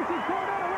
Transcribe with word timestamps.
chasing 0.00 0.22
Cornette 0.22 0.69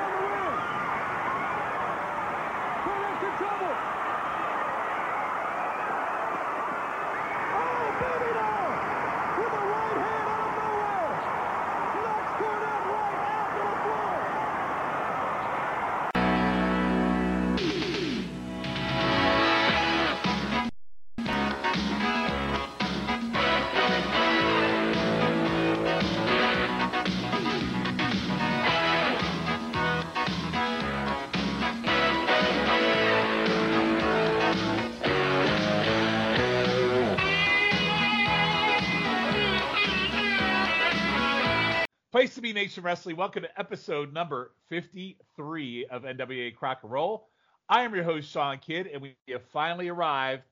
Nation 42.53 42.83
Wrestling. 42.83 43.17
Welcome 43.17 43.45
to 43.45 43.59
episode 43.59 44.13
number 44.13 44.53
53 44.69 45.87
of 45.87 46.03
NWA 46.03 46.55
Crock 46.55 46.81
and 46.83 46.93
Roll. 46.93 47.29
I 47.69 47.83
am 47.83 47.95
your 47.95 48.05
host, 48.05 48.31
Sean 48.31 48.59
Kidd, 48.59 48.89
and 48.89 49.01
we 49.01 49.17
have 49.31 49.43
finally 49.53 49.89
arrived 49.89 50.43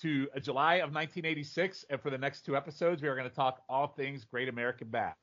to 0.00 0.28
uh, 0.34 0.40
July 0.40 0.76
of 0.76 0.94
1986. 0.94 1.84
And 1.90 2.00
for 2.00 2.08
the 2.08 2.16
next 2.16 2.46
two 2.46 2.56
episodes, 2.56 3.02
we 3.02 3.08
are 3.08 3.14
going 3.14 3.28
to 3.28 3.34
talk 3.34 3.62
all 3.68 3.88
things 3.88 4.24
Great 4.24 4.48
American 4.48 4.88
Bash. 4.88 5.14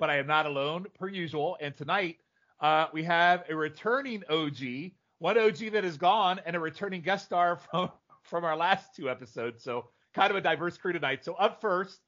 But 0.00 0.10
I 0.10 0.18
am 0.18 0.26
not 0.26 0.46
alone, 0.46 0.86
per 0.98 1.08
usual. 1.08 1.56
And 1.60 1.76
tonight, 1.76 2.16
uh, 2.60 2.86
we 2.92 3.04
have 3.04 3.44
a 3.48 3.54
returning 3.54 4.24
OG, 4.28 4.92
one 5.18 5.38
OG 5.38 5.70
that 5.72 5.84
is 5.84 5.96
gone, 5.96 6.40
and 6.44 6.56
a 6.56 6.60
returning 6.60 7.02
guest 7.02 7.26
star 7.26 7.56
from, 7.70 7.92
from 8.22 8.44
our 8.44 8.56
last 8.56 8.96
two 8.96 9.08
episodes. 9.08 9.62
So, 9.62 9.90
kind 10.12 10.30
of 10.30 10.36
a 10.36 10.40
diverse 10.40 10.76
crew 10.76 10.92
tonight. 10.92 11.24
So, 11.24 11.34
up 11.34 11.60
first, 11.60 12.00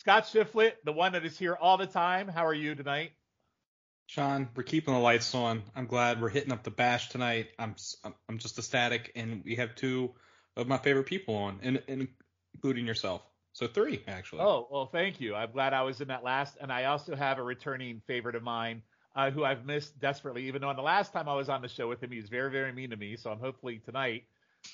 Scott 0.00 0.24
Shiflett, 0.24 0.72
the 0.82 0.92
one 0.92 1.12
that 1.12 1.26
is 1.26 1.38
here 1.38 1.54
all 1.54 1.76
the 1.76 1.86
time. 1.86 2.26
How 2.26 2.46
are 2.46 2.54
you 2.54 2.74
tonight? 2.74 3.12
Sean, 4.06 4.48
we're 4.56 4.62
keeping 4.62 4.94
the 4.94 5.00
lights 5.00 5.34
on. 5.34 5.62
I'm 5.76 5.84
glad 5.84 6.22
we're 6.22 6.30
hitting 6.30 6.52
up 6.52 6.62
the 6.62 6.70
bash 6.70 7.10
tonight. 7.10 7.48
I'm 7.58 7.74
I'm 8.26 8.38
just 8.38 8.58
ecstatic, 8.58 9.12
and 9.14 9.42
we 9.44 9.56
have 9.56 9.74
two 9.74 10.14
of 10.56 10.66
my 10.66 10.78
favorite 10.78 11.04
people 11.04 11.34
on, 11.34 11.60
and, 11.62 11.82
and 11.86 12.08
including 12.54 12.86
yourself. 12.86 13.20
So 13.52 13.66
three 13.66 14.02
actually. 14.08 14.40
Oh, 14.40 14.68
well, 14.70 14.86
thank 14.86 15.20
you. 15.20 15.34
I'm 15.34 15.52
glad 15.52 15.74
I 15.74 15.82
was 15.82 16.00
in 16.00 16.08
that 16.08 16.24
last. 16.24 16.56
And 16.58 16.72
I 16.72 16.84
also 16.84 17.14
have 17.14 17.38
a 17.38 17.42
returning 17.42 18.00
favorite 18.06 18.36
of 18.36 18.42
mine 18.42 18.80
uh, 19.14 19.30
who 19.30 19.44
I've 19.44 19.66
missed 19.66 20.00
desperately, 20.00 20.46
even 20.48 20.62
though 20.62 20.70
on 20.70 20.76
the 20.76 20.82
last 20.82 21.12
time 21.12 21.28
I 21.28 21.34
was 21.34 21.50
on 21.50 21.60
the 21.60 21.68
show 21.68 21.88
with 21.88 22.02
him, 22.02 22.10
he 22.10 22.16
was 22.16 22.30
very, 22.30 22.50
very 22.50 22.72
mean 22.72 22.88
to 22.88 22.96
me. 22.96 23.16
So 23.16 23.30
I'm 23.30 23.38
hopefully 23.38 23.82
tonight. 23.84 24.24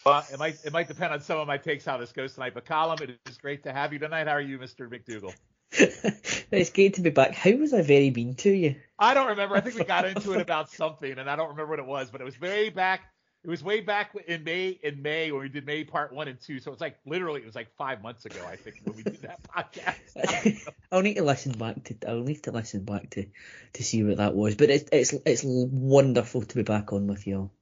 Uh, 0.05 0.23
it 0.33 0.39
might 0.39 0.65
it 0.65 0.73
might 0.73 0.89
depend 0.89 1.13
on 1.13 1.21
some 1.21 1.39
of 1.39 1.49
my 1.49 1.59
takes 1.59 1.85
how 1.85 1.97
this 1.97 2.13
goes 2.13 2.35
tonight. 2.35 2.55
But 2.55 2.65
Colin, 2.65 3.03
it 3.03 3.19
is 3.29 3.39
great 3.39 3.65
to 3.65 3.73
have 3.73 3.93
you 3.93 3.99
tonight. 3.99 4.27
How 4.27 4.35
are 4.35 4.41
you, 4.41 4.59
Mr. 4.59 4.89
McDougal? 4.89 5.35
it's 5.73 6.71
great 6.71 6.95
to 6.95 7.01
be 7.01 7.11
back. 7.11 7.35
How 7.35 7.51
was 7.53 7.75
I 7.75 7.83
very 7.83 8.11
mean 8.11 8.35
to 8.37 8.51
you? 8.51 8.77
I 8.99 9.15
don't 9.15 9.29
remember. 9.29 9.57
I 9.57 9.61
think 9.61 9.77
we 9.77 9.85
got 9.85 10.05
into 10.17 10.33
it 10.33 10.41
about 10.41 10.71
something, 10.71 11.19
and 11.19 11.29
I 11.29 11.37
don't 11.37 11.49
remember 11.49 11.71
what 11.71 11.79
it 11.81 11.87
was, 11.87 12.11
but 12.11 12.21
it 12.21 12.25
was 12.25 12.41
way 12.41 12.69
back. 12.71 13.03
It 13.43 13.51
was 13.51 13.63
way 13.63 13.81
back 13.81 14.13
in 14.27 14.43
May 14.43 14.71
in 14.83 15.03
May 15.03 15.31
when 15.31 15.43
we 15.43 15.49
did 15.49 15.67
May 15.67 15.85
part 15.85 16.13
one 16.13 16.27
and 16.27 16.41
two. 16.41 16.59
So 16.59 16.73
it's 16.73 16.81
like 16.81 16.99
literally 17.05 17.43
it 17.43 17.47
was 17.47 17.55
like 17.55 17.69
five 17.77 18.03
months 18.03 18.25
ago, 18.25 18.41
I 18.49 18.57
think, 18.57 18.77
when 18.85 18.97
we 18.97 19.03
did 19.05 19.23
that 19.23 19.41
podcast. 19.57 20.69
I'll 20.91 21.03
need 21.03 21.15
to 21.15 21.23
listen 21.23 21.53
back 21.53 21.85
to. 21.85 21.97
I'll 22.09 22.23
need 22.23 22.43
to 22.45 22.53
listen 22.53 22.85
back 22.85 23.11
to 23.11 23.27
to 23.75 23.85
see 23.85 24.03
what 24.03 24.17
that 24.17 24.35
was. 24.35 24.57
But 24.57 24.71
it's 24.71 24.89
it's 24.91 25.15
it's 25.25 25.43
wonderful 25.45 26.43
to 26.43 26.57
be 26.57 26.63
back 26.63 26.93
on 26.93 27.07
with 27.07 27.27
you 27.27 27.37
all. 27.37 27.53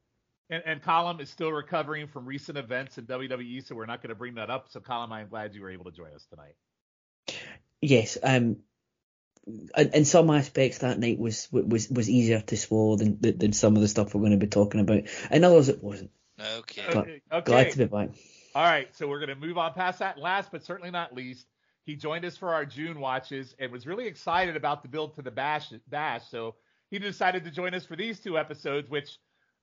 And, 0.49 0.63
and 0.65 0.81
Colin 0.81 1.19
is 1.19 1.29
still 1.29 1.51
recovering 1.51 2.07
from 2.07 2.25
recent 2.25 2.57
events 2.57 2.97
in 2.97 3.05
WWE, 3.05 3.65
so 3.65 3.75
we're 3.75 3.85
not 3.87 4.01
going 4.01 4.09
to 4.09 4.15
bring 4.15 4.35
that 4.35 4.49
up. 4.49 4.67
So, 4.69 4.79
Colin, 4.79 5.11
I'm 5.11 5.27
glad 5.27 5.55
you 5.55 5.61
were 5.61 5.71
able 5.71 5.85
to 5.85 5.91
join 5.91 6.13
us 6.13 6.25
tonight. 6.29 6.55
Yes, 7.81 8.17
um, 8.21 8.57
in, 9.77 9.89
in 9.93 10.05
some 10.05 10.29
aspects 10.29 10.79
that 10.79 10.99
night 10.99 11.19
was 11.19 11.47
was 11.51 11.89
was 11.89 12.09
easier 12.09 12.41
to 12.41 12.57
swallow 12.57 12.95
than 12.95 13.17
than 13.21 13.53
some 13.53 13.75
of 13.75 13.81
the 13.81 13.87
stuff 13.87 14.13
we're 14.13 14.21
going 14.21 14.31
to 14.31 14.37
be 14.37 14.47
talking 14.47 14.81
about. 14.81 15.03
In 15.31 15.43
others, 15.43 15.69
it 15.69 15.83
wasn't. 15.83 16.11
Okay. 16.39 16.83
But 16.87 16.97
Okay. 16.97 17.21
okay. 17.31 17.45
Glad 17.45 17.71
to 17.71 17.77
be 17.77 17.85
back. 17.85 18.09
All 18.53 18.63
right. 18.63 18.95
So, 18.95 19.07
we're 19.07 19.19
going 19.19 19.29
to 19.29 19.35
move 19.35 19.57
on 19.57 19.73
past 19.73 19.99
that. 19.99 20.17
Last 20.17 20.51
but 20.51 20.63
certainly 20.63 20.91
not 20.91 21.15
least, 21.15 21.47
he 21.85 21.95
joined 21.95 22.25
us 22.25 22.37
for 22.37 22.53
our 22.53 22.65
June 22.65 22.99
watches 22.99 23.55
and 23.59 23.71
was 23.71 23.87
really 23.87 24.05
excited 24.07 24.55
about 24.55 24.83
the 24.83 24.89
build 24.89 25.15
to 25.15 25.21
the 25.21 25.31
bash. 25.31 25.73
Bash. 25.89 26.23
So, 26.29 26.55
he 26.91 26.99
decided 26.99 27.43
to 27.45 27.51
join 27.51 27.73
us 27.73 27.85
for 27.85 27.95
these 27.95 28.19
two 28.19 28.37
episodes, 28.37 28.89
which, 28.89 29.17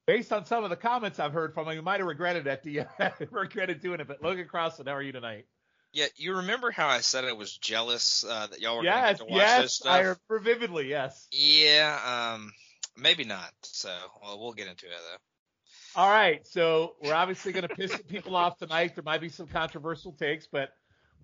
based 0.06 0.32
on 0.32 0.44
some 0.44 0.64
of 0.64 0.70
the 0.70 0.76
comments 0.76 1.18
I've 1.18 1.32
heard 1.32 1.54
from 1.54 1.68
him, 1.68 1.76
you 1.76 1.82
might 1.82 2.00
have 2.00 2.06
regretted 2.06 2.46
at 2.46 2.62
the 2.62 2.86
regretted 3.30 3.80
doing 3.80 4.00
it. 4.00 4.08
But 4.08 4.22
Logan 4.22 4.46
Crossan, 4.48 4.86
how 4.86 4.94
are 4.94 5.02
you 5.02 5.12
tonight? 5.12 5.46
Yeah, 5.92 6.06
you 6.16 6.36
remember 6.36 6.70
how 6.70 6.88
I 6.88 7.00
said 7.00 7.24
I 7.24 7.32
was 7.34 7.56
jealous 7.56 8.24
uh, 8.24 8.46
that 8.46 8.60
y'all 8.60 8.78
were 8.78 8.84
Yes, 8.84 9.18
going 9.18 9.28
to 9.28 9.34
watch 9.34 9.42
this 9.42 9.56
yes, 9.58 9.74
stuff? 9.74 9.92
I 9.92 9.98
remember 10.00 10.38
vividly. 10.40 10.88
Yes. 10.88 11.28
Yeah, 11.30 12.32
um, 12.34 12.52
maybe 12.96 13.24
not. 13.24 13.52
So, 13.62 13.94
well, 14.22 14.40
we'll 14.40 14.54
get 14.54 14.68
into 14.68 14.86
it 14.86 14.92
though. 14.92 16.00
All 16.00 16.08
right, 16.08 16.46
so 16.46 16.94
we're 17.02 17.12
obviously 17.12 17.52
going 17.52 17.68
to 17.68 17.74
piss 17.74 17.94
people 18.08 18.34
off 18.34 18.56
tonight. 18.56 18.94
There 18.94 19.04
might 19.04 19.20
be 19.20 19.28
some 19.28 19.46
controversial 19.46 20.12
takes, 20.12 20.46
but 20.46 20.70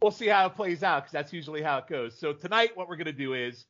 we'll 0.03 0.11
see 0.11 0.27
how 0.27 0.47
it 0.47 0.57
plays 0.57 0.83
out 0.83 1.05
because 1.05 1.13
that's 1.13 1.33
usually 1.33 1.63
how 1.63 1.79
it 1.79 1.87
goes. 1.87 2.19
So 2.21 2.35
tonight, 2.35 2.77
what 2.77 2.87
we're 2.87 2.97
going 2.97 3.07
to 3.07 3.13
do 3.13 3.33
is 3.33 3.65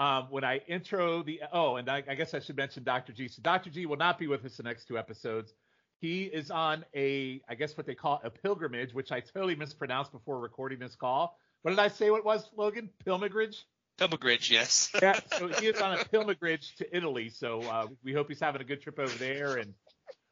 um, 0.00 0.28
when 0.30 0.44
I 0.44 0.62
intro 0.66 1.22
the 1.22 1.42
oh, 1.52 1.76
and 1.76 1.88
I, 1.90 2.02
I 2.08 2.14
guess 2.14 2.32
I 2.32 2.40
should 2.40 2.56
mention 2.56 2.82
Dr. 2.82 3.12
G. 3.12 3.28
So 3.28 3.42
Dr. 3.42 3.68
G 3.68 3.84
will 3.84 3.98
not 3.98 4.18
be 4.18 4.26
with 4.26 4.44
us 4.46 4.56
the 4.56 4.62
next 4.62 4.86
two 4.86 4.98
episodes. 4.98 5.52
He 6.00 6.24
is 6.24 6.50
on 6.50 6.86
a, 6.96 7.42
I 7.50 7.54
guess 7.54 7.76
what 7.76 7.86
they 7.86 7.94
call 7.94 8.18
a 8.24 8.30
pilgrimage, 8.30 8.94
which 8.94 9.12
I 9.12 9.20
totally 9.20 9.54
mispronounced 9.54 10.10
before 10.10 10.40
recording 10.40 10.78
this 10.78 10.96
call. 10.96 11.38
What 11.60 11.72
did 11.72 11.78
I 11.78 11.88
say? 11.88 12.10
What 12.10 12.20
it 12.20 12.24
was 12.24 12.48
Logan? 12.56 12.88
Pilgrimage. 13.04 13.66
Pilgrimage, 13.98 14.50
yes. 14.50 14.90
Yeah, 15.02 15.20
so 15.36 15.48
he 15.48 15.66
is 15.66 15.82
on 15.82 15.98
a 15.98 16.02
pilgrimage 16.06 16.76
to 16.76 16.96
Italy. 16.96 17.28
So 17.28 17.60
uh, 17.64 17.88
we 18.02 18.14
hope 18.14 18.28
he's 18.28 18.40
having 18.40 18.62
a 18.62 18.64
good 18.64 18.80
trip 18.80 18.98
over 18.98 19.14
there, 19.18 19.58
and 19.58 19.74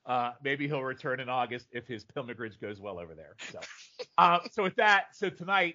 uh, 0.07 0.33
maybe 0.43 0.67
he'll 0.67 0.83
return 0.83 1.21
in 1.21 1.29
August 1.29 1.67
if 1.73 1.87
his 1.87 2.05
pilgrimage 2.05 2.59
goes 2.59 2.81
well 2.81 2.99
over 2.99 3.15
there. 3.15 3.37
So, 3.53 3.61
uh, 4.17 4.39
so 4.51 4.63
with 4.63 4.77
that, 4.77 5.09
so 5.13 5.29
tonight, 5.29 5.75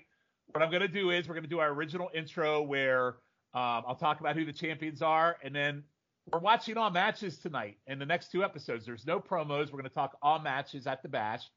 what 0.52 0.64
I'm 0.64 0.72
going 0.72 0.82
to 0.82 0.88
do 0.88 1.12
is 1.12 1.28
we're 1.28 1.36
going 1.36 1.44
to 1.44 1.50
do 1.50 1.60
our 1.60 1.70
original 1.70 2.10
intro 2.16 2.64
where 2.64 3.18
um, 3.54 3.84
I'll 3.88 3.96
talk 3.96 4.20
about 4.20 4.36
who 4.36 4.46
the 4.46 4.54
champions 4.54 5.02
are, 5.02 5.38
and 5.44 5.56
then 5.56 5.84
we're 6.32 6.40
watching 6.40 6.78
all 6.78 6.90
matches 6.90 7.38
tonight 7.38 7.78
in 7.88 8.00
the 8.00 8.06
next 8.06 8.32
two 8.32 8.44
episodes. 8.44 8.86
There's 8.86 9.06
no 9.06 9.20
promos. 9.20 9.66
We're 9.66 9.80
going 9.80 9.84
to 9.84 9.90
talk 9.90 10.18
all 10.22 10.40
matches 10.40 10.88
at 10.88 11.04
the 11.04 11.10
bash. 11.10 11.50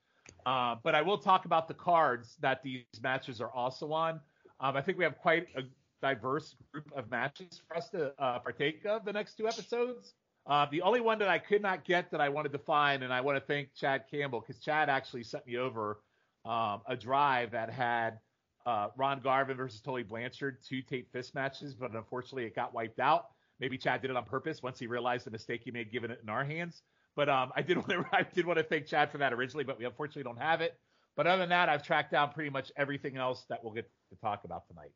Uh, 0.45 0.75
but 0.83 0.95
I 0.95 1.03
will 1.03 1.19
talk 1.19 1.45
about 1.45 1.69
the 1.69 1.75
cards 1.75 2.37
that 2.41 2.63
these 2.63 2.85
matches 3.01 3.41
are 3.41 3.51
also 3.51 3.93
on. 3.93 4.21
Um, 4.61 4.77
I 4.77 4.83
think 4.83 4.99
we 4.99 5.05
have 5.05 5.19
quite 5.19 5.47
a 5.57 5.63
diverse 6.03 6.57
group 6.73 6.91
of 6.97 7.11
matches 7.11 7.61
for 7.67 7.77
us 7.77 7.89
to 7.91 8.13
uh, 8.19 8.41
partake 8.41 8.85
of 8.87 9.05
the 9.05 9.13
next 9.13 9.37
two 9.37 9.47
episodes. 9.47 10.15
Uh, 10.47 10.67
the 10.71 10.83
only 10.83 11.01
one 11.01 11.19
that 11.19 11.29
I 11.29 11.39
could 11.39 11.63
not 11.63 11.85
get 11.85 12.11
that 12.11 12.21
I 12.21 12.29
wanted 12.29 12.53
to 12.53 12.59
find, 12.59 13.03
and 13.03 13.13
I 13.13 13.21
want 13.21 13.37
to 13.37 13.45
thank 13.45 13.75
Chad 13.75 14.05
Campbell 14.11 14.41
because 14.41 14.61
Chad 14.61 14.89
actually 14.89 15.25
sent 15.25 15.47
me 15.47 15.57
over 15.57 16.01
um, 16.45 16.83
a 16.87 16.97
drive 16.97 17.51
that 17.53 17.71
had 17.71 18.19
uh, 18.67 18.89
Ron 18.97 19.21
Garvin 19.21 19.57
versus 19.57 19.81
Tully 19.81 20.03
Blanchard, 20.03 20.59
two 20.69 20.83
Taped 20.83 21.13
Fist 21.13 21.35
matches, 21.35 21.75
but 21.75 21.93
unfortunately 21.95 22.45
it 22.45 22.55
got 22.55 22.75
wiped 22.75 22.99
out. 22.99 23.29
Maybe 23.61 23.79
Chad 23.79 24.03
did 24.03 24.11
it 24.11 24.17
on 24.17 24.25
purpose 24.25 24.63
once 24.63 24.79
he 24.79 24.87
realized 24.87 25.25
the 25.25 25.31
mistake 25.31 25.63
he 25.65 25.71
made 25.71 25.91
giving 25.91 26.11
it 26.11 26.21
in 26.23 26.29
our 26.29 26.45
hands. 26.45 26.83
But 27.15 27.29
um, 27.29 27.53
I 27.57 27.63
did 27.63 27.77
want 27.77 27.91
to 27.91 28.05
I 28.13 28.23
did 28.23 28.45
want 28.45 28.59
to 28.59 28.65
thank 28.65 28.87
Chad 28.87 29.11
for 29.11 29.19
that 29.19 29.33
originally, 29.33 29.65
but 29.65 29.79
we 29.79 29.85
unfortunately 29.85 30.25
don't 30.25 30.41
have 30.41 30.61
it. 30.61 30.79
But 31.17 31.27
other 31.27 31.39
than 31.39 31.49
that, 31.49 31.69
I've 31.69 31.83
tracked 31.83 32.13
down 32.13 32.31
pretty 32.33 32.51
much 32.51 32.71
everything 32.77 33.17
else 33.17 33.47
that 33.49 33.65
we'll 33.65 33.73
get 33.73 33.91
to 34.11 34.17
talk 34.21 34.45
about 34.45 34.69
tonight. 34.69 34.91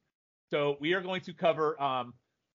So 0.51 0.77
we 0.81 0.93
are 0.93 1.01
going 1.01 1.23
to 1.23 1.33
cover 1.33 1.81
um, 1.81 2.13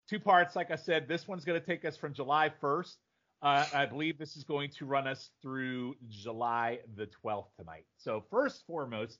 two 0.07 0.19
parts. 0.19 0.55
Like 0.55 0.69
I 0.69 0.75
said, 0.75 1.07
this 1.07 1.27
one's 1.27 1.45
going 1.45 1.59
to 1.59 1.65
take 1.65 1.83
us 1.85 1.97
from 1.97 2.13
July 2.13 2.51
1st. 2.61 2.95
Uh, 3.41 3.65
I 3.73 3.85
believe 3.85 4.17
this 4.17 4.35
is 4.37 4.43
going 4.43 4.69
to 4.77 4.85
run 4.85 5.07
us 5.07 5.29
through 5.41 5.95
July 6.07 6.79
the 6.95 7.07
12th 7.23 7.47
tonight. 7.57 7.85
So 7.97 8.23
first 8.29 8.63
foremost, 8.67 9.19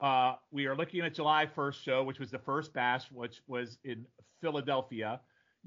uh, 0.00 0.34
we 0.50 0.66
are 0.66 0.76
looking 0.76 1.00
at 1.00 1.14
July 1.14 1.46
1st 1.46 1.82
show, 1.82 2.02
which 2.02 2.18
was 2.18 2.30
the 2.30 2.38
first 2.38 2.72
bash, 2.72 3.10
which 3.12 3.40
was 3.46 3.78
in 3.84 4.04
Philadelphia. 4.40 5.20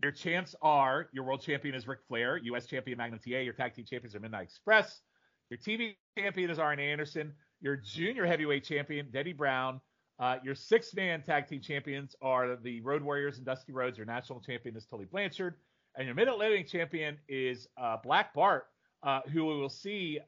Your 0.03 0.11
champs 0.11 0.55
are 0.61 1.07
your 1.13 1.23
world 1.23 1.41
champion 1.41 1.73
is 1.73 1.87
Ric 1.87 1.99
Flair, 2.07 2.37
U.S. 2.37 2.65
champion 2.65 2.97
Magnum 2.97 3.19
TA, 3.19 3.39
your 3.39 3.53
tag 3.53 3.73
team 3.73 3.85
champions 3.85 4.13
are 4.13 4.19
Midnight 4.19 4.43
Express, 4.43 5.01
your 5.49 5.57
TV 5.57 5.95
champion 6.17 6.49
is 6.49 6.59
Arn 6.59 6.79
Anderson, 6.79 7.33
your 7.61 7.77
junior 7.77 8.25
heavyweight 8.25 8.65
champion 8.65 9.07
Eddie 9.13 9.31
Brown, 9.31 9.79
uh, 10.19 10.37
your 10.43 10.55
six-man 10.55 11.21
tag 11.23 11.47
team 11.47 11.61
champions 11.61 12.15
are 12.21 12.55
the 12.55 12.79
Road 12.81 13.03
Warriors 13.03 13.37
and 13.37 13.45
Dusty 13.45 13.73
Rhodes. 13.73 13.97
Your 13.97 14.05
national 14.05 14.39
champion 14.39 14.75
is 14.77 14.85
Tully 14.85 15.05
Blanchard, 15.05 15.55
and 15.97 16.05
your 16.05 16.15
mid-Atlantic 16.15 16.67
champion 16.67 17.17
is 17.27 17.67
uh, 17.77 17.97
Black 18.01 18.33
Bart, 18.33 18.67
uh, 19.03 19.21
who 19.31 19.45
we 19.45 19.57
will 19.57 19.69
see. 19.69 20.19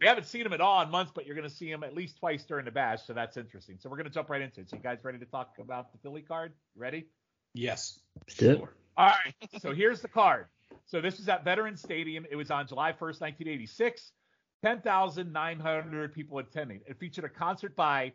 We 0.00 0.06
haven't 0.06 0.26
seen 0.26 0.44
him 0.44 0.52
at 0.52 0.60
all 0.60 0.82
in 0.82 0.90
months, 0.90 1.12
but 1.14 1.26
you're 1.26 1.36
going 1.36 1.48
to 1.48 1.54
see 1.54 1.70
him 1.70 1.84
at 1.84 1.94
least 1.94 2.18
twice 2.18 2.44
during 2.44 2.64
the 2.64 2.70
bash, 2.70 3.06
so 3.06 3.12
that's 3.12 3.36
interesting. 3.36 3.76
So 3.78 3.88
we're 3.88 3.96
going 3.96 4.08
to 4.08 4.12
jump 4.12 4.28
right 4.28 4.42
into 4.42 4.60
it. 4.60 4.70
So 4.70 4.76
you 4.76 4.82
guys 4.82 4.98
ready 5.02 5.18
to 5.18 5.26
talk 5.26 5.54
about 5.60 5.92
the 5.92 5.98
Philly 5.98 6.22
card? 6.22 6.52
Ready? 6.76 7.06
Yes. 7.54 8.00
Let's 8.18 8.36
do 8.36 8.50
it. 8.50 8.60
All 8.96 9.06
right. 9.06 9.34
So 9.60 9.72
here's 9.72 10.00
the 10.00 10.08
card. 10.08 10.46
So 10.86 11.00
this 11.00 11.20
is 11.20 11.28
at 11.28 11.44
Veterans 11.44 11.80
Stadium. 11.80 12.26
It 12.30 12.36
was 12.36 12.50
on 12.50 12.66
July 12.66 12.92
1st, 12.92 13.20
1986. 13.20 14.12
10,900 14.64 16.14
people 16.14 16.38
attending. 16.38 16.80
It 16.86 16.98
featured 16.98 17.24
a 17.24 17.28
concert 17.28 17.76
by 17.76 18.12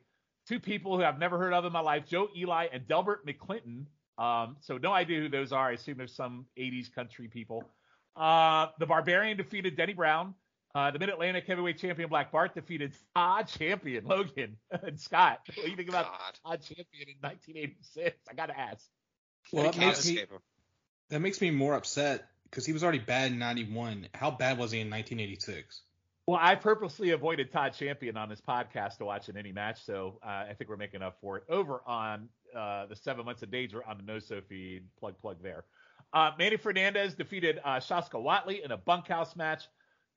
two 0.47 0.59
people 0.59 0.97
who 0.97 1.03
I've 1.03 1.19
never 1.19 1.37
heard 1.37 1.53
of 1.53 1.63
in 1.63 1.71
my 1.71 1.79
life, 1.79 2.07
Joe 2.07 2.27
Ely 2.35 2.67
and 2.73 2.87
Delbert 2.87 3.25
McClinton. 3.25 3.85
Um, 4.17 4.57
so 4.59 4.77
no 4.77 4.91
idea 4.91 5.19
who 5.19 5.29
those 5.29 5.51
are. 5.51 5.69
I 5.69 5.73
assume 5.73 5.97
there's 5.97 6.15
some 6.15 6.45
80s 6.57 6.93
country 6.93 7.27
people. 7.27 7.63
Uh, 8.15 8.67
the 8.79 8.87
Barbarian 8.87 9.37
defeated 9.37 9.77
Denny 9.77 9.93
Brown. 9.93 10.33
Uh, 10.75 10.91
the 10.91 10.99
Mid 10.99 11.09
Atlantic 11.09 11.45
Heavyweight 11.47 11.79
Champion 11.79 12.09
Black 12.09 12.31
Bart 12.31 12.53
defeated 12.53 12.93
Todd 13.15 13.47
Champion 13.47 14.05
Logan 14.05 14.57
and 14.83 14.99
Scott. 14.99 15.41
What 15.55 15.65
do 15.65 15.69
you 15.71 15.75
think 15.75 15.89
about 15.89 16.05
God. 16.05 16.39
Todd 16.45 16.61
Champion 16.61 17.09
in 17.09 17.15
1986? 17.21 18.17
I 18.29 18.33
got 18.35 18.47
to 18.47 18.59
ask. 18.59 18.85
Well, 19.51 19.63
that 19.65 19.77
makes 19.77 20.07
me 20.07 20.23
that 21.09 21.19
makes 21.21 21.41
me 21.41 21.49
more 21.49 21.73
upset 21.73 22.27
because 22.43 22.65
he 22.65 22.73
was 22.73 22.83
already 22.83 22.99
bad 22.99 23.31
in 23.31 23.39
'91. 23.39 24.09
How 24.13 24.29
bad 24.29 24.59
was 24.59 24.71
he 24.71 24.79
in 24.79 24.89
1986? 24.89 25.81
Well, 26.27 26.39
I 26.39 26.53
purposely 26.53 27.09
avoided 27.09 27.51
Todd 27.51 27.73
Champion 27.73 28.15
on 28.15 28.29
this 28.29 28.39
podcast 28.39 28.97
to 28.97 29.05
watch 29.05 29.29
in 29.29 29.37
any 29.37 29.51
match, 29.51 29.83
so 29.83 30.19
uh, 30.23 30.45
I 30.47 30.53
think 30.55 30.69
we're 30.69 30.77
making 30.77 31.01
up 31.01 31.17
for 31.19 31.37
it 31.37 31.43
over 31.49 31.81
on 31.87 32.29
uh, 32.55 32.85
the 32.85 32.95
Seven 32.95 33.25
Months 33.25 33.41
of 33.41 33.49
Danger 33.49 33.81
on 33.87 33.97
the 33.97 34.03
No 34.03 34.19
So 34.19 34.39
feed. 34.47 34.83
Plug, 34.99 35.19
plug 35.19 35.37
there. 35.41 35.63
Uh, 36.13 36.29
Manny 36.37 36.57
Fernandez 36.57 37.15
defeated 37.15 37.59
uh, 37.65 37.77
Shaska 37.77 38.23
Whatley 38.23 38.63
in 38.63 38.69
a 38.71 38.77
bunkhouse 38.77 39.35
match. 39.35 39.63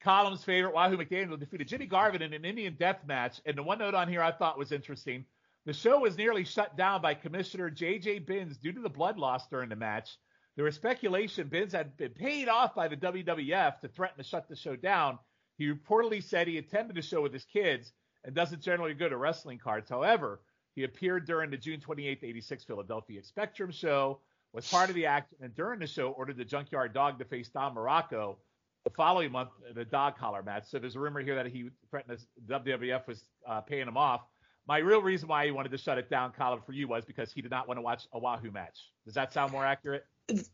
Colin's 0.02 0.44
favorite, 0.44 0.74
Wahoo 0.74 0.96
McDaniel, 0.96 1.38
defeated 1.38 1.68
Jimmy 1.68 1.86
Garvin 1.86 2.22
in 2.22 2.32
an 2.32 2.44
Indian 2.44 2.76
death 2.78 3.00
match. 3.06 3.40
And 3.46 3.56
the 3.56 3.62
one 3.62 3.78
note 3.78 3.94
on 3.94 4.08
here 4.08 4.22
I 4.22 4.32
thought 4.32 4.58
was 4.58 4.72
interesting 4.72 5.24
the 5.64 5.72
show 5.72 6.00
was 6.00 6.18
nearly 6.18 6.44
shut 6.44 6.76
down 6.76 7.02
by 7.02 7.14
Commissioner 7.14 7.70
J.J. 7.70 8.20
Binns 8.20 8.56
due 8.56 8.72
to 8.72 8.80
the 8.80 8.90
blood 8.90 9.16
loss 9.16 9.46
during 9.46 9.68
the 9.68 9.76
match. 9.76 10.16
There 10.56 10.64
was 10.64 10.74
speculation 10.74 11.48
Binns 11.48 11.72
had 11.72 11.96
been 11.96 12.10
paid 12.10 12.48
off 12.48 12.74
by 12.74 12.88
the 12.88 12.96
WWF 12.96 13.80
to 13.80 13.88
threaten 13.88 14.18
to 14.18 14.24
shut 14.24 14.48
the 14.48 14.56
show 14.56 14.74
down. 14.74 15.20
He 15.58 15.72
reportedly 15.72 16.22
said 16.22 16.48
he 16.48 16.58
attended 16.58 16.96
the 16.96 17.02
show 17.02 17.22
with 17.22 17.32
his 17.32 17.44
kids 17.44 17.92
and 18.24 18.34
doesn't 18.34 18.60
generally 18.60 18.94
go 18.94 19.08
to 19.08 19.16
wrestling 19.16 19.58
cards. 19.58 19.88
However, 19.88 20.40
he 20.74 20.82
appeared 20.82 21.26
during 21.26 21.50
the 21.50 21.56
June 21.56 21.80
28, 21.80 22.18
86 22.22 22.64
Philadelphia 22.64 23.22
Spectrum 23.22 23.70
show, 23.70 24.20
was 24.52 24.68
part 24.68 24.90
of 24.90 24.96
the 24.96 25.06
act, 25.06 25.32
and 25.40 25.54
during 25.54 25.78
the 25.78 25.86
show 25.86 26.10
ordered 26.10 26.36
the 26.36 26.44
Junkyard 26.44 26.92
Dog 26.92 27.18
to 27.18 27.24
face 27.24 27.48
Don 27.48 27.74
Muraco 27.74 28.36
the 28.84 28.90
following 28.90 29.32
month 29.32 29.50
a 29.76 29.84
dog 29.84 30.18
collar 30.18 30.42
match. 30.42 30.64
So 30.68 30.78
there's 30.78 30.96
a 30.96 31.00
rumor 31.00 31.20
here 31.20 31.36
that 31.36 31.46
he 31.46 31.70
threatened 31.90 32.18
WWF 32.46 33.06
was 33.06 33.22
uh, 33.46 33.60
paying 33.60 33.86
him 33.86 33.96
off. 33.96 34.22
My 34.66 34.78
real 34.78 35.02
reason 35.02 35.28
why 35.28 35.44
he 35.44 35.50
wanted 35.50 35.72
to 35.72 35.78
shut 35.78 35.98
it 35.98 36.08
down, 36.08 36.32
Colin, 36.32 36.60
for 36.64 36.72
you 36.72 36.86
was 36.86 37.04
because 37.04 37.32
he 37.32 37.42
did 37.42 37.50
not 37.50 37.66
want 37.66 37.78
to 37.78 37.82
watch 37.82 38.06
a 38.12 38.18
Wahoo 38.18 38.50
match. 38.52 38.78
Does 39.04 39.14
that 39.14 39.32
sound 39.32 39.50
more 39.50 39.66
accurate? 39.66 40.06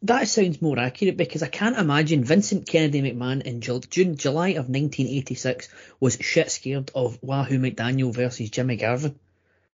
That 0.03 0.29
sounds 0.29 0.63
more 0.63 0.79
accurate 0.79 1.19
because 1.19 1.43
I 1.43 1.49
can't 1.49 1.77
imagine 1.77 2.25
Vincent 2.25 2.67
Kennedy 2.67 3.03
McMahon 3.03 3.43
in 3.43 3.61
June, 3.61 4.17
July 4.17 4.49
of 4.51 4.71
1986 4.71 5.69
was 6.01 6.17
shit 6.21 6.51
scared 6.51 6.91
of 6.95 7.23
Wahoo 7.23 7.59
McDaniel 7.59 8.15
versus 8.15 8.49
Jimmy 8.49 8.77
Garvin. 8.77 9.19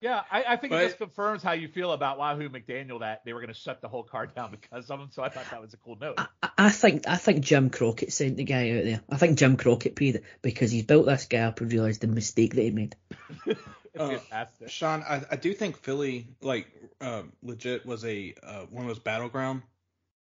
Yeah, 0.02 0.22
I, 0.32 0.44
I 0.48 0.56
think 0.56 0.72
But- 0.72 0.84
it 0.84 0.88
just 0.88 0.98
confirms 0.98 1.44
how 1.44 1.52
you 1.52 1.68
feel 1.68 1.92
about 1.92 2.18
Wahoo 2.18 2.50
McDaniel 2.50 3.02
that 3.02 3.26
they 3.26 3.34
were 3.34 3.42
going 3.42 3.54
to 3.54 3.60
shut 3.60 3.82
the 3.82 3.90
whole 3.90 4.04
card 4.04 4.34
down 4.34 4.52
because 4.62 4.90
of 4.90 5.00
him. 5.00 5.10
So 5.12 5.24
I 5.24 5.30
thought 5.30 5.46
that 5.52 5.62
was 5.62 5.74
a 5.74 5.78
cool 5.78 5.98
note. 6.00 6.20
I, 6.42 6.50
I 6.58 6.70
think 6.70 7.08
I 7.08 7.16
think 7.18 7.44
Jim 7.44 7.70
Crockett 7.70 8.14
sent 8.14 8.38
the 8.38 8.44
guy 8.46 8.72
out 8.78 8.84
there. 8.86 9.02
I 9.10 9.18
think 9.18 9.38
Jim 9.38 9.58
Crockett 9.58 9.96
paid 9.96 10.16
it 10.16 10.24
because 10.42 10.72
he's 10.72 10.84
built 10.84 11.06
this 11.06 11.26
guy 11.26 11.40
up 11.40 11.60
and 11.62 11.72
realised 11.72 12.02
the 12.02 12.08
mistake 12.08 12.56
that 12.56 12.62
he 12.64 12.72
made. 12.72 12.96
Uh. 13.98 14.18
Sean, 14.68 15.02
I, 15.02 15.24
I 15.32 15.36
do 15.36 15.52
think 15.54 15.76
Philly, 15.76 16.28
like, 16.42 16.68
uh, 17.02 17.24
legit 17.42 17.86
was 17.86 18.06
a 18.06 18.34
uh, 18.42 18.62
one 18.70 18.84
of 18.84 18.88
those 18.88 19.00
battleground 19.00 19.64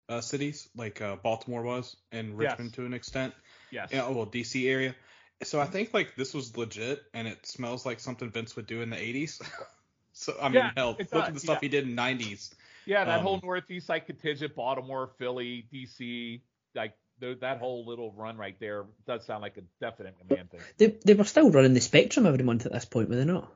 uh, 0.09 0.19
cities, 0.21 0.67
like 0.75 1.01
uh, 1.01 1.15
Baltimore 1.17 1.61
was, 1.61 1.95
and 2.11 2.29
Yes. 2.29 2.51
Richmond 2.51 2.73
to 2.73 2.85
an 2.85 2.93
extent. 2.93 3.33
Yes. 3.71 3.89
Yeah, 3.93 4.05
oh, 4.05 4.11
well, 4.13 4.25
DC 4.25 4.67
area. 4.67 4.95
So 5.44 5.59
I 5.59 5.65
think 5.65 5.94
like 5.94 6.15
this 6.15 6.33
was 6.33 6.56
legit, 6.57 7.01
and 7.13 7.27
it 7.27 7.45
smells 7.45 7.86
like 7.86 8.00
something 8.00 8.30
Vince 8.30 8.56
would 8.56 8.68
do 8.68 8.81
in 8.81 8.89
the 8.89 8.97
'80s. 8.97 9.41
so 10.13 10.33
I 10.41 10.50
mean, 10.50 10.56
Yeah, 10.56 10.71
hell, 10.75 10.97
it 11.00 11.13
look 11.13 11.25
at 11.25 11.33
the 11.33 11.39
stuff 11.39 11.59
yeah. 11.62 11.62
he 11.62 11.69
did 11.69 11.88
in 11.88 11.95
'90s. 11.95 12.53
Yeah, 12.86 13.06
that 13.06 13.19
Um, 13.19 13.24
whole 13.24 13.39
Northeast 13.41 13.88
side 13.88 14.06
contingent, 14.06 14.56
Baltimore, 14.56 15.12
Philly, 15.18 15.65
DC, 15.71 16.41
like 16.75 16.94
th- 17.21 17.39
that 17.39 17.59
whole 17.59 17.86
little 17.86 18.12
run 18.13 18.38
right 18.38 18.59
there 18.59 18.86
does 19.06 19.25
sound 19.25 19.41
like 19.41 19.57
a 19.57 19.63
definite 19.80 20.15
man 20.30 20.47
thing. 20.47 20.62
They 20.77 20.97
they 21.06 21.13
were 21.13 21.24
still 21.24 21.51
running 21.51 21.74
the 21.74 21.81
Spectrum 21.81 22.25
every 22.25 22.44
month 22.44 22.65
at 22.65 22.71
this 22.74 22.86
point, 22.86 23.09
were 23.09 23.15
they 23.15 23.25
not? 23.25 23.51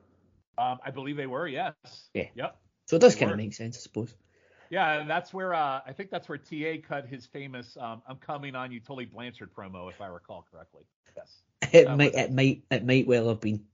Um, 0.56 0.78
I 0.84 0.90
believe 0.90 1.16
they 1.16 1.26
were, 1.26 1.48
yes. 1.48 1.74
Yeah. 2.14 2.28
Yep. 2.34 2.56
So 2.86 2.96
it 2.96 3.00
does 3.00 3.16
kind 3.16 3.30
of 3.30 3.36
make 3.36 3.54
sense, 3.54 3.76
I 3.76 3.80
suppose. 3.80 4.14
Yeah, 4.74 4.98
and 4.98 5.08
that's 5.08 5.32
where 5.32 5.54
uh, 5.54 5.82
I 5.86 5.92
think 5.92 6.10
that's 6.10 6.28
where 6.28 6.36
TA 6.36 6.82
cut 6.86 7.06
his 7.06 7.26
famous 7.26 7.76
um, 7.80 8.02
"I'm 8.08 8.16
coming 8.16 8.56
on 8.56 8.72
you, 8.72 8.80
Tully 8.80 9.04
Blanchard" 9.04 9.54
promo, 9.54 9.88
if 9.88 10.00
I 10.00 10.08
recall 10.08 10.44
correctly. 10.50 10.82
Yes. 11.16 11.42
It 11.72 11.84
That 11.84 11.96
might 11.96 12.14
it 12.14 12.32
might 12.32 12.64
it 12.72 12.84
might 12.84 13.06
well 13.06 13.28
have 13.28 13.40
been. 13.40 13.64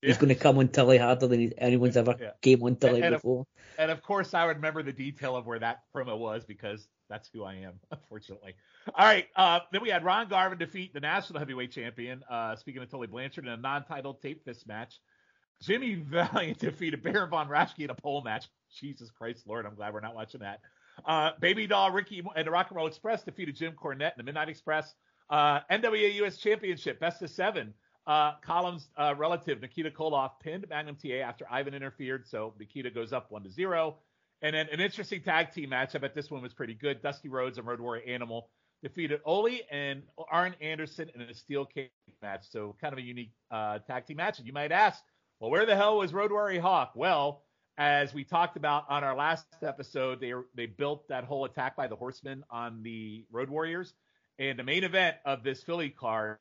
He's 0.00 0.18
going 0.18 0.28
to 0.28 0.36
come 0.36 0.56
on 0.58 0.68
Tully 0.68 0.98
harder 0.98 1.26
than 1.26 1.52
anyone's 1.58 1.96
ever 1.96 2.16
Yeah. 2.18 2.30
came 2.40 2.62
on 2.62 2.76
Tully 2.76 3.02
And 3.02 3.16
before. 3.16 3.44
And 3.76 3.90
of 3.90 4.02
course, 4.02 4.32
I 4.32 4.46
would 4.46 4.56
remember 4.56 4.84
the 4.84 4.92
detail 4.92 5.34
of 5.36 5.46
where 5.46 5.58
that 5.58 5.80
promo 5.94 6.16
was 6.16 6.44
because 6.44 6.86
that's 7.08 7.28
who 7.34 7.42
I 7.44 7.56
am, 7.56 7.80
unfortunately. 7.90 8.54
All 8.94 9.04
right. 9.04 9.26
Uh, 9.34 9.58
then 9.72 9.82
we 9.82 9.90
had 9.90 10.04
Ron 10.04 10.28
Garvin 10.28 10.58
defeat 10.58 10.94
the 10.94 11.00
national 11.00 11.40
heavyweight 11.40 11.72
champion, 11.72 12.22
uh, 12.30 12.54
speaking 12.56 12.80
of 12.82 12.88
Tully 12.88 13.08
Blanchard, 13.08 13.44
in 13.46 13.50
a 13.50 13.56
non-title 13.56 14.14
tape 14.14 14.44
fist 14.44 14.66
match. 14.66 15.00
Jimmy 15.60 15.96
Valiant 15.96 16.58
defeated 16.60 17.02
Baron 17.02 17.28
Von 17.28 17.48
Raschke 17.48 17.80
in 17.80 17.90
a 17.90 17.94
pole 17.94 18.22
match. 18.22 18.48
Jesus 18.78 19.10
Christ, 19.10 19.46
Lord, 19.46 19.66
I'm 19.66 19.74
glad 19.74 19.92
we're 19.92 20.00
not 20.00 20.14
watching 20.14 20.40
that. 20.40 20.60
Uh, 21.04 21.30
Baby 21.40 21.66
Doll 21.66 21.90
Ricky 21.90 22.22
and 22.36 22.46
the 22.46 22.50
Rock 22.50 22.68
and 22.68 22.76
Roll 22.76 22.86
Express 22.86 23.22
defeated 23.22 23.56
Jim 23.56 23.72
Cornette 23.72 24.12
in 24.12 24.18
the 24.18 24.22
Midnight 24.22 24.48
Express. 24.48 24.94
Uh, 25.28 25.60
NWA 25.70 26.14
US 26.24 26.36
Championship, 26.36 27.00
best 27.00 27.22
of 27.22 27.30
seven. 27.30 27.74
Uh, 28.06 28.32
Colin's 28.44 28.88
uh, 28.96 29.14
relative 29.16 29.60
Nikita 29.60 29.90
Koloff 29.90 30.32
pinned 30.42 30.66
Magnum 30.68 30.96
TA 30.96 31.16
after 31.24 31.46
Ivan 31.50 31.74
interfered, 31.74 32.26
so 32.26 32.54
Nikita 32.58 32.90
goes 32.90 33.12
up 33.12 33.30
one 33.30 33.44
to 33.44 33.50
zero. 33.50 33.96
And 34.42 34.54
then 34.54 34.68
an 34.72 34.80
interesting 34.80 35.22
tag 35.22 35.52
team 35.52 35.68
match. 35.68 35.94
I 35.94 35.98
bet 35.98 36.14
this 36.14 36.30
one 36.30 36.42
was 36.42 36.54
pretty 36.54 36.74
good. 36.74 37.02
Dusty 37.02 37.28
Rhodes 37.28 37.58
and 37.58 37.66
Road 37.66 37.80
Warrior 37.80 38.02
Animal 38.06 38.48
defeated 38.82 39.20
Ole 39.24 39.60
and 39.70 40.02
Arn 40.30 40.54
Anderson 40.60 41.10
in 41.14 41.20
a 41.20 41.34
steel 41.34 41.66
cage 41.66 41.90
match. 42.22 42.46
So 42.50 42.74
kind 42.80 42.92
of 42.92 42.98
a 42.98 43.02
unique 43.02 43.32
uh, 43.50 43.80
tag 43.80 44.06
team 44.06 44.16
match. 44.16 44.38
And 44.38 44.46
you 44.46 44.54
might 44.54 44.72
ask, 44.72 45.02
well, 45.38 45.50
where 45.50 45.66
the 45.66 45.76
hell 45.76 45.98
was 45.98 46.14
Road 46.14 46.32
Warrior 46.32 46.62
Hawk? 46.62 46.92
Well, 46.94 47.42
as 47.80 48.12
we 48.12 48.22
talked 48.22 48.58
about 48.58 48.84
on 48.90 49.02
our 49.02 49.16
last 49.16 49.46
episode, 49.62 50.20
they 50.20 50.34
they 50.54 50.66
built 50.66 51.08
that 51.08 51.24
whole 51.24 51.46
attack 51.46 51.74
by 51.74 51.86
the 51.86 51.96
Horsemen 51.96 52.44
on 52.50 52.82
the 52.82 53.24
Road 53.32 53.48
Warriors, 53.48 53.94
and 54.38 54.58
the 54.58 54.62
main 54.62 54.84
event 54.84 55.16
of 55.24 55.42
this 55.42 55.62
Philly 55.62 55.88
card 55.88 56.36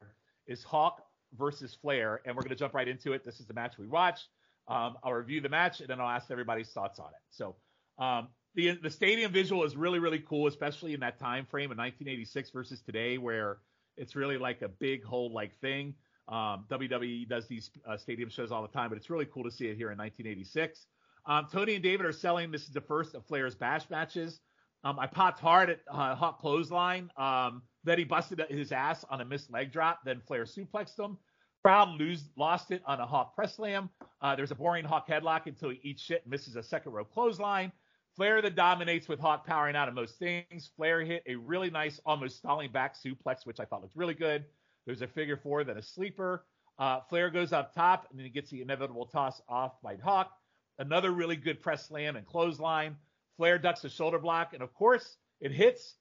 is 0.47 0.63
Hawk 0.63 1.01
versus 1.37 1.73
Flair, 1.81 2.19
and 2.25 2.35
we're 2.35 2.41
going 2.41 2.49
to 2.49 2.57
jump 2.57 2.73
right 2.73 2.87
into 2.87 3.13
it. 3.13 3.23
This 3.23 3.39
is 3.39 3.47
the 3.47 3.53
match 3.53 3.77
we 3.77 3.87
watched. 3.87 4.27
Um, 4.67 4.97
I'll 5.01 5.13
review 5.13 5.39
the 5.39 5.47
match 5.47 5.79
and 5.79 5.87
then 5.89 6.01
I'll 6.01 6.09
ask 6.09 6.29
everybody's 6.29 6.69
thoughts 6.71 6.99
on 6.99 7.07
it. 7.07 7.21
So 7.29 7.55
um, 7.97 8.27
the 8.55 8.77
the 8.83 8.89
stadium 8.89 9.31
visual 9.31 9.63
is 9.63 9.77
really 9.77 9.99
really 9.99 10.19
cool, 10.19 10.47
especially 10.47 10.93
in 10.93 10.99
that 10.99 11.19
time 11.19 11.45
frame 11.45 11.71
of 11.71 11.77
1986 11.77 12.49
versus 12.49 12.81
today, 12.81 13.17
where 13.17 13.59
it's 13.95 14.13
really 14.13 14.37
like 14.37 14.61
a 14.61 14.67
big 14.67 15.05
whole 15.05 15.31
like 15.31 15.57
thing. 15.61 15.93
Um, 16.27 16.65
WWE 16.69 17.29
does 17.29 17.47
these 17.47 17.71
uh, 17.87 17.95
stadium 17.95 18.29
shows 18.29 18.51
all 18.51 18.61
the 18.61 18.67
time, 18.67 18.89
but 18.89 18.97
it's 18.97 19.09
really 19.09 19.25
cool 19.25 19.45
to 19.45 19.51
see 19.51 19.67
it 19.67 19.77
here 19.77 19.91
in 19.91 19.97
1986. 19.97 20.85
Um, 21.29 21.47
Tony 21.51 21.75
and 21.75 21.83
David 21.83 22.07
are 22.07 22.11
selling. 22.11 22.49
This 22.49 22.63
is 22.63 22.71
the 22.71 22.81
first 22.81 23.13
of 23.13 23.23
Flair's 23.27 23.53
bash 23.53 23.87
matches. 23.91 24.39
Um, 24.83 24.97
I 24.97 25.05
popped 25.05 25.39
hard 25.39 25.69
at 25.69 25.79
uh, 25.87 26.15
Hawk 26.15 26.41
Clothesline. 26.41 27.11
Um, 27.17 27.61
then 27.83 27.99
he 27.99 28.03
busted 28.03 28.43
his 28.49 28.71
ass 28.71 29.05
on 29.11 29.21
a 29.21 29.25
missed 29.25 29.51
leg 29.51 29.71
drop. 29.71 29.99
Then 30.03 30.21
Flair 30.25 30.45
suplexed 30.45 30.99
him. 30.99 31.17
Crowd 31.63 31.99
lose, 31.99 32.29
lost 32.35 32.71
it 32.71 32.81
on 32.87 32.99
a 32.99 33.05
Hawk 33.05 33.35
press 33.35 33.57
slam. 33.57 33.91
Uh, 34.21 34.35
there's 34.35 34.49
a 34.49 34.55
boring 34.55 34.85
Hawk 34.85 35.07
headlock 35.07 35.45
until 35.45 35.69
he 35.69 35.79
eats 35.83 36.01
shit 36.01 36.23
and 36.23 36.31
misses 36.31 36.55
a 36.55 36.63
second 36.63 36.93
row 36.93 37.03
clothesline. 37.03 37.71
Flair 38.15 38.41
then 38.41 38.55
dominates 38.55 39.07
with 39.07 39.19
Hawk 39.19 39.45
powering 39.45 39.75
out 39.75 39.87
of 39.87 39.93
most 39.93 40.17
things. 40.17 40.71
Flair 40.75 41.01
hit 41.01 41.21
a 41.27 41.35
really 41.35 41.69
nice, 41.69 41.99
almost 42.07 42.37
stalling 42.37 42.71
back 42.71 42.95
suplex, 42.97 43.45
which 43.45 43.59
I 43.59 43.65
thought 43.65 43.81
looked 43.81 43.95
really 43.95 44.15
good. 44.15 44.45
There's 44.87 45.03
a 45.03 45.07
figure 45.07 45.37
four, 45.37 45.63
then 45.63 45.77
a 45.77 45.81
sleeper. 45.81 46.45
Uh, 46.79 47.01
Flair 47.07 47.29
goes 47.29 47.53
up 47.53 47.75
top, 47.75 48.07
and 48.09 48.17
then 48.17 48.25
he 48.25 48.31
gets 48.31 48.49
the 48.49 48.61
inevitable 48.61 49.05
toss 49.05 49.41
off 49.47 49.79
by 49.83 49.97
Hawk. 49.97 50.31
Another 50.79 51.11
really 51.11 51.35
good 51.35 51.61
press 51.61 51.87
slam 51.87 52.15
and 52.15 52.25
clothesline. 52.25 52.95
Flair 53.37 53.59
ducks 53.59 53.83
a 53.83 53.89
shoulder 53.89 54.17
block, 54.17 54.53
and 54.53 54.63
of 54.63 54.73
course, 54.73 55.17
it 55.39 55.51
hits 55.51 55.95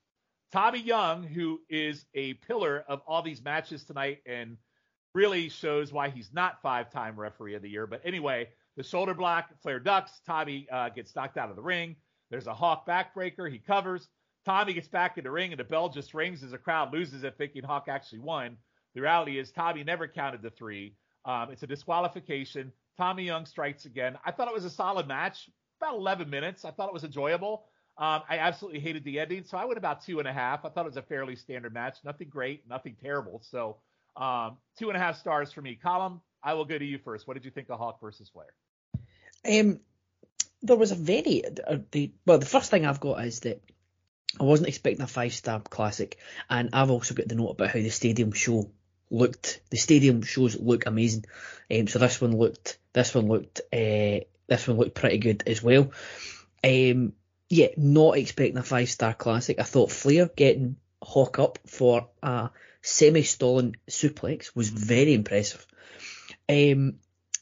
Tommy 0.51 0.81
Young, 0.81 1.25
who 1.25 1.61
is 1.69 2.07
a 2.15 2.35
pillar 2.35 2.85
of 2.89 3.03
all 3.07 3.23
these 3.23 3.43
matches 3.43 3.85
tonight 3.85 4.23
and 4.25 4.57
really 5.15 5.49
shows 5.49 5.93
why 5.93 6.09
he's 6.09 6.33
not 6.33 6.63
five-time 6.63 7.19
referee 7.19 7.55
of 7.55 7.63
the 7.63 7.69
year. 7.69 7.87
But 7.87 8.03
anyway, 8.05 8.49
the 8.77 8.83
shoulder 8.83 9.15
block, 9.15 9.51
Flair 9.63 9.81
ducks. 9.81 10.21
Tommy 10.27 10.69
uh, 10.71 10.89
gets 10.91 11.15
knocked 11.15 11.37
out 11.37 11.51
of 11.51 11.57
the 11.57 11.63
ring. 11.63 11.97
There's 12.31 12.47
a 12.47 12.55
Hawk 12.55 12.87
backbreaker. 12.87 13.51
He 13.51 13.59
covers. 13.59 14.09
Tommy 14.45 14.73
gets 14.75 14.89
back 14.89 15.19
in 15.19 15.25
the 15.25 15.31
ring, 15.31 15.53
and 15.53 15.59
the 15.59 15.65
bell 15.65 15.89
just 15.89 16.15
rings 16.15 16.43
as 16.43 16.53
the 16.53 16.59
crowd 16.59 16.93
loses 16.93 17.25
it, 17.25 17.35
thinking 17.37 17.65
Hawk 17.65 17.87
actually 17.89 18.21
won. 18.21 18.57
The 18.95 19.01
reality 19.01 19.39
is 19.39 19.51
Tommy 19.51 19.85
never 19.85 20.09
counted 20.09 20.43
the 20.43 20.51
three. 20.51 20.95
Um, 21.25 21.51
it's 21.51 21.63
a 21.63 21.67
disqualification. 21.67 22.73
Tommy 22.99 23.23
Young 23.23 23.47
strikes 23.47 23.85
again. 23.85 24.19
I 24.25 24.33
thought 24.33 24.49
it 24.49 24.55
was 24.55 24.65
a 24.65 24.71
solid 24.71 25.07
match, 25.07 25.49
about 25.81 25.95
11 25.95 26.29
minutes. 26.29 26.65
I 26.65 26.73
thought 26.73 26.89
it 26.89 26.93
was 26.93 27.05
enjoyable. 27.05 27.65
Um, 27.97 28.23
I 28.29 28.39
absolutely 28.39 28.81
hated 28.81 29.05
the 29.05 29.19
ending, 29.19 29.45
so 29.45 29.57
I 29.57 29.65
went 29.65 29.79
about 29.79 30.05
two 30.05 30.19
and 30.19 30.29
a 30.29 30.33
half. 30.33 30.65
I 30.65 30.69
thought 30.69 30.85
it 30.85 30.89
was 30.89 30.97
a 30.97 31.03
fairly 31.03 31.37
standard 31.37 31.73
match. 31.73 31.99
Nothing 32.05 32.29
great, 32.29 32.69
nothing 32.69 32.97
terrible. 33.01 33.41
So 33.51 33.79
um, 34.17 34.59
two 34.79 34.89
and 34.89 34.97
a 34.97 35.01
half 35.01 35.19
stars 35.19 35.53
for 35.53 35.63
me. 35.63 35.79
Colin, 35.81 36.21
I 36.43 36.55
will 36.55 36.65
go 36.65 36.79
to 36.79 36.85
you 36.85 36.99
first. 36.99 37.27
What 37.27 37.35
did 37.35 37.45
you 37.45 37.51
think 37.51 37.71
of 37.71 37.79
Hawk 37.79 38.01
versus 38.01 38.29
Flair? 38.29 38.53
Um, 39.49 39.81
there 40.63 40.77
was 40.77 40.93
a 40.93 40.97
very 40.97 41.45
uh, 41.45 41.79
the 41.93 42.13
well. 42.27 42.39
The 42.39 42.47
first 42.47 42.71
thing 42.71 42.85
I've 42.85 43.01
got 43.01 43.25
is 43.25 43.41
that 43.41 43.63
I 44.41 44.45
wasn't 44.45 44.69
expecting 44.69 45.03
a 45.03 45.07
five 45.07 45.33
star 45.33 45.61
classic, 45.61 46.19
and 46.51 46.71
I've 46.73 46.91
also 46.91 47.15
got 47.15 47.29
the 47.29 47.37
note 47.37 47.51
about 47.51 47.71
how 47.71 47.81
the 47.81 47.91
stadium 47.91 48.33
show 48.33 48.71
looked. 49.11 49.61
The 49.71 49.77
stadium 49.77 50.23
shows 50.23 50.59
look 50.59 50.87
amazing. 50.87 51.25
Um, 51.71 51.87
so 51.89 51.99
this 51.99 52.21
one 52.21 52.37
looked 52.37 52.79
this 52.93 53.15
one 53.15 53.29
looked 53.29 53.61
uh, 53.73 54.25
this 54.47 54.67
one 54.67 54.77
looked 54.77 54.95
pretty 54.95 55.19
good 55.19 55.45
as 55.47 55.63
well. 55.63 55.91
Um, 56.65 57.13
yeah, 57.49 57.69
not 57.77 58.19
expecting 58.19 58.59
a 58.59 58.63
five 58.63 58.91
star 58.91 59.15
classic. 59.15 59.59
I 59.59 59.65
thought 59.65 59.93
Flair 59.93 60.29
getting 60.35 60.77
Hawk 61.01 61.39
up 61.39 61.59
for 61.67 62.09
a 62.23 62.51
semi 62.83 63.23
stalling 63.23 63.77
suplex 63.89 64.55
was 64.55 64.69
very 64.69 65.15
impressive. 65.15 65.67
Um, 66.49 66.97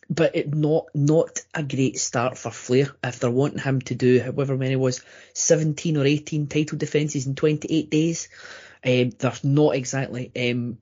but 0.09 0.37
it 0.37 0.55
not 0.55 0.87
not 0.95 1.41
a 1.53 1.63
great 1.63 1.99
start 1.99 2.39
for 2.39 2.51
Flair 2.51 2.89
if 3.03 3.19
they're 3.19 3.31
wanting 3.31 3.59
him 3.59 3.81
to 3.83 3.95
do 3.95 4.21
however 4.21 4.57
many 4.57 4.77
was 4.77 5.03
17 5.35 5.97
or 5.97 6.07
18 6.07 6.47
title 6.47 6.79
defences 6.79 7.27
in 7.27 7.35
28 7.35 7.91
days. 7.91 8.29
Um, 8.85 9.11
they're 9.19 9.33
not 9.43 9.75
exactly 9.75 10.31
um, 10.37 10.79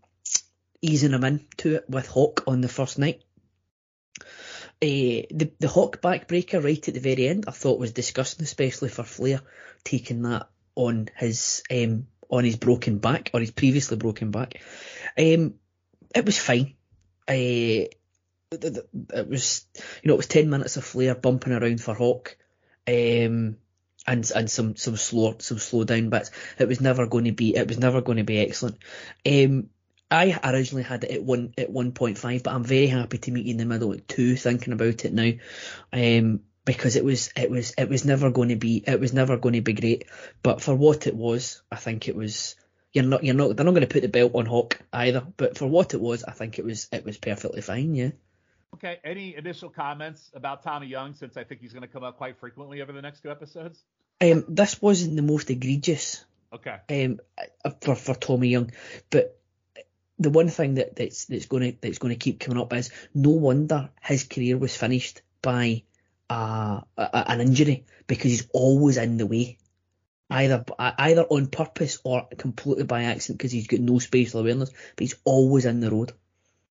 easing 0.85 1.13
him 1.13 1.25
into 1.25 1.77
it 1.77 1.89
with 1.89 2.07
Hawk 2.07 2.45
on 2.47 2.61
the 2.61 2.69
first 2.69 2.99
night. 2.99 3.23
Uh, 4.83 5.25
the 5.31 5.51
the 5.59 5.69
Hawk 5.69 6.03
backbreaker 6.03 6.63
right 6.63 6.89
at 6.89 6.95
the 6.95 7.01
very 7.01 7.27
end 7.27 7.45
I 7.49 7.53
thought 7.53 7.79
was 7.79 7.93
disgusting, 7.93 8.45
especially 8.45 8.91
for 8.91 9.03
Flair 9.03 9.41
taking 9.83 10.23
that 10.23 10.49
on 10.75 11.09
his 11.17 11.63
um, 11.71 12.07
on 12.29 12.45
his 12.45 12.57
broken 12.57 12.99
back 12.99 13.31
or 13.33 13.41
his 13.41 13.51
previously 13.51 13.97
broken 13.97 14.31
back. 14.31 14.61
Um, 15.19 15.55
it 16.15 16.27
was 16.27 16.39
fine. 16.39 16.75
Uh, 17.27 17.89
it 18.53 19.29
was 19.29 19.67
you 20.03 20.09
know 20.09 20.15
it 20.15 20.19
was 20.19 20.27
ten 20.27 20.51
minutes 20.51 20.77
of 20.77 20.85
Flair 20.85 21.15
bumping 21.15 21.53
around 21.53 21.81
for 21.81 21.95
Hawk, 21.95 22.37
um, 22.87 23.57
and 24.07 24.31
and 24.35 24.51
some 24.51 24.77
some 24.77 24.97
slow 24.97 25.37
some 25.39 25.59
slow 25.59 25.85
down 25.85 26.11
bits. 26.11 26.31
It 26.59 26.69
was 26.69 26.81
never 26.81 27.07
going 27.07 27.25
to 27.25 27.33
be 27.33 27.57
it 27.57 27.69
was 27.69 27.79
never 27.79 28.03
going 28.03 28.19
to 28.19 28.25
be 28.25 28.39
excellent. 28.39 28.77
Um, 29.27 29.71
I 30.15 30.53
originally 30.53 30.85
had 30.85 31.05
it 31.05 31.11
at 31.11 31.23
one 31.23 31.55
at 31.59 31.71
one 31.71 31.93
point 31.93 32.19
five, 32.19 32.43
but 32.43 32.55
I'm 32.55 32.65
very 32.65 32.87
happy 32.87 33.19
to 33.19 33.31
meet 33.33 33.47
you 33.47 33.53
in 33.53 33.59
the 33.59 33.65
middle 33.65 33.93
at 33.93 34.09
two. 34.09 34.37
Thinking 34.37 34.73
about 34.73 35.05
it 35.05 35.13
now, 35.13 35.33
um, 35.93 36.41
because 36.65 36.97
it 36.97 37.05
was 37.05 37.33
it 37.37 37.51
was 37.51 37.75
it 37.77 37.89
was 37.89 38.05
never 38.05 38.31
going 38.31 38.51
to 38.51 38.57
be 38.57 38.83
it 38.87 39.01
was 39.01 39.13
never 39.13 39.37
going 39.37 39.55
to 39.55 39.61
be 39.61 39.73
great. 39.73 40.07
But 40.43 40.63
for 40.63 40.75
what 40.75 41.07
it 41.07 41.17
was, 41.17 41.63
I 41.71 41.77
think 41.77 42.09
it 42.09 42.17
was. 42.17 42.57
You're 42.93 43.05
not 43.05 43.25
you're 43.25 43.35
not 43.35 43.57
they're 43.57 43.67
not 43.67 43.73
going 43.73 43.87
to 43.87 43.93
put 43.93 44.03
the 44.03 44.09
belt 44.09 44.37
on 44.37 44.47
Hawk 44.47 44.79
either. 44.93 45.27
But 45.37 45.59
for 45.59 45.67
what 45.67 45.95
it 45.95 46.01
was, 46.01 46.23
I 46.23 46.31
think 46.31 46.61
it 46.61 46.65
was 46.65 46.89
it 46.93 47.05
was 47.05 47.19
perfectly 47.19 47.61
fine. 47.61 47.95
Yeah. 47.97 48.11
Okay. 48.75 48.99
Any 49.05 49.35
initial 49.35 49.69
comments 49.69 50.31
about 50.33 50.63
Tommy 50.63 50.87
Young 50.87 51.15
since 51.15 51.37
I 51.37 51.43
think 51.43 51.61
he's 51.61 51.73
going 51.73 51.83
to 51.83 51.89
come 51.89 52.05
up 52.05 52.19
quite 52.19 52.39
frequently 52.39 52.83
over 52.83 52.93
the 52.93 53.03
next 53.03 53.23
two 53.23 53.33
episodes? 53.33 53.83
Um, 54.21 54.45
this 54.49 54.81
wasn't 54.81 55.17
the 55.17 55.23
most 55.23 55.51
egregious 55.51 56.25
Okay. 56.53 56.77
um, 56.89 57.19
for 57.81 57.97
for 57.97 58.15
Tommy 58.15 58.49
Young, 58.49 58.71
but 59.11 59.41
the 60.19 60.31
one 60.31 60.49
thing 60.49 60.75
that, 60.75 60.97
that's 60.97 61.27
that's 61.27 61.47
going 61.47 61.73
to 61.73 61.79
that's 61.81 61.99
going 61.99 62.15
to 62.15 62.19
keep 62.19 62.41
coming 62.41 62.61
up 62.61 62.73
is 62.73 62.91
no 63.15 63.31
wonder 63.31 63.91
his 64.03 64.25
career 64.25 64.57
was 64.57 64.77
finished 64.77 65.23
by 65.43 65.83
uh, 66.31 66.81
a, 66.97 67.31
an 67.31 67.41
injury 67.41 67.85
because 68.07 68.31
he's 68.31 68.49
always 68.53 68.97
in 68.97 69.17
the 69.17 69.27
way, 69.27 69.59
either 70.31 70.65
either 70.79 71.23
on 71.23 71.47
purpose 71.49 71.99
or 72.05 72.29
completely 72.39 72.85
by 72.85 73.05
accident 73.05 73.39
because 73.39 73.53
he's 73.53 73.67
got 73.67 73.81
no 73.81 73.99
spatial 73.99 74.41
awareness, 74.41 74.71
but 74.71 75.01
he's 75.01 75.17
always 75.25 75.65
in 75.65 75.81
the 75.81 75.91
road. 75.91 76.13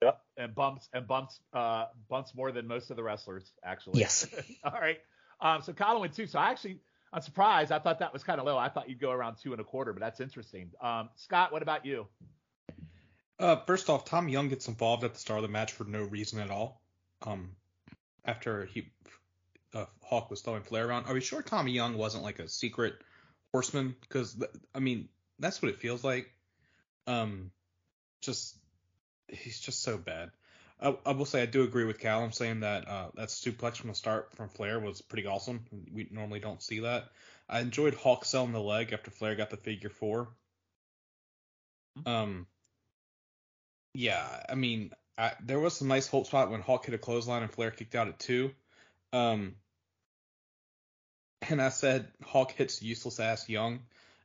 Yep. 0.01 0.21
And 0.37 0.55
bumps 0.55 0.89
and 0.93 1.07
bumps 1.07 1.39
uh 1.53 1.85
bumps 2.09 2.33
more 2.35 2.51
than 2.51 2.67
most 2.67 2.91
of 2.91 2.97
the 2.97 3.03
wrestlers 3.03 3.51
actually. 3.63 3.99
Yes. 3.99 4.27
All 4.63 4.71
right. 4.71 4.99
Um. 5.41 5.61
So 5.61 5.73
Colin 5.73 6.01
went 6.01 6.13
two. 6.13 6.27
So 6.27 6.39
I 6.39 6.49
actually. 6.49 6.79
I'm 7.11 7.21
surprised. 7.21 7.71
I 7.71 7.77
thought 7.77 7.99
that 7.99 8.11
was 8.11 8.23
kind 8.23 8.39
of 8.39 8.47
low. 8.47 8.57
I 8.57 8.69
thought 8.69 8.89
you'd 8.89 8.99
go 8.99 9.11
around 9.11 9.35
two 9.35 9.51
and 9.51 9.61
a 9.61 9.63
quarter, 9.63 9.93
but 9.93 9.99
that's 9.99 10.19
interesting. 10.19 10.71
Um, 10.81 11.09
Scott, 11.15 11.51
what 11.51 11.61
about 11.61 11.85
you? 11.85 12.07
Uh, 13.43 13.57
first 13.65 13.89
off, 13.89 14.05
Tom 14.05 14.29
Young 14.29 14.47
gets 14.47 14.69
involved 14.69 15.03
at 15.03 15.13
the 15.13 15.19
start 15.19 15.39
of 15.39 15.41
the 15.41 15.49
match 15.49 15.73
for 15.73 15.83
no 15.83 16.01
reason 16.03 16.39
at 16.39 16.49
all. 16.49 16.81
Um, 17.23 17.57
after 18.23 18.63
he 18.63 18.87
uh, 19.73 19.83
Hawk 20.01 20.29
was 20.29 20.39
throwing 20.39 20.63
Flair 20.63 20.87
around, 20.87 21.07
are 21.07 21.13
we 21.13 21.19
sure 21.19 21.41
Tommy 21.41 21.73
Young 21.73 21.97
wasn't 21.97 22.23
like 22.23 22.39
a 22.39 22.47
secret 22.47 22.93
horseman? 23.51 23.97
Because 23.99 24.35
th- 24.35 24.49
I 24.73 24.79
mean, 24.79 25.09
that's 25.39 25.61
what 25.61 25.71
it 25.71 25.81
feels 25.81 26.05
like. 26.05 26.31
Um, 27.05 27.51
just 28.21 28.55
he's 29.27 29.59
just 29.59 29.83
so 29.83 29.97
bad. 29.97 30.31
I, 30.79 30.95
I 31.05 31.11
will 31.11 31.25
say 31.25 31.41
I 31.41 31.45
do 31.45 31.63
agree 31.63 31.83
with 31.83 31.99
Callum 31.99 32.31
saying 32.31 32.61
that 32.61 32.87
uh, 32.87 33.07
that 33.15 33.27
suplex 33.27 33.75
from 33.75 33.89
the 33.89 33.95
start 33.95 34.33
from 34.37 34.47
Flair 34.47 34.79
was 34.79 35.01
pretty 35.01 35.27
awesome. 35.27 35.65
We 35.93 36.07
normally 36.11 36.39
don't 36.39 36.63
see 36.63 36.79
that. 36.79 37.09
I 37.49 37.59
enjoyed 37.59 37.95
Hawk 37.95 38.23
selling 38.23 38.53
the 38.53 38.61
leg 38.61 38.93
after 38.93 39.11
Flair 39.11 39.35
got 39.35 39.49
the 39.49 39.57
figure 39.57 39.89
four. 39.89 40.29
Um, 42.05 42.47
yeah, 43.93 44.43
I 44.49 44.55
mean, 44.55 44.91
I, 45.17 45.33
there 45.43 45.59
was 45.59 45.75
some 45.77 45.87
nice 45.87 46.07
hold 46.07 46.27
spot 46.27 46.49
when 46.49 46.61
Hawk 46.61 46.85
hit 46.85 46.95
a 46.95 46.97
clothesline 46.97 47.43
and 47.43 47.51
Flair 47.51 47.71
kicked 47.71 47.95
out 47.95 48.07
at 48.07 48.19
two. 48.19 48.51
Um, 49.11 49.55
and 51.49 51.61
I 51.61 51.69
said 51.69 52.07
Hawk 52.23 52.51
hits 52.51 52.81
useless 52.81 53.19
ass 53.19 53.47
Young, 53.49 53.81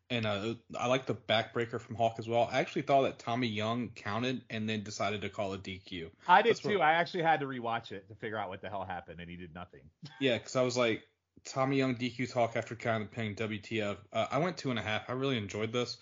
and 0.08 0.24
uh, 0.24 0.54
I 0.78 0.86
like 0.86 1.06
the 1.06 1.14
backbreaker 1.14 1.80
from 1.80 1.96
Hawk 1.96 2.16
as 2.18 2.28
well. 2.28 2.48
I 2.50 2.60
actually 2.60 2.82
thought 2.82 3.02
that 3.02 3.18
Tommy 3.18 3.48
Young 3.48 3.90
counted 3.94 4.42
and 4.48 4.68
then 4.68 4.82
decided 4.82 5.20
to 5.22 5.28
call 5.28 5.52
a 5.52 5.58
DQ. 5.58 6.10
I 6.26 6.42
did 6.42 6.50
That's 6.50 6.64
what- 6.64 6.70
too. 6.72 6.80
I 6.80 6.92
actually 6.92 7.24
had 7.24 7.40
to 7.40 7.46
rewatch 7.46 7.92
it 7.92 8.08
to 8.08 8.14
figure 8.14 8.38
out 8.38 8.48
what 8.48 8.62
the 8.62 8.68
hell 8.68 8.84
happened, 8.84 9.20
and 9.20 9.28
he 9.28 9.36
did 9.36 9.54
nothing. 9.54 9.82
Yeah, 10.20 10.38
because 10.38 10.56
I 10.56 10.62
was 10.62 10.76
like, 10.76 11.02
Tommy 11.44 11.76
Young 11.76 11.94
DQ 11.96 12.32
talk 12.32 12.56
after 12.56 12.74
kind 12.74 13.02
of 13.02 13.10
paying 13.12 13.34
WTF. 13.34 13.96
Uh, 14.12 14.26
I 14.30 14.38
went 14.38 14.56
two 14.56 14.70
and 14.70 14.78
a 14.78 14.82
half. 14.82 15.08
I 15.08 15.12
really 15.12 15.36
enjoyed 15.36 15.72
this. 15.72 15.98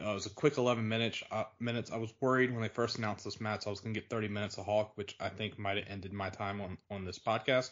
Uh, 0.00 0.10
it 0.10 0.14
was 0.14 0.26
a 0.26 0.30
quick 0.30 0.58
11 0.58 0.88
minutes. 0.88 1.22
Uh, 1.30 1.44
minutes. 1.60 1.90
I 1.90 1.96
was 1.96 2.12
worried 2.20 2.52
when 2.52 2.62
they 2.62 2.68
first 2.68 2.98
announced 2.98 3.24
this 3.24 3.40
match 3.40 3.66
I 3.66 3.70
was 3.70 3.80
going 3.80 3.94
to 3.94 4.00
get 4.00 4.10
30 4.10 4.28
minutes 4.28 4.58
of 4.58 4.64
Hawk, 4.64 4.92
which 4.96 5.16
I 5.20 5.28
think 5.28 5.58
might 5.58 5.76
have 5.76 5.86
ended 5.88 6.12
my 6.12 6.30
time 6.30 6.60
on, 6.60 6.78
on 6.90 7.04
this 7.04 7.18
podcast. 7.18 7.70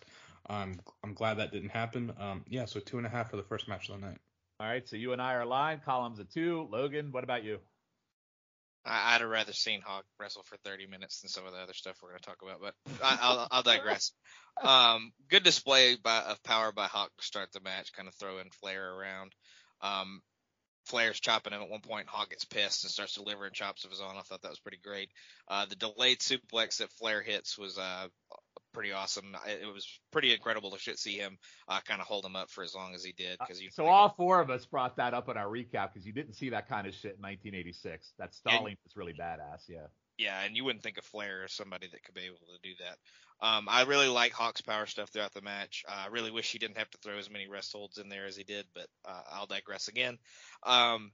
Um, 0.49 0.81
I'm 1.05 1.15
glad 1.15 1.39
that 1.39 1.53
didn't 1.53 1.71
happen. 1.71 2.12
Um, 2.19 2.45
yeah, 2.49 2.65
so 2.65 2.81
two 2.81 2.99
and 2.99 3.07
a 3.07 3.11
half 3.11 3.31
for 3.31 3.37
the 3.37 3.43
first 3.43 3.69
match 3.69 3.89
of 3.89 4.00
the 4.00 4.07
night. 4.07 4.19
All 4.59 4.67
right. 4.67 4.87
So 4.89 4.97
you 4.97 5.12
and 5.12 5.23
I 5.23 5.35
are 5.35 5.43
aligned. 5.43 5.85
Colin's 5.85 6.19
a 6.19 6.25
two. 6.25 6.69
Logan, 6.71 7.12
what 7.12 7.25
about 7.25 7.45
you? 7.45 7.59
I, 8.85 9.15
I'd 9.15 9.21
have 9.21 9.31
rather 9.31 9.53
seen 9.53 9.81
Hawk 9.81 10.05
wrestle 10.19 10.43
for 10.45 10.57
30 10.65 10.87
minutes 10.87 11.21
than 11.21 11.31
some 11.31 11.47
of 11.47 11.53
the 11.53 11.59
other 11.59 11.73
stuff 11.73 11.97
we're 12.03 12.11
going 12.11 12.21
to 12.21 12.29
talk 12.29 12.43
about, 12.43 12.61
but 12.61 12.75
I, 13.03 13.19
I'll, 13.21 13.49
I'll 13.50 13.62
digress. 13.75 14.12
Um, 14.61 15.12
good 15.29 15.43
display 15.43 15.97
by, 15.97 16.21
of 16.21 16.43
power 16.43 16.73
by 16.73 16.87
Hawk 16.87 17.11
to 17.17 17.25
start 17.25 17.53
the 17.53 17.61
match, 17.61 17.93
kind 17.93 18.09
of 18.09 18.15
throwing 18.15 18.50
Flair 18.61 18.93
around. 18.93 19.33
Um, 19.83 20.23
Flair's 20.90 21.20
chopping 21.20 21.52
him 21.52 21.62
at 21.62 21.70
one 21.70 21.80
point. 21.80 22.09
Hawk 22.09 22.30
gets 22.30 22.44
pissed 22.44 22.82
and 22.82 22.90
starts 22.90 23.14
delivering 23.14 23.52
chops 23.52 23.85
of 23.85 23.90
his 23.90 24.00
own. 24.00 24.16
I 24.18 24.23
thought 24.23 24.42
that 24.42 24.50
was 24.50 24.59
pretty 24.59 24.80
great. 24.82 25.09
Uh, 25.49 25.66
the 25.66 25.76
delayed 25.76 26.18
suplex 26.18 26.78
that 26.78 26.90
Flair 26.90 27.23
hits 27.23 27.56
was 27.56 27.78
uh, 27.78 28.09
pretty 28.73 28.90
awesome. 28.90 29.37
It, 29.47 29.62
it 29.62 29.73
was 29.73 29.87
pretty 30.11 30.32
incredible 30.32 30.73
to 30.73 30.97
see 30.97 31.16
him 31.16 31.38
uh, 31.68 31.78
kind 31.87 32.00
of 32.00 32.09
hold 32.09 32.25
him 32.25 32.35
up 32.35 32.50
for 32.50 32.64
as 32.64 32.75
long 32.75 32.94
as 32.94 33.04
he 33.04 33.12
did. 33.12 33.38
Because 33.38 33.62
So 33.70 33.87
all 33.87 34.09
four 34.16 34.40
of 34.40 34.50
us 34.50 34.66
brought 34.66 34.97
that 34.97 35.14
up 35.14 35.28
in 35.28 35.37
our 35.37 35.47
recap 35.47 35.92
because 35.92 36.04
you 36.04 36.12
didn't 36.12 36.35
see 36.35 36.50
that 36.50 36.68
kind 36.68 36.88
of 36.88 36.94
shit 36.94 37.16
in 37.16 37.23
1986. 37.23 38.12
That 38.18 38.35
stalling 38.35 38.76
was 38.85 38.97
really 38.97 39.14
badass. 39.14 39.68
Yeah. 39.68 39.87
Yeah, 40.21 40.39
and 40.43 40.55
you 40.55 40.65
wouldn't 40.65 40.83
think 40.83 40.99
of 40.99 41.05
Flair 41.05 41.45
as 41.45 41.53
somebody 41.53 41.89
that 41.89 42.05
could 42.05 42.15
be 42.15 42.27
able 42.27 42.37
to 42.37 42.61
do 42.62 42.75
that. 42.81 42.99
Um, 43.47 43.69
I 43.71 43.85
really 43.85 44.07
like 44.07 44.33
Hawk's 44.33 44.61
power 44.61 44.85
stuff 44.85 45.09
throughout 45.09 45.33
the 45.33 45.41
match. 45.41 45.83
Uh, 45.89 46.05
I 46.05 46.07
really 46.09 46.31
wish 46.31 46.53
he 46.53 46.59
didn't 46.59 46.77
have 46.77 46.91
to 46.91 46.99
throw 46.99 47.17
as 47.17 47.31
many 47.31 47.49
rest 47.49 47.73
holds 47.73 47.97
in 47.97 48.11
there 48.11 48.27
as 48.27 48.37
he 48.37 48.45
did, 48.45 48.67
but 48.75 48.87
uh, 49.09 49.23
I'll 49.33 49.47
digress 49.47 49.89
again. 49.89 50.19
Um, 50.62 51.12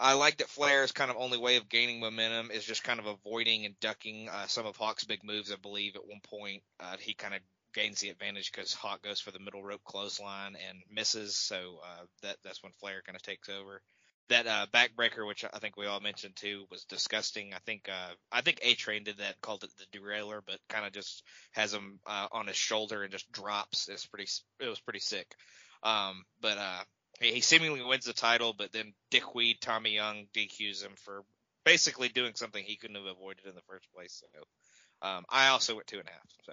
I 0.00 0.14
like 0.14 0.38
that 0.38 0.48
Flair's 0.48 0.90
kind 0.90 1.12
of 1.12 1.16
only 1.16 1.38
way 1.38 1.54
of 1.54 1.68
gaining 1.68 2.00
momentum 2.00 2.50
is 2.50 2.64
just 2.64 2.82
kind 2.82 2.98
of 2.98 3.06
avoiding 3.06 3.66
and 3.66 3.78
ducking 3.78 4.28
uh, 4.28 4.48
some 4.48 4.66
of 4.66 4.76
Hawk's 4.76 5.04
big 5.04 5.22
moves. 5.22 5.52
I 5.52 5.56
believe 5.62 5.94
at 5.94 6.04
one 6.04 6.20
point 6.28 6.64
uh, 6.80 6.96
he 6.98 7.14
kind 7.14 7.34
of 7.34 7.40
gains 7.72 8.00
the 8.00 8.10
advantage 8.10 8.50
because 8.50 8.74
Hawk 8.74 9.02
goes 9.02 9.20
for 9.20 9.30
the 9.30 9.38
middle 9.38 9.62
rope 9.62 9.84
clothesline 9.84 10.56
and 10.68 10.78
misses, 10.90 11.36
so 11.36 11.78
uh, 11.84 12.04
that 12.22 12.38
that's 12.42 12.64
when 12.64 12.72
Flair 12.80 13.00
kind 13.06 13.14
of 13.14 13.22
takes 13.22 13.48
over 13.48 13.80
that 14.28 14.46
uh, 14.46 14.66
backbreaker, 14.72 15.26
which 15.26 15.44
I 15.44 15.58
think 15.58 15.76
we 15.76 15.86
all 15.86 16.00
mentioned 16.00 16.36
too, 16.36 16.64
was 16.70 16.84
disgusting. 16.84 17.52
I 17.54 17.58
think 17.66 17.88
uh, 17.88 18.14
I 18.32 18.40
think 18.40 18.60
A 18.62 18.74
Train 18.74 19.04
did 19.04 19.18
that, 19.18 19.40
called 19.40 19.64
it 19.64 19.70
the 19.78 19.98
derailer, 19.98 20.42
but 20.46 20.58
kind 20.68 20.86
of 20.86 20.92
just 20.92 21.22
has 21.52 21.72
him 21.72 22.00
uh, 22.06 22.28
on 22.32 22.46
his 22.46 22.56
shoulder 22.56 23.02
and 23.02 23.12
just 23.12 23.30
drops. 23.32 23.88
It's 23.88 24.06
pretty. 24.06 24.28
It 24.60 24.68
was 24.68 24.80
pretty 24.80 25.00
sick. 25.00 25.34
Um, 25.82 26.24
but 26.40 26.58
uh, 26.58 26.82
he, 27.20 27.32
he 27.32 27.40
seemingly 27.40 27.82
wins 27.82 28.06
the 28.06 28.12
title, 28.12 28.54
but 28.56 28.72
then 28.72 28.94
Dickweed 29.10 29.60
Tommy 29.60 29.94
Young 29.94 30.26
DQs 30.34 30.82
him 30.82 30.92
for 30.96 31.22
basically 31.64 32.08
doing 32.08 32.32
something 32.34 32.64
he 32.64 32.76
couldn't 32.76 32.96
have 32.96 33.06
avoided 33.06 33.46
in 33.46 33.54
the 33.54 33.62
first 33.68 33.86
place. 33.94 34.22
So 34.22 35.06
um, 35.08 35.24
I 35.28 35.48
also 35.48 35.74
went 35.74 35.86
two 35.86 35.98
and 35.98 36.08
a 36.08 36.12
half. 36.12 36.30
So 36.44 36.52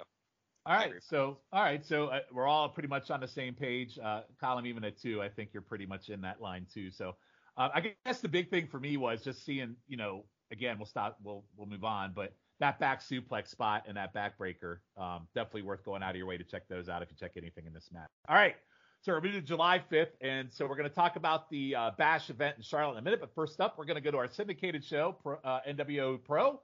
All 0.65 0.75
right, 0.75 0.93
so 1.01 1.37
all 1.53 1.63
right, 1.63 1.85
so 1.85 2.07
uh, 2.07 2.19
we're 2.33 2.47
all 2.47 2.69
pretty 2.69 2.89
much 2.89 3.09
on 3.09 3.21
the 3.21 3.27
same 3.27 3.53
page. 3.53 3.97
Uh, 3.97 4.21
Colin, 4.41 4.65
even 4.65 4.83
at 4.83 4.99
two, 5.01 5.21
I 5.21 5.29
think 5.29 5.51
you're 5.53 5.61
pretty 5.61 5.85
much 5.85 6.09
in 6.09 6.21
that 6.21 6.41
line 6.41 6.67
too. 6.73 6.91
So 6.91 7.15
uh, 7.61 7.69
I 7.75 7.93
guess 8.05 8.21
the 8.21 8.27
big 8.27 8.49
thing 8.49 8.67
for 8.67 8.79
me 8.79 8.97
was 8.97 9.23
just 9.23 9.45
seeing, 9.45 9.75
you 9.87 9.97
know, 9.97 10.25
again, 10.51 10.77
we'll 10.79 10.87
stop, 10.87 11.17
we'll 11.23 11.43
we'll 11.55 11.67
move 11.67 11.83
on, 11.83 12.11
but 12.15 12.33
that 12.59 12.79
back 12.79 13.01
suplex 13.01 13.49
spot 13.49 13.83
and 13.87 13.97
that 13.97 14.13
backbreaker, 14.15 14.77
um, 14.97 15.27
definitely 15.35 15.61
worth 15.63 15.83
going 15.83 16.01
out 16.01 16.11
of 16.11 16.15
your 16.15 16.25
way 16.25 16.37
to 16.37 16.43
check 16.43 16.67
those 16.67 16.89
out 16.89 17.03
if 17.03 17.09
you 17.11 17.17
check 17.19 17.33
anything 17.37 17.65
in 17.67 17.73
this 17.73 17.89
match. 17.91 18.09
All 18.27 18.35
right, 18.35 18.55
so 19.01 19.11
we're 19.11 19.21
moving 19.21 19.41
to 19.41 19.45
July 19.45 19.79
5th, 19.91 20.11
and 20.21 20.51
so 20.51 20.65
we're 20.65 20.75
going 20.75 20.89
to 20.89 20.95
talk 20.95 21.17
about 21.17 21.49
the 21.51 21.75
uh, 21.75 21.91
Bash 21.97 22.31
event 22.31 22.57
in 22.57 22.63
Charlotte 22.63 22.93
in 22.93 22.97
a 22.99 23.01
minute. 23.03 23.19
But 23.19 23.33
first 23.35 23.61
up, 23.61 23.77
we're 23.77 23.85
going 23.85 23.95
to 23.95 24.01
go 24.01 24.11
to 24.11 24.17
our 24.17 24.27
syndicated 24.27 24.83
show, 24.83 25.15
Pro, 25.21 25.37
uh, 25.43 25.59
NWA 25.69 26.23
Pro, 26.23 26.61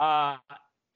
uh, 0.00 0.36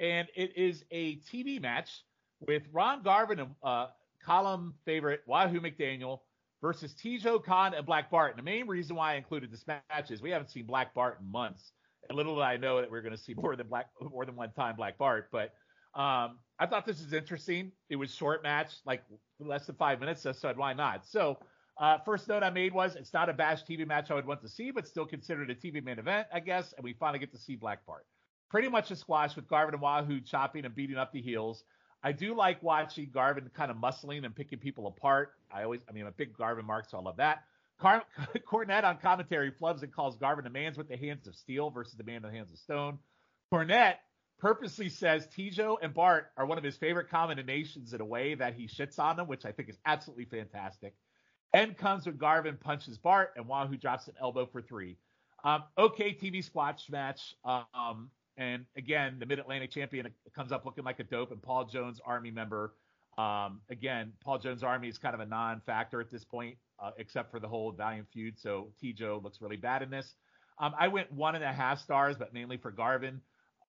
and 0.01 0.29
it 0.35 0.57
is 0.57 0.85
a 0.91 1.17
TV 1.31 1.61
match 1.61 2.05
with 2.41 2.63
Ron 2.73 3.03
Garvin 3.03 3.41
and 3.41 3.51
uh, 3.63 3.89
Colin 4.25 4.73
favorite 4.87 5.21
Wahoo 5.27 5.61
McDaniel 5.61 6.21
versus 6.63 6.95
Teijo 6.95 7.45
Khan 7.45 7.75
and 7.75 7.85
Black 7.85 8.11
Bart. 8.11 8.31
And 8.31 8.39
the 8.39 8.51
main 8.51 8.67
reason 8.67 8.97
why 8.97 9.13
I 9.13 9.17
included 9.17 9.51
this 9.51 9.67
match 9.67 10.11
is 10.11 10.23
we 10.23 10.31
haven't 10.31 10.49
seen 10.49 10.65
Black 10.65 10.95
Bart 10.95 11.19
in 11.21 11.31
months. 11.31 11.73
And 12.09 12.17
little 12.17 12.37
did 12.37 12.43
I 12.43 12.57
know 12.57 12.81
that 12.81 12.91
we 12.91 12.97
are 12.97 13.03
going 13.03 13.15
to 13.15 13.21
see 13.21 13.35
more 13.35 13.57
than 13.57 13.67
Black 13.67 13.89
more 14.01 14.25
than 14.25 14.37
one 14.37 14.53
time 14.53 14.77
Black 14.77 14.97
Bart. 14.97 15.29
But 15.31 15.53
um, 15.95 16.39
I 16.59 16.67
thought 16.67 16.87
this 16.87 17.03
was 17.03 17.13
interesting. 17.13 17.73
It 17.91 17.97
was 17.97 18.15
short 18.15 18.43
match, 18.43 18.73
like 18.87 19.03
less 19.41 19.67
than 19.67 19.77
five 19.77 20.01
minutes. 20.01 20.23
So 20.23 20.31
I 20.31 20.33
said, 20.33 20.57
why 20.57 20.73
not? 20.73 21.05
So 21.05 21.39
uh, 21.79 21.99
first 22.05 22.29
note 22.29 22.43
I 22.43 22.51
made 22.51 22.73
was 22.73 22.97
it's 22.97 23.13
not 23.13 23.29
a 23.29 23.33
Bash 23.33 23.65
TV 23.65 23.87
match 23.87 24.11
I 24.11 24.15
would 24.15 24.27
want 24.27 24.41
to 24.43 24.49
see, 24.49 24.71
but 24.71 24.87
still 24.87 25.07
considered 25.07 25.51
a 25.51 25.55
TV 25.55 25.85
main 25.85 25.99
event, 25.99 26.29
I 26.33 26.41
guess. 26.41 26.73
And 26.75 26.85
we 26.85 26.95
finally 26.95 27.19
get 27.19 27.33
to 27.33 27.39
see 27.39 27.57
Black 27.57 27.85
Bart. 27.87 28.07
Pretty 28.51 28.69
much 28.69 28.91
a 28.91 28.97
squash 28.97 29.35
with 29.35 29.49
Garvin 29.49 29.75
and 29.75 29.83
Wahoo 29.83 30.21
chopping 30.21 30.65
and 30.65 30.75
beating 30.75 30.97
up 30.97 31.13
the 31.13 31.23
heels. 31.23 31.65
I 32.03 32.13
do 32.13 32.35
like 32.35 32.63
watching 32.63 33.11
Garvin 33.13 33.51
kind 33.55 33.71
of 33.71 33.77
muscling 33.77 34.25
and 34.25 34.35
picking 34.35 34.59
people 34.59 34.87
apart. 34.87 35.35
I 35.53 35.63
always, 35.63 35.81
I 35.89 35.93
mean, 35.93 36.03
I'm 36.03 36.09
a 36.09 36.13
big 36.13 36.37
Garvin 36.37 36.67
mark, 36.67 36.89
so 36.89 36.99
I 36.99 37.03
love 37.03 37.17
that. 37.19 37.45
Car- 37.79 38.05
Cornette 38.47 38.85
on 38.85 38.99
commentary 38.99 39.53
flubs 39.53 39.83
and 39.83 39.93
calls 39.93 40.17
Garvin 40.17 40.47
a 40.47 40.51
man 40.51 40.75
with 40.77 40.89
the 40.89 40.97
hands 40.97 41.27
of 41.27 41.37
steel 41.37 41.71
versus 41.71 41.95
the 41.95 42.05
man 42.05 42.23
with 42.23 42.33
the 42.33 42.37
hands 42.37 42.51
of 42.51 42.59
stone. 42.59 42.99
Cornette 43.53 43.97
purposely 44.39 44.89
says 44.89 45.29
Teijo 45.29 45.77
and 45.81 45.95
Bart 45.95 46.33
are 46.37 46.47
one 46.47 46.59
of 46.59 46.65
his 46.65 46.77
favorite 46.77 47.09
combinations 47.09 47.93
in 47.93 48.01
a 48.01 48.05
way 48.05 48.35
that 48.35 48.55
he 48.55 48.67
shits 48.67 48.99
on 48.99 49.17
them, 49.17 49.29
which 49.29 49.45
I 49.45 49.53
think 49.53 49.69
is 49.69 49.79
absolutely 49.87 50.25
fantastic. 50.25 50.95
End 51.55 51.77
comes 51.77 52.07
when 52.07 52.17
Garvin 52.17 52.57
punches 52.57 52.99
Bart 52.99 53.35
and 53.37 53.47
Wahoo 53.47 53.77
drops 53.77 54.09
an 54.09 54.15
elbow 54.21 54.47
for 54.47 54.63
three. 54.63 54.97
Um, 55.45 55.65
okay, 55.77 56.15
TV 56.15 56.43
squash 56.43 56.89
match. 56.91 57.37
Um, 57.45 58.11
and 58.37 58.65
again, 58.77 59.17
the 59.19 59.27
Mid 59.27 59.39
Atlantic 59.39 59.71
champion 59.71 60.09
comes 60.35 60.53
up 60.53 60.65
looking 60.65 60.85
like 60.85 61.01
a 61.01 61.05
dope, 61.05 61.31
and 61.31 61.43
Paul 61.43 61.65
Jones 61.65 62.01
Army 62.05 62.31
member. 62.31 62.73
Um, 63.19 63.61
again, 63.71 64.13
Paul 64.25 64.39
Jones 64.39 64.63
Army 64.63 64.89
is 64.89 64.97
kind 64.99 65.15
of 65.15 65.21
a 65.21 65.27
non-factor 65.27 66.01
at 66.01 66.11
this 66.11 66.25
point, 66.25 66.57
uh, 66.83 66.93
except 66.97 67.31
for 67.31 67.41
the 67.41 67.49
whole 67.49 67.71
Valiant 67.73 68.09
feud. 68.13 68.39
So 68.39 68.69
Teijo 68.83 69.23
looks 69.23 69.41
really 69.43 69.57
bad 69.57 69.83
in 69.83 69.91
this. 69.91 70.15
Um, 70.59 70.75
I 70.79 70.89
went 70.89 71.13
one 71.13 71.35
and 71.35 71.45
a 71.45 71.53
half 71.53 71.81
stars, 71.81 72.17
but 72.19 72.33
mainly 72.33 72.57
for 72.57 72.71
Garvin. 72.71 73.21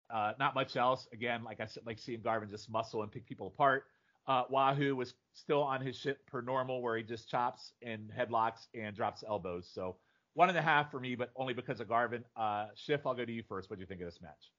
Uh, 0.10 0.34
not 0.39 0.53
much 0.55 0.75
else. 0.75 1.08
Again, 1.12 1.43
like 1.43 1.60
I 1.60 1.65
said, 1.65 1.84
like 1.86 2.00
seeing 2.00 2.22
Garvin 2.22 2.50
just 2.50 2.70
muscle 2.70 3.01
and 3.01 3.12
pick 3.12 3.25
people 3.25 3.48
apart. 3.48 3.86
Uh, 4.27 4.43
Wahoo 4.50 4.96
was 4.96 5.13
still 5.34 5.63
on 5.63 5.82
his 5.82 5.98
shit 5.98 6.25
per 6.27 6.41
normal, 6.41 6.82
where 6.82 6.96
he 6.96 7.03
just 7.03 7.29
chops 7.29 7.74
and 7.82 8.10
headlocks 8.17 8.67
and 8.74 8.96
drops 8.96 9.24
elbows. 9.27 9.70
So 9.74 9.98
one 10.34 10.50
and 10.50 10.58
a 10.58 10.62
half 10.62 10.92
for 10.92 11.00
me, 11.00 11.16
but 11.16 11.32
only 11.36 11.54
because 11.54 11.80
of 11.80 11.88
Garvin. 11.88 12.24
Uh, 12.36 12.68
Schiff, 12.75 13.02
I'll 13.06 13.13
go 13.13 13.25
to 13.25 13.32
you 13.32 13.44
first. 13.48 13.70
What 13.70 13.78
do 13.78 13.82
you 13.82 13.88
think 13.88 14.02
of 14.02 14.08
this 14.08 14.22
match? 14.22 14.52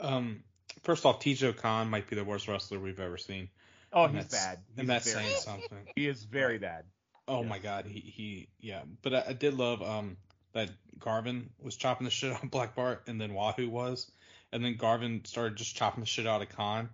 Um, 0.00 0.42
first 0.82 1.04
off, 1.04 1.20
Teijo 1.20 1.56
Khan 1.56 1.88
might 1.88 2.08
be 2.08 2.16
the 2.16 2.24
worst 2.24 2.48
wrestler 2.48 2.78
we've 2.78 3.00
ever 3.00 3.16
seen. 3.16 3.48
Oh, 3.92 4.04
and 4.04 4.16
he's 4.16 4.26
bad. 4.26 4.58
He's 4.70 4.78
and 4.80 4.88
that's 4.88 5.10
saying 5.10 5.36
something. 5.38 5.86
He 5.94 6.08
is 6.08 6.24
very 6.24 6.58
bad. 6.58 6.84
Oh 7.26 7.40
yes. 7.40 7.48
my 7.48 7.58
god, 7.58 7.86
he 7.86 8.00
he 8.00 8.48
yeah. 8.60 8.82
But 9.02 9.14
I, 9.14 9.24
I, 9.28 9.32
did 9.32 9.54
love 9.54 9.80
um 9.82 10.16
that 10.52 10.70
Garvin 10.98 11.50
was 11.60 11.76
chopping 11.76 12.04
the 12.04 12.10
shit 12.10 12.32
on 12.32 12.48
Black 12.48 12.74
Bart, 12.74 13.04
and 13.06 13.20
then 13.20 13.34
Wahoo 13.34 13.70
was, 13.70 14.10
and 14.52 14.64
then 14.64 14.76
Garvin 14.76 15.24
started 15.24 15.56
just 15.56 15.76
chopping 15.76 16.00
the 16.00 16.06
shit 16.06 16.26
out 16.26 16.42
of 16.42 16.48
Khan. 16.50 16.90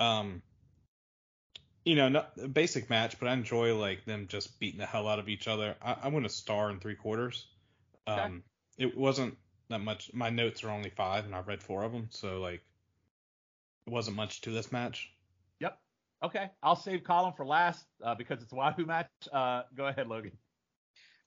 Um, 0.00 0.42
you 1.84 1.96
know, 1.96 2.08
not, 2.08 2.52
basic 2.52 2.88
match, 2.88 3.18
but 3.18 3.28
I 3.28 3.32
enjoy 3.34 3.76
like 3.76 4.04
them 4.04 4.26
just 4.28 4.58
beating 4.58 4.80
the 4.80 4.86
hell 4.86 5.08
out 5.08 5.18
of 5.18 5.28
each 5.28 5.48
other. 5.48 5.76
I, 5.82 5.96
I 6.04 6.08
went 6.08 6.26
a 6.26 6.30
star 6.30 6.70
and 6.70 6.80
three 6.80 6.94
quarters. 6.94 7.46
Um, 8.06 8.18
okay. 8.18 8.34
it 8.78 8.96
wasn't 8.96 9.36
that 9.68 9.80
much. 9.80 10.10
My 10.12 10.30
notes 10.30 10.64
are 10.64 10.70
only 10.70 10.90
five, 10.90 11.24
and 11.24 11.34
I've 11.34 11.48
read 11.48 11.62
four 11.62 11.82
of 11.82 11.92
them, 11.92 12.08
so 12.10 12.40
like, 12.40 12.62
it 13.86 13.92
wasn't 13.92 14.16
much 14.16 14.40
to 14.42 14.50
this 14.50 14.72
match. 14.72 15.10
Yep. 15.60 15.78
Okay, 16.22 16.50
I'll 16.62 16.76
save 16.76 17.04
Colin 17.04 17.34
for 17.36 17.44
last 17.44 17.84
uh, 18.02 18.14
because 18.14 18.42
it's 18.42 18.52
a 18.52 18.54
Wahoo 18.54 18.86
match. 18.86 19.08
Uh, 19.30 19.62
go 19.74 19.86
ahead, 19.86 20.06
Logan. 20.06 20.32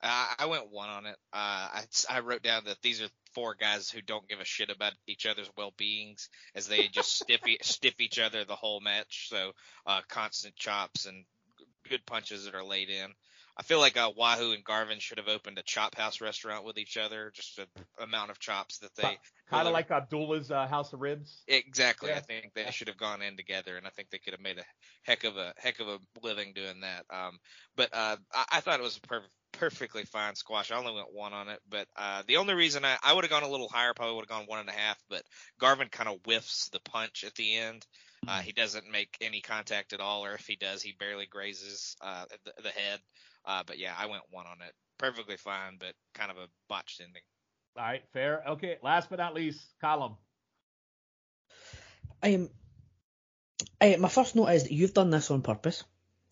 Uh, 0.02 0.28
I 0.40 0.46
went 0.46 0.72
one 0.72 0.90
on 0.90 1.06
it. 1.06 1.16
Uh, 1.34 1.70
I, 1.74 1.84
I 2.10 2.20
wrote 2.22 2.44
down 2.44 2.64
that 2.66 2.82
these 2.82 3.02
are 3.02 3.10
four 3.38 3.54
guys 3.54 3.92
who 3.92 4.02
don't 4.02 4.28
give 4.28 4.40
a 4.40 4.46
shit 4.46 4.72
about 4.72 4.94
each 5.06 5.28
other's 5.28 5.52
well 5.56 5.72
beings 5.78 6.28
as 6.56 6.68
they 6.68 6.88
just 6.88 7.20
stiff 7.20 7.42
stiff 7.62 7.94
each 8.00 8.18
other 8.18 8.44
the 8.44 8.56
whole 8.56 8.80
match. 8.80 9.28
So 9.30 9.52
uh, 9.86 10.02
constant 10.10 10.56
chops 10.56 11.06
and 11.06 11.24
good 11.88 12.04
punches 12.08 12.46
that 12.46 12.56
are 12.56 12.66
laid 12.66 12.90
in. 12.90 13.12
I 13.56 13.62
feel 13.62 13.80
like 13.80 13.96
uh, 13.96 14.12
Wahoo 14.16 14.54
and 14.54 14.64
Garvin 14.64 14.98
should 15.00 15.20
have 15.20 15.28
opened 15.28 15.60
a 15.60 15.64
chop 15.64 15.96
house 15.96 16.20
restaurant 16.20 16.66
with 16.66 16.80
each 16.80 16.98
other. 16.98 17.32
Just 17.36 17.58
the 17.58 17.68
amount 18.04 18.32
of 18.32 18.40
chops 18.40 18.80
that 18.80 18.96
they 18.96 19.20
kind 19.52 19.68
of 19.68 19.74
like 19.74 19.92
Abdullah's 19.92 20.50
uh, 20.50 20.66
House 20.66 20.94
of 20.94 21.02
Ribs. 21.02 21.44
Exactly. 21.48 22.10
Yeah. 22.10 22.18
I 22.18 22.20
think 22.22 22.54
they 22.56 22.66
should 22.72 22.88
have 22.88 22.98
gone 22.98 23.22
in 23.22 23.38
together, 23.38 23.78
and 23.78 23.86
I 23.86 23.92
think 23.92 24.10
they 24.10 24.20
could 24.20 24.34
have 24.34 24.42
made 24.42 24.58
a 24.58 24.66
heck 25.04 25.24
of 25.26 25.38
a 25.38 25.54
heck 25.58 25.80
of 25.80 25.88
a 25.88 26.00
living 26.24 26.54
doing 26.54 26.82
that. 26.82 27.06
Um, 27.12 27.38
but 27.76 27.90
uh, 27.94 28.18
I, 28.34 28.46
I 28.54 28.60
thought 28.62 28.80
it 28.80 28.84
was 28.84 28.98
a 28.98 29.08
perfect 29.08 29.32
perfectly 29.60 30.04
fine 30.04 30.36
squash. 30.36 30.72
I 30.72 30.78
only 30.78 30.94
went 30.94 31.14
one 31.14 31.34
on 31.34 31.50
it, 31.50 31.60
but 31.70 31.88
uh, 31.96 32.24
the 32.28 32.38
only 32.38 32.54
reason 32.54 32.86
I, 32.86 32.98
I 33.04 33.14
would 33.14 33.24
have 33.24 33.32
gone 33.32 33.44
a 33.44 33.50
little 33.50 33.70
higher, 33.70 33.94
probably 33.94 34.16
would 34.16 34.30
have 34.30 34.40
gone 34.40 34.46
one 34.48 34.60
and 34.60 34.70
a 34.70 34.74
half, 34.74 34.98
but 35.10 35.24
Garvin 35.60 35.90
kind 35.90 36.10
of 36.10 36.20
whiffs 36.26 36.70
the 36.70 36.80
punch 36.80 37.24
at 37.26 37.36
the 37.36 37.56
end. 37.56 37.86
Uh, 38.28 38.40
he 38.40 38.52
doesn't 38.52 38.92
make 38.92 39.16
any 39.22 39.42
contact 39.42 39.94
at 39.94 40.02
all, 40.02 40.26
or 40.26 40.34
if 40.34 40.46
he 40.48 40.56
does, 40.56 40.82
he 40.82 40.94
barely 41.00 41.26
grazes 41.26 41.96
uh, 42.02 42.26
the, 42.46 42.64
the, 42.64 42.70
head. 42.70 43.00
Uh, 43.46 43.64
but 43.66 43.78
yeah, 43.78 43.94
I 43.98 44.08
went 44.08 44.24
one 44.32 44.46
on 44.48 44.62
it. 44.66 44.74
Perfectly 44.98 45.38
fine, 45.38 45.78
but 45.80 45.94
kind 46.14 46.32
of 46.32 46.38
a 46.38 46.48
botched 46.68 47.00
ending. 47.00 47.22
All 47.78 47.84
right, 47.84 48.04
fair. 48.12 48.44
Okay, 48.50 48.78
last 48.82 49.10
but 49.10 49.20
not 49.20 49.34
least, 49.34 49.62
Colin. 49.80 50.14
I 52.22 52.30
am. 52.30 52.50
I, 53.80 53.96
my 53.98 54.10
first 54.10 54.36
note 54.36 54.48
is 54.48 54.64
that 54.64 54.72
you've 54.72 54.94
done 54.94 55.12
this 55.12 55.30
on 55.30 55.42
purpose. 55.42 55.84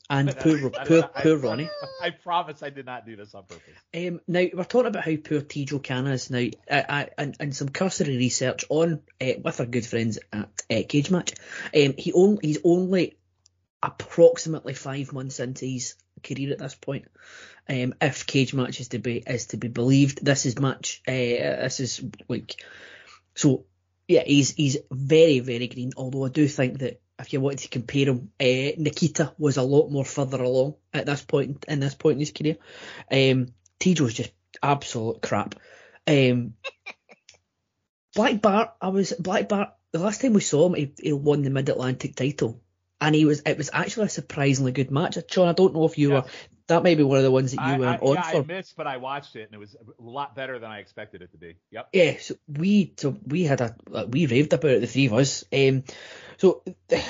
And 0.09 0.35
poor, 0.37 0.69
poor, 0.69 1.03
poor 1.03 1.37
Ronnie. 1.37 1.69
I 2.01 2.11
promise 2.11 2.61
I 2.61 2.69
did 2.69 2.85
not 2.85 3.07
do 3.07 3.15
this 3.15 3.33
on 3.33 3.43
purpose. 3.45 3.73
Um, 3.93 4.21
now 4.27 4.45
we're 4.53 4.63
talking 4.63 4.87
about 4.87 5.03
how 5.03 5.15
poor 5.15 5.41
Teijo 5.41 5.83
Khan 5.83 6.05
is 6.07 6.29
now, 6.29 6.47
uh, 6.69 6.83
uh, 6.87 7.05
and, 7.17 7.35
and 7.39 7.55
some 7.55 7.69
cursory 7.69 8.17
research 8.17 8.65
on 8.69 9.01
uh, 9.19 9.33
with 9.43 9.59
our 9.59 9.65
good 9.65 9.85
friends 9.85 10.19
at 10.31 10.49
uh, 10.69 10.81
Cage 10.87 11.09
Match. 11.09 11.33
Um, 11.75 11.95
he 11.97 12.13
only 12.13 12.39
he's 12.43 12.59
only 12.63 13.17
approximately 13.81 14.73
five 14.73 15.11
months 15.11 15.39
into 15.39 15.65
his 15.65 15.95
career 16.23 16.51
at 16.51 16.59
this 16.59 16.75
point. 16.75 17.05
Um, 17.67 17.95
if 17.99 18.27
Cage 18.27 18.53
Match 18.53 18.79
is 18.79 18.89
to 18.89 18.99
be 18.99 19.17
is 19.17 19.47
to 19.47 19.57
be 19.57 19.69
believed, 19.69 20.23
this 20.23 20.45
is 20.45 20.59
match. 20.59 21.01
Uh, 21.07 21.11
this 21.11 21.79
is 21.79 22.03
like 22.27 22.63
so. 23.33 23.65
Yeah, 24.07 24.23
he's 24.23 24.51
he's 24.51 24.77
very 24.91 25.39
very 25.39 25.67
green. 25.67 25.93
Although 25.97 26.25
I 26.25 26.29
do 26.29 26.47
think 26.47 26.77
that 26.79 27.01
if 27.19 27.33
you 27.33 27.39
wanted 27.39 27.59
to 27.59 27.69
compare 27.69 28.05
him, 28.05 28.31
uh, 28.39 28.75
Nikita 28.77 29.33
was 29.37 29.57
a 29.57 29.63
lot 29.63 29.89
more 29.89 30.05
further 30.05 30.41
along 30.41 30.75
at 30.93 31.05
this 31.05 31.21
point 31.21 31.65
in 31.67 31.79
this 31.79 31.95
point 31.95 32.15
in 32.15 32.19
his 32.19 32.31
career. 32.31 32.57
Um, 33.11 33.47
Teijo's 33.79 34.13
just 34.13 34.31
absolute 34.61 35.21
crap. 35.21 35.55
Um, 36.07 36.55
Black 38.15 38.41
Bart, 38.41 38.73
I 38.81 38.89
was 38.89 39.13
Black 39.19 39.49
Bart. 39.49 39.69
The 39.91 39.99
last 39.99 40.21
time 40.21 40.33
we 40.33 40.41
saw 40.41 40.67
him, 40.67 40.75
he, 40.75 40.93
he 41.01 41.13
won 41.13 41.41
the 41.41 41.49
Mid 41.49 41.69
Atlantic 41.69 42.15
title, 42.15 42.61
and 42.99 43.15
he 43.15 43.25
was. 43.25 43.41
It 43.45 43.57
was 43.57 43.69
actually 43.71 44.07
a 44.07 44.09
surprisingly 44.09 44.71
good 44.71 44.91
match. 44.91 45.17
Sean, 45.29 45.47
I 45.47 45.53
don't 45.53 45.73
know 45.73 45.85
if 45.85 45.97
you 45.97 46.11
yes. 46.11 46.23
were 46.23 46.31
that 46.67 46.83
may 46.83 46.95
be 46.95 47.03
one 47.03 47.17
of 47.17 47.23
the 47.23 47.31
ones 47.31 47.51
that 47.51 47.65
you 47.65 47.73
I, 47.73 47.77
went 47.77 48.01
I, 48.01 48.05
on 48.05 48.15
yeah, 48.15 48.31
for. 48.31 48.37
I 48.37 48.45
missed, 48.45 48.75
but 48.75 48.87
I 48.87 48.97
watched 48.97 49.35
it 49.35 49.43
and 49.43 49.53
it 49.53 49.59
was 49.59 49.75
a 49.75 50.01
lot 50.01 50.35
better 50.35 50.57
than 50.59 50.71
I 50.71 50.79
expected 50.79 51.21
it 51.21 51.31
to 51.31 51.37
be. 51.37 51.55
Yep. 51.71 51.89
Yeah, 51.93 52.17
so 52.19 52.35
we 52.47 52.93
so 52.97 53.17
we 53.25 53.43
had 53.43 53.61
a 53.61 53.75
we 54.07 54.25
raved 54.25 54.53
about 54.53 54.71
it, 54.71 54.81
the 54.81 54.87
three 54.87 55.05
of 55.07 55.13
us. 55.13 55.43
Um, 55.53 55.83
so 56.37 56.63
it, 56.89 57.03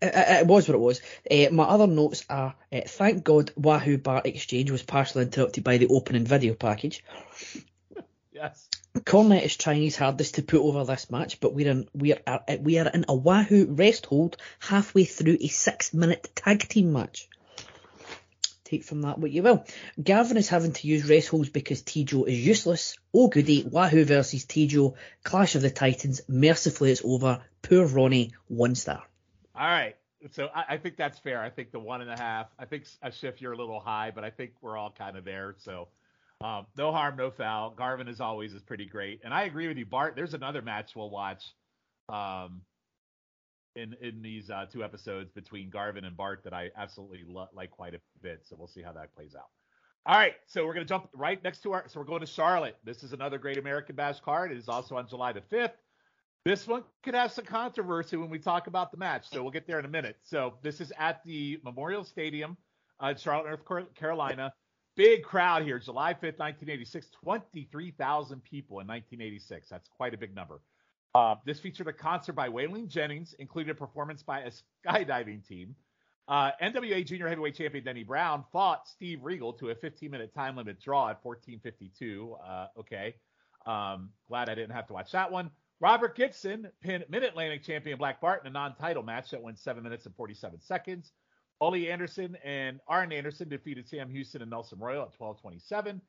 it 0.00 0.46
was 0.46 0.68
what 0.68 0.74
it 0.74 0.78
was. 0.78 1.00
Uh, 1.30 1.46
my 1.52 1.64
other 1.64 1.86
notes 1.86 2.24
are: 2.28 2.54
uh, 2.72 2.80
thank 2.86 3.24
God 3.24 3.52
Wahoo 3.56 3.98
Bar 3.98 4.22
Exchange 4.24 4.70
was 4.70 4.82
partially 4.82 5.22
interrupted 5.22 5.64
by 5.64 5.78
the 5.78 5.88
opening 5.88 6.24
video 6.24 6.54
package. 6.54 7.04
yes. 8.32 8.68
Cornette 9.04 9.44
is 9.44 9.56
trying 9.56 9.82
his 9.82 9.96
hardest 9.96 10.36
to 10.36 10.42
put 10.42 10.60
over 10.60 10.84
this 10.84 11.10
match, 11.10 11.40
but 11.40 11.54
we're 11.54 11.70
in 11.70 11.88
we 11.94 12.14
are 12.14 12.20
uh, 12.26 12.56
we 12.60 12.78
are 12.78 12.88
in 12.88 13.04
a 13.08 13.14
Wahoo 13.14 13.66
rest 13.66 14.06
hold 14.06 14.36
halfway 14.58 15.04
through 15.04 15.38
a 15.40 15.48
six 15.48 15.92
minute 15.92 16.30
tag 16.34 16.68
team 16.68 16.92
match. 16.92 17.28
Take 18.64 18.84
from 18.84 19.02
that 19.02 19.18
what 19.18 19.30
you 19.30 19.42
will. 19.42 19.64
Garvin 20.02 20.36
is 20.36 20.48
having 20.48 20.72
to 20.72 20.88
use 20.88 21.08
rest 21.08 21.28
holds 21.28 21.50
because 21.50 21.82
Teijo 21.82 22.26
is 22.26 22.44
useless. 22.44 22.96
Oh 23.14 23.28
goody, 23.28 23.62
Wahoo 23.62 24.04
versus 24.04 24.44
Teijo, 24.44 24.94
Clash 25.22 25.54
of 25.54 25.62
the 25.62 25.70
Titans. 25.70 26.22
Mercifully 26.28 26.90
it's 26.90 27.02
over. 27.04 27.42
Poor 27.62 27.86
Ronnie, 27.86 28.32
one 28.48 28.74
star. 28.74 29.04
All 29.54 29.66
right. 29.66 29.96
So 30.32 30.48
I, 30.52 30.64
I 30.70 30.76
think 30.78 30.96
that's 30.96 31.18
fair. 31.18 31.40
I 31.40 31.50
think 31.50 31.70
the 31.70 31.78
one 31.78 32.00
and 32.00 32.10
a 32.10 32.18
half. 32.18 32.46
I 32.58 32.64
think 32.64 32.84
uh, 33.02 33.08
a 33.08 33.12
shift 33.12 33.40
you're 33.40 33.52
a 33.52 33.56
little 33.56 33.80
high, 33.80 34.10
but 34.12 34.24
I 34.24 34.30
think 34.30 34.52
we're 34.60 34.76
all 34.76 34.90
kind 34.90 35.16
of 35.16 35.24
there. 35.24 35.54
So 35.58 35.88
um, 36.42 36.66
no 36.76 36.92
harm, 36.92 37.16
no 37.16 37.30
foul. 37.30 37.70
Garvin 37.70 38.08
as 38.08 38.20
always 38.20 38.52
is 38.52 38.62
pretty 38.62 38.86
great, 38.86 39.20
and 39.24 39.32
I 39.32 39.44
agree 39.44 39.68
with 39.68 39.78
you, 39.78 39.86
Bart. 39.86 40.14
There's 40.16 40.34
another 40.34 40.60
match 40.60 40.94
we'll 40.94 41.10
watch 41.10 41.42
um, 42.08 42.60
in 43.74 43.94
in 44.02 44.20
these 44.20 44.50
uh, 44.50 44.66
two 44.70 44.84
episodes 44.84 45.30
between 45.32 45.70
Garvin 45.70 46.04
and 46.04 46.16
Bart 46.16 46.42
that 46.44 46.52
I 46.52 46.70
absolutely 46.76 47.24
lo- 47.26 47.48
like 47.54 47.70
quite 47.70 47.94
a 47.94 48.00
bit. 48.22 48.42
So 48.44 48.56
we'll 48.58 48.68
see 48.68 48.82
how 48.82 48.92
that 48.92 49.14
plays 49.14 49.34
out. 49.34 49.48
All 50.04 50.16
right, 50.16 50.34
so 50.46 50.66
we're 50.66 50.74
gonna 50.74 50.84
jump 50.84 51.08
right 51.14 51.42
next 51.42 51.62
to 51.62 51.72
our. 51.72 51.84
So 51.88 52.00
we're 52.00 52.06
going 52.06 52.20
to 52.20 52.26
Charlotte. 52.26 52.76
This 52.84 53.02
is 53.02 53.12
another 53.12 53.38
Great 53.38 53.56
American 53.56 53.96
Bash 53.96 54.20
card. 54.20 54.52
It 54.52 54.58
is 54.58 54.68
also 54.68 54.96
on 54.96 55.08
July 55.08 55.32
the 55.32 55.40
fifth. 55.40 55.76
This 56.44 56.66
one 56.66 56.84
could 57.02 57.14
have 57.14 57.32
some 57.32 57.44
controversy 57.44 58.16
when 58.16 58.30
we 58.30 58.38
talk 58.38 58.68
about 58.68 58.92
the 58.92 58.98
match, 58.98 59.26
so 59.28 59.42
we'll 59.42 59.50
get 59.50 59.66
there 59.66 59.80
in 59.80 59.84
a 59.84 59.88
minute. 59.88 60.16
So 60.22 60.54
this 60.62 60.80
is 60.80 60.92
at 60.96 61.24
the 61.24 61.58
Memorial 61.64 62.04
Stadium, 62.04 62.56
uh, 63.00 63.14
Charlotte, 63.16 63.58
North 63.68 63.94
Carolina. 63.94 64.52
Big 64.96 65.22
crowd 65.22 65.62
here, 65.62 65.78
July 65.78 66.14
5th, 66.14 66.38
1986. 66.38 67.08
23,000 67.22 68.42
people 68.42 68.80
in 68.80 68.86
1986. 68.86 69.68
That's 69.68 69.88
quite 69.88 70.14
a 70.14 70.18
big 70.18 70.34
number. 70.34 70.60
Uh, 71.14 71.34
this 71.44 71.60
featured 71.60 71.88
a 71.88 71.92
concert 71.92 72.32
by 72.32 72.48
Waylon 72.48 72.88
Jennings, 72.88 73.34
included 73.38 73.70
a 73.70 73.74
performance 73.74 74.22
by 74.22 74.40
a 74.40 74.50
skydiving 74.86 75.46
team. 75.46 75.74
Uh, 76.28 76.50
NWA 76.60 77.06
Junior 77.06 77.28
Heavyweight 77.28 77.54
Champion 77.54 77.84
Denny 77.84 78.02
Brown 78.02 78.44
fought 78.52 78.88
Steve 78.88 79.22
Regal 79.22 79.52
to 79.54 79.70
a 79.70 79.74
15-minute 79.74 80.34
time 80.34 80.56
limit 80.56 80.80
draw 80.80 81.10
at 81.10 81.22
14:52. 81.22 82.36
Uh, 82.44 82.66
okay, 82.78 83.14
um, 83.64 84.10
glad 84.28 84.48
I 84.48 84.54
didn't 84.54 84.74
have 84.74 84.86
to 84.88 84.92
watch 84.92 85.12
that 85.12 85.30
one. 85.30 85.50
Robert 85.78 86.16
Gibson 86.16 86.68
pinned 86.80 87.04
Mid-Atlantic 87.08 87.62
Champion 87.62 87.98
Black 87.98 88.20
Bart 88.20 88.40
in 88.42 88.48
a 88.48 88.52
non-title 88.52 89.02
match 89.02 89.30
that 89.30 89.42
went 89.42 89.58
seven 89.58 89.82
minutes 89.82 90.06
and 90.06 90.14
47 90.16 90.60
seconds. 90.60 91.12
Ole 91.60 91.88
Anderson 91.88 92.36
and 92.44 92.80
Arn 92.86 93.12
Anderson 93.12 93.48
defeated 93.48 93.88
Sam 93.88 94.10
Houston 94.10 94.42
and 94.42 94.50
Nelson 94.50 94.78
Royal 94.78 95.02
at 95.02 95.12
12:27. 95.18 96.00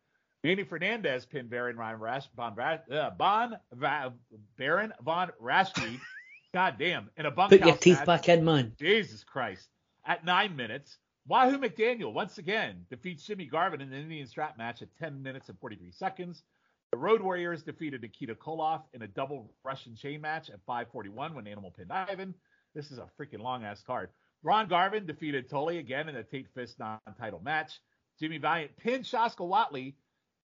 Manny 0.44 0.64
Fernandez 0.64 1.26
pinned 1.26 1.50
Baron 1.50 1.78
Von 1.78 2.00
Rash, 2.00 2.28
Von, 2.36 2.58
uh, 2.60 3.10
bon, 3.18 3.58
Va, 3.74 4.14
Baron 4.58 4.94
Von 5.02 5.32
Raschke. 5.42 6.00
God 6.54 6.76
damn, 6.80 7.10
in 7.18 7.26
a 7.26 7.32
bunkhouse 7.32 7.60
Put 7.60 7.68
your 7.68 7.78
teeth 7.78 7.98
match. 7.98 8.06
back 8.06 8.30
in, 8.30 8.46
man. 8.46 8.74
Jesus 8.80 9.24
Christ. 9.24 9.70
At 10.06 10.24
nine 10.24 10.56
minutes, 10.56 10.98
Wahoo 11.28 11.58
McDaniel 11.58 12.14
once 12.14 12.38
again 12.38 12.86
defeats 12.90 13.26
Jimmy 13.26 13.46
Garvin 13.46 13.82
in 13.82 13.92
an 13.92 14.02
Indian 14.02 14.28
strap 14.28 14.58
match 14.58 14.82
at 14.82 14.96
10 14.98 15.22
minutes 15.22 15.50
and 15.50 15.60
43 15.60 15.92
seconds. 15.92 16.44
The 16.92 16.98
Road 16.98 17.22
Warriors 17.22 17.64
defeated 17.64 18.02
Nikita 18.02 18.36
Koloff 18.36 18.84
in 18.94 19.02
a 19.02 19.08
double 19.08 19.52
Russian 19.66 19.94
chain 19.94 20.22
match 20.22 20.50
at 20.50 20.62
541 20.66 21.34
when 21.34 21.46
Animal 21.46 21.72
pinned 21.72 21.92
Ivan. 21.92 22.34
This 22.74 22.92
is 22.92 22.98
a 22.98 23.10
freaking 23.20 23.42
long 23.42 23.66
ass 23.66 23.84
card. 23.84 24.10
Ron 24.48 24.70
Garvin 24.70 25.06
defeated 25.06 25.50
Tully 25.50 25.80
again 25.80 26.08
in 26.08 26.16
a 26.16 26.24
Taped 26.24 26.54
Fist 26.54 26.80
non-title 26.80 27.42
match. 27.44 27.82
Jimmy 28.18 28.38
Valiant 28.38 28.72
pinned 28.78 29.04
Shaska 29.04 29.46
Whatley 29.46 29.96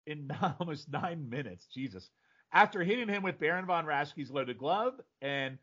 in 0.08 0.28
almost 0.58 0.90
nine 0.90 1.30
minutes. 1.30 1.68
Jesus. 1.72 2.10
After 2.52 2.82
hitting 2.82 3.06
him 3.06 3.22
with 3.22 3.38
Baron 3.38 3.66
Von 3.66 3.86
Raschke's 3.86 4.32
loaded 4.32 4.58
glove 4.58 4.94
and 5.22 5.58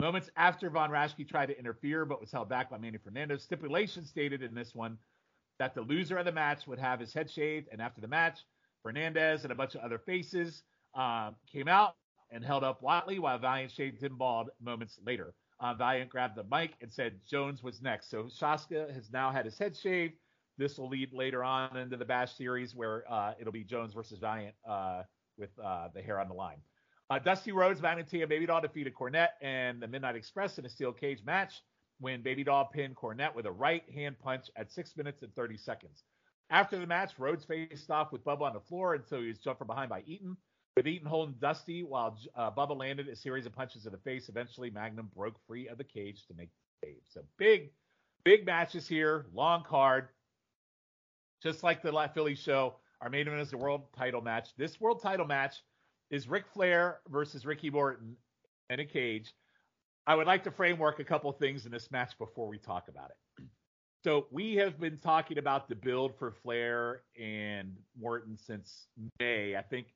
moments 0.00 0.28
after 0.36 0.68
Von 0.68 0.90
Raschke 0.90 1.28
tried 1.28 1.46
to 1.46 1.56
interfere 1.56 2.04
but 2.04 2.20
was 2.20 2.32
held 2.32 2.48
back 2.48 2.70
by 2.70 2.76
Manny 2.76 2.98
Fernandez, 2.98 3.44
stipulation 3.44 4.04
stated 4.04 4.42
in 4.42 4.52
this 4.52 4.74
one 4.74 4.98
that 5.60 5.76
the 5.76 5.82
loser 5.82 6.18
of 6.18 6.24
the 6.24 6.32
match 6.32 6.66
would 6.66 6.80
have 6.80 6.98
his 6.98 7.14
head 7.14 7.30
shaved. 7.30 7.68
And 7.70 7.80
after 7.80 8.00
the 8.00 8.08
match, 8.08 8.40
Fernandez 8.82 9.44
and 9.44 9.52
a 9.52 9.54
bunch 9.54 9.76
of 9.76 9.82
other 9.82 10.00
faces 10.00 10.64
uh, 10.96 11.30
came 11.52 11.68
out 11.68 11.94
and 12.32 12.44
held 12.44 12.64
up 12.64 12.82
Whatley 12.82 13.20
while 13.20 13.38
Valiant 13.38 13.70
shaved 13.70 14.02
him 14.02 14.16
bald 14.16 14.50
moments 14.60 14.98
later. 15.06 15.34
Uh, 15.60 15.74
Valiant 15.74 16.10
grabbed 16.10 16.36
the 16.36 16.44
mic 16.50 16.74
and 16.82 16.92
said 16.92 17.20
Jones 17.28 17.62
was 17.62 17.80
next. 17.80 18.10
So 18.10 18.24
Shaska 18.24 18.92
has 18.92 19.10
now 19.10 19.30
had 19.30 19.44
his 19.44 19.58
head 19.58 19.76
shaved. 19.76 20.14
This 20.58 20.78
will 20.78 20.88
lead 20.88 21.12
later 21.12 21.44
on 21.44 21.76
into 21.76 21.96
the 21.96 22.04
Bash 22.04 22.34
series 22.36 22.74
where 22.74 23.04
uh, 23.10 23.34
it'll 23.38 23.52
be 23.52 23.64
Jones 23.64 23.94
versus 23.94 24.18
Valiant 24.18 24.54
uh, 24.68 25.02
with 25.38 25.50
uh, 25.62 25.88
the 25.94 26.02
hair 26.02 26.20
on 26.20 26.28
the 26.28 26.34
line. 26.34 26.58
Uh, 27.08 27.18
Dusty 27.18 27.52
Rhodes, 27.52 27.80
Valentina 27.80 28.24
and 28.24 28.30
Baby 28.30 28.46
Doll 28.46 28.60
defeated 28.60 28.94
Cornette 28.94 29.30
and 29.40 29.80
the 29.80 29.86
Midnight 29.86 30.16
Express 30.16 30.58
in 30.58 30.66
a 30.66 30.68
steel 30.68 30.92
cage 30.92 31.22
match 31.24 31.62
when 32.00 32.22
Baby 32.22 32.44
Doll 32.44 32.68
pinned 32.72 32.96
Cornette 32.96 33.34
with 33.34 33.46
a 33.46 33.52
right 33.52 33.84
hand 33.94 34.18
punch 34.18 34.50
at 34.56 34.72
6 34.72 34.96
minutes 34.96 35.22
and 35.22 35.34
30 35.34 35.56
seconds. 35.56 36.04
After 36.50 36.78
the 36.78 36.86
match, 36.86 37.12
Rhodes 37.18 37.44
faced 37.44 37.90
off 37.90 38.12
with 38.12 38.24
Bubba 38.24 38.42
on 38.42 38.54
the 38.54 38.60
floor 38.60 38.94
until 38.94 39.20
he 39.20 39.28
was 39.28 39.38
jumped 39.38 39.58
from 39.58 39.68
behind 39.68 39.88
by 39.88 40.02
Eaton. 40.06 40.36
With 40.76 40.86
Eaton 40.86 41.08
holding 41.08 41.36
Dusty 41.40 41.82
while 41.82 42.18
uh, 42.34 42.50
Bubba 42.50 42.76
landed 42.76 43.08
a 43.08 43.16
series 43.16 43.46
of 43.46 43.54
punches 43.54 43.86
in 43.86 43.92
the 43.92 43.98
face, 43.98 44.28
eventually 44.28 44.68
Magnum 44.68 45.10
broke 45.16 45.36
free 45.46 45.68
of 45.68 45.78
the 45.78 45.84
cage 45.84 46.26
to 46.26 46.34
make 46.34 46.50
the 46.50 46.86
save. 46.86 47.00
So 47.08 47.22
big, 47.38 47.70
big 48.24 48.44
matches 48.44 48.86
here, 48.86 49.24
long 49.32 49.64
card. 49.64 50.08
Just 51.42 51.62
like 51.62 51.80
the 51.80 52.10
Philly 52.12 52.34
show, 52.34 52.74
our 53.00 53.08
main 53.08 53.26
event 53.26 53.40
is 53.40 53.50
the 53.52 53.56
world 53.56 53.84
title 53.96 54.20
match. 54.20 54.50
This 54.58 54.78
world 54.78 55.00
title 55.00 55.24
match 55.24 55.62
is 56.10 56.28
Ric 56.28 56.44
Flair 56.52 56.98
versus 57.08 57.46
Ricky 57.46 57.70
Morton 57.70 58.14
in 58.68 58.80
a 58.80 58.84
cage. 58.84 59.32
I 60.06 60.14
would 60.14 60.26
like 60.26 60.44
to 60.44 60.50
framework 60.50 61.00
a 61.00 61.04
couple 61.04 61.32
things 61.32 61.64
in 61.64 61.72
this 61.72 61.90
match 61.90 62.18
before 62.18 62.48
we 62.48 62.58
talk 62.58 62.88
about 62.88 63.10
it. 63.10 63.44
So 64.04 64.28
we 64.30 64.54
have 64.54 64.78
been 64.78 64.98
talking 64.98 65.38
about 65.38 65.68
the 65.68 65.74
build 65.74 66.16
for 66.16 66.30
Flair 66.30 67.02
and 67.20 67.74
Morton 67.98 68.38
since 68.38 68.86
May. 69.18 69.56
I 69.56 69.62
think 69.62 69.86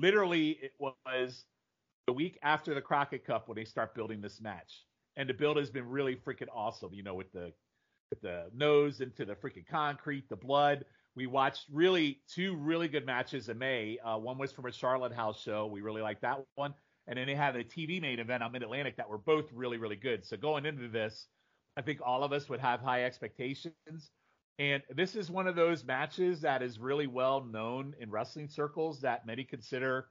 literally 0.00 0.58
it 0.62 0.72
was 0.78 1.44
the 2.06 2.12
week 2.12 2.38
after 2.42 2.74
the 2.74 2.80
Crockett 2.80 3.24
Cup 3.24 3.48
when 3.48 3.56
they 3.56 3.64
start 3.64 3.94
building 3.94 4.20
this 4.20 4.40
match. 4.40 4.84
And 5.16 5.28
the 5.28 5.34
build 5.34 5.56
has 5.56 5.70
been 5.70 5.88
really 5.88 6.16
freaking 6.16 6.48
awesome, 6.54 6.94
you 6.94 7.02
know, 7.02 7.14
with 7.14 7.30
the 7.32 7.52
with 8.10 8.20
the 8.22 8.46
nose 8.54 9.00
into 9.00 9.24
the 9.24 9.34
freaking 9.34 9.66
concrete, 9.66 10.28
the 10.28 10.36
blood. 10.36 10.84
We 11.14 11.26
watched 11.26 11.66
really 11.70 12.20
two 12.28 12.56
really 12.56 12.88
good 12.88 13.06
matches 13.06 13.48
in 13.48 13.58
May. 13.58 13.98
Uh, 13.98 14.18
one 14.18 14.38
was 14.38 14.52
from 14.52 14.66
a 14.66 14.72
Charlotte 14.72 15.12
House 15.12 15.42
show. 15.42 15.66
We 15.66 15.80
really 15.80 16.02
liked 16.02 16.22
that 16.22 16.40
one. 16.54 16.74
And 17.06 17.18
then 17.18 17.26
they 17.26 17.34
had 17.34 17.56
a 17.56 17.64
TV 17.64 18.00
main 18.00 18.18
event 18.18 18.42
on 18.42 18.52
Mid 18.52 18.62
Atlantic 18.62 18.96
that 18.96 19.08
were 19.08 19.18
both 19.18 19.46
really, 19.52 19.78
really 19.78 19.96
good. 19.96 20.24
So 20.24 20.36
going 20.36 20.66
into 20.66 20.88
this, 20.88 21.26
I 21.76 21.82
think 21.82 22.00
all 22.04 22.24
of 22.24 22.32
us 22.32 22.48
would 22.48 22.60
have 22.60 22.80
high 22.80 23.04
expectations. 23.04 24.10
And 24.60 24.82
this 24.94 25.16
is 25.16 25.30
one 25.30 25.46
of 25.46 25.56
those 25.56 25.84
matches 25.84 26.42
that 26.42 26.62
is 26.62 26.78
really 26.78 27.06
well 27.06 27.42
known 27.42 27.94
in 27.98 28.10
wrestling 28.10 28.46
circles 28.46 29.00
that 29.00 29.26
many 29.26 29.42
consider 29.42 30.08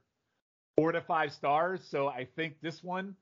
four 0.76 0.90
to 0.90 1.00
five 1.00 1.32
stars. 1.32 1.86
So 1.88 2.08
I 2.08 2.26
think 2.34 2.54
this 2.60 2.82
one, 2.82 3.14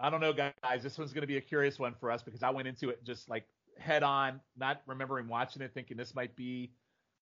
I 0.00 0.08
don't 0.08 0.22
know, 0.22 0.32
guys, 0.32 0.82
this 0.82 0.96
one's 0.96 1.12
going 1.12 1.20
to 1.20 1.28
be 1.28 1.36
a 1.36 1.42
curious 1.42 1.78
one 1.78 1.94
for 2.00 2.10
us 2.10 2.22
because 2.22 2.42
I 2.42 2.48
went 2.48 2.66
into 2.66 2.88
it 2.88 3.04
just 3.04 3.28
like 3.28 3.44
head 3.78 4.02
on, 4.02 4.40
not 4.56 4.80
remembering 4.86 5.28
watching 5.28 5.60
it, 5.60 5.72
thinking 5.74 5.98
this 5.98 6.14
might 6.14 6.34
be, 6.34 6.72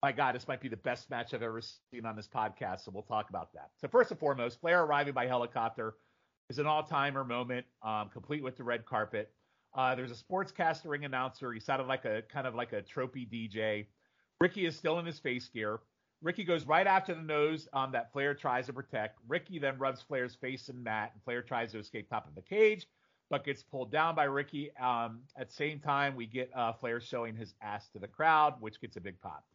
my 0.02 0.12
God, 0.12 0.34
this 0.34 0.48
might 0.48 0.60
be 0.60 0.68
the 0.68 0.78
best 0.78 1.08
match 1.12 1.36
I've 1.36 1.44
ever 1.44 1.62
seen 1.62 2.08
on 2.08 2.16
this 2.16 2.28
podcast. 2.28 2.80
So 2.84 2.92
we'll 2.92 3.04
talk 3.04 3.30
about 3.30 3.54
that. 3.54 3.70
So 3.78 3.88
first 3.88 4.10
and 4.10 4.20
foremost, 4.20 4.60
Flair 4.60 4.82
arriving 4.82 5.14
by 5.14 5.28
helicopter 5.28 5.94
is 6.50 6.58
an 6.58 6.66
all-timer 6.66 7.24
moment, 7.24 7.68
um, 7.84 8.10
complete 8.10 8.42
with 8.42 8.58
the 8.58 8.64
red 8.64 8.88
carpet. 8.88 9.32
Uh, 9.74 9.96
there's 9.96 10.12
a 10.12 10.16
sportscaster 10.16 10.86
ring 10.90 11.06
announcer. 11.06 11.52
He 11.52 11.60
sounded 11.60 11.88
like 11.88 12.06
a 12.06 12.24
kind 12.32 12.48
of 12.48 12.56
like 12.56 12.74
a 12.74 12.82
tropey 12.82 13.28
DJ. 13.30 13.86
Ricky 14.42 14.66
is 14.66 14.76
still 14.76 15.00
in 15.00 15.06
his 15.06 15.20
face 15.20 15.48
gear. 15.50 15.80
Ricky 16.22 16.44
goes 16.44 16.66
right 16.66 16.88
after 16.88 17.14
the 17.14 17.22
nose 17.22 17.68
um, 17.74 17.92
that 17.94 18.12
Flair 18.12 18.34
tries 18.34 18.66
to 18.66 18.74
protect. 18.74 19.20
Ricky 19.28 19.58
then 19.58 19.78
rubs 19.78 20.02
Flair's 20.02 20.36
face 20.36 20.68
and 20.70 20.84
mat, 20.84 21.12
and 21.14 21.24
Flair 21.24 21.42
tries 21.42 21.72
to 21.72 21.80
escape 21.80 22.10
top 22.10 22.28
of 22.28 22.36
the 22.36 22.42
cage, 22.42 22.88
but 23.30 23.46
gets 23.46 23.64
pulled 23.64 23.92
down 23.92 24.16
by 24.16 24.26
Ricky. 24.26 24.76
Um, 24.78 25.22
at 25.38 25.50
the 25.50 25.56
same 25.56 25.80
time, 25.80 26.16
we 26.16 26.26
get 26.26 26.52
uh, 26.54 26.74
Flair 26.74 27.00
showing 27.00 27.36
his 27.36 27.54
ass 27.62 27.88
to 27.90 28.00
the 28.00 28.08
crowd, 28.08 28.56
which 28.60 28.82
gets 28.82 28.98
a 28.98 29.02
big 29.02 29.20
pop. 29.22 29.46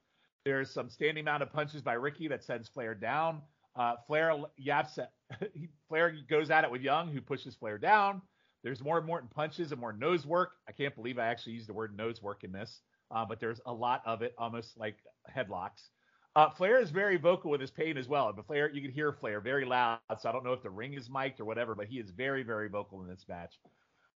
There's 0.45 0.71
some 0.71 0.89
standing 0.89 1.25
mounted 1.25 1.53
punches 1.53 1.83
by 1.83 1.95
Ricky 1.95 2.29
that 2.29 2.43
sends 2.43 2.69
Flair 2.69 2.95
down. 2.95 3.43
Uh, 3.77 3.97
Flair 4.07 4.35
yaps 4.57 4.99
at, 4.99 5.13
Flair 5.89 6.15
goes 6.29 6.51
at 6.51 6.65
it 6.65 6.71
with 6.71 6.83
Young, 6.83 7.09
who 7.09 7.21
pushes 7.21 7.55
Flair 7.55 7.77
down. 7.77 8.23
There's 8.65 8.83
more 8.83 9.01
Morton 9.03 9.29
punches 9.33 9.71
and 9.71 9.81
more 9.81 9.93
nose 9.93 10.27
work. 10.27 10.53
I 10.67 10.73
can't 10.73 10.95
believe 10.97 11.19
I 11.19 11.27
actually 11.27 11.53
used 11.53 11.69
the 11.69 11.75
word 11.75 11.97
nose 11.97 12.23
work 12.23 12.43
in 12.43 12.51
this, 12.51 12.81
uh, 13.15 13.25
but 13.25 13.39
there's 13.39 13.61
a 13.67 13.73
lot 13.73 14.03
of 14.07 14.23
it, 14.23 14.35
almost 14.39 14.77
like 14.79 14.97
headlocks. 15.33 15.91
Uh, 16.35 16.51
Flair 16.51 16.81
is 16.81 16.91
very 16.91 17.17
vocal 17.17 17.51
with 17.51 17.61
his 17.61 17.71
pain 17.71 17.97
as 17.97 18.09
well. 18.09 18.33
But 18.35 18.47
Flair, 18.47 18.71
you 18.73 18.83
can 18.83 18.91
hear 18.91 19.13
Flair 19.13 19.41
very 19.41 19.65
loud. 19.65 20.01
So 20.19 20.29
I 20.29 20.33
don't 20.33 20.45
know 20.45 20.55
if 20.55 20.63
the 20.63 20.71
ring 20.71 20.95
is 20.95 21.09
mic'd 21.09 21.39
or 21.41 21.45
whatever, 21.45 21.75
but 21.75 21.87
he 21.87 21.99
is 21.99 22.11
very, 22.11 22.43
very 22.43 22.69
vocal 22.69 23.03
in 23.03 23.09
this 23.09 23.25
match. 23.29 23.61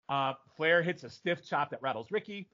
Uh, 0.08 0.34
Flair 0.56 0.82
hits 0.82 1.04
a 1.04 1.10
stiff 1.10 1.44
chop 1.44 1.72
that 1.72 1.82
rattles 1.82 2.08
Ricky. 2.12 2.48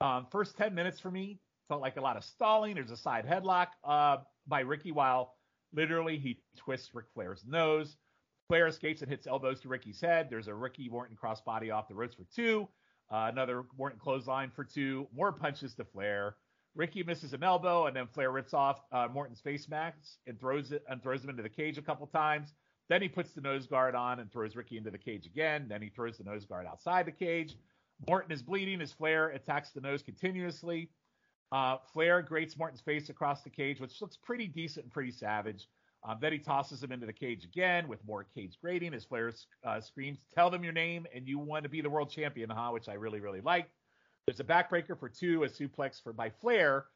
Um, 0.00 0.26
first 0.30 0.56
10 0.56 0.74
minutes 0.74 1.00
for 1.00 1.10
me 1.10 1.40
felt 1.66 1.80
like 1.80 1.96
a 1.96 2.00
lot 2.00 2.16
of 2.16 2.24
stalling. 2.24 2.74
There's 2.74 2.90
a 2.90 2.96
side 2.96 3.26
headlock 3.26 3.68
uh, 3.84 4.18
by 4.46 4.60
Ricky 4.60 4.92
while 4.92 5.34
literally 5.72 6.18
he 6.18 6.40
twists 6.56 6.94
Ric 6.94 7.06
Flair's 7.14 7.44
nose. 7.46 7.96
Flair 8.48 8.66
escapes 8.66 9.02
and 9.02 9.10
hits 9.10 9.26
elbows 9.26 9.60
to 9.60 9.68
Ricky's 9.68 10.00
head. 10.00 10.28
There's 10.30 10.48
a 10.48 10.54
Ricky 10.54 10.88
Morton 10.88 11.16
crossbody 11.22 11.72
off 11.72 11.86
the 11.86 11.94
ropes 11.94 12.14
for 12.14 12.24
two. 12.34 12.66
Uh, 13.10 13.28
another 13.30 13.64
Morton 13.76 13.98
clothesline 13.98 14.50
for 14.50 14.64
two. 14.64 15.06
More 15.14 15.32
punches 15.32 15.74
to 15.74 15.84
Flair. 15.84 16.36
Ricky 16.74 17.02
misses 17.02 17.34
an 17.34 17.42
elbow, 17.42 17.86
and 17.86 17.96
then 17.96 18.06
Flair 18.06 18.30
rips 18.30 18.54
off 18.54 18.80
uh, 18.92 19.08
Morton's 19.12 19.40
face 19.40 19.68
mask 19.68 19.96
and 20.26 20.40
throws 20.40 20.72
it 20.72 20.82
and 20.88 21.02
throws 21.02 21.22
him 21.22 21.30
into 21.30 21.42
the 21.42 21.48
cage 21.48 21.76
a 21.76 21.82
couple 21.82 22.06
times. 22.06 22.54
Then 22.88 23.02
he 23.02 23.08
puts 23.08 23.32
the 23.32 23.40
nose 23.42 23.66
guard 23.66 23.94
on 23.94 24.20
and 24.20 24.32
throws 24.32 24.56
Ricky 24.56 24.78
into 24.78 24.90
the 24.90 24.98
cage 24.98 25.26
again. 25.26 25.66
Then 25.68 25.82
he 25.82 25.90
throws 25.90 26.16
the 26.16 26.24
nose 26.24 26.46
guard 26.46 26.66
outside 26.66 27.06
the 27.06 27.12
cage. 27.12 27.56
Morton 28.08 28.32
is 28.32 28.42
bleeding 28.42 28.80
as 28.80 28.92
Flair 28.92 29.30
attacks 29.30 29.70
the 29.70 29.80
nose 29.80 30.02
continuously. 30.02 30.88
Uh, 31.52 31.78
Flair 31.92 32.22
grates 32.22 32.56
Morton's 32.56 32.80
face 32.80 33.10
across 33.10 33.42
the 33.42 33.50
cage, 33.50 33.80
which 33.80 34.00
looks 34.00 34.16
pretty 34.16 34.46
decent 34.46 34.84
and 34.84 34.92
pretty 34.92 35.10
savage. 35.10 35.68
Um, 36.04 36.18
then 36.20 36.32
he 36.32 36.38
tosses 36.38 36.82
him 36.82 36.92
into 36.92 37.06
the 37.06 37.12
cage 37.12 37.44
again 37.44 37.88
with 37.88 38.04
more 38.06 38.24
cage 38.24 38.56
grating 38.60 38.94
as 38.94 39.04
Flair 39.04 39.32
uh, 39.64 39.80
screams, 39.80 40.18
Tell 40.34 40.50
them 40.50 40.62
your 40.62 40.72
name 40.72 41.06
and 41.14 41.26
you 41.26 41.38
want 41.38 41.64
to 41.64 41.68
be 41.68 41.80
the 41.80 41.90
world 41.90 42.10
champion, 42.10 42.50
huh? 42.50 42.70
Which 42.72 42.88
I 42.88 42.94
really, 42.94 43.20
really 43.20 43.40
like. 43.40 43.68
There's 44.26 44.40
a 44.40 44.44
backbreaker 44.44 44.98
for 44.98 45.08
two, 45.08 45.44
a 45.44 45.48
suplex 45.48 46.02
for 46.02 46.12
by 46.12 46.30
Flair. 46.30 46.86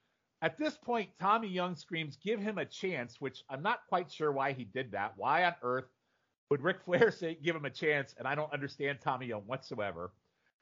At 0.43 0.59
this 0.59 0.77
point, 0.77 1.09
Tommy 1.21 1.49
Young 1.49 1.75
screams, 1.77 2.17
Give 2.17 2.39
him 2.39 2.59
a 2.59 2.65
chance, 2.65 3.21
which 3.21 3.43
I'm 3.49 3.63
not 3.63 3.81
quite 3.89 4.11
sure 4.11 4.33
why 4.33 4.53
he 4.53 4.65
did 4.65 4.93
that. 4.93 5.15
Why 5.17 5.45
on 5.45 5.55
earth 5.63 5.87
would 6.51 6.63
Ric 6.63 6.81
Flair 6.85 7.11
say, 7.17 7.39
Give 7.43 7.57
him 7.57 7.65
a 7.65 7.71
chance? 7.71 8.15
And 8.19 8.29
I 8.29 8.35
don't 8.35 8.53
understand 8.53 8.99
Tommy 9.01 9.27
Young 9.27 9.43
whatsoever. 9.43 10.13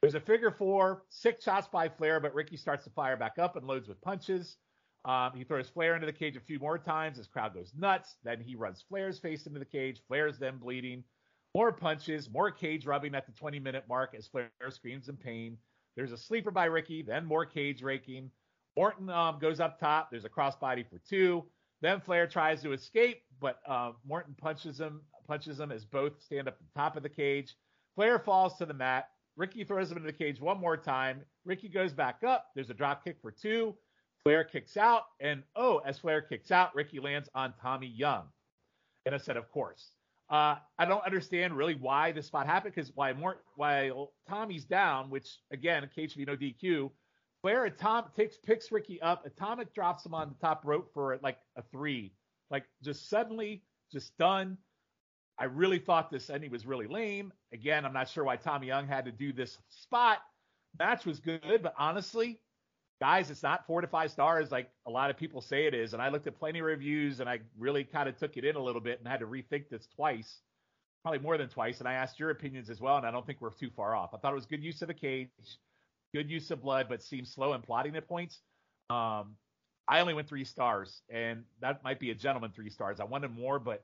There's 0.00 0.14
a 0.14 0.20
figure 0.20 0.50
four, 0.50 1.03
six 1.11 1.44
shots 1.44 1.68
by 1.68 1.88
Flair, 1.88 2.20
but 2.20 2.35
Ricky 2.35 2.57
starts 2.57 2.85
to 2.85 2.90
fire 2.90 3.16
back 3.16 3.38
up 3.38 3.57
and 3.57 3.66
loads 3.66 3.88
with 3.88 4.00
punches. 4.00 4.57
Um, 5.04 5.32
he 5.34 5.44
throws 5.44 5.68
Flair 5.68 5.94
into 5.94 6.06
the 6.06 6.12
cage 6.12 6.36
a 6.36 6.40
few 6.40 6.58
more 6.58 6.78
times. 6.78 7.16
His 7.16 7.26
crowd 7.26 7.54
goes 7.54 7.72
nuts. 7.76 8.16
Then 8.22 8.40
he 8.40 8.54
runs 8.54 8.84
Flair's 8.88 9.18
face 9.18 9.46
into 9.46 9.58
the 9.58 9.64
cage. 9.64 10.02
Flair's 10.06 10.38
then 10.38 10.58
bleeding. 10.58 11.04
More 11.54 11.72
punches, 11.72 12.30
more 12.30 12.50
cage 12.50 12.86
rubbing 12.86 13.14
at 13.14 13.26
the 13.26 13.32
20 13.32 13.58
minute 13.58 13.84
mark 13.88 14.14
as 14.16 14.28
Flair 14.28 14.50
screams 14.68 15.08
in 15.08 15.16
pain. 15.16 15.56
There's 15.96 16.12
a 16.12 16.18
sleeper 16.18 16.50
by 16.50 16.66
Ricky, 16.66 17.02
then 17.02 17.26
more 17.26 17.44
cage 17.44 17.82
raking. 17.82 18.30
Morton 18.76 19.10
um, 19.10 19.38
goes 19.40 19.58
up 19.58 19.80
top. 19.80 20.10
There's 20.10 20.24
a 20.24 20.28
crossbody 20.28 20.88
for 20.88 20.98
two. 20.98 21.44
Then 21.80 22.00
Flair 22.00 22.26
tries 22.26 22.62
to 22.62 22.72
escape, 22.72 23.22
but 23.40 23.60
uh, 23.66 23.92
Morton 24.06 24.36
punches 24.38 24.78
him, 24.78 25.00
punches 25.26 25.58
him 25.58 25.72
as 25.72 25.84
both 25.84 26.20
stand 26.22 26.46
up 26.46 26.54
at 26.54 26.60
the 26.60 26.78
top 26.78 26.96
of 26.96 27.02
the 27.02 27.08
cage. 27.08 27.56
Flair 27.96 28.18
falls 28.18 28.56
to 28.58 28.66
the 28.66 28.74
mat. 28.74 29.08
Ricky 29.36 29.64
throws 29.64 29.90
him 29.90 29.96
into 29.96 30.06
the 30.06 30.16
cage 30.16 30.40
one 30.40 30.60
more 30.60 30.76
time. 30.76 31.22
Ricky 31.44 31.68
goes 31.68 31.92
back 31.92 32.22
up. 32.22 32.46
There's 32.54 32.70
a 32.70 32.74
drop 32.74 33.04
kick 33.04 33.16
for 33.20 33.30
two. 33.30 33.74
Flair 34.24 34.44
kicks 34.44 34.76
out, 34.76 35.04
and 35.18 35.42
oh, 35.56 35.78
as 35.78 35.98
Flair 35.98 36.20
kicks 36.20 36.50
out, 36.50 36.74
Ricky 36.74 37.00
lands 37.00 37.28
on 37.35 37.54
Tommy 37.61 37.87
Young. 37.87 38.24
And 39.06 39.14
I 39.14 39.18
said, 39.18 39.37
of 39.37 39.50
course. 39.50 39.92
Uh, 40.28 40.56
I 40.78 40.85
don't 40.85 41.04
understand 41.04 41.56
really 41.56 41.74
why 41.74 42.12
this 42.12 42.26
spot 42.26 42.46
happened 42.46 42.74
because 42.74 42.92
why 42.94 43.12
more 43.12 43.38
while 43.56 44.12
Tommy's 44.28 44.64
down, 44.64 45.11
which 45.11 45.38
again, 45.50 45.88
KHV 45.96 46.24
no 46.24 46.37
DQ, 46.37 46.90
Flair 47.42 47.68
Tom 47.70 48.04
takes 48.14 48.37
picks 48.37 48.70
Ricky 48.70 49.02
up, 49.02 49.26
Atomic 49.26 49.74
drops 49.74 50.06
him 50.06 50.14
on 50.14 50.28
the 50.28 50.35
top 50.46 50.64
rope 50.64 50.90
for 50.94 51.18
like 51.22 51.38
a 51.56 51.62
three, 51.62 52.12
like 52.48 52.64
just 52.85 53.09
suddenly 53.09 53.64
just 53.90 54.16
done. 54.18 54.56
I 55.37 55.44
really 55.44 55.80
thought 55.80 56.12
this 56.12 56.30
ending 56.30 56.52
was 56.52 56.64
really 56.64 56.87
lame. 56.87 57.33
Again, 57.52 57.85
I'm 57.85 57.94
not 57.94 58.09
sure 58.09 58.22
why 58.22 58.37
Tommy 58.37 58.68
Young 58.68 58.87
had 58.87 59.06
to 59.06 59.12
do 59.12 59.33
this 59.33 59.59
spot. 59.68 60.18
Match 60.78 61.06
was 61.06 61.18
good, 61.18 61.61
but 61.62 61.74
honestly, 61.76 62.38
guys, 63.00 63.30
it's 63.30 63.42
not 63.42 63.66
four 63.66 63.80
to 63.80 63.86
five 63.86 64.10
stars 64.10 64.52
like 64.52 64.70
a 64.86 64.90
lot 64.90 65.10
of 65.10 65.16
people 65.16 65.40
say 65.40 65.66
it 65.66 65.74
is. 65.74 65.94
And 65.94 66.02
I 66.02 66.10
looked 66.10 66.26
at 66.26 66.38
plenty 66.38 66.58
of 66.58 66.66
reviews 66.66 67.20
and 67.20 67.28
I 67.28 67.40
really 67.58 67.82
kind 67.82 68.08
of 68.08 68.18
took 68.18 68.36
it 68.36 68.44
in 68.44 68.56
a 68.56 68.62
little 68.62 68.80
bit 68.80 68.98
and 68.98 69.08
had 69.08 69.20
to 69.20 69.26
rethink 69.26 69.68
this 69.70 69.88
twice, 69.96 70.40
probably 71.02 71.20
more 71.20 71.38
than 71.38 71.48
twice. 71.48 71.78
And 71.78 71.88
I 71.88 71.94
asked 71.94 72.20
your 72.20 72.30
opinions 72.30 72.68
as 72.68 72.80
well, 72.80 72.98
and 72.98 73.06
I 73.06 73.10
don't 73.10 73.26
think 73.26 73.40
we're 73.40 73.50
too 73.50 73.70
far 73.74 73.96
off. 73.96 74.10
I 74.12 74.18
thought 74.18 74.32
it 74.32 74.36
was 74.36 74.46
good 74.46 74.62
use 74.62 74.82
of 74.82 74.88
the 74.88 74.94
cage, 74.94 75.28
good 76.14 76.30
use 76.30 76.50
of 76.50 76.62
blood, 76.62 76.86
but 76.88 77.02
seemed 77.02 77.26
slow 77.26 77.54
in 77.54 77.62
plotting 77.62 77.94
the 77.94 78.02
points. 78.02 78.40
Um, 78.90 79.36
I 79.88 80.00
only 80.00 80.14
went 80.14 80.28
three 80.28 80.44
stars, 80.44 81.02
and 81.08 81.44
that 81.60 81.82
might 81.82 81.98
be 81.98 82.10
a 82.10 82.14
gentleman 82.14 82.52
three 82.54 82.70
stars. 82.70 83.00
I 83.00 83.04
wanted 83.04 83.30
more, 83.30 83.58
but 83.58 83.82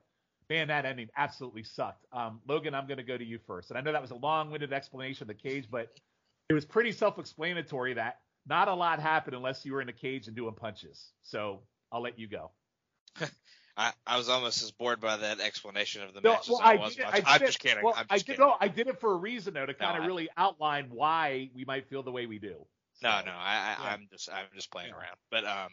man, 0.49 0.67
that 0.67 0.85
ending 0.85 1.09
absolutely 1.17 1.63
sucked. 1.63 2.05
Um, 2.13 2.39
Logan, 2.47 2.75
I'm 2.75 2.87
going 2.87 2.97
to 2.97 3.03
go 3.03 3.17
to 3.17 3.25
you 3.25 3.39
first. 3.47 3.71
And 3.71 3.77
I 3.77 3.81
know 3.81 3.91
that 3.91 4.01
was 4.01 4.11
a 4.11 4.15
long 4.15 4.51
winded 4.51 4.71
explanation 4.71 5.23
of 5.23 5.27
the 5.27 5.33
cage, 5.33 5.67
but 5.69 5.89
it 6.49 6.53
was 6.53 6.63
pretty 6.65 6.91
self 6.91 7.19
explanatory 7.19 7.95
that 7.95 8.19
not 8.47 8.67
a 8.67 8.73
lot 8.73 8.99
happened 8.99 9.35
unless 9.35 9.65
you 9.65 9.73
were 9.73 9.81
in 9.81 9.89
a 9.89 9.93
cage 9.93 10.27
and 10.27 10.35
doing 10.35 10.53
punches. 10.55 11.11
So 11.23 11.61
I'll 11.91 12.01
let 12.01 12.19
you 12.19 12.27
go. 12.27 12.51
I, 13.77 13.93
I 14.05 14.17
was 14.17 14.29
almost 14.29 14.63
as 14.63 14.71
bored 14.71 14.99
by 14.99 15.17
that 15.17 15.39
explanation 15.39 16.01
of 16.03 16.13
the 16.13 16.21
No, 16.23 16.31
match 16.31 16.47
well, 16.47 16.59
as 16.59 16.61
I, 16.63 16.73
I 16.73 16.77
was. 16.77 16.97
did 16.97 17.05
I 17.11 17.21
I'm 17.25 17.39
did 17.39 17.45
just 17.45 17.59
kidding. 17.59 17.83
Well, 17.83 17.93
I'm 17.93 18.07
I 18.09 18.17
did, 18.19 18.37
kidding. 18.37 18.39
no, 18.39 18.57
I 18.59 18.67
did 18.67 18.87
it 18.87 18.99
for 18.99 19.11
a 19.13 19.17
reason 19.17 19.53
though, 19.53 19.65
to 19.65 19.73
No, 19.79 19.85
kind 19.85 19.97
of 19.97 20.03
really 20.03 20.29
outline 20.35 20.89
why 20.89 21.51
we 21.53 21.63
might 21.65 21.87
feel 21.87 22.03
the 22.03 22.11
way 22.11 22.25
we 22.25 22.39
do. 22.39 22.65
No, 23.01 23.21
So, 23.21 23.21
no, 23.21 23.31
I, 23.31 23.75
I 23.77 23.77
yeah. 23.77 23.93
I'm 23.93 24.07
just 24.11 24.29
I'm 24.31 24.47
just 24.55 24.71
playing 24.71 24.89
Yeah. 24.89 24.93
around. 24.93 25.17
But 25.29 25.45
um, 25.45 25.69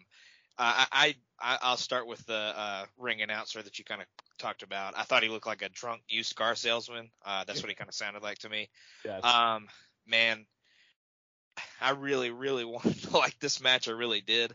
I 0.59 0.87
I 0.93 1.15
I- 1.41 1.59
I'll 1.63 1.77
start 1.77 2.07
with 2.07 2.25
the 2.27 2.35
uh, 2.35 2.87
ring 2.99 3.23
announcer 3.23 3.63
that 3.63 3.79
you 3.79 3.85
kind 3.85 4.03
of 4.03 4.09
talked 4.39 4.63
about. 4.63 4.95
I 4.97 5.05
thought 5.05 5.23
he 5.23 5.29
looked 5.31 5.47
like 5.47 5.63
a 5.63 5.69
drunk 5.71 6.03
used 6.09 6.37
car 6.37 6.55
salesman. 6.55 7.11
Uh, 7.25 7.45
that's 7.45 7.63
what 7.63 7.71
he 7.71 7.75
kind 7.75 7.89
of 7.89 7.95
sounded 7.95 8.23
like 8.23 8.39
to 8.41 8.49
me. 8.51 8.69
Yes. 9.05 9.23
Um, 9.23 9.69
man, 10.07 10.47
I 11.81 11.91
really, 11.91 12.31
really 12.31 12.65
wanted 12.65 13.03
to 13.05 13.17
like 13.17 13.39
this 13.39 13.61
match. 13.61 13.89
I 13.89 13.93
really 13.93 14.21
did. 14.21 14.55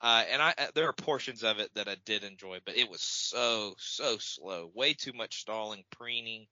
Uh, 0.00 0.22
and 0.30 0.40
I, 0.40 0.54
there 0.74 0.88
are 0.88 0.92
portions 0.92 1.42
of 1.42 1.58
it 1.58 1.70
that 1.74 1.88
I 1.88 1.96
did 2.04 2.22
enjoy, 2.22 2.58
but 2.64 2.76
it 2.76 2.88
was 2.88 3.02
so, 3.02 3.74
so 3.78 4.18
slow. 4.18 4.70
Way 4.74 4.94
too 4.94 5.12
much 5.12 5.40
stalling, 5.40 5.82
preening. 5.90 6.46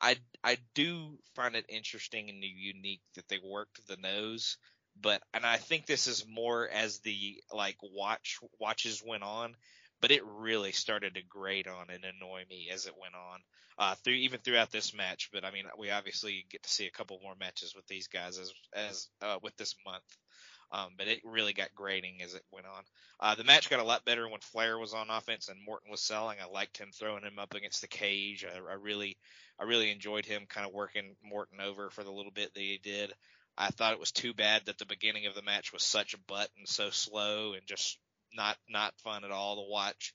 I, 0.00 0.16
I 0.44 0.58
do 0.74 1.18
find 1.34 1.56
it 1.56 1.66
interesting 1.68 2.30
and 2.30 2.42
unique 2.42 3.02
that 3.16 3.28
they 3.28 3.38
worked 3.44 3.86
the 3.88 3.96
nose, 3.96 4.58
but, 5.00 5.22
and 5.32 5.44
I 5.44 5.56
think 5.56 5.86
this 5.86 6.06
is 6.06 6.24
more 6.28 6.68
as 6.68 7.00
the, 7.00 7.42
like, 7.52 7.76
watch, 7.82 8.38
watches 8.60 9.02
went 9.04 9.24
on, 9.24 9.56
but 10.04 10.10
it 10.10 10.22
really 10.36 10.72
started 10.72 11.14
to 11.14 11.22
grate 11.22 11.66
on 11.66 11.86
and 11.88 12.04
annoy 12.04 12.42
me 12.50 12.68
as 12.70 12.84
it 12.84 12.92
went 13.00 13.14
on 13.14 13.40
uh, 13.78 13.94
through 13.94 14.12
even 14.12 14.38
throughout 14.38 14.70
this 14.70 14.92
match. 14.92 15.30
But 15.32 15.46
I 15.46 15.50
mean, 15.50 15.64
we 15.78 15.90
obviously 15.90 16.44
get 16.50 16.62
to 16.62 16.68
see 16.68 16.86
a 16.86 16.90
couple 16.90 17.18
more 17.22 17.32
matches 17.40 17.74
with 17.74 17.86
these 17.86 18.06
guys 18.06 18.38
as 18.38 18.52
as 18.74 19.08
uh, 19.22 19.38
with 19.42 19.56
this 19.56 19.74
month. 19.86 20.04
Um, 20.72 20.90
but 20.98 21.08
it 21.08 21.22
really 21.24 21.54
got 21.54 21.74
grating 21.74 22.20
as 22.22 22.34
it 22.34 22.42
went 22.52 22.66
on. 22.66 22.82
Uh, 23.18 23.34
the 23.34 23.44
match 23.44 23.70
got 23.70 23.80
a 23.80 23.84
lot 23.84 24.04
better 24.04 24.28
when 24.28 24.40
Flair 24.40 24.78
was 24.78 24.92
on 24.92 25.08
offense 25.08 25.48
and 25.48 25.64
Morton 25.64 25.90
was 25.90 26.02
selling. 26.02 26.36
I 26.38 26.52
liked 26.52 26.76
him 26.76 26.90
throwing 26.92 27.22
him 27.22 27.38
up 27.38 27.54
against 27.54 27.80
the 27.80 27.88
cage. 27.88 28.44
I, 28.44 28.58
I 28.58 28.74
really, 28.74 29.16
I 29.58 29.64
really 29.64 29.90
enjoyed 29.90 30.26
him 30.26 30.44
kind 30.46 30.66
of 30.66 30.74
working 30.74 31.16
Morton 31.24 31.62
over 31.62 31.88
for 31.88 32.04
the 32.04 32.12
little 32.12 32.32
bit 32.32 32.52
that 32.52 32.60
he 32.60 32.78
did. 32.82 33.10
I 33.56 33.70
thought 33.70 33.94
it 33.94 34.00
was 34.00 34.12
too 34.12 34.34
bad 34.34 34.66
that 34.66 34.76
the 34.76 34.84
beginning 34.84 35.24
of 35.24 35.34
the 35.34 35.40
match 35.40 35.72
was 35.72 35.82
such 35.82 36.12
a 36.12 36.18
butt 36.28 36.50
and 36.58 36.68
so 36.68 36.90
slow 36.90 37.54
and 37.54 37.62
just 37.66 37.98
not 38.36 38.56
not 38.68 38.94
fun 39.02 39.24
at 39.24 39.30
all 39.30 39.56
to 39.56 39.70
watch. 39.70 40.14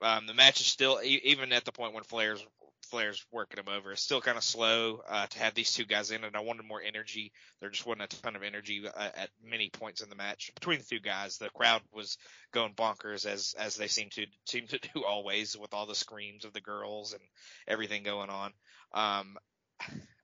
Um, 0.00 0.26
the 0.26 0.34
match 0.34 0.60
is 0.60 0.66
still 0.66 1.00
even 1.02 1.52
at 1.52 1.64
the 1.64 1.72
point 1.72 1.94
when 1.94 2.04
Flair's 2.04 2.44
Flair's 2.88 3.24
working 3.30 3.58
him 3.58 3.72
over. 3.72 3.92
It's 3.92 4.02
still 4.02 4.20
kind 4.20 4.38
of 4.38 4.44
slow 4.44 5.02
uh, 5.08 5.26
to 5.26 5.38
have 5.40 5.54
these 5.54 5.72
two 5.72 5.84
guys 5.84 6.10
in, 6.10 6.24
and 6.24 6.36
I 6.36 6.40
wanted 6.40 6.64
more 6.66 6.80
energy. 6.80 7.32
There 7.60 7.70
just 7.70 7.86
wasn't 7.86 8.12
a 8.12 8.22
ton 8.22 8.36
of 8.36 8.42
energy 8.42 8.82
uh, 8.86 9.08
at 9.14 9.30
many 9.44 9.70
points 9.70 10.00
in 10.00 10.08
the 10.08 10.16
match 10.16 10.50
between 10.54 10.78
the 10.78 10.84
two 10.84 11.00
guys. 11.00 11.36
The 11.36 11.50
crowd 11.50 11.82
was 11.92 12.16
going 12.52 12.74
bonkers 12.74 13.26
as 13.26 13.54
as 13.58 13.76
they 13.76 13.88
seem 13.88 14.08
to 14.10 14.26
seem 14.46 14.66
to 14.68 14.78
do 14.94 15.04
always 15.04 15.56
with 15.56 15.74
all 15.74 15.86
the 15.86 15.94
screams 15.94 16.44
of 16.44 16.52
the 16.52 16.60
girls 16.60 17.12
and 17.12 17.22
everything 17.66 18.02
going 18.02 18.30
on. 18.30 18.52
Um, 18.94 19.36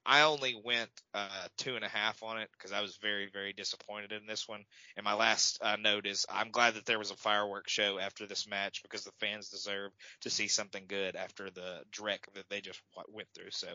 I 0.06 0.22
only 0.22 0.60
went 0.62 0.90
uh, 1.14 1.28
two 1.56 1.76
and 1.76 1.84
a 1.84 1.88
half 1.88 2.22
on 2.22 2.38
it 2.38 2.50
because 2.52 2.72
I 2.72 2.82
was 2.82 2.98
very, 3.00 3.28
very 3.32 3.52
disappointed 3.52 4.12
in 4.12 4.26
this 4.26 4.46
one. 4.46 4.64
And 4.96 5.04
my 5.04 5.14
last 5.14 5.58
uh, 5.62 5.76
note 5.76 6.06
is 6.06 6.26
I'm 6.28 6.50
glad 6.50 6.74
that 6.74 6.84
there 6.84 6.98
was 6.98 7.10
a 7.10 7.16
fireworks 7.16 7.72
show 7.72 7.98
after 7.98 8.26
this 8.26 8.46
match 8.46 8.82
because 8.82 9.04
the 9.04 9.12
fans 9.18 9.48
deserve 9.48 9.92
to 10.20 10.30
see 10.30 10.48
something 10.48 10.84
good 10.88 11.16
after 11.16 11.50
the 11.50 11.80
dreck 11.90 12.18
that 12.34 12.48
they 12.50 12.60
just 12.60 12.80
went 13.08 13.28
through. 13.34 13.50
So 13.50 13.68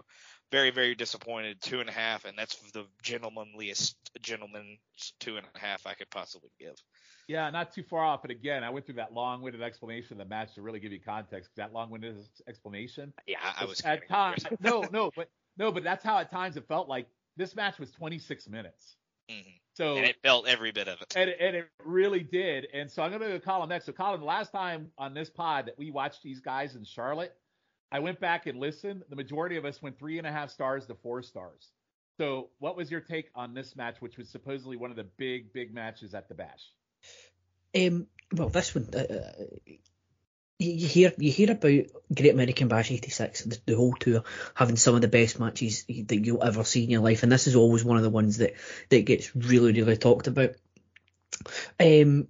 very, 0.51 0.71
very 0.71 0.95
disappointed. 0.95 1.61
Two 1.61 1.79
and 1.79 1.89
a 1.89 1.93
half, 1.93 2.25
and 2.25 2.37
that's 2.37 2.55
the 2.71 2.85
gentlemanliest 3.03 3.95
gentleman 4.21 4.77
two 5.19 5.37
and 5.37 5.45
a 5.55 5.59
half 5.59 5.87
I 5.87 5.93
could 5.93 6.09
possibly 6.09 6.49
give. 6.59 6.75
Yeah, 7.27 7.49
not 7.51 7.73
too 7.73 7.83
far 7.83 8.03
off. 8.03 8.23
But 8.23 8.31
again, 8.31 8.63
I 8.63 8.71
went 8.71 8.87
through 8.87 8.95
that 8.95 9.13
long-winded 9.13 9.61
explanation 9.61 10.13
of 10.13 10.17
the 10.17 10.25
match 10.25 10.55
to 10.55 10.63
really 10.63 10.79
give 10.79 10.91
you 10.91 10.99
context. 10.99 11.51
That 11.57 11.73
long-winded 11.73 12.17
explanation. 12.47 13.13
Yeah, 13.27 13.37
I, 13.59 13.65
was 13.65 13.81
at 13.81 14.07
times. 14.07 14.45
No, 14.59 14.83
no, 14.91 15.11
but 15.15 15.29
no, 15.59 15.71
but 15.71 15.83
that's 15.83 16.03
how 16.03 16.17
at 16.17 16.31
times 16.31 16.57
it 16.57 16.67
felt 16.67 16.87
like 16.87 17.07
this 17.37 17.55
match 17.55 17.77
was 17.77 17.91
26 17.91 18.49
minutes. 18.49 18.95
Mhm. 19.29 19.59
So 19.75 19.95
and 19.95 20.05
it 20.05 20.17
felt 20.23 20.47
every 20.47 20.71
bit 20.71 20.87
of 20.87 21.01
it. 21.01 21.15
and, 21.15 21.29
and 21.29 21.55
it 21.55 21.69
really 21.85 22.21
did. 22.21 22.67
And 22.73 22.89
so 22.89 23.03
I'm 23.03 23.11
going 23.11 23.21
to 23.21 23.27
go 23.27 23.33
to 23.33 23.39
Colin 23.39 23.69
next. 23.69 23.85
So 23.85 23.91
Colin, 23.91 24.19
the 24.19 24.25
last 24.25 24.51
time 24.51 24.91
on 24.97 25.13
this 25.13 25.29
pod 25.29 25.67
that 25.67 25.77
we 25.77 25.91
watched 25.91 26.23
these 26.23 26.39
guys 26.39 26.75
in 26.75 26.83
Charlotte, 26.83 27.33
I 27.91 27.99
went 27.99 28.19
back 28.19 28.47
and 28.47 28.59
listened. 28.59 29.03
The 29.09 29.15
majority 29.15 29.57
of 29.57 29.65
us 29.65 29.81
went 29.81 29.97
three 29.97 30.17
and 30.17 30.27
a 30.27 30.31
half 30.31 30.49
stars 30.49 30.85
to 30.87 30.95
four 30.95 31.21
stars. 31.21 31.69
So 32.17 32.49
what 32.59 32.75
was 32.75 32.91
your 32.91 32.99
take 32.99 33.29
on 33.35 33.53
this 33.53 33.75
match, 33.75 34.01
which 34.01 34.17
was 34.17 34.27
supposedly 34.29 34.75
one 34.75 34.91
of 34.91 34.97
the 34.97 35.05
big, 35.05 35.53
big 35.53 35.73
matches 35.73 36.13
at 36.13 36.27
the 36.27 36.35
Bash? 36.35 36.73
Um, 37.73 38.07
well, 38.33 38.49
this 38.49 38.75
one, 38.75 38.89
uh, 38.93 38.97
uh, 38.97 39.43
you, 40.59 40.87
hear 40.87 41.13
you 41.17 41.31
hear 41.31 41.51
about 41.51 41.85
Great 42.13 42.33
American 42.33 42.67
Bash 42.67 42.91
'86, 42.91 43.43
the, 43.45 43.59
the 43.65 43.75
whole 43.75 43.93
tour 43.93 44.23
having 44.53 44.75
some 44.75 44.95
of 44.95 45.01
the 45.01 45.07
best 45.07 45.39
matches 45.39 45.85
that 45.85 46.25
you'll 46.25 46.43
ever 46.43 46.63
see 46.63 46.83
in 46.83 46.89
your 46.89 47.01
life, 47.01 47.23
and 47.23 47.31
this 47.31 47.47
is 47.47 47.55
always 47.55 47.83
one 47.83 47.97
of 47.97 48.03
the 48.03 48.09
ones 48.09 48.37
that 48.37 48.53
that 48.89 49.05
gets 49.05 49.35
really, 49.35 49.71
really 49.71 49.97
talked 49.97 50.27
about. 50.27 50.51
Um, 51.79 52.27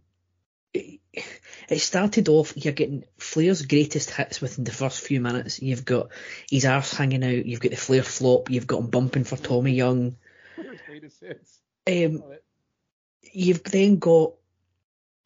it 0.74 1.80
started 1.80 2.30
off. 2.30 2.54
You're 2.56 2.74
getting 2.74 3.04
Flair's 3.18 3.65
greatest 3.65 4.12
hits 4.12 4.42
within 4.42 4.63
the 4.63 4.72
first 4.72 5.02
few 5.02 5.20
minutes. 5.22 5.62
You've 5.62 5.86
got 5.86 6.10
his 6.50 6.65
arse 6.65 6.94
hanging 6.94 7.24
out. 7.24 7.46
You've 7.46 7.60
got 7.60 7.72
the 7.72 7.78
Flair 7.78 8.04
flop. 8.04 8.50
You've 8.50 8.68
got 8.68 8.82
him 8.82 8.89
bumping 8.89 9.24
for 9.24 9.38
Tommy 9.38 9.74
Young. 9.74 10.15
Flair's 10.56 10.80
greatest 10.86 11.20
hits. 11.22 11.60
Um, 11.88 12.24
you've 13.34 13.63
then 13.63 13.98
got. 13.98 14.34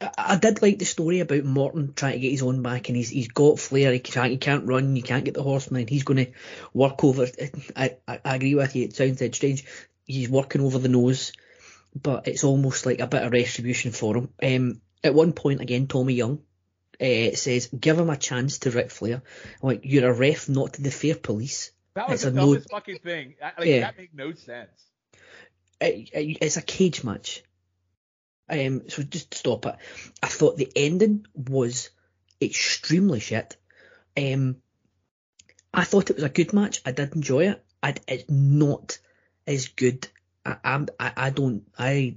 I, 0.01 0.37
did 0.37 0.61
like 0.61 0.79
the 0.79 0.85
story 0.85 1.19
about 1.21 1.43
Morton 1.45 1.93
trying 1.95 2.13
to 2.13 2.19
get 2.19 2.31
his 2.31 2.41
own 2.43 2.61
back, 2.61 2.89
and 2.89 2.97
he's 2.97 3.09
he's 3.09 3.29
got 3.29 3.59
Flair. 3.59 3.93
He 3.93 3.99
can't 3.99 4.31
he 4.31 4.37
can't 4.37 4.67
run. 4.67 4.95
You 4.95 5.03
can't 5.03 5.23
get 5.23 5.33
the 5.33 5.43
horseman. 5.43 5.87
He's 5.87 6.03
going 6.03 6.25
to 6.25 6.31
work 6.73 7.03
over. 7.03 7.27
I, 7.75 7.97
I 8.07 8.19
I 8.25 8.35
agree 8.35 8.55
with 8.55 8.75
you. 8.75 8.83
It 8.85 8.95
sounds 8.95 9.19
dead 9.19 9.33
strange. 9.35 9.63
He's 10.05 10.27
working 10.29 10.61
over 10.61 10.77
the 10.79 10.89
nose, 10.89 11.31
but 11.99 12.27
it's 12.27 12.43
almost 12.43 12.85
like 12.85 12.99
a 12.99 13.07
bit 13.07 13.23
of 13.23 13.31
retribution 13.31 13.91
for 13.91 14.17
him. 14.17 14.29
Um, 14.43 14.81
at 15.03 15.13
one 15.13 15.31
point 15.33 15.61
again, 15.61 15.87
Tommy 15.87 16.13
Young. 16.15 16.39
Uh, 17.01 17.35
says, 17.35 17.67
give 17.67 17.97
him 17.97 18.09
a 18.11 18.15
chance 18.15 18.59
to 18.59 18.71
Ric 18.71 18.91
Flair. 18.91 19.15
I'm 19.61 19.67
like, 19.67 19.81
you're 19.83 20.09
a 20.09 20.13
ref, 20.13 20.47
not 20.47 20.73
the 20.73 20.91
fair 20.91 21.15
police. 21.15 21.71
That 21.95 22.07
was 22.07 22.23
it's 22.23 22.23
the 22.23 22.29
a 22.29 22.33
no- 22.33 22.53
dumbest 22.53 22.69
fucking 22.69 22.99
thing. 22.99 23.33
I- 23.41 23.51
Like, 23.57 23.67
Yeah. 23.67 23.79
That 23.81 23.97
made 23.97 24.13
no 24.13 24.31
sense. 24.33 24.69
it, 25.81 26.09
it- 26.13 26.37
it's 26.41 26.55
a 26.57 26.61
cage 26.61 27.03
match. 27.03 27.43
Um, 28.53 28.87
so 28.87 29.01
just 29.01 29.31
to 29.31 29.37
stop 29.37 29.65
it. 29.65 29.75
I 30.21 30.27
thought 30.27 30.57
the 30.57 30.71
ending 30.75 31.25
was 31.33 31.89
extremely 32.39 33.19
shit. 33.19 33.57
Um, 34.15 34.57
I 35.73 35.85
thought 35.85 36.11
it 36.11 36.17
was 36.17 36.23
a 36.23 36.29
good 36.29 36.53
match. 36.53 36.81
I 36.85 36.91
did 36.91 37.15
enjoy 37.15 37.47
it. 37.49 37.65
I, 37.81 37.95
it's 38.07 38.29
not 38.29 38.99
as 39.47 39.69
good. 39.69 40.07
I, 40.45 40.57
I'm, 40.63 40.87
I, 40.99 41.13
I 41.17 41.29
don't. 41.31 41.63
I, 41.77 42.15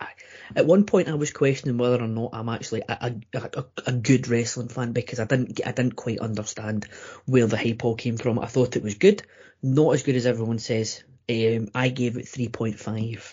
I. 0.00 0.08
At 0.56 0.66
one 0.66 0.86
point, 0.86 1.08
I 1.08 1.14
was 1.14 1.30
questioning 1.30 1.78
whether 1.78 2.02
or 2.02 2.08
not 2.08 2.30
I'm 2.32 2.48
actually 2.48 2.82
a, 2.88 3.14
a, 3.32 3.38
a, 3.38 3.64
a 3.86 3.92
good 3.92 4.26
wrestling 4.26 4.68
fan 4.68 4.92
because 4.92 5.20
I 5.20 5.24
didn't. 5.24 5.60
I 5.64 5.70
didn't 5.70 5.94
quite 5.94 6.18
understand 6.18 6.86
where 7.26 7.46
the 7.46 7.56
hype 7.56 7.84
all 7.84 7.94
came 7.94 8.16
from. 8.16 8.40
I 8.40 8.46
thought 8.46 8.74
it 8.74 8.82
was 8.82 8.94
good, 8.94 9.22
not 9.62 9.94
as 9.94 10.02
good 10.02 10.16
as 10.16 10.26
everyone 10.26 10.58
says. 10.58 11.04
Um, 11.28 11.68
I 11.74 11.90
gave 11.90 12.16
it 12.16 12.26
three 12.26 12.48
point 12.48 12.80
five. 12.80 13.32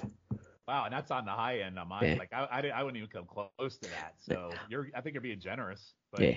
Wow, 0.68 0.86
and 0.86 0.94
that's 0.94 1.12
on 1.12 1.26
the 1.26 1.32
high 1.32 1.60
end 1.60 1.78
on 1.78 1.90
mine. 1.90 2.04
Yeah. 2.06 2.16
Like 2.16 2.32
I, 2.34 2.48
I, 2.50 2.62
didn't- 2.62 2.78
I 2.78 2.84
wouldn't 2.84 2.98
even 2.98 3.10
come 3.10 3.26
close 3.26 3.78
to 3.78 3.90
that. 3.90 4.14
So 4.22 4.52
you're, 4.70 4.88
I 4.96 5.02
think 5.02 5.14
you're 5.16 5.22
being 5.22 5.40
generous. 5.42 5.94
But 6.12 6.22
Yeah. 6.22 6.36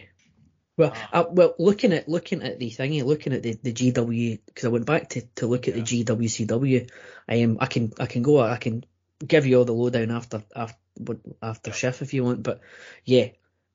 Well, 0.78 0.92
Uh, 1.12 1.16
uh, 1.20 1.24
well, 1.30 1.54
looking 1.58 1.92
at 1.94 2.06
looking 2.06 2.42
at 2.42 2.58
the 2.58 2.70
thingy, 2.70 3.02
looking 3.02 3.32
at 3.32 3.42
the, 3.42 3.54
the 3.62 3.72
GW, 3.72 4.40
because 4.44 4.64
I 4.64 4.68
went 4.68 4.84
back 4.84 5.08
to, 5.10 5.22
to 5.36 5.46
look 5.46 5.68
at 5.68 5.74
the 5.74 5.80
GWCW. 5.80 6.90
Um, 7.28 7.56
I 7.60 7.66
can 7.66 7.92
I 7.98 8.06
can 8.06 8.22
go 8.22 8.40
I 8.40 8.56
can 8.58 8.84
give 9.26 9.46
you 9.46 9.56
all 9.58 9.64
the 9.64 9.72
lowdown 9.72 10.10
after 10.10 10.42
after 10.54 10.76
after 11.40 11.72
shift 11.72 12.02
if 12.02 12.12
you 12.12 12.24
want, 12.24 12.42
but 12.42 12.60
yeah, 13.04 13.28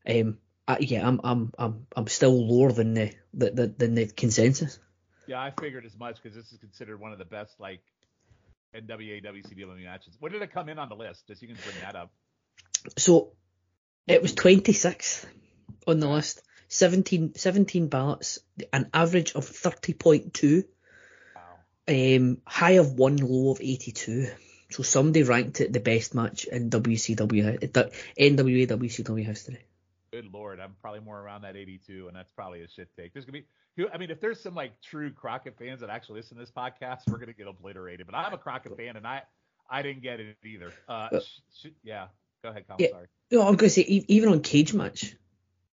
um, 0.07 0.37
I, 0.67 0.77
yeah, 0.79 1.07
I'm 1.07 1.19
I'm 1.23 1.51
I'm 1.57 1.87
I'm 1.95 2.07
still 2.07 2.47
lower 2.47 2.71
than 2.71 2.93
the, 2.93 3.13
the, 3.33 3.49
the 3.49 3.67
than 3.67 3.95
the 3.95 4.05
consensus. 4.05 4.77
yeah, 5.27 5.41
I 5.41 5.51
figured 5.59 5.85
as 5.85 5.97
much 5.97 6.21
because 6.21 6.35
this 6.35 6.51
is 6.51 6.59
considered 6.59 6.99
one 6.99 7.13
of 7.13 7.17
the 7.17 7.25
best 7.25 7.59
like 7.59 7.81
NWA 8.75 9.23
WCW 9.23 9.83
matches. 9.83 10.15
What 10.19 10.31
did 10.31 10.41
it 10.41 10.53
come 10.53 10.69
in 10.69 10.79
on 10.79 10.89
the 10.89 10.95
list? 10.95 11.27
Just 11.27 11.41
you 11.41 11.47
can 11.49 11.57
bring 11.63 11.75
that 11.81 11.95
up. 11.95 12.11
So 12.97 13.33
it 14.07 14.21
was 14.21 14.33
26th 14.33 15.25
on 15.87 15.99
the 15.99 16.07
list, 16.07 16.41
17, 16.69 17.35
17 17.35 17.87
ballots, 17.87 18.39
an 18.71 18.89
average 18.93 19.33
of 19.33 19.45
30.2. 19.45 20.63
Wow. 21.35 22.15
Um, 22.17 22.37
high 22.45 22.71
of 22.71 22.93
one, 22.93 23.17
low 23.17 23.51
of 23.51 23.61
82. 23.61 24.27
So 24.71 24.83
somebody 24.83 25.23
ranked 25.23 25.59
it 25.59 25.73
the 25.73 25.81
best 25.81 26.15
match 26.15 26.45
in 26.45 26.69
WCW, 26.69 27.59
the 27.73 27.91
NWA 28.17 28.67
WCW 28.67 29.25
history. 29.25 29.59
Good 30.11 30.27
lord, 30.33 30.59
I'm 30.59 30.75
probably 30.81 30.99
more 30.99 31.19
around 31.19 31.43
that 31.43 31.55
82, 31.55 32.07
and 32.07 32.15
that's 32.15 32.31
probably 32.31 32.61
a 32.63 32.67
shit 32.67 32.89
take. 32.97 33.13
There's 33.13 33.23
gonna 33.25 33.39
be, 33.77 33.85
I 33.93 33.97
mean, 33.97 34.11
if 34.11 34.19
there's 34.19 34.41
some 34.41 34.53
like 34.55 34.73
true 34.81 35.09
Crockett 35.11 35.57
fans 35.57 35.79
that 35.79 35.89
actually 35.89 36.19
listen 36.19 36.35
to 36.35 36.41
this 36.43 36.51
podcast, 36.51 37.09
we're 37.09 37.17
gonna 37.17 37.31
get 37.33 37.47
obliterated. 37.47 38.05
But 38.07 38.15
I'm 38.15 38.33
a 38.33 38.37
Crockett 38.37 38.75
fan, 38.75 38.97
and 38.97 39.07
I, 39.07 39.21
I 39.69 39.81
didn't 39.81 40.01
get 40.03 40.19
it 40.19 40.35
either. 40.43 40.73
Uh, 40.89 41.07
Uh, 41.13 41.19
sh- 41.21 41.39
sh- 41.61 41.67
yeah, 41.83 42.07
go 42.43 42.49
ahead, 42.49 42.67
Colin. 42.67 42.81
Yeah. 42.81 42.89
Sorry. 42.89 43.07
No, 43.31 43.39
I'm 43.41 43.55
going 43.55 43.69
to 43.69 43.69
say 43.69 43.81
even 43.83 44.27
on 44.27 44.41
Cage 44.41 44.73
Match, 44.73 45.15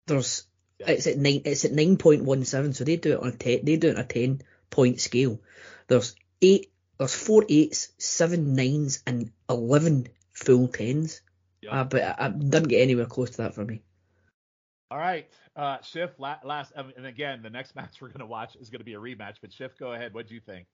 there's 0.07 0.47
Yeah. 0.79 0.89
it's 0.89 1.05
at 1.05 1.19
nine, 1.19 1.43
it's 1.45 1.63
at 1.65 1.71
9.17, 1.71 2.73
so 2.73 2.83
they 2.83 2.95
do 2.95 3.11
it 3.13 3.19
on 3.19 3.27
a 3.27 3.31
ten, 3.31 3.59
they 3.63 3.77
do 3.77 3.89
it 3.89 3.95
on 3.97 4.01
a 4.01 4.07
10 4.07 4.41
point 4.71 4.99
scale. 4.99 5.39
There's 5.87 6.15
eight, 6.41 6.71
there's 6.97 7.13
four 7.13 7.45
eights, 7.47 7.89
seven 7.99 8.55
nines, 8.55 9.03
and 9.05 9.31
11 9.47 10.07
full 10.31 10.67
tens. 10.69 11.21
Yeah. 11.61 11.81
Uh, 11.81 11.83
but 11.83 12.01
I, 12.01 12.15
I 12.25 12.29
didn't 12.29 12.69
get 12.69 12.81
anywhere 12.81 13.05
close 13.05 13.29
to 13.31 13.37
that 13.43 13.53
for 13.53 13.63
me. 13.63 13.83
All 14.91 14.97
right, 14.97 15.27
uh, 15.55 15.77
Schiff. 15.81 16.11
Last, 16.19 16.73
and 16.75 17.05
again, 17.05 17.41
the 17.41 17.49
next 17.49 17.75
match 17.75 18.01
we're 18.01 18.09
gonna 18.09 18.27
watch 18.27 18.55
is 18.55 18.69
gonna 18.69 18.83
be 18.83 18.93
a 18.93 18.99
rematch. 18.99 19.35
But 19.41 19.51
Schiff, 19.51 19.77
go 19.77 19.93
ahead. 19.93 20.13
What 20.13 20.27
do 20.27 20.35
you 20.35 20.41
think? 20.41 20.67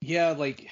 Yeah, 0.00 0.32
like 0.32 0.68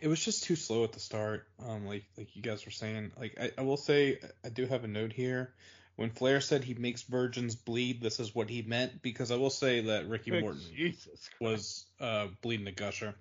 it 0.00 0.08
was 0.08 0.24
just 0.24 0.42
too 0.42 0.56
slow 0.56 0.82
at 0.82 0.92
the 0.92 1.00
start. 1.00 1.46
Um, 1.64 1.86
like 1.86 2.04
like 2.18 2.34
you 2.34 2.42
guys 2.42 2.64
were 2.64 2.72
saying. 2.72 3.12
Like 3.18 3.36
I, 3.40 3.52
I 3.58 3.62
will 3.62 3.76
say 3.76 4.18
I 4.44 4.48
do 4.48 4.66
have 4.66 4.82
a 4.84 4.88
note 4.88 5.12
here. 5.12 5.54
When 5.94 6.10
Flair 6.10 6.40
said 6.42 6.62
he 6.62 6.74
makes 6.74 7.02
virgins 7.04 7.54
bleed, 7.54 8.02
this 8.02 8.20
is 8.20 8.34
what 8.34 8.50
he 8.50 8.60
meant 8.62 9.00
because 9.00 9.30
I 9.30 9.36
will 9.36 9.50
say 9.50 9.82
that 9.82 10.08
Ricky 10.08 10.30
Good 10.32 10.42
Morton 10.42 10.60
Jesus. 10.74 11.30
Was 11.40 11.86
uh 12.00 12.26
bleeding 12.42 12.66
a 12.66 12.72
gusher. 12.72 13.14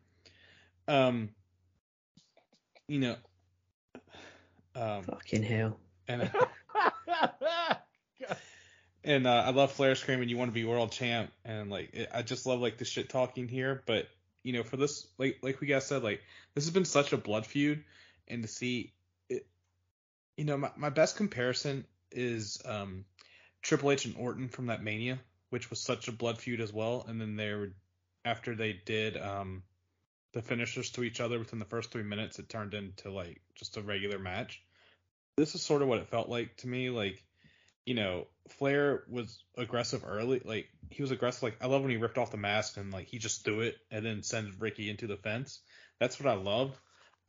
Um, 0.87 1.29
you 2.87 2.99
know, 2.99 3.15
um, 4.75 5.03
Fucking 5.03 5.43
hell. 5.43 5.77
and 6.07 6.29
and 9.05 9.27
uh, 9.27 9.43
I 9.45 9.51
love 9.51 9.71
Flair 9.71 9.95
screaming, 9.95 10.27
"You 10.27 10.37
want 10.37 10.49
to 10.49 10.53
be 10.53 10.65
world 10.65 10.91
champ?" 10.91 11.31
And 11.45 11.69
like, 11.69 11.93
it, 11.93 12.09
I 12.13 12.23
just 12.23 12.45
love 12.45 12.59
like 12.59 12.77
the 12.77 12.85
shit 12.85 13.07
talking 13.09 13.47
here. 13.47 13.83
But 13.85 14.07
you 14.43 14.51
know, 14.53 14.63
for 14.63 14.77
this, 14.77 15.07
like 15.17 15.37
like 15.41 15.61
we 15.61 15.67
guys 15.67 15.85
said, 15.85 16.03
like 16.03 16.21
this 16.55 16.65
has 16.65 16.73
been 16.73 16.85
such 16.85 17.13
a 17.13 17.17
blood 17.17 17.45
feud, 17.45 17.83
and 18.27 18.41
to 18.41 18.47
see 18.47 18.93
it, 19.29 19.45
you 20.37 20.45
know, 20.45 20.57
my 20.57 20.71
my 20.75 20.89
best 20.89 21.15
comparison 21.15 21.85
is 22.11 22.61
um 22.65 23.05
Triple 23.61 23.91
H 23.91 24.05
and 24.05 24.17
Orton 24.17 24.49
from 24.49 24.67
that 24.67 24.83
Mania, 24.83 25.19
which 25.51 25.69
was 25.69 25.79
such 25.79 26.07
a 26.07 26.11
blood 26.11 26.39
feud 26.39 26.59
as 26.59 26.73
well. 26.73 27.05
And 27.07 27.21
then 27.21 27.35
they 27.35 27.53
were 27.53 27.73
after 28.25 28.55
they 28.55 28.73
did 28.85 29.17
um 29.17 29.63
the 30.33 30.41
finishers 30.41 30.91
to 30.91 31.03
each 31.03 31.21
other 31.21 31.39
within 31.39 31.59
the 31.59 31.65
first 31.65 31.91
three 31.91 32.03
minutes, 32.03 32.39
it 32.39 32.49
turned 32.49 32.73
into 32.73 33.09
like 33.09 33.41
just 33.55 33.77
a 33.77 33.81
regular 33.81 34.19
match. 34.19 34.61
This 35.37 35.55
is 35.55 35.61
sort 35.61 35.81
of 35.81 35.87
what 35.87 35.99
it 35.99 36.09
felt 36.09 36.27
like 36.27 36.57
to 36.57 36.67
me. 36.67 36.89
Like, 36.89 37.23
you 37.85 37.93
know, 37.93 38.27
Flair 38.49 39.03
was 39.07 39.43
aggressive 39.57 40.03
early. 40.05 40.41
Like 40.43 40.69
he 40.89 41.01
was 41.01 41.11
aggressive. 41.11 41.43
Like 41.43 41.57
I 41.61 41.67
love 41.67 41.81
when 41.81 41.91
he 41.91 41.97
ripped 41.97 42.17
off 42.17 42.31
the 42.31 42.37
mask 42.37 42.77
and 42.77 42.91
like 42.91 43.07
he 43.07 43.19
just 43.19 43.45
threw 43.45 43.61
it 43.61 43.77
and 43.91 44.05
then 44.05 44.23
sent 44.23 44.59
Ricky 44.59 44.89
into 44.89 45.07
the 45.07 45.17
fence. 45.17 45.59
That's 45.99 46.19
what 46.19 46.29
I 46.29 46.35
love. 46.35 46.79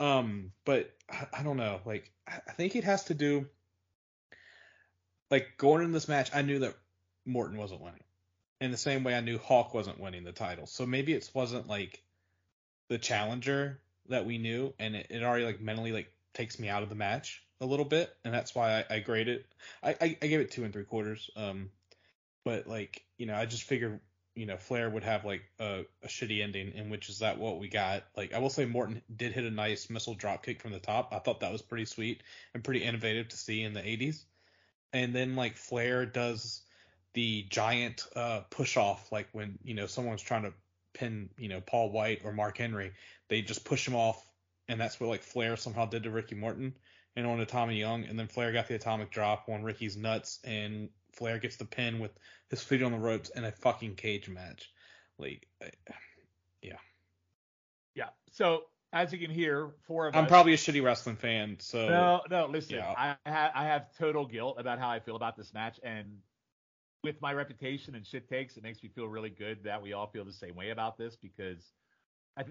Um, 0.01 0.53
but 0.65 0.91
I, 1.11 1.27
I 1.39 1.43
don't 1.43 1.57
know. 1.57 1.81
Like 1.85 2.11
I 2.27 2.41
I 2.49 2.53
think 2.53 2.75
it 2.75 2.85
has 2.85 3.05
to 3.05 3.15
do. 3.15 3.47
Like 5.31 5.55
going 5.59 5.85
in 5.85 5.93
this 5.93 6.09
match, 6.09 6.31
I 6.35 6.43
knew 6.43 6.61
that 6.61 6.77
Morton 7.25 7.59
wasn't 7.59 7.83
winning. 7.83 8.05
In 8.61 8.71
the 8.71 8.77
same 8.77 9.05
way, 9.05 9.15
I 9.15 9.21
knew 9.21 9.39
Hawk 9.39 9.75
wasn't 9.75 10.01
winning 10.01 10.25
the 10.25 10.33
title. 10.33 10.67
So 10.67 10.87
maybe 10.87 11.13
it 11.13 11.29
wasn't 11.35 11.69
like 11.69 12.03
the 12.89 12.97
challenger 12.97 13.81
that 14.09 14.25
we 14.25 14.39
knew, 14.39 14.73
and 14.79 14.97
it, 14.97 15.09
it 15.11 15.23
already 15.23 15.45
like 15.45 15.61
mentally 15.61 15.93
like 15.93 16.11
takes 16.33 16.59
me 16.59 16.69
out 16.69 16.83
of 16.83 16.89
the 16.89 16.95
match 16.95 17.46
a 17.61 17.67
little 17.67 17.85
bit, 17.85 18.15
and 18.25 18.35
that's 18.35 18.55
why 18.55 18.85
I, 18.91 18.97
I 18.97 18.99
grade 19.01 19.29
it. 19.29 19.47
I, 19.83 19.91
I 20.01 20.19
I 20.23 20.27
gave 20.27 20.41
it 20.41 20.51
two 20.51 20.65
and 20.65 20.73
three 20.73 20.85
quarters. 20.85 21.31
Um, 21.37 21.71
but 22.45 22.67
like 22.67 23.05
you 23.19 23.27
know, 23.27 23.35
I 23.35 23.47
just 23.47 23.65
figured 23.65 24.01
you 24.35 24.47
know 24.47 24.57
Flair 24.57 24.89
would 24.89 25.05
have 25.05 25.25
like 25.25 25.43
a, 25.59 25.85
a 26.03 26.07
shitty 26.07 26.43
ending, 26.43 26.73
and 26.77 26.91
which 26.91 27.09
is 27.09 27.21
that 27.21 27.39
what 27.39 27.59
we 27.59 27.69
got. 27.69 28.05
Like 28.17 28.35
I 28.35 28.39
will 28.39 28.51
say 28.51 28.67
Morton 28.67 29.03
did 29.15 29.33
hit 29.33 29.45
a 29.45 29.51
nice 29.51 29.91
missile 29.91 30.15
drop 30.15 30.45
kick 30.45 30.61
from 30.61 30.73
the 30.73 30.79
top. 30.79 31.13
I 31.13 31.19
thought 31.19 31.41
that 31.41 31.53
was 31.53 31.63
pretty 31.63 31.87
sweet 31.87 32.23
and 32.55 32.63
pretty 32.63 32.83
innovative 32.83 33.29
to 33.29 33.37
see 33.37 33.63
in 33.63 33.73
the 33.73 33.81
80s. 33.81 34.23
And 34.93 35.15
then 35.15 35.37
like 35.37 35.57
Flair 35.57 36.07
does 36.07 36.63
the 37.15 37.47
giant 37.49 38.07
uh, 38.15 38.41
push 38.51 38.77
off, 38.77 39.11
like 39.11 39.29
when 39.33 39.59
you 39.65 39.75
know 39.75 39.87
someone's 39.87 40.23
trying 40.23 40.43
to 40.43 40.53
pin 40.93 41.31
you 41.39 41.49
know 41.49 41.61
Paul 41.61 41.91
White 41.91 42.21
or 42.25 42.33
Mark 42.33 42.59
Henry, 42.59 42.93
they 43.29 43.43
just 43.43 43.65
push 43.65 43.89
him 43.89 43.97
off, 43.97 44.23
and 44.69 44.79
that's 44.79 45.01
what 45.01 45.09
like 45.09 45.23
Flair 45.23 45.57
somehow 45.57 45.87
did 45.87 46.03
to 46.03 46.11
Ricky 46.11 46.35
Morton 46.35 46.75
and 47.17 47.27
on 47.27 47.39
to 47.39 47.47
Tommy 47.47 47.77
Young, 47.79 48.05
and 48.05 48.19
then 48.19 48.29
Flair 48.29 48.53
got 48.53 48.69
the 48.69 48.75
atomic 48.75 49.11
drop 49.11 49.49
on 49.49 49.63
Ricky's 49.63 49.97
nuts, 49.97 50.39
and 50.45 50.91
Flair 51.13 51.39
gets 51.39 51.57
the 51.57 51.65
pin 51.65 51.99
with 51.99 52.13
his 52.51 52.63
feet 52.63 52.83
on 52.83 52.93
the 52.93 52.99
ropes 52.99 53.31
in 53.31 53.45
a 53.45 53.51
fucking 53.51 53.95
cage 53.97 54.29
match. 54.29 54.71
Like, 55.19 55.49
I- 55.63 55.71
Yeah. 57.95 58.11
So 58.31 58.65
as 58.93 59.11
you 59.13 59.19
can 59.19 59.31
hear, 59.31 59.71
four 59.87 60.07
of 60.09 60.15
I'm 60.15 60.25
us. 60.25 60.29
probably 60.31 60.53
a 60.53 60.57
shitty 60.59 60.83
wrestling 60.85 61.17
fan, 61.17 61.59
so 61.59 61.89
No, 61.89 62.23
no. 62.31 62.47
Listen, 62.47 62.77
Yeah. 62.77 62.93
I 62.97 63.17
have 63.31 63.53
I 63.55 63.65
have 63.65 63.97
total 63.97 64.27
guilt 64.27 64.57
about 64.59 64.79
how 64.79 64.91
I 64.91 65.01
feel 65.01 65.17
about 65.17 65.35
this 65.37 65.55
match, 65.55 65.81
and 65.83 66.21
with 67.03 67.19
my 67.23 67.33
reputation 67.33 67.95
and 67.95 68.07
shit 68.07 68.29
takes, 68.29 68.57
it 68.59 68.63
makes 68.63 68.83
me 68.83 68.91
feel 68.91 69.07
really 69.07 69.31
good 69.31 69.65
that 69.65 69.81
we 69.81 69.95
all 69.95 70.09
feel 70.09 70.25
the 70.27 70.33
same 70.33 70.55
way 70.55 70.71
about 70.71 70.99
this 70.99 71.17
because, 71.17 71.73
I, 72.37 72.45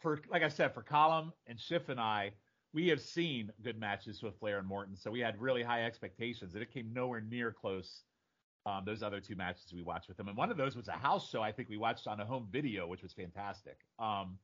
for 0.00 0.20
like 0.28 0.42
I 0.42 0.48
said, 0.48 0.74
for 0.74 0.82
Colin 0.82 1.32
and 1.46 1.60
Schiff 1.60 1.88
and 1.88 2.00
I, 2.00 2.32
we 2.74 2.88
have 2.88 3.00
seen 3.00 3.52
good 3.62 3.78
matches 3.78 4.20
with 4.20 4.36
Flair 4.40 4.58
and 4.58 4.66
Morton, 4.66 4.96
so 4.96 5.10
we 5.10 5.20
had 5.20 5.40
really 5.40 5.62
high 5.62 5.84
expectations, 5.84 6.54
and 6.54 6.62
it 6.62 6.74
came 6.74 6.92
nowhere 6.92 7.20
near 7.20 7.52
close. 7.52 8.02
Um, 8.66 8.82
those 8.84 9.02
other 9.02 9.20
two 9.20 9.36
matches 9.36 9.72
we 9.72 9.82
watched 9.82 10.08
with 10.08 10.16
them, 10.16 10.26
and 10.26 10.36
one 10.36 10.50
of 10.50 10.56
those 10.56 10.74
was 10.74 10.88
a 10.88 10.92
house 10.92 11.30
show 11.30 11.40
I 11.40 11.52
think 11.52 11.68
we 11.68 11.76
watched 11.76 12.06
on 12.06 12.18
a 12.20 12.24
home 12.24 12.48
video, 12.50 12.86
which 12.86 13.02
was 13.02 13.12
fantastic. 13.12 13.76
Um, 13.98 14.38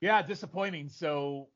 yeah, 0.00 0.22
disappointing. 0.22 0.88
So 0.88 1.48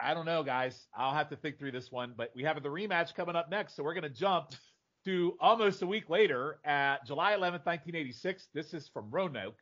I 0.00 0.14
don't 0.14 0.26
know, 0.26 0.42
guys. 0.42 0.88
I'll 0.96 1.14
have 1.14 1.28
to 1.28 1.36
think 1.36 1.58
through 1.58 1.72
this 1.72 1.92
one, 1.92 2.14
but 2.16 2.32
we 2.34 2.42
have 2.42 2.60
the 2.60 2.68
rematch 2.68 3.14
coming 3.14 3.36
up 3.36 3.50
next, 3.50 3.76
so 3.76 3.84
we're 3.84 3.94
gonna 3.94 4.08
jump 4.08 4.52
to 5.04 5.36
almost 5.40 5.82
a 5.82 5.86
week 5.86 6.10
later 6.10 6.58
at 6.64 7.06
July 7.06 7.32
11th, 7.32 7.66
1986. 7.66 8.48
This 8.52 8.74
is 8.74 8.88
from 8.88 9.10
Roanoke, 9.10 9.58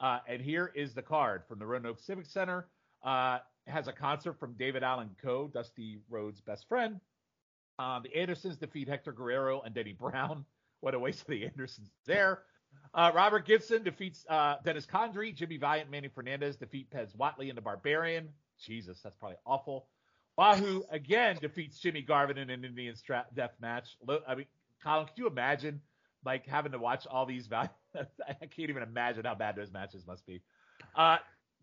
uh, 0.00 0.20
and 0.26 0.40
here 0.40 0.72
is 0.74 0.94
the 0.94 1.02
card 1.02 1.42
from 1.46 1.58
the 1.58 1.66
Roanoke 1.66 2.00
Civic 2.00 2.24
Center. 2.26 2.68
Uh, 3.04 3.38
has 3.66 3.88
a 3.88 3.92
concert 3.92 4.38
from 4.38 4.54
David 4.54 4.82
Allan 4.82 5.10
Coe, 5.22 5.48
Dusty 5.52 5.98
Rhodes' 6.10 6.40
best 6.40 6.68
friend. 6.68 7.00
Um, 7.78 8.02
the 8.02 8.14
Andersons 8.16 8.56
defeat 8.56 8.88
Hector 8.88 9.12
Guerrero 9.12 9.62
and 9.62 9.74
Denny 9.74 9.92
Brown. 9.92 10.44
What 10.80 10.94
a 10.94 10.98
waste 10.98 11.20
of 11.20 11.28
the 11.28 11.44
Andersons 11.44 11.92
there. 12.06 12.40
Uh, 12.92 13.12
Robert 13.14 13.46
Gibson 13.46 13.84
defeats 13.84 14.26
uh, 14.28 14.56
Dennis 14.64 14.84
Condrey. 14.84 15.32
Jimmy 15.32 15.56
Valiant, 15.56 15.92
Manny 15.92 16.08
Fernandez 16.08 16.56
defeat 16.56 16.90
Pez 16.90 17.16
Whatley 17.16 17.50
and 17.50 17.56
the 17.56 17.62
Barbarian. 17.62 18.28
Jesus, 18.60 19.00
that's 19.00 19.14
probably 19.14 19.36
awful. 19.46 19.86
Wahoo 20.36 20.82
again 20.90 21.38
defeats 21.40 21.78
Jimmy 21.78 22.02
Garvin 22.02 22.38
in 22.38 22.50
an 22.50 22.64
Indian 22.64 22.96
strap 22.96 23.32
death 23.34 23.52
match. 23.60 23.96
I 24.26 24.34
mean, 24.34 24.46
Colin, 24.82 25.06
could 25.06 25.18
you 25.18 25.26
imagine 25.26 25.80
like 26.24 26.46
having 26.46 26.72
to 26.72 26.78
watch 26.78 27.06
all 27.06 27.26
these? 27.26 27.48
I 27.52 27.68
can't 28.40 28.70
even 28.70 28.82
imagine 28.82 29.24
how 29.24 29.34
bad 29.34 29.56
those 29.56 29.72
matches 29.72 30.06
must 30.06 30.26
be. 30.26 30.42
Uh, 30.96 31.18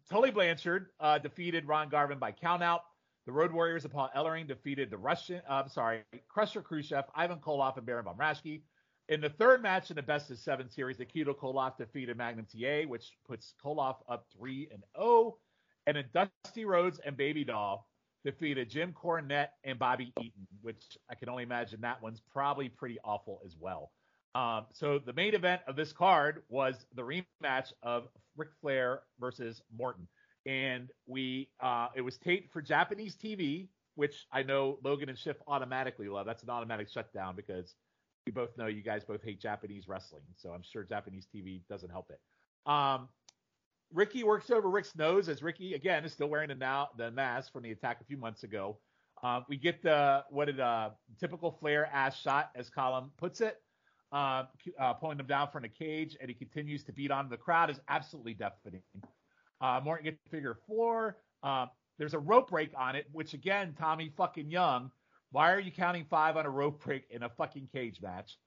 Tully 0.10 0.32
Blanchard 0.32 0.88
uh, 0.99 1.20
defeated 1.20 1.68
Ron 1.68 1.89
Garvin 1.89 2.18
by 2.18 2.32
countout. 2.32 2.80
The 3.28 3.32
Road 3.32 3.51
Warriors 3.51 3.86
upon 3.86 4.10
Ellering 4.16 4.47
defeated 4.47 4.89
the 4.89 4.97
Russian, 4.97 5.41
uh, 5.47 5.68
sorry, 5.68 6.01
Crusher 6.28 6.64
Khrushchev, 6.64 7.05
Ivan 7.14 7.38
Koloff, 7.38 7.78
and 7.78 7.86
Baron 7.86 8.05
von 8.05 8.18
Raschke. 8.18 8.62
In 9.10 9.22
the 9.22 9.30
third 9.30 9.62
match 9.62 9.91
in 9.91 9.95
the 9.95 10.01
best 10.01 10.32
of 10.32 10.39
seven 10.39 10.68
series, 10.68 10.97
Nikita 10.97 11.34
Koloff 11.34 11.78
defeated 11.78 12.18
Magnum 12.18 12.45
TA, 12.45 12.88
which 12.88 13.12
puts 13.28 13.53
Koloff 13.64 13.97
up 14.07 14.26
3 14.36 14.70
and 14.72 14.84
0. 14.97 15.38
And 15.86 15.97
then 15.97 16.05
Dusty 16.43 16.66
Rhodes 16.66 16.99
and 17.05 17.16
Baby 17.16 17.43
Doll 17.43 17.88
defeated 18.26 18.70
Jim 18.70 18.93
Cornette 18.93 19.49
and 19.64 19.78
Bobby 19.78 20.12
Eaton, 20.20 20.47
which 20.62 20.97
I 21.10 21.16
can 21.16 21.30
only 21.30 21.43
imagine 21.43 21.82
that 21.82 22.01
one's 22.01 22.22
probably 22.32 22.70
pretty 22.70 22.97
awful 23.03 23.41
as 23.45 23.55
well. 23.60 23.91
Um, 24.39 24.67
so 24.71 24.99
the 24.99 25.11
main 25.11 25.35
event 25.35 25.61
of 25.67 25.75
this 25.75 25.91
card 25.91 26.43
was 26.47 26.85
the 26.95 27.01
rematch 27.01 27.73
of 27.83 28.07
Ric 28.37 28.49
Flair 28.61 29.01
versus 29.19 29.61
Morton, 29.77 30.07
and 30.45 30.89
we 31.07 31.49
uh, 31.59 31.87
it 31.93 31.99
was 32.01 32.17
taped 32.17 32.53
for 32.53 32.61
Japanese 32.61 33.17
TV, 33.17 33.67
which 33.95 34.27
I 34.31 34.43
know 34.43 34.79
Logan 34.81 35.09
and 35.09 35.17
Schiff 35.17 35.35
automatically 35.45 36.07
love. 36.07 36.25
That's 36.25 36.41
an 36.41 36.49
automatic 36.49 36.87
shutdown 36.87 37.35
because 37.35 37.75
we 38.25 38.31
both 38.31 38.57
know 38.57 38.67
you 38.67 38.81
guys 38.81 39.03
both 39.03 39.21
hate 39.21 39.41
Japanese 39.41 39.89
wrestling, 39.89 40.23
so 40.37 40.51
I'm 40.51 40.63
sure 40.63 40.85
Japanese 40.85 41.27
TV 41.35 41.59
doesn't 41.67 41.89
help 41.89 42.09
it. 42.09 42.21
Um, 42.65 43.09
Ricky 43.91 44.23
works 44.23 44.49
over 44.51 44.69
Rick's 44.69 44.95
nose 44.95 45.27
as 45.27 45.43
Ricky 45.43 45.73
again 45.73 46.05
is 46.05 46.13
still 46.13 46.27
wearing 46.27 46.47
the 46.47 46.55
now 46.55 46.89
the 46.97 47.11
mask 47.11 47.51
from 47.51 47.63
the 47.63 47.71
attack 47.71 47.99
a 47.99 48.05
few 48.05 48.15
months 48.15 48.43
ago. 48.43 48.77
Uh, 49.21 49.41
we 49.49 49.57
get 49.57 49.83
the 49.83 50.23
what 50.29 50.45
did 50.45 50.61
uh 50.61 50.91
typical 51.19 51.51
Flair 51.51 51.89
ass 51.91 52.17
shot 52.17 52.51
as 52.55 52.69
Colin 52.69 53.09
puts 53.17 53.41
it, 53.41 53.61
uh, 54.12 54.43
uh, 54.80 54.93
pulling 54.93 55.20
him 55.20 55.28
down 55.28 55.49
from 55.51 55.64
the 55.64 55.70
cage, 55.70 56.18
and 56.20 56.30
he 56.30 56.36
continues 56.36 56.84
to 56.84 56.93
beat 56.93 57.12
on 57.12 57.30
the 57.30 57.38
crowd 57.38 57.70
is 57.70 57.80
absolutely 57.88 58.34
deafening. 58.34 58.82
Uh, 59.62 59.80
Morton 59.84 60.05
gets 60.05 60.18
figure 60.32 60.57
four. 60.68 61.18
Uh, 61.43 61.68
there's 61.97 62.14
a 62.14 62.20
rope 62.20 62.49
break 62.49 62.72
on 62.78 62.95
it, 62.95 63.05
which 63.12 63.34
again, 63.34 63.76
Tommy 63.78 64.12
fucking 64.16 64.49
Young. 64.49 64.89
Why 65.32 65.51
are 65.51 65.60
you 65.60 65.72
counting 65.72 66.05
five 66.10 66.38
on 66.38 66.45
a 66.45 66.49
rope 66.49 66.84
break 66.84 67.05
in 67.12 67.24
a 67.24 67.30
fucking 67.30 67.70
cage 67.72 68.01
match? 68.01 68.38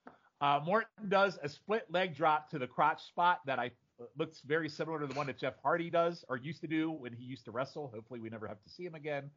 Uh, 0.41 0.59
Morton 0.65 1.07
does 1.07 1.39
a 1.41 1.47
split 1.47 1.85
leg 1.89 2.15
drop 2.15 2.49
to 2.49 2.59
the 2.59 2.67
crotch 2.67 3.03
spot 3.03 3.39
that 3.45 3.59
I 3.59 3.71
looks 4.17 4.41
very 4.41 4.67
similar 4.67 4.99
to 4.99 5.07
the 5.07 5.13
one 5.13 5.27
that 5.27 5.37
Jeff 5.37 5.53
Hardy 5.61 5.89
does 5.89 6.25
or 6.27 6.35
used 6.35 6.61
to 6.61 6.67
do 6.67 6.91
when 6.91 7.13
he 7.13 7.23
used 7.23 7.45
to 7.45 7.51
wrestle. 7.51 7.91
Hopefully, 7.93 8.19
we 8.19 8.29
never 8.29 8.47
have 8.47 8.61
to 8.61 8.69
see 8.69 8.83
him 8.83 8.95
again. 8.95 9.29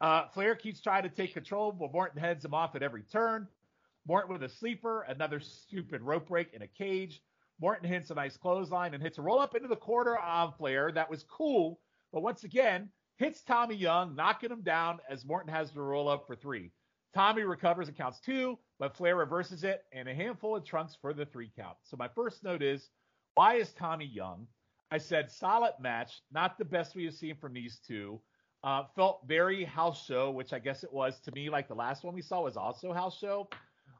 Uh, 0.00 0.28
Flair 0.28 0.54
keeps 0.54 0.80
trying 0.80 1.02
to 1.02 1.08
take 1.08 1.34
control, 1.34 1.72
but 1.72 1.92
Morton 1.92 2.20
heads 2.20 2.44
him 2.44 2.54
off 2.54 2.74
at 2.74 2.82
every 2.82 3.02
turn. 3.02 3.46
Morton 4.08 4.32
with 4.32 4.42
a 4.42 4.48
sleeper, 4.48 5.02
another 5.02 5.38
stupid 5.38 6.00
rope 6.00 6.28
break 6.28 6.54
in 6.54 6.62
a 6.62 6.66
cage. 6.66 7.20
Morton 7.60 7.86
hits 7.86 8.10
a 8.10 8.14
nice 8.14 8.38
clothesline 8.38 8.94
and 8.94 9.02
hits 9.02 9.18
a 9.18 9.22
roll 9.22 9.38
up 9.38 9.54
into 9.54 9.68
the 9.68 9.76
corner 9.76 10.16
on 10.18 10.52
Flair. 10.52 10.90
That 10.90 11.10
was 11.10 11.24
cool, 11.24 11.78
but 12.10 12.22
once 12.22 12.44
again, 12.44 12.88
hits 13.18 13.42
Tommy 13.42 13.74
Young, 13.74 14.16
knocking 14.16 14.50
him 14.50 14.62
down 14.62 15.00
as 15.10 15.26
Morton 15.26 15.52
has 15.52 15.72
to 15.72 15.82
roll 15.82 16.08
up 16.08 16.26
for 16.26 16.34
three. 16.34 16.72
Tommy 17.14 17.42
recovers 17.42 17.88
and 17.88 17.96
counts 17.96 18.20
two, 18.20 18.58
but 18.78 18.96
Flair 18.96 19.16
reverses 19.16 19.62
it 19.62 19.82
and 19.92 20.08
a 20.08 20.14
handful 20.14 20.56
of 20.56 20.64
trunks 20.64 20.96
for 20.98 21.12
the 21.12 21.26
three 21.26 21.50
count. 21.54 21.76
So 21.82 21.96
my 21.98 22.08
first 22.08 22.42
note 22.42 22.62
is, 22.62 22.88
why 23.34 23.56
is 23.56 23.72
Tommy 23.72 24.06
Young? 24.06 24.46
I 24.90 24.96
said 24.96 25.30
solid 25.30 25.74
match, 25.80 26.22
not 26.32 26.56
the 26.56 26.64
best 26.64 26.96
we 26.96 27.04
have 27.04 27.14
seen 27.14 27.36
from 27.36 27.52
these 27.52 27.78
two. 27.86 28.20
Uh, 28.64 28.84
felt 28.96 29.20
very 29.26 29.64
house 29.64 30.04
show, 30.04 30.30
which 30.30 30.52
I 30.52 30.58
guess 30.58 30.82
it 30.82 30.92
was 30.92 31.20
to 31.20 31.32
me. 31.32 31.50
Like 31.50 31.68
the 31.68 31.74
last 31.74 32.04
one 32.04 32.14
we 32.14 32.22
saw 32.22 32.42
was 32.42 32.56
also 32.56 32.92
house 32.92 33.18
show. 33.18 33.48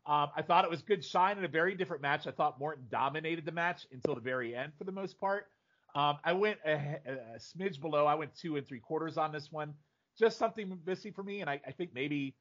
Um, 0.09 0.30
I 0.34 0.40
thought 0.40 0.64
it 0.64 0.70
was 0.70 0.80
good 0.80 1.04
shine 1.04 1.36
in 1.36 1.44
a 1.44 1.48
very 1.48 1.74
different 1.74 2.00
match. 2.00 2.26
I 2.26 2.30
thought 2.30 2.59
Morton 2.59 2.86
dominated 2.90 3.44
the 3.44 3.52
match 3.52 3.86
until 3.92 4.14
the 4.14 4.22
very 4.22 4.56
end 4.56 4.72
for 4.78 4.84
the 4.84 4.92
most 4.92 5.20
part. 5.20 5.48
Um, 5.94 6.16
I 6.24 6.32
went 6.32 6.59
a, 6.64 6.72
a, 7.06 7.38
smidge 7.38 7.78
below. 7.78 8.06
I 8.06 8.14
went 8.14 8.34
two 8.34 8.56
and 8.56 8.66
three 8.66 8.80
quarters 8.80 9.18
on 9.18 9.32
this 9.32 9.52
one. 9.52 9.74
Just 10.18 10.38
something 10.38 10.78
missing 10.86 11.12
for 11.12 11.22
me, 11.22 11.42
and 11.42 11.50
I, 11.50 11.61
I 11.66 11.72
think 11.72 11.90
maybe 11.94 12.34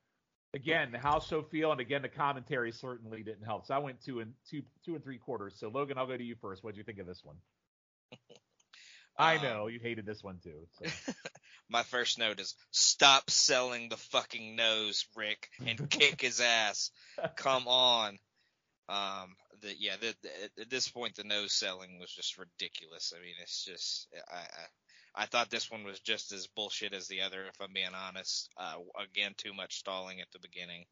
again 0.53 0.93
the 0.93 0.97
house 0.97 1.27
show 1.27 1.41
feel, 1.43 1.73
and 1.73 1.81
again 1.81 2.01
the 2.01 2.09
commentary 2.09 2.71
certainly 2.71 3.21
didn't 3.21 3.43
help. 3.43 3.65
So 3.65 3.75
I 3.75 3.79
went 3.79 4.01
two 4.01 4.21
and 4.21 4.33
two 4.49 4.63
two 4.85 4.95
and 4.95 5.03
three 5.03 5.17
quarters. 5.17 5.55
So 5.57 5.67
Logan, 5.67 5.97
I'll 5.97 6.07
go 6.07 6.15
to 6.15 6.23
you 6.23 6.35
first. 6.41 6.63
What 6.63 6.73
do 6.73 6.77
you 6.77 6.85
think 6.85 6.99
of 6.99 7.05
this 7.05 7.23
one? 7.23 7.35
I 9.17 9.41
know 9.41 9.67
you 9.67 9.79
hated 9.79 10.05
this 10.05 10.23
one 10.23 10.39
too. 10.43 10.67
So. 10.79 11.13
my 11.69 11.83
first 11.83 12.19
note 12.19 12.39
is 12.39 12.55
stop 12.71 13.29
selling 13.29 13.89
the 13.89 13.97
fucking 13.97 14.55
nose, 14.55 15.05
Rick, 15.15 15.49
and 15.65 15.89
kick 15.89 16.21
his 16.21 16.39
ass. 16.39 16.91
Come 17.35 17.67
on. 17.67 18.17
Um, 18.89 19.35
the, 19.61 19.73
yeah, 19.77 19.95
the, 19.99 20.15
the, 20.21 20.61
at 20.61 20.69
this 20.69 20.87
point, 20.87 21.15
the 21.15 21.23
nose 21.23 21.53
selling 21.53 21.99
was 21.99 22.11
just 22.11 22.37
ridiculous. 22.37 23.13
I 23.15 23.21
mean, 23.21 23.33
it's 23.41 23.65
just, 23.65 24.07
I, 24.31 24.37
I, 24.37 25.23
I 25.23 25.25
thought 25.25 25.49
this 25.49 25.69
one 25.69 25.83
was 25.83 25.99
just 25.99 26.31
as 26.31 26.47
bullshit 26.47 26.93
as 26.93 27.07
the 27.07 27.21
other, 27.21 27.45
if 27.47 27.59
I'm 27.59 27.73
being 27.73 27.87
honest. 27.95 28.49
Uh, 28.55 28.75
again, 29.03 29.33
too 29.35 29.53
much 29.53 29.79
stalling 29.79 30.21
at 30.21 30.27
the 30.31 30.39
beginning. 30.39 30.85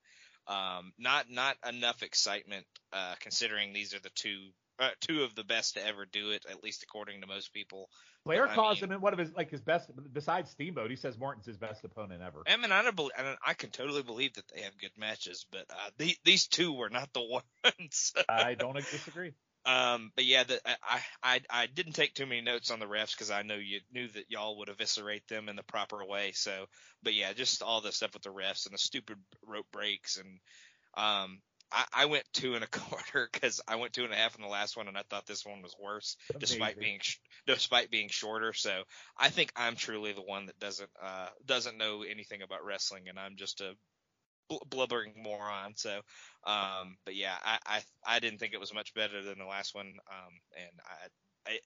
Um, 0.47 0.91
not, 0.97 1.29
not 1.29 1.57
enough 1.67 2.03
excitement, 2.03 2.65
uh, 2.91 3.15
considering 3.19 3.71
these 3.71 3.93
are 3.93 3.99
the 3.99 4.11
two 4.13 4.49
uh, 4.79 4.89
two 5.01 5.23
of 5.23 5.35
the 5.35 5.43
best 5.43 5.75
to 5.75 5.85
ever 5.85 6.05
do 6.05 6.31
it, 6.31 6.45
at 6.49 6.63
least 6.63 6.83
according 6.83 7.21
to 7.21 7.27
most 7.27 7.53
people. 7.53 7.89
Flair 8.23 8.47
calls 8.47 8.81
mean, 8.81 8.91
him 8.91 9.01
one 9.01 9.13
of 9.13 9.19
his 9.19 9.31
like 9.33 9.51
his 9.51 9.61
best 9.61 9.89
besides 10.11 10.49
Steamboat. 10.49 10.89
He 10.89 10.95
says 10.95 11.17
Morton's 11.17 11.45
his 11.45 11.57
best 11.57 11.83
opponent 11.83 12.21
ever. 12.23 12.41
I 12.47 12.57
mean, 12.57 12.71
I 12.71 12.81
don't 12.81 12.95
believe, 12.95 13.11
I 13.45 13.53
can 13.53 13.69
totally 13.69 14.01
believe 14.01 14.33
that 14.33 14.45
they 14.53 14.61
have 14.61 14.77
good 14.77 14.91
matches, 14.97 15.45
but 15.51 15.65
uh, 15.69 15.89
the, 15.97 16.15
these 16.25 16.47
two 16.47 16.73
were 16.73 16.89
not 16.89 17.13
the 17.13 17.21
ones. 17.69 18.13
I 18.27 18.55
don't 18.55 18.75
disagree. 18.75 19.33
Um, 19.65 20.11
but 20.15 20.25
yeah, 20.25 20.43
the, 20.43 20.59
I, 20.65 20.99
I 21.23 21.41
I 21.49 21.65
didn't 21.65 21.93
take 21.93 22.13
too 22.13 22.27
many 22.27 22.41
notes 22.41 22.69
on 22.69 22.79
the 22.79 22.85
refs 22.85 23.11
because 23.11 23.31
I 23.31 23.41
know 23.41 23.55
you 23.55 23.79
knew 23.91 24.07
that 24.09 24.29
y'all 24.29 24.59
would 24.59 24.69
eviscerate 24.69 25.27
them 25.27 25.49
in 25.49 25.55
the 25.55 25.63
proper 25.63 26.05
way. 26.05 26.33
So, 26.33 26.65
but 27.01 27.15
yeah, 27.15 27.33
just 27.33 27.63
all 27.63 27.81
the 27.81 27.91
stuff 27.91 28.13
with 28.13 28.21
the 28.21 28.29
refs 28.29 28.65
and 28.65 28.73
the 28.73 28.79
stupid 28.79 29.17
rope 29.45 29.65
breaks 29.71 30.17
and 30.17 30.39
um, 30.95 31.39
I, 31.75 31.85
I 31.93 32.05
went 32.05 32.23
two 32.33 32.55
and 32.55 32.63
a 32.63 32.67
quarter 32.71 33.29
because 33.31 33.61
I 33.67 33.75
went 33.75 33.93
two 33.93 34.05
and 34.05 34.13
a 34.13 34.15
half 34.15 34.35
in 34.35 34.41
the 34.41 34.47
last 34.47 34.77
one, 34.77 34.87
and 34.87 34.97
I 34.97 35.03
thought 35.09 35.25
this 35.25 35.45
one 35.45 35.61
was 35.61 35.75
worse, 35.81 36.15
Amazing. 36.29 36.39
despite 36.39 36.79
being 36.79 36.99
despite 37.45 37.91
being 37.91 38.07
shorter. 38.09 38.53
So 38.53 38.83
I 39.17 39.29
think 39.29 39.51
I'm 39.55 39.75
truly 39.75 40.13
the 40.13 40.21
one 40.21 40.45
that 40.45 40.59
doesn't 40.59 40.89
uh, 41.01 41.27
doesn't 41.45 41.77
know 41.77 42.03
anything 42.03 42.41
about 42.41 42.65
wrestling, 42.65 43.09
and 43.09 43.19
I'm 43.19 43.35
just 43.35 43.61
a 43.61 43.73
blubbering 44.69 45.13
moron. 45.21 45.73
So, 45.75 45.99
um, 46.45 46.97
but 47.03 47.15
yeah, 47.15 47.35
I, 47.43 47.59
I 47.65 47.81
I 48.05 48.19
didn't 48.19 48.39
think 48.39 48.53
it 48.53 48.59
was 48.59 48.73
much 48.73 48.93
better 48.93 49.21
than 49.21 49.37
the 49.37 49.45
last 49.45 49.75
one, 49.75 49.87
um, 49.87 50.33
and 50.55 50.79
I 50.85 51.07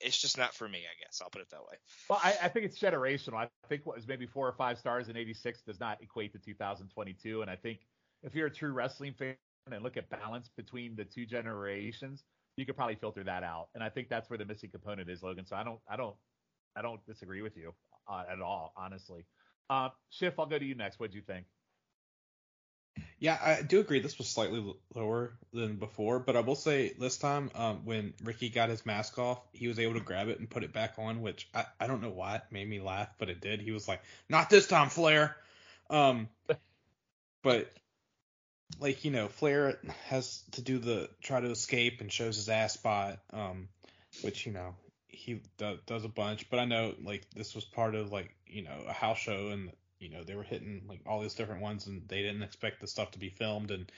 it's 0.01 0.17
just 0.17 0.37
not 0.37 0.53
for 0.53 0.67
me, 0.67 0.79
I 0.79 0.95
guess. 1.05 1.21
I'll 1.23 1.29
put 1.29 1.41
it 1.41 1.49
that 1.51 1.61
way. 1.61 1.77
Well, 2.09 2.19
I, 2.21 2.35
I, 2.43 2.49
think 2.49 2.65
it's 2.65 2.77
generational. 2.77 3.35
I 3.35 3.47
think 3.69 3.85
what 3.85 3.95
was 3.95 4.07
maybe 4.09 4.25
four 4.25 4.45
or 4.45 4.51
five 4.51 4.77
stars 4.77 5.07
in 5.07 5.15
'86 5.15 5.61
does 5.61 5.79
not 5.79 6.01
equate 6.01 6.33
to 6.33 6.39
2022. 6.39 7.41
And 7.41 7.49
I 7.49 7.55
think 7.55 7.79
if 8.21 8.35
you're 8.35 8.47
a 8.47 8.51
true 8.51 8.73
wrestling 8.73 9.13
fan, 9.13 9.35
and 9.73 9.83
look 9.83 9.97
at 9.97 10.09
balance 10.09 10.49
between 10.55 10.95
the 10.95 11.05
two 11.05 11.25
generations, 11.25 12.23
you 12.55 12.65
could 12.65 12.75
probably 12.75 12.95
filter 12.95 13.23
that 13.23 13.43
out. 13.43 13.67
And 13.73 13.83
I 13.83 13.89
think 13.89 14.09
that's 14.09 14.29
where 14.29 14.37
the 14.37 14.45
missing 14.45 14.69
component 14.69 15.09
is, 15.09 15.23
Logan. 15.23 15.45
So 15.45 15.55
I 15.55 15.63
don't, 15.63 15.79
I 15.89 15.95
don't, 15.95 16.15
I 16.75 16.81
don't 16.81 17.05
disagree 17.05 17.41
with 17.41 17.57
you 17.57 17.73
uh, 18.07 18.23
at 18.31 18.41
all, 18.41 18.73
honestly. 18.75 19.25
Uh, 19.69 19.89
Schiff, 20.09 20.39
I'll 20.39 20.45
go 20.45 20.57
to 20.57 20.65
you 20.65 20.75
next. 20.75 20.99
What 20.99 21.11
do 21.11 21.17
you 21.17 21.23
think? 21.23 21.45
Yeah, 23.19 23.37
I 23.41 23.61
do 23.61 23.81
agree. 23.81 23.99
This 23.99 24.17
was 24.17 24.27
slightly 24.27 24.63
lower 24.95 25.33
than 25.53 25.75
before, 25.75 26.19
but 26.19 26.35
I 26.35 26.39
will 26.39 26.55
say 26.55 26.93
this 26.97 27.17
time, 27.17 27.51
um, 27.53 27.81
when 27.85 28.13
Ricky 28.23 28.49
got 28.49 28.69
his 28.69 28.85
mask 28.85 29.19
off, 29.19 29.39
he 29.51 29.67
was 29.67 29.77
able 29.77 29.95
to 29.95 29.99
grab 29.99 30.29
it 30.29 30.39
and 30.39 30.49
put 30.49 30.63
it 30.63 30.71
back 30.71 30.93
on, 30.97 31.21
which 31.21 31.49
I, 31.53 31.65
I 31.79 31.87
don't 31.87 32.01
know 32.01 32.11
why 32.11 32.37
it 32.37 32.43
made 32.49 32.67
me 32.67 32.79
laugh, 32.79 33.09
but 33.17 33.29
it 33.29 33.41
did. 33.41 33.61
He 33.61 33.71
was 33.71 33.87
like, 33.87 34.01
"Not 34.29 34.49
this 34.49 34.67
time, 34.67 34.89
Flair." 34.89 35.35
Um, 35.89 36.29
but 37.43 37.69
like 38.79 39.03
you 39.03 39.11
know, 39.11 39.27
Flair 39.27 39.79
has 40.05 40.43
to 40.51 40.61
do 40.61 40.77
the 40.77 41.09
try 41.21 41.39
to 41.39 41.49
escape 41.49 42.01
and 42.01 42.11
shows 42.11 42.35
his 42.35 42.49
ass 42.49 42.73
spot, 42.73 43.19
um, 43.33 43.67
which 44.21 44.45
you 44.45 44.51
know 44.51 44.75
he 45.07 45.41
do, 45.57 45.79
does 45.85 46.05
a 46.05 46.09
bunch. 46.09 46.49
But 46.49 46.59
I 46.59 46.65
know 46.65 46.93
like 47.03 47.25
this 47.35 47.55
was 47.55 47.65
part 47.65 47.95
of 47.95 48.11
like 48.11 48.35
you 48.45 48.63
know 48.63 48.83
a 48.87 48.93
house 48.93 49.17
show 49.17 49.49
and 49.49 49.71
you 49.99 50.09
know 50.09 50.23
they 50.23 50.35
were 50.35 50.43
hitting 50.43 50.83
like 50.87 51.01
all 51.05 51.21
these 51.21 51.35
different 51.35 51.61
ones 51.61 51.87
and 51.87 52.07
they 52.07 52.21
didn't 52.21 52.43
expect 52.43 52.81
the 52.81 52.87
stuff 52.87 53.11
to 53.11 53.19
be 53.19 53.29
filmed 53.29 53.71
and 53.71 53.91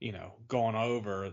you 0.00 0.12
know 0.12 0.32
going 0.48 0.74
over 0.74 1.32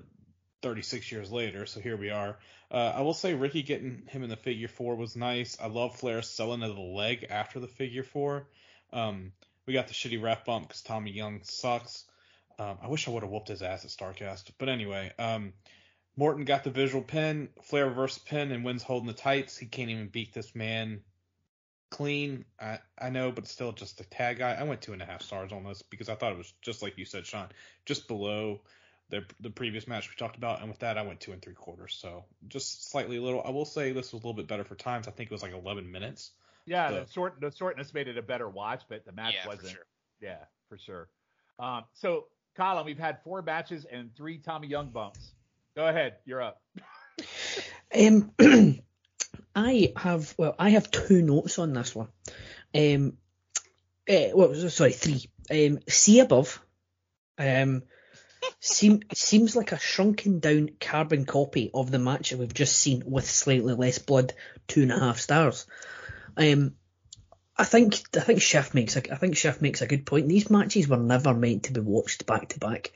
36 0.62 1.12
years 1.12 1.32
later. 1.32 1.66
So 1.66 1.80
here 1.80 1.98
we 1.98 2.10
are. 2.10 2.38
Uh, 2.72 2.94
I 2.96 3.02
will 3.02 3.14
say 3.14 3.34
Ricky 3.36 3.62
getting 3.62 4.04
him 4.08 4.24
in 4.24 4.30
the 4.30 4.36
figure 4.36 4.68
four 4.68 4.96
was 4.96 5.16
nice. 5.16 5.58
I 5.62 5.68
love 5.68 5.96
Flair 5.96 6.22
selling 6.22 6.62
to 6.62 6.68
the 6.68 6.80
leg 6.80 7.28
after 7.30 7.60
the 7.60 7.68
figure 7.68 8.04
four. 8.04 8.48
Um, 8.92 9.32
we 9.68 9.74
got 9.74 9.88
the 9.88 9.94
shitty 9.94 10.22
ref 10.22 10.46
bump 10.46 10.68
because 10.68 10.82
Tommy 10.82 11.12
Young 11.12 11.42
sucks. 11.44 12.06
Um, 12.58 12.78
I 12.82 12.88
wish 12.88 13.08
I 13.08 13.12
would 13.12 13.24
have 13.24 13.32
whooped 13.32 13.50
his 13.50 13.62
ass 13.62 13.84
at 13.86 13.92
Starrcast. 13.92 14.52
But 14.58 14.70
anyway, 14.70 15.12
um, 15.20 15.54
Morton 16.16 16.46
got 16.46 16.64
the 16.64 16.70
visual 16.70 17.04
pin. 17.04 17.50
Flair 17.64 17.88
reverse 17.88 18.18
pin 18.18 18.52
and 18.52 18.64
wins 18.64 18.84
holding 18.84 19.08
the 19.08 19.14
tights. 19.14 19.58
He 19.58 19.66
can't 19.66 19.90
even 19.90 20.08
beat 20.08 20.34
this 20.34 20.56
man 20.56 21.02
clean. 21.92 22.46
I, 22.60 22.80
I 23.00 23.10
know, 23.10 23.32
but 23.32 23.48
still 23.48 23.72
just 23.72 24.00
a 24.02 24.10
tag 24.10 24.40
guy. 24.40 24.54
I 24.54 24.64
went 24.64 24.82
two 24.82 24.94
and 24.94 25.02
a 25.02 25.06
half 25.06 25.22
stars 25.22 25.52
on 25.52 25.64
this 25.64 25.82
because 25.82 26.10
I 26.10 26.16
thought 26.16 26.32
it 26.32 26.38
was 26.38 26.54
just 26.62 26.82
like 26.82 26.98
you 26.98 27.06
said, 27.06 27.26
Sean, 27.26 27.50
just 27.86 28.08
below 28.08 28.62
the 29.10 29.24
the 29.40 29.50
previous 29.50 29.88
match 29.88 30.10
we 30.10 30.16
talked 30.16 30.38
about. 30.38 30.62
And 30.62 30.70
with 30.70 30.80
that, 30.80 30.98
I 30.98 31.04
went 31.04 31.20
two 31.20 31.32
and 31.32 31.42
three 31.42 31.54
quarters. 31.54 31.98
So 32.00 32.26
just 32.48 32.90
slightly 32.90 33.18
a 33.18 33.22
little. 33.22 33.42
I 33.46 33.50
will 33.50 33.66
say 33.66 33.92
this 33.92 34.14
was 34.14 34.24
a 34.24 34.28
little 34.28 34.34
bit 34.34 34.48
better 34.48 34.64
for 34.64 34.76
times. 34.76 35.08
I 35.08 35.12
think 35.12 35.30
it 35.30 35.34
was 35.34 35.44
like 35.44 35.54
11 35.54 35.92
minutes. 35.92 36.32
Yeah, 36.66 36.92
The- 36.92 37.02
the 37.06 37.12
short 37.12 37.40
the 37.42 37.52
shortness 37.52 37.94
made 37.94 38.08
it 38.08 38.18
a 38.18 38.22
better 38.24 38.50
watch, 38.50 38.84
but 38.90 39.06
the 39.06 39.12
match 39.12 39.36
yeah, 39.36 39.44
for 39.44 39.50
wasn't. 39.50 39.70
sure. 39.70 39.86
Yeah, 40.22 40.46
for 40.70 40.78
sure. 40.78 41.10
Um, 41.60 41.84
so 41.94 42.26
Colin, 42.56 42.86
we've 42.86 42.98
had 42.98 43.22
four 43.24 43.42
matches 43.42 43.86
and 43.86 44.16
three 44.16 44.38
Tommy 44.38 44.68
Young 44.68 44.90
bumps. 44.90 45.34
Go 45.76 45.88
ahead, 45.88 46.16
you're 46.26 46.42
up. 46.42 46.62
Um, 47.98 48.32
I 49.56 49.94
have 49.98 50.34
well, 50.38 50.56
I 50.58 50.72
have 50.72 50.92
two 50.92 51.22
notes 51.22 51.60
on 51.60 51.74
this 51.74 51.94
one. 51.94 52.08
Um, 52.74 53.18
eh, 54.08 54.32
well, 54.34 54.54
sorry, 54.70 54.94
three. 54.94 55.30
Um, 55.52 55.80
see 55.88 56.20
above. 56.20 56.62
Um, 57.38 57.84
seem, 58.60 59.02
seems 59.14 59.56
like 59.56 59.72
a 59.72 59.80
shrunken 59.80 60.40
down 60.40 60.70
carbon 60.80 61.26
copy 61.26 61.72
of 61.74 61.92
the 61.92 62.00
match 62.00 62.30
that 62.30 62.40
we've 62.40 62.54
just 62.54 62.78
seen 62.78 63.04
with 63.06 63.30
slightly 63.30 63.74
less 63.74 64.00
blood. 64.00 64.34
Two 64.68 64.84
and 64.84 64.92
a 64.92 65.00
half 65.00 65.20
stars. 65.20 65.68
Um, 66.38 66.76
I 67.58 67.64
think 67.64 68.02
I 68.16 68.20
think 68.22 68.42
Schiff 68.42 68.74
makes 68.74 68.96
a 68.96 69.14
I 69.14 69.16
think 69.16 69.38
Schiff 69.38 69.62
makes 69.62 69.82
a 69.82 69.88
good 69.88 70.06
point. 70.06 70.28
These 70.28 70.50
matches 70.50 70.88
were 70.88 70.98
never 70.98 71.34
meant 71.34 71.64
to 71.64 71.74
be 71.74 71.82
watched 71.82 72.26
back 72.26 72.50
to 72.50 72.60
back. 72.60 72.92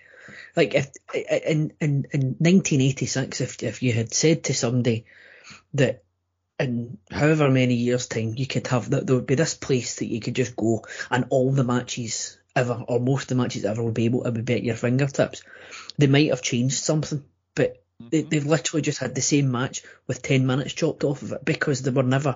Like 0.55 0.74
if 0.76 0.91
in 1.14 1.74
in 1.80 2.07
in 2.12 2.22
1986, 2.39 3.41
if 3.41 3.64
if 3.64 3.84
you 3.84 3.93
had 3.93 4.14
said 4.14 4.45
to 4.45 4.53
somebody 4.53 5.05
that 5.76 6.03
in 6.60 6.97
however 7.10 7.49
many 7.49 7.76
years 7.76 8.07
time 8.07 8.34
you 8.36 8.45
could 8.45 8.68
have 8.68 8.89
that 8.89 9.07
there 9.07 9.16
would 9.16 9.26
be 9.26 9.36
this 9.36 9.53
place 9.53 9.95
that 9.95 10.07
you 10.07 10.20
could 10.20 10.36
just 10.36 10.57
go 10.57 10.84
and 11.10 11.26
all 11.30 11.51
the 11.51 11.64
matches 11.64 12.38
ever 12.55 12.84
or 12.88 12.99
most 12.99 13.24
of 13.24 13.28
the 13.30 13.36
matches 13.36 13.64
ever 13.64 13.82
would 13.82 13.93
be 13.93 14.05
able 14.05 14.24
to 14.24 14.32
be 14.32 14.55
at 14.55 14.64
your 14.64 14.76
fingertips, 14.76 15.43
they 15.97 16.07
might 16.07 16.30
have 16.30 16.41
changed 16.41 16.84
something, 16.84 17.24
but 17.55 17.82
they, 17.99 18.22
mm-hmm. 18.22 18.30
they've 18.30 18.45
literally 18.45 18.82
just 18.82 18.99
had 18.99 19.16
the 19.16 19.22
same 19.22 19.51
match 19.51 19.84
with 20.07 20.22
10 20.22 20.45
minutes 20.45 20.74
chopped 20.74 21.03
off 21.03 21.22
of 21.22 21.32
it 21.32 21.45
because 21.45 21.82
they 21.82 21.91
were 21.91 22.03
never 22.03 22.36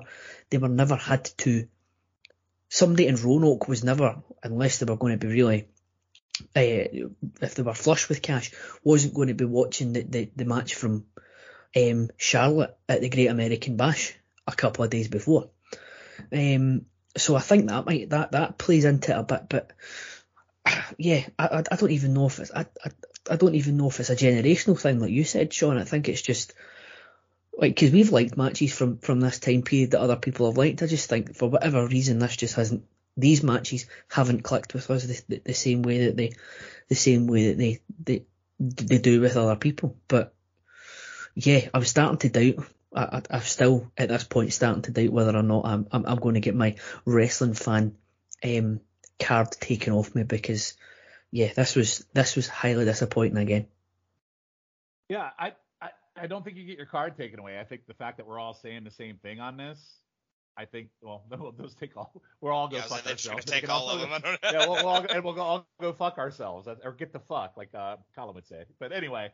they 0.49 0.57
were 0.57 0.69
never 0.69 0.95
had 0.95 1.25
to 1.39 1.67
somebody 2.73 3.05
in 3.05 3.15
Roanoke 3.15 3.67
was 3.67 3.83
never 3.83 4.15
unless 4.41 4.79
they 4.79 4.91
were 4.91 4.97
going 4.97 5.13
to 5.17 5.23
be 5.23 5.31
really 5.31 5.67
uh, 6.55 7.05
if 7.41 7.53
they 7.53 7.61
were 7.61 7.75
flush 7.75 8.09
with 8.09 8.23
cash 8.23 8.51
wasn't 8.83 9.13
going 9.13 9.27
to 9.27 9.35
be 9.35 9.45
watching 9.45 9.93
the, 9.93 10.01
the, 10.01 10.31
the 10.35 10.45
match 10.45 10.73
from 10.73 11.05
um, 11.77 12.09
Charlotte 12.17 12.75
at 12.89 13.01
the 13.01 13.09
Great 13.09 13.27
American 13.27 13.77
Bash 13.77 14.15
a 14.47 14.53
couple 14.53 14.83
of 14.83 14.89
days 14.89 15.07
before. 15.07 15.51
Um, 16.31 16.87
so 17.15 17.35
I 17.35 17.41
think 17.41 17.67
that 17.67 17.85
might 17.85 18.09
that 18.09 18.31
that 18.31 18.57
plays 18.57 18.85
into 18.85 19.11
it 19.11 19.19
a 19.19 19.23
bit 19.23 19.49
but 19.49 19.71
yeah 20.97 21.27
I, 21.37 21.63
I, 21.69 21.75
don't 21.75 21.91
even 21.91 22.15
know 22.15 22.25
if 22.25 22.39
it's 22.39 22.51
I, 22.51 22.65
I, 22.83 22.89
I 23.29 23.35
don't 23.35 23.53
even 23.53 23.77
know 23.77 23.89
if 23.89 23.99
it's 23.99 24.09
a 24.09 24.15
generational 24.15 24.79
thing 24.79 24.99
like 24.99 25.11
you 25.11 25.25
said 25.25 25.53
Sean. 25.53 25.77
I 25.77 25.83
think 25.83 26.09
it's 26.09 26.23
just 26.23 26.55
like 27.57 27.75
because 27.75 27.91
we've 27.91 28.11
liked 28.11 28.37
matches 28.37 28.73
from 28.73 28.97
from 28.97 29.19
this 29.19 29.39
time 29.39 29.61
period 29.61 29.91
that 29.91 30.01
other 30.01 30.15
people 30.15 30.47
have 30.47 30.57
liked. 30.57 30.81
I 30.81 30.87
just 30.87 31.09
think 31.09 31.35
for 31.35 31.49
whatever 31.49 31.87
reason 31.87 32.19
this 32.19 32.35
just 32.35 32.55
hasn't. 32.55 32.85
These 33.15 33.43
matches 33.43 33.85
haven't 34.09 34.41
clicked 34.41 34.73
with 34.73 34.89
us 34.89 35.03
the, 35.03 35.21
the, 35.27 35.41
the 35.45 35.53
same 35.53 35.83
way 35.83 36.05
that 36.05 36.17
they, 36.17 36.33
the 36.89 36.95
same 36.95 37.27
way 37.27 37.49
that 37.49 37.59
they 37.59 37.81
they 38.03 38.25
they 38.59 38.97
do 38.97 39.21
with 39.21 39.37
other 39.37 39.55
people. 39.55 39.95
But 40.07 40.33
yeah, 41.35 41.67
I'm 41.73 41.85
starting 41.85 42.17
to 42.19 42.29
doubt. 42.29 42.65
I, 42.95 43.17
I, 43.17 43.21
I'm 43.29 43.41
still 43.41 43.91
at 43.97 44.09
this 44.09 44.23
point 44.23 44.51
starting 44.51 44.81
to 44.83 44.91
doubt 44.91 45.11
whether 45.11 45.37
or 45.37 45.43
not 45.43 45.65
I'm 45.65 45.87
I'm, 45.91 46.05
I'm 46.05 46.19
going 46.19 46.35
to 46.35 46.41
get 46.41 46.55
my 46.55 46.75
wrestling 47.05 47.53
fan 47.53 47.95
um, 48.43 48.79
card 49.19 49.51
taken 49.51 49.93
off 49.93 50.15
me 50.15 50.23
because 50.23 50.75
yeah, 51.31 51.53
this 51.53 51.75
was 51.75 52.05
this 52.13 52.35
was 52.35 52.47
highly 52.47 52.85
disappointing 52.85 53.37
again. 53.37 53.67
Yeah, 55.09 55.29
I, 55.37 55.53
I 56.15 56.27
don't 56.27 56.43
think 56.45 56.57
you 56.57 56.65
get 56.65 56.77
your 56.77 56.85
card 56.85 57.17
taken 57.17 57.39
away. 57.39 57.59
I 57.59 57.63
think 57.63 57.85
the 57.87 57.93
fact 57.93 58.17
that 58.17 58.27
we're 58.27 58.39
all 58.39 58.53
saying 58.53 58.83
the 58.83 58.91
same 58.91 59.17
thing 59.17 59.39
on 59.39 59.57
this, 59.57 59.97
I 60.57 60.65
think 60.65 60.89
well, 61.01 61.23
those 61.57 61.73
take 61.75 61.97
all. 61.97 62.21
We're 62.41 62.51
all 62.51 62.69
Yeah, 62.71 62.79
go 62.79 62.83
was 62.83 63.01
fuck 63.01 63.11
ourselves. 63.11 63.45
take 63.45 63.69
all 63.69 63.87
also- 63.89 63.95
of 63.95 64.01
them. 64.01 64.11
I 64.13 64.19
don't 64.19 64.43
know. 64.43 64.49
yeah, 64.51 64.67
we'll, 64.67 64.75
we'll 64.75 64.87
all, 64.87 65.05
and 65.09 65.23
we'll 65.23 65.33
go, 65.33 65.41
all 65.41 65.67
go 65.81 65.93
fuck 65.93 66.17
ourselves 66.17 66.67
or 66.83 66.91
get 66.91 67.11
the 67.13 67.19
fuck, 67.19 67.53
like 67.57 67.69
uh, 67.73 67.95
Colin 68.15 68.35
would 68.35 68.45
say. 68.47 68.63
But 68.79 68.91
anyway, 68.91 69.31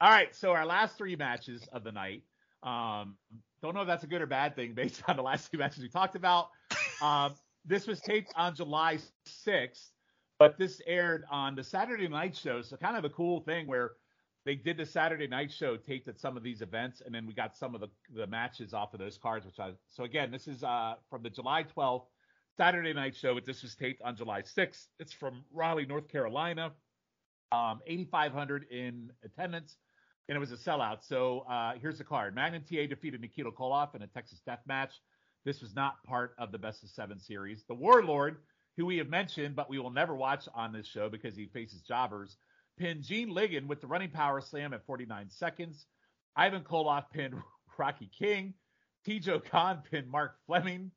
all 0.00 0.10
right. 0.10 0.34
So 0.34 0.52
our 0.52 0.66
last 0.66 0.96
three 0.98 1.16
matches 1.16 1.68
of 1.72 1.84
the 1.84 1.92
night. 1.92 2.22
Um, 2.62 3.16
don't 3.62 3.74
know 3.74 3.80
if 3.82 3.86
that's 3.86 4.04
a 4.04 4.08
good 4.08 4.20
or 4.22 4.26
bad 4.26 4.54
thing 4.56 4.74
based 4.74 5.02
on 5.08 5.16
the 5.16 5.22
last 5.22 5.50
two 5.50 5.58
matches 5.58 5.82
we 5.82 5.88
talked 5.88 6.16
about. 6.16 6.48
Um, 7.00 7.34
this 7.64 7.86
was 7.86 8.00
taped 8.00 8.32
on 8.34 8.56
July 8.56 8.98
6th, 9.46 9.90
but 10.36 10.58
this 10.58 10.80
aired 10.84 11.22
on 11.30 11.54
the 11.54 11.62
Saturday 11.62 12.08
night 12.08 12.34
show. 12.34 12.60
So 12.60 12.76
kind 12.76 12.96
of 12.96 13.04
a 13.04 13.08
cool 13.10 13.40
thing 13.42 13.68
where 13.68 13.92
they 14.48 14.54
did 14.54 14.78
the 14.78 14.86
Saturday 14.86 15.26
night 15.26 15.52
show 15.52 15.76
taped 15.76 16.08
at 16.08 16.18
some 16.18 16.34
of 16.34 16.42
these 16.42 16.62
events, 16.62 17.02
and 17.04 17.14
then 17.14 17.26
we 17.26 17.34
got 17.34 17.54
some 17.54 17.74
of 17.74 17.82
the, 17.82 17.88
the 18.16 18.26
matches 18.26 18.72
off 18.72 18.94
of 18.94 18.98
those 18.98 19.18
cards. 19.18 19.44
Which 19.44 19.58
I 19.60 19.72
so 19.90 20.04
again, 20.04 20.30
this 20.30 20.48
is 20.48 20.64
uh, 20.64 20.94
from 21.10 21.22
the 21.22 21.28
July 21.28 21.66
12th 21.76 22.06
Saturday 22.56 22.94
night 22.94 23.14
show, 23.14 23.34
but 23.34 23.44
this 23.44 23.62
was 23.62 23.74
taped 23.74 24.00
on 24.00 24.16
July 24.16 24.40
6th. 24.40 24.86
It's 24.98 25.12
from 25.12 25.44
Raleigh, 25.52 25.84
North 25.84 26.08
Carolina. 26.08 26.72
Um, 27.52 27.80
8,500 27.86 28.64
in 28.70 29.12
attendance, 29.22 29.76
and 30.30 30.36
it 30.36 30.38
was 30.38 30.50
a 30.50 30.56
sellout. 30.56 31.06
So 31.06 31.40
uh, 31.40 31.74
here's 31.78 31.98
the 31.98 32.04
card: 32.04 32.34
Magnum 32.34 32.62
TA 32.62 32.86
defeated 32.88 33.20
Nikita 33.20 33.50
Koloff 33.50 33.94
in 33.94 34.00
a 34.00 34.06
Texas 34.06 34.40
Death 34.46 34.62
Match. 34.66 34.94
This 35.44 35.60
was 35.60 35.74
not 35.74 36.02
part 36.04 36.34
of 36.38 36.52
the 36.52 36.58
Best 36.58 36.82
of 36.82 36.88
Seven 36.88 37.20
series. 37.20 37.64
The 37.68 37.74
Warlord, 37.74 38.38
who 38.78 38.86
we 38.86 38.96
have 38.96 39.10
mentioned, 39.10 39.56
but 39.56 39.68
we 39.68 39.78
will 39.78 39.90
never 39.90 40.16
watch 40.16 40.48
on 40.54 40.72
this 40.72 40.86
show 40.86 41.10
because 41.10 41.36
he 41.36 41.48
faces 41.48 41.82
jobbers, 41.82 42.38
pinned 42.78 43.02
Gene 43.02 43.30
Ligon 43.30 43.66
with 43.66 43.80
the 43.80 43.86
running 43.86 44.10
power 44.10 44.40
slam 44.40 44.72
at 44.72 44.86
49 44.86 45.28
seconds. 45.30 45.86
Ivan 46.36 46.62
Koloff 46.62 47.10
pinned 47.12 47.34
Rocky 47.78 48.10
King. 48.16 48.54
Teijo 49.06 49.44
Khan 49.44 49.82
pinned 49.90 50.08
Mark 50.08 50.36
Fleming. 50.46 50.90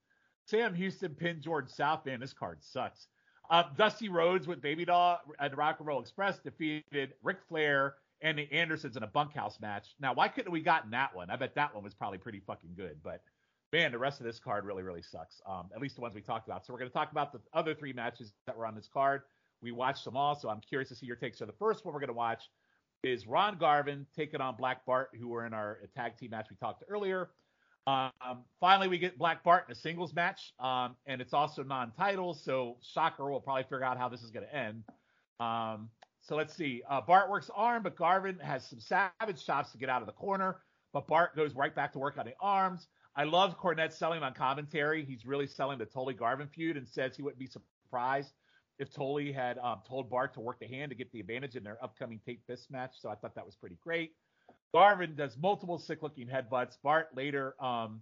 Sam 0.46 0.74
Houston 0.74 1.16
pinned 1.16 1.42
George 1.42 1.70
South. 1.70 2.06
Man, 2.06 2.20
this 2.20 2.34
card 2.34 2.60
sucks. 2.62 3.08
Uh, 3.50 3.64
Dusty 3.78 4.10
Rhodes 4.10 4.48
with 4.48 4.62
Baby 4.62 4.86
Doll 4.86 5.20
at 5.40 5.52
the 5.52 5.58
Rock 5.58 5.78
and 5.80 5.88
Roll 5.88 6.00
Express 6.00 6.40
defeated 6.40 7.14
Ric 7.22 7.38
Flair 7.50 7.96
and 8.22 8.38
the 8.38 8.52
Andersons 8.52 8.96
in 8.96 9.04
a 9.04 9.08
bunkhouse 9.08 9.60
match. 9.60 9.96
Now, 10.00 10.14
why 10.14 10.28
couldn't 10.28 10.52
we 10.52 10.62
gotten 10.62 10.92
that 10.92 11.16
one? 11.16 11.30
I 11.30 11.36
bet 11.36 11.56
that 11.56 11.74
one 11.74 11.84
was 11.84 11.94
probably 11.94 12.18
pretty 12.18 12.40
fucking 12.40 12.72
good. 12.76 12.98
But 13.04 13.22
man, 13.74 13.92
the 13.92 13.98
rest 13.98 14.20
of 14.20 14.26
this 14.26 14.40
card 14.40 14.66
really, 14.66 14.84
really 14.84 15.02
sucks. 15.02 15.42
Um, 15.46 15.70
at 15.76 15.82
least 15.82 15.96
the 15.96 16.02
ones 16.02 16.16
we 16.16 16.22
talked 16.22 16.48
about. 16.48 16.66
So 16.66 16.74
we're 16.74 16.80
going 16.80 16.92
to 16.92 16.94
talk 16.94 17.12
about 17.12 17.32
the 17.32 17.40
other 17.54 17.74
three 17.74 17.94
matches 17.94 18.34
that 18.46 18.58
were 18.58 18.66
on 18.66 18.76
this 18.76 18.90
card. 18.92 19.24
We 19.62 19.72
watched 19.72 20.06
them 20.06 20.18
all, 20.18 20.36
so 20.36 20.50
I'm 20.50 20.62
curious 20.62 20.90
to 20.90 20.96
see 20.96 21.06
your 21.06 21.16
take. 21.16 21.36
So 21.36 21.46
the 21.46 21.54
first 21.54 21.86
one 21.86 21.94
we're 21.94 22.00
going 22.00 22.08
to 22.10 22.14
watch 22.14 22.50
is 23.04 23.28
Ron 23.28 23.58
Garvin 23.58 24.06
taking 24.16 24.42
on 24.42 24.56
Black 24.56 24.86
Bart, 24.86 25.10
who 25.20 25.28
were 25.28 25.46
in 25.46 25.54
our 25.54 25.80
tag 25.96 26.18
team 26.18 26.32
match 26.32 26.48
we 26.50 26.56
talked 26.56 26.84
earlier. 26.88 27.30
Um, 27.88 28.12
finally, 28.60 28.88
we 28.88 29.00
get 29.00 29.18
Black 29.18 29.44
Bart 29.44 29.66
in 29.68 29.72
a 29.72 29.76
singles 29.76 30.14
match, 30.14 30.54
um, 30.60 30.96
and 31.08 31.20
it's 31.20 31.34
also 31.34 31.64
non-title. 31.64 32.36
So 32.36 32.78
shocker, 32.82 33.30
we'll 33.30 33.40
probably 33.40 33.64
figure 33.64 33.84
out 33.84 33.98
how 33.98 34.08
this 34.08 34.22
is 34.22 34.30
going 34.30 34.46
to 34.46 34.56
end. 34.56 34.84
Um, 35.40 35.90
so 36.22 36.36
let's 36.36 36.56
see. 36.56 36.84
Uh, 36.88 37.02
Bart 37.02 37.30
works 37.30 37.50
arm, 37.56 37.82
but 37.82 37.96
Garvin 37.96 38.38
has 38.40 38.68
some 38.68 38.80
savage 38.80 39.44
chops 39.44 39.72
to 39.72 39.78
get 39.80 39.90
out 39.90 40.02
of 40.02 40.08
the 40.08 40.14
corner. 40.14 40.58
But 40.94 41.08
Bart 41.08 41.36
goes 41.36 41.56
right 41.56 41.74
back 41.74 41.94
to 41.94 42.00
work 42.00 42.18
on 42.18 42.26
the 42.26 42.34
arms. 42.40 42.88
I 43.16 43.24
love 43.24 43.60
Cornette 43.60 43.94
selling 43.94 44.22
on 44.22 44.34
commentary. 44.34 45.04
He's 45.04 45.26
really 45.26 45.48
selling 45.48 45.80
the 45.80 45.86
Tully 45.86 46.14
Garvin 46.14 46.48
feud 46.48 46.78
and 46.78 46.88
says 46.88 47.16
he 47.16 47.24
wouldn't 47.24 47.40
be 47.40 47.48
surprised 47.48 48.34
if 48.82 48.94
Tully 48.94 49.32
had 49.32 49.58
um, 49.60 49.82
told 49.88 50.10
Bart 50.10 50.34
to 50.36 50.42
work 50.42 50.60
the 50.60 50.68
hand 50.68 50.92
to 50.92 50.96
get 50.96 51.12
the 51.14 51.22
advantage 51.22 51.56
in 51.56 51.64
their 51.64 51.78
upcoming 51.84 52.20
Taped 52.26 52.46
Fist 52.48 52.72
match. 52.72 52.96
So 53.00 53.10
I 53.10 53.16
thought 53.16 53.36
that 53.36 53.46
was 53.46 53.56
pretty 53.56 53.78
great. 53.84 54.12
Garvin 54.74 55.16
does 55.16 55.38
multiple 55.38 55.80
sick 55.80 56.04
looking 56.04 56.28
headbutts. 56.28 56.78
Bart 56.84 57.10
later 57.16 57.56
um, 57.64 58.02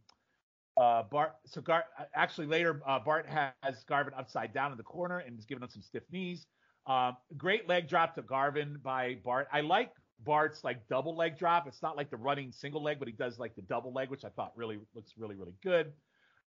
Uh, 0.78 1.04
Bart. 1.04 1.34
So 1.46 1.62
Gar. 1.62 1.86
Actually, 2.16 2.48
later 2.48 2.82
uh, 2.88 3.00
Bart 3.00 3.28
has 3.28 3.84
Garvin 3.88 4.14
upside 4.18 4.54
down 4.54 4.72
in 4.72 4.78
the 4.78 4.84
corner 4.84 5.20
and 5.20 5.38
is 5.38 5.46
giving 5.46 5.64
him 5.64 5.70
some 5.70 5.82
stiff 5.84 6.04
knees. 6.12 6.48
Um, 6.88 7.18
great 7.38 7.68
leg 7.68 7.90
drop 7.90 8.16
to 8.16 8.22
Garvin 8.24 8.80
by 8.84 9.18
Bart. 9.26 9.48
I 9.52 9.62
like 9.62 9.92
Bart's 10.26 10.64
like 10.64 10.88
double 10.88 11.16
leg 11.18 11.38
drop. 11.38 11.68
It's 11.68 11.82
not 11.82 11.98
like 11.98 12.10
the 12.10 12.18
running 12.18 12.52
single 12.52 12.82
leg, 12.84 13.00
but 13.00 13.08
he 13.10 13.14
does 13.14 13.40
like 13.40 13.56
the 13.56 13.62
double 13.64 13.94
leg, 13.94 14.10
which 14.10 14.26
I 14.26 14.30
thought 14.30 14.54
really 14.56 14.80
looks 14.96 15.14
really 15.18 15.36
really 15.36 15.56
good. 15.64 15.94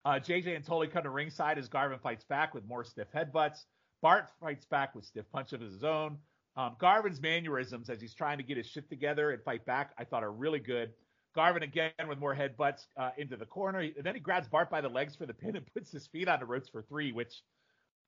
Uh, 0.05 0.19
JJ 0.19 0.55
and 0.55 0.65
Tully 0.65 0.87
come 0.87 1.03
to 1.03 1.09
ringside 1.11 1.57
as 1.59 1.67
Garvin 1.69 1.99
fights 1.99 2.23
back 2.23 2.53
with 2.55 2.65
more 2.65 2.83
stiff 2.85 3.07
headbutts. 3.15 3.65
Bart 4.01 4.29
fights 4.39 4.65
back 4.65 4.95
with 4.95 5.05
stiff 5.05 5.25
punches 5.31 5.53
of 5.53 5.61
his 5.61 5.83
own. 5.83 6.17
Um, 6.57 6.75
Garvin's 6.79 7.21
mannerisms 7.21 7.89
as 7.89 8.01
he's 8.01 8.13
trying 8.13 8.37
to 8.37 8.43
get 8.43 8.57
his 8.57 8.67
shit 8.67 8.89
together 8.89 9.31
and 9.31 9.41
fight 9.43 9.65
back, 9.65 9.91
I 9.97 10.03
thought 10.03 10.23
are 10.23 10.31
really 10.31 10.59
good. 10.59 10.91
Garvin 11.33 11.63
again 11.63 11.91
with 12.07 12.19
more 12.19 12.35
headbutts 12.35 12.87
uh, 12.97 13.11
into 13.17 13.37
the 13.37 13.45
corner. 13.45 13.79
And 13.79 14.03
then 14.03 14.15
he 14.15 14.19
grabs 14.19 14.49
Bart 14.49 14.69
by 14.69 14.81
the 14.81 14.89
legs 14.89 15.15
for 15.15 15.25
the 15.25 15.33
pin 15.33 15.55
and 15.55 15.65
puts 15.73 15.91
his 15.91 16.07
feet 16.07 16.27
on 16.27 16.39
the 16.39 16.45
ropes 16.45 16.69
for 16.69 16.81
three, 16.81 17.11
which 17.11 17.41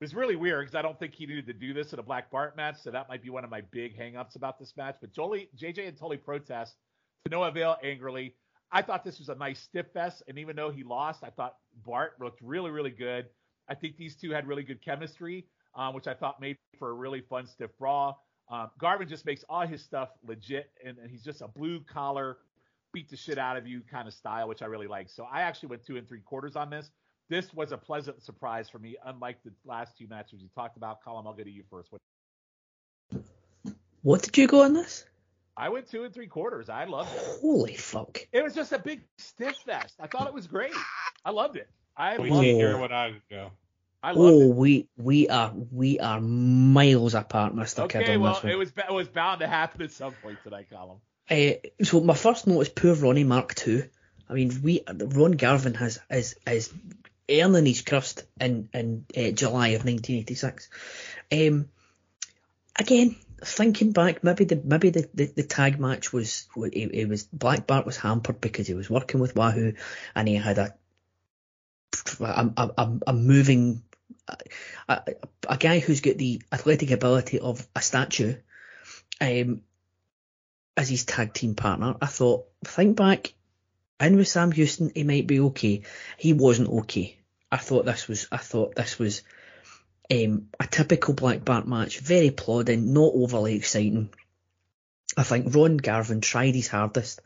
was 0.00 0.14
really 0.14 0.36
weird 0.36 0.66
because 0.66 0.74
I 0.74 0.82
don't 0.82 0.98
think 0.98 1.14
he 1.14 1.26
needed 1.26 1.46
to 1.46 1.52
do 1.52 1.72
this 1.72 1.92
in 1.92 1.98
a 1.98 2.02
Black 2.02 2.30
Bart 2.30 2.56
match. 2.56 2.76
So 2.82 2.90
that 2.90 3.08
might 3.08 3.22
be 3.22 3.30
one 3.30 3.44
of 3.44 3.50
my 3.50 3.62
big 3.70 3.98
hangups 3.98 4.36
about 4.36 4.58
this 4.58 4.74
match. 4.76 4.96
But 5.00 5.12
Jolie, 5.12 5.48
JJ 5.56 5.88
and 5.88 5.96
Tully 5.96 6.18
protest 6.18 6.74
to 7.24 7.30
no 7.30 7.44
avail 7.44 7.76
angrily. 7.82 8.34
I 8.70 8.82
thought 8.82 9.04
this 9.04 9.18
was 9.18 9.28
a 9.28 9.34
nice 9.36 9.60
stiff 9.60 9.86
fest. 9.94 10.22
And 10.28 10.38
even 10.38 10.56
though 10.56 10.70
he 10.70 10.82
lost, 10.82 11.22
I 11.22 11.30
thought 11.30 11.54
Bart 11.86 12.14
looked 12.20 12.42
really, 12.42 12.70
really 12.70 12.90
good. 12.90 13.26
I 13.68 13.74
think 13.74 13.96
these 13.96 14.16
two 14.16 14.32
had 14.32 14.46
really 14.46 14.64
good 14.64 14.84
chemistry, 14.84 15.46
um, 15.76 15.94
which 15.94 16.06
I 16.06 16.14
thought 16.14 16.40
made 16.40 16.56
for 16.78 16.90
a 16.90 16.94
really 16.94 17.20
fun 17.20 17.46
stiff 17.46 17.70
brawl. 17.78 18.24
Um, 18.50 18.70
Garvin 18.78 19.08
just 19.08 19.24
makes 19.24 19.44
all 19.48 19.66
his 19.66 19.82
stuff 19.82 20.10
legit, 20.26 20.70
and, 20.84 20.98
and 20.98 21.10
he's 21.10 21.22
just 21.24 21.40
a 21.40 21.48
blue 21.48 21.80
collar, 21.80 22.38
beat 22.92 23.08
the 23.08 23.16
shit 23.16 23.38
out 23.38 23.56
of 23.56 23.66
you 23.66 23.80
kind 23.90 24.06
of 24.06 24.14
style, 24.14 24.48
which 24.48 24.60
I 24.62 24.66
really 24.66 24.86
like. 24.86 25.08
So 25.08 25.26
I 25.32 25.40
actually 25.42 25.70
went 25.70 25.84
two 25.84 25.96
and 25.96 26.06
three 26.06 26.20
quarters 26.20 26.54
on 26.56 26.68
this. 26.70 26.90
This 27.30 27.54
was 27.54 27.72
a 27.72 27.78
pleasant 27.78 28.22
surprise 28.22 28.68
for 28.68 28.78
me, 28.78 28.96
unlike 29.06 29.38
the 29.44 29.50
last 29.64 29.96
two 29.96 30.06
matches 30.08 30.42
you 30.42 30.48
talked 30.54 30.76
about. 30.76 31.02
Colin, 31.02 31.26
I'll 31.26 31.32
go 31.32 31.42
to 31.42 31.50
you 31.50 31.64
first. 31.70 31.90
What, 31.90 33.22
What 34.02 34.22
did 34.22 34.36
you 34.36 34.46
go 34.46 34.62
on 34.62 34.74
this? 34.74 35.06
I 35.56 35.68
went 35.68 35.88
two 35.88 36.04
and 36.04 36.12
three 36.12 36.26
quarters. 36.26 36.68
I 36.68 36.84
loved 36.84 37.14
it. 37.14 37.22
Holy 37.40 37.76
fuck! 37.76 38.18
It 38.32 38.42
was 38.42 38.54
just 38.54 38.72
a 38.72 38.78
big 38.78 39.02
stiff 39.18 39.56
fest. 39.64 39.94
I 40.00 40.06
thought 40.08 40.26
it 40.26 40.34
was 40.34 40.46
great. 40.46 40.74
I 41.24 41.30
loved 41.30 41.56
it. 41.56 41.68
I 41.96 42.18
We 42.18 42.28
loved 42.28 42.44
it. 42.44 42.54
hear 42.56 42.76
what 42.76 42.92
I 42.92 43.14
go. 43.30 43.50
Oh, 44.04 44.50
it. 44.50 44.54
we 44.54 44.88
we 44.96 45.28
are 45.28 45.52
we 45.72 45.98
are 45.98 46.20
miles 46.20 47.14
apart, 47.14 47.54
Mister 47.54 47.86
Kid. 47.86 48.02
Okay, 48.02 48.16
well, 48.16 48.34
this 48.34 48.42
one. 48.42 48.52
it 48.52 48.56
was 48.56 48.72
it 48.76 48.92
was 48.92 49.08
bound 49.08 49.40
to 49.40 49.46
happen 49.46 49.82
at 49.82 49.92
some 49.92 50.12
point 50.22 50.38
tonight, 50.42 50.66
Colin. 50.70 50.98
Uh, 51.30 51.84
so 51.84 52.00
my 52.00 52.14
first 52.14 52.46
note 52.46 52.60
is 52.60 52.68
poor 52.68 52.94
Ronnie 52.94 53.24
Mark 53.24 53.54
II. 53.66 53.84
I 54.28 54.32
mean, 54.34 54.60
we 54.62 54.82
Ron 54.86 55.32
Garvin 55.32 55.74
has 55.74 56.00
is 56.10 56.36
is 56.46 56.72
earning 57.30 57.66
his 57.66 57.82
crust 57.82 58.24
in 58.40 58.68
in 58.74 59.06
uh, 59.16 59.30
July 59.30 59.68
of 59.68 59.84
1986. 59.84 60.68
Um, 61.32 61.68
again, 62.78 63.16
thinking 63.42 63.92
back, 63.92 64.22
maybe 64.22 64.44
the 64.44 64.60
maybe 64.62 64.90
the, 64.90 65.08
the, 65.14 65.26
the 65.26 65.42
tag 65.42 65.80
match 65.80 66.12
was 66.12 66.46
it, 66.56 66.94
it 66.94 67.08
was 67.08 67.24
Black 67.24 67.66
Bart 67.66 67.86
was 67.86 67.96
hampered 67.96 68.40
because 68.40 68.66
he 68.66 68.74
was 68.74 68.90
working 68.90 69.20
with 69.20 69.34
Wahoo, 69.34 69.74
and 70.14 70.28
he 70.28 70.34
had 70.34 70.58
a 70.58 70.74
a, 72.20 72.50
a, 72.56 72.70
a, 72.76 72.98
a 73.08 73.12
moving 73.12 73.82
a, 74.88 75.02
a, 75.48 75.56
guy 75.56 75.78
who's 75.78 76.00
got 76.00 76.18
the 76.18 76.42
athletic 76.52 76.90
ability 76.90 77.38
of 77.38 77.66
a 77.74 77.80
statue. 77.80 78.36
Um, 79.20 79.62
as 80.76 80.88
his 80.88 81.04
tag 81.04 81.32
team 81.32 81.54
partner, 81.54 81.94
I 82.00 82.06
thought, 82.06 82.46
think 82.64 82.96
back, 82.96 83.32
in 84.00 84.16
with 84.16 84.28
Sam 84.28 84.50
Houston, 84.52 84.90
he 84.94 85.04
might 85.04 85.26
be 85.26 85.40
okay. 85.40 85.82
He 86.18 86.32
wasn't 86.32 86.68
okay. 86.68 87.16
I 87.50 87.58
thought 87.58 87.84
this 87.84 88.08
was, 88.08 88.26
I 88.32 88.38
thought 88.38 88.74
this 88.74 88.98
was 88.98 89.22
um, 90.10 90.48
a 90.58 90.66
typical 90.66 91.14
Black 91.14 91.44
Bart 91.44 91.66
match, 91.66 92.00
very 92.00 92.30
plodding, 92.30 92.92
not 92.92 93.12
overly 93.14 93.54
exciting. 93.54 94.10
I 95.16 95.22
think 95.22 95.54
Ron 95.54 95.76
Garvin 95.76 96.20
tried 96.20 96.54
his 96.54 96.68
hardest 96.68 97.20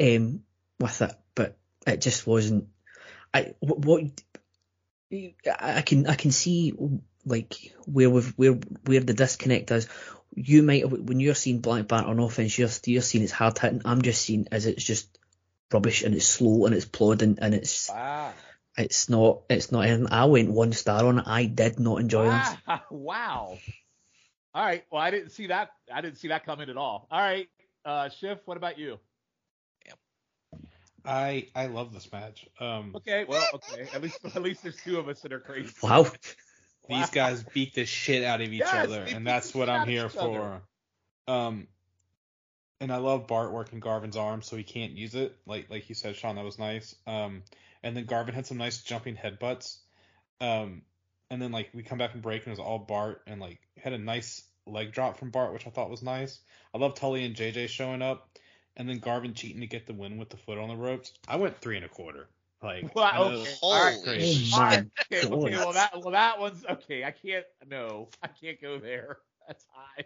um, 0.00 0.42
with 0.78 1.02
it, 1.02 1.14
but 1.34 1.56
it 1.86 2.00
just 2.00 2.26
wasn't. 2.26 2.68
I 3.34 3.54
what 3.60 4.02
I 5.12 5.82
can 5.82 6.06
I 6.06 6.14
can 6.14 6.32
see 6.32 6.74
like 7.24 7.72
where 7.86 8.10
we've 8.10 8.32
where 8.36 8.52
where 8.84 9.00
the 9.00 9.14
disconnect 9.14 9.70
is. 9.70 9.88
You 10.34 10.62
might 10.62 10.88
when 10.88 11.20
you're 11.20 11.34
seeing 11.34 11.60
Black 11.60 11.88
Bart 11.88 12.06
on 12.06 12.18
offense, 12.18 12.58
you're 12.58 12.68
you're 12.84 13.02
seeing 13.02 13.24
it's 13.24 13.32
hard 13.32 13.58
hitting. 13.58 13.82
I'm 13.84 14.02
just 14.02 14.22
seeing 14.22 14.48
as 14.52 14.66
it's 14.66 14.84
just 14.84 15.18
rubbish 15.72 16.02
and 16.02 16.14
it's 16.14 16.26
slow 16.26 16.66
and 16.66 16.74
it's 16.74 16.84
plodding 16.84 17.38
and 17.40 17.54
it's 17.54 17.88
Wow. 17.88 18.32
it's 18.76 19.08
not 19.08 19.42
it's 19.48 19.72
not 19.72 19.86
anything. 19.86 20.12
I 20.12 20.26
went 20.26 20.50
one 20.50 20.72
star 20.72 21.06
on 21.06 21.18
it. 21.20 21.24
I 21.26 21.46
did 21.46 21.78
not 21.80 22.00
enjoy 22.00 22.24
this. 22.24 22.56
Wow. 22.66 22.80
wow. 22.90 23.58
All 24.54 24.64
right. 24.64 24.84
Well, 24.90 25.02
I 25.02 25.10
didn't 25.10 25.30
see 25.30 25.48
that. 25.48 25.70
I 25.92 26.00
didn't 26.00 26.18
see 26.18 26.28
that 26.28 26.44
coming 26.44 26.68
at 26.70 26.76
all. 26.76 27.06
All 27.10 27.20
right. 27.20 27.48
Uh, 27.84 28.08
Schiff, 28.08 28.38
what 28.46 28.56
about 28.56 28.78
you? 28.78 28.98
I 31.06 31.48
I 31.54 31.66
love 31.66 31.92
this 31.92 32.10
match. 32.12 32.46
Um, 32.60 32.92
Okay. 32.96 33.24
Well, 33.28 33.46
okay. 33.54 33.88
At 33.94 34.02
least, 34.02 34.18
at 34.24 34.42
least 34.42 34.62
there's 34.62 34.76
two 34.76 34.98
of 34.98 35.08
us 35.08 35.20
that 35.20 35.32
are 35.32 35.40
crazy. 35.40 35.72
Wow. 35.82 36.02
these 36.88 37.06
Wow. 37.06 37.06
guys 37.12 37.44
beat 37.54 37.74
the 37.74 37.84
shit 37.84 38.24
out 38.24 38.40
of 38.40 38.52
each 38.52 38.60
Yes, 38.60 38.86
other, 38.86 39.02
and 39.02 39.26
that's 39.26 39.54
what 39.54 39.68
I'm 39.68 39.86
here 39.86 40.06
each 40.06 40.16
other. 40.16 40.60
for. 41.26 41.32
Um, 41.32 41.66
and 42.80 42.92
I 42.92 42.98
love 42.98 43.26
Bart 43.26 43.52
working 43.52 43.80
Garvin's 43.80 44.16
arm 44.16 44.42
so 44.42 44.56
he 44.56 44.62
can't 44.62 44.92
use 44.92 45.14
it. 45.14 45.36
Like 45.46 45.70
like 45.70 45.88
you 45.88 45.94
said, 45.94 46.16
Sean, 46.16 46.36
that 46.36 46.44
was 46.44 46.58
nice. 46.58 46.94
Um, 47.06 47.42
and 47.82 47.96
then 47.96 48.04
Garvin 48.04 48.34
had 48.34 48.46
some 48.46 48.58
nice 48.58 48.82
jumping 48.82 49.16
headbutts. 49.16 49.78
Um, 50.40 50.82
and 51.30 51.40
then 51.40 51.52
like 51.52 51.70
we 51.74 51.82
come 51.82 51.98
back 51.98 52.14
and 52.14 52.22
break 52.22 52.42
and 52.42 52.48
it 52.48 52.58
was 52.58 52.58
all 52.60 52.78
Bart 52.78 53.22
and 53.26 53.40
like 53.40 53.58
had 53.78 53.92
a 53.92 53.98
nice 53.98 54.42
leg 54.66 54.92
drop 54.92 55.18
from 55.18 55.30
Bart, 55.30 55.52
which 55.52 55.66
I 55.66 55.70
thought 55.70 55.90
was 55.90 56.02
nice. 56.02 56.38
I 56.74 56.78
love 56.78 56.94
Tully 56.94 57.24
and 57.24 57.34
JJ 57.34 57.68
showing 57.68 58.02
up, 58.02 58.35
and 58.76 58.88
then 58.88 58.98
Garvin 58.98 59.34
cheating 59.34 59.60
to 59.60 59.66
get 59.66 59.86
the 59.86 59.94
win 59.94 60.18
with 60.18 60.28
the 60.30 60.36
foot 60.36 60.58
on 60.58 60.68
the 60.68 60.76
ropes. 60.76 61.12
I 61.28 61.36
went 61.36 61.60
three 61.60 61.76
and 61.76 61.84
a 61.84 61.88
quarter. 61.88 62.28
Like 62.62 62.94
Wow, 62.94 63.02
I 63.02 63.18
know- 63.18 63.24
okay. 63.40 63.54
Holy 63.60 63.78
All 63.78 63.84
right. 63.84 64.02
Crazy. 64.04 64.50
Oh 64.54 64.58
my. 64.58 64.86
Okay, 65.12 65.26
okay, 65.26 65.56
well 65.56 65.72
that 65.72 65.92
well 65.94 66.12
that 66.12 66.40
one's 66.40 66.64
okay. 66.64 67.04
I 67.04 67.10
can't 67.10 67.44
no, 67.68 68.08
I 68.22 68.28
can't 68.28 68.60
go 68.60 68.78
there. 68.78 69.18
That's 69.46 69.64
high. 69.72 70.04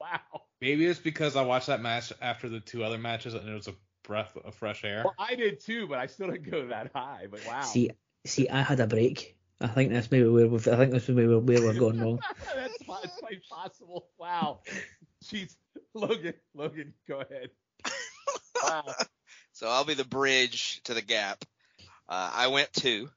Wow. 0.00 0.42
Maybe 0.60 0.86
it's 0.86 1.00
because 1.00 1.34
I 1.36 1.42
watched 1.42 1.68
that 1.68 1.80
match 1.80 2.12
after 2.20 2.48
the 2.48 2.60
two 2.60 2.84
other 2.84 2.98
matches 2.98 3.34
and 3.34 3.48
it 3.48 3.54
was 3.54 3.68
a 3.68 3.74
breath 4.02 4.36
of 4.44 4.54
fresh 4.54 4.84
air. 4.84 5.02
Well, 5.04 5.14
I 5.18 5.34
did 5.34 5.60
too, 5.60 5.86
but 5.86 5.98
I 5.98 6.06
still 6.06 6.30
didn't 6.30 6.50
go 6.50 6.66
that 6.66 6.90
high. 6.94 7.26
But 7.30 7.46
wow. 7.46 7.62
See, 7.62 7.90
see, 8.26 8.48
I 8.48 8.62
had 8.62 8.80
a 8.80 8.86
break. 8.86 9.36
I 9.60 9.66
think 9.66 9.92
that's 9.92 10.10
maybe 10.10 10.28
where 10.28 10.46
we've, 10.46 10.68
I 10.68 10.76
think 10.76 10.92
that's 10.92 11.08
maybe 11.08 11.26
where, 11.26 11.38
where 11.40 11.60
we're 11.62 11.78
going 11.78 12.00
wrong. 12.00 12.20
that's, 12.54 12.82
po- 12.84 12.98
that's 13.02 13.16
quite 13.18 13.40
possible. 13.48 14.08
Wow. 14.18 14.60
Jeez, 15.24 15.56
Logan, 15.94 16.34
Logan, 16.54 16.94
go 17.08 17.20
ahead. 17.20 17.50
Wow. 18.62 18.84
So 19.52 19.66
I'll 19.68 19.84
be 19.84 19.94
the 19.94 20.04
bridge 20.04 20.80
to 20.84 20.94
the 20.94 21.02
gap. 21.02 21.44
Uh, 22.08 22.30
I 22.32 22.46
went 22.46 22.72
two. 22.72 23.08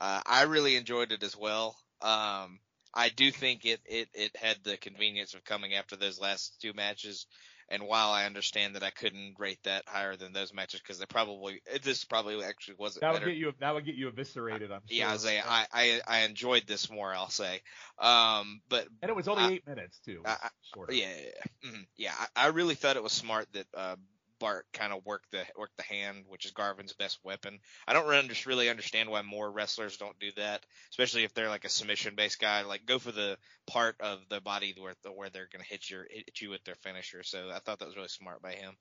Uh, 0.00 0.20
I 0.26 0.42
really 0.42 0.74
enjoyed 0.74 1.12
it 1.12 1.22
as 1.22 1.36
well. 1.36 1.76
Um, 2.02 2.58
I 2.92 3.08
do 3.14 3.30
think 3.30 3.64
it, 3.64 3.80
it, 3.84 4.08
it 4.12 4.36
had 4.36 4.56
the 4.64 4.76
convenience 4.78 5.34
of 5.34 5.44
coming 5.44 5.74
after 5.74 5.94
those 5.94 6.20
last 6.20 6.60
two 6.60 6.72
matches. 6.72 7.26
And 7.68 7.84
while 7.84 8.10
I 8.10 8.24
understand 8.26 8.74
that 8.74 8.82
I 8.82 8.90
couldn't 8.90 9.36
rate 9.38 9.60
that 9.64 9.84
higher 9.86 10.16
than 10.16 10.32
those 10.32 10.52
matches 10.52 10.80
because 10.80 10.98
they 10.98 11.06
probably 11.06 11.60
this 11.84 12.04
probably 12.04 12.42
actually 12.44 12.76
wasn't 12.78 13.02
That 13.02 13.12
would 13.12 13.20
better. 13.20 13.30
get 13.30 13.38
you. 13.38 13.52
That 13.60 13.74
would 13.74 13.84
get 13.84 13.94
you 13.94 14.08
eviscerated. 14.08 14.72
I'm 14.72 14.80
sure. 14.88 14.98
yeah, 14.98 15.08
I, 15.10 15.12
was 15.12 15.22
saying, 15.22 15.42
I, 15.46 15.66
I 15.72 16.00
I 16.06 16.18
enjoyed 16.22 16.64
this 16.66 16.90
more. 16.90 17.12
I'll 17.14 17.28
say. 17.30 17.60
Um, 18.00 18.60
but 18.68 18.86
and 19.02 19.08
it 19.10 19.16
was 19.16 19.28
only 19.28 19.42
I- 19.44 19.50
eight 19.52 19.66
minutes 19.66 20.00
too. 20.04 20.22
I- 20.24 20.36
I- 20.42 20.50
yeah, 20.90 21.06
yeah, 21.08 21.30
yeah. 21.62 21.70
Mhm. 21.70 21.86
yeah 21.96 22.12
I, 22.36 22.44
I 22.44 22.46
really 22.48 22.74
thought 22.76 22.96
it 22.96 23.02
was 23.02 23.12
smart 23.12 23.46
that 23.54 23.66
uh, 23.74 23.96
Bart 24.38 24.66
kind 24.72 24.92
of 24.92 25.04
work 25.04 25.22
the 25.30 25.44
work 25.56 25.70
the 25.76 25.82
hand, 25.82 26.24
which 26.28 26.44
is 26.44 26.52
Garvin's 26.52 26.92
best 26.92 27.18
weapon. 27.24 27.58
I 27.86 27.92
don't 27.92 28.06
really, 28.06 28.30
really 28.46 28.70
understand 28.70 29.10
why 29.10 29.22
more 29.22 29.50
wrestlers 29.50 29.96
don't 29.96 30.18
do 30.18 30.30
that, 30.36 30.64
especially 30.90 31.24
if 31.24 31.34
they're 31.34 31.48
like 31.48 31.64
a 31.64 31.70
submission 31.70 32.14
based 32.14 32.40
guy. 32.40 32.62
Like 32.62 32.86
go 32.86 32.98
for 32.98 33.12
the 33.12 33.38
part 33.66 33.96
of 34.00 34.20
the 34.28 34.40
body 34.40 34.74
where 34.78 34.94
where 35.14 35.30
they're 35.30 35.48
gonna 35.52 35.64
hit 35.64 35.88
your 35.90 36.06
hit 36.10 36.40
you 36.40 36.50
with 36.50 36.64
their 36.64 36.74
finisher. 36.76 37.22
So 37.22 37.50
I 37.50 37.58
thought 37.60 37.78
that 37.78 37.86
was 37.88 37.96
really 37.96 38.08
smart 38.08 38.42
by 38.42 38.52
him. 38.52 38.76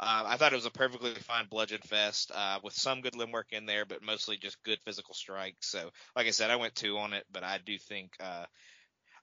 Uh, 0.00 0.24
I 0.26 0.36
thought 0.36 0.52
it 0.52 0.56
was 0.56 0.66
a 0.66 0.70
perfectly 0.70 1.14
fine 1.14 1.46
bludgeon 1.48 1.80
fest 1.82 2.32
uh, 2.34 2.58
with 2.64 2.72
some 2.72 3.02
good 3.02 3.14
limb 3.14 3.30
work 3.30 3.48
in 3.52 3.66
there, 3.66 3.84
but 3.84 4.02
mostly 4.02 4.36
just 4.36 4.62
good 4.64 4.80
physical 4.84 5.14
strikes. 5.14 5.70
So, 5.70 5.90
like 6.16 6.26
I 6.26 6.30
said, 6.30 6.50
I 6.50 6.56
went 6.56 6.74
two 6.74 6.98
on 6.98 7.12
it, 7.12 7.24
but 7.30 7.44
I 7.44 7.58
do 7.64 7.78
think 7.78 8.12
uh, 8.18 8.46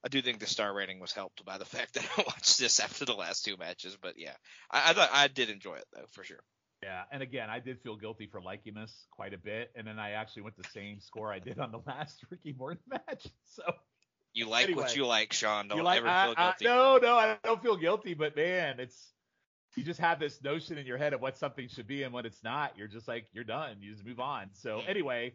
I 0.03 0.07
do 0.07 0.21
think 0.21 0.39
the 0.39 0.45
star 0.47 0.73
rating 0.73 0.99
was 0.99 1.11
helped 1.11 1.43
by 1.45 1.57
the 1.57 1.65
fact 1.75 1.93
that 1.95 2.05
I 2.17 2.21
watched 2.21 2.57
this 2.59 2.79
after 2.79 3.05
the 3.05 3.13
last 3.13 3.45
two 3.45 3.57
matches. 3.57 3.97
But 4.01 4.13
yeah, 4.17 4.33
I, 4.71 4.91
I 4.91 4.93
thought 4.93 5.09
I 5.13 5.27
did 5.27 5.49
enjoy 5.49 5.75
it 5.75 5.85
though 5.93 6.05
for 6.11 6.23
sure. 6.23 6.39
Yeah, 6.81 7.01
and 7.11 7.21
again, 7.21 7.49
I 7.49 7.59
did 7.59 7.81
feel 7.81 7.97
guilty 7.97 8.27
for 8.31 8.41
liking 8.41 8.73
this 8.73 9.05
quite 9.11 9.33
a 9.33 9.37
bit, 9.37 9.69
and 9.75 9.85
then 9.85 9.99
I 9.99 10.11
actually 10.11 10.43
went 10.43 10.55
the 10.55 10.69
same 10.73 11.01
score 11.01 11.29
I 11.33 11.39
did 11.39 11.59
on 11.59 11.71
the 11.73 11.81
last 11.87 12.23
Ricky 12.29 12.55
Morton 12.57 12.79
match. 12.89 13.27
So 13.43 13.63
You 14.33 14.47
like 14.47 14.65
Anyway, 14.65 14.83
what 14.83 14.95
you 14.95 15.05
like, 15.05 15.33
Sean. 15.33 15.67
Don't 15.67 15.83
like? 15.83 15.97
ever 15.97 16.07
I, 16.07 16.25
feel 16.27 16.35
I- 16.37 16.45
guilty. 16.59 16.65
no, 16.65 16.97
no, 17.01 17.15
I 17.17 17.37
don't 17.43 17.61
feel 17.61 17.75
guilty, 17.75 18.13
but 18.13 18.33
man, 18.37 18.79
it's 18.79 19.11
you 19.75 19.83
just 19.83 19.99
have 19.99 20.19
this 20.21 20.41
notion 20.41 20.77
in 20.77 20.85
your 20.85 20.97
head 20.97 21.11
of 21.13 21.19
what 21.21 21.37
something 21.37 21.67
should 21.67 21.85
be 21.87 22.03
and 22.03 22.13
what 22.13 22.25
it's 22.25 22.41
not. 22.43 22.77
You're 22.77 22.87
just 22.87 23.07
like 23.09 23.25
you're 23.33 23.43
done. 23.43 23.77
You 23.81 23.91
just 23.93 24.05
move 24.05 24.19
on. 24.21 24.47
So 24.53 24.81
anyway, 24.87 25.33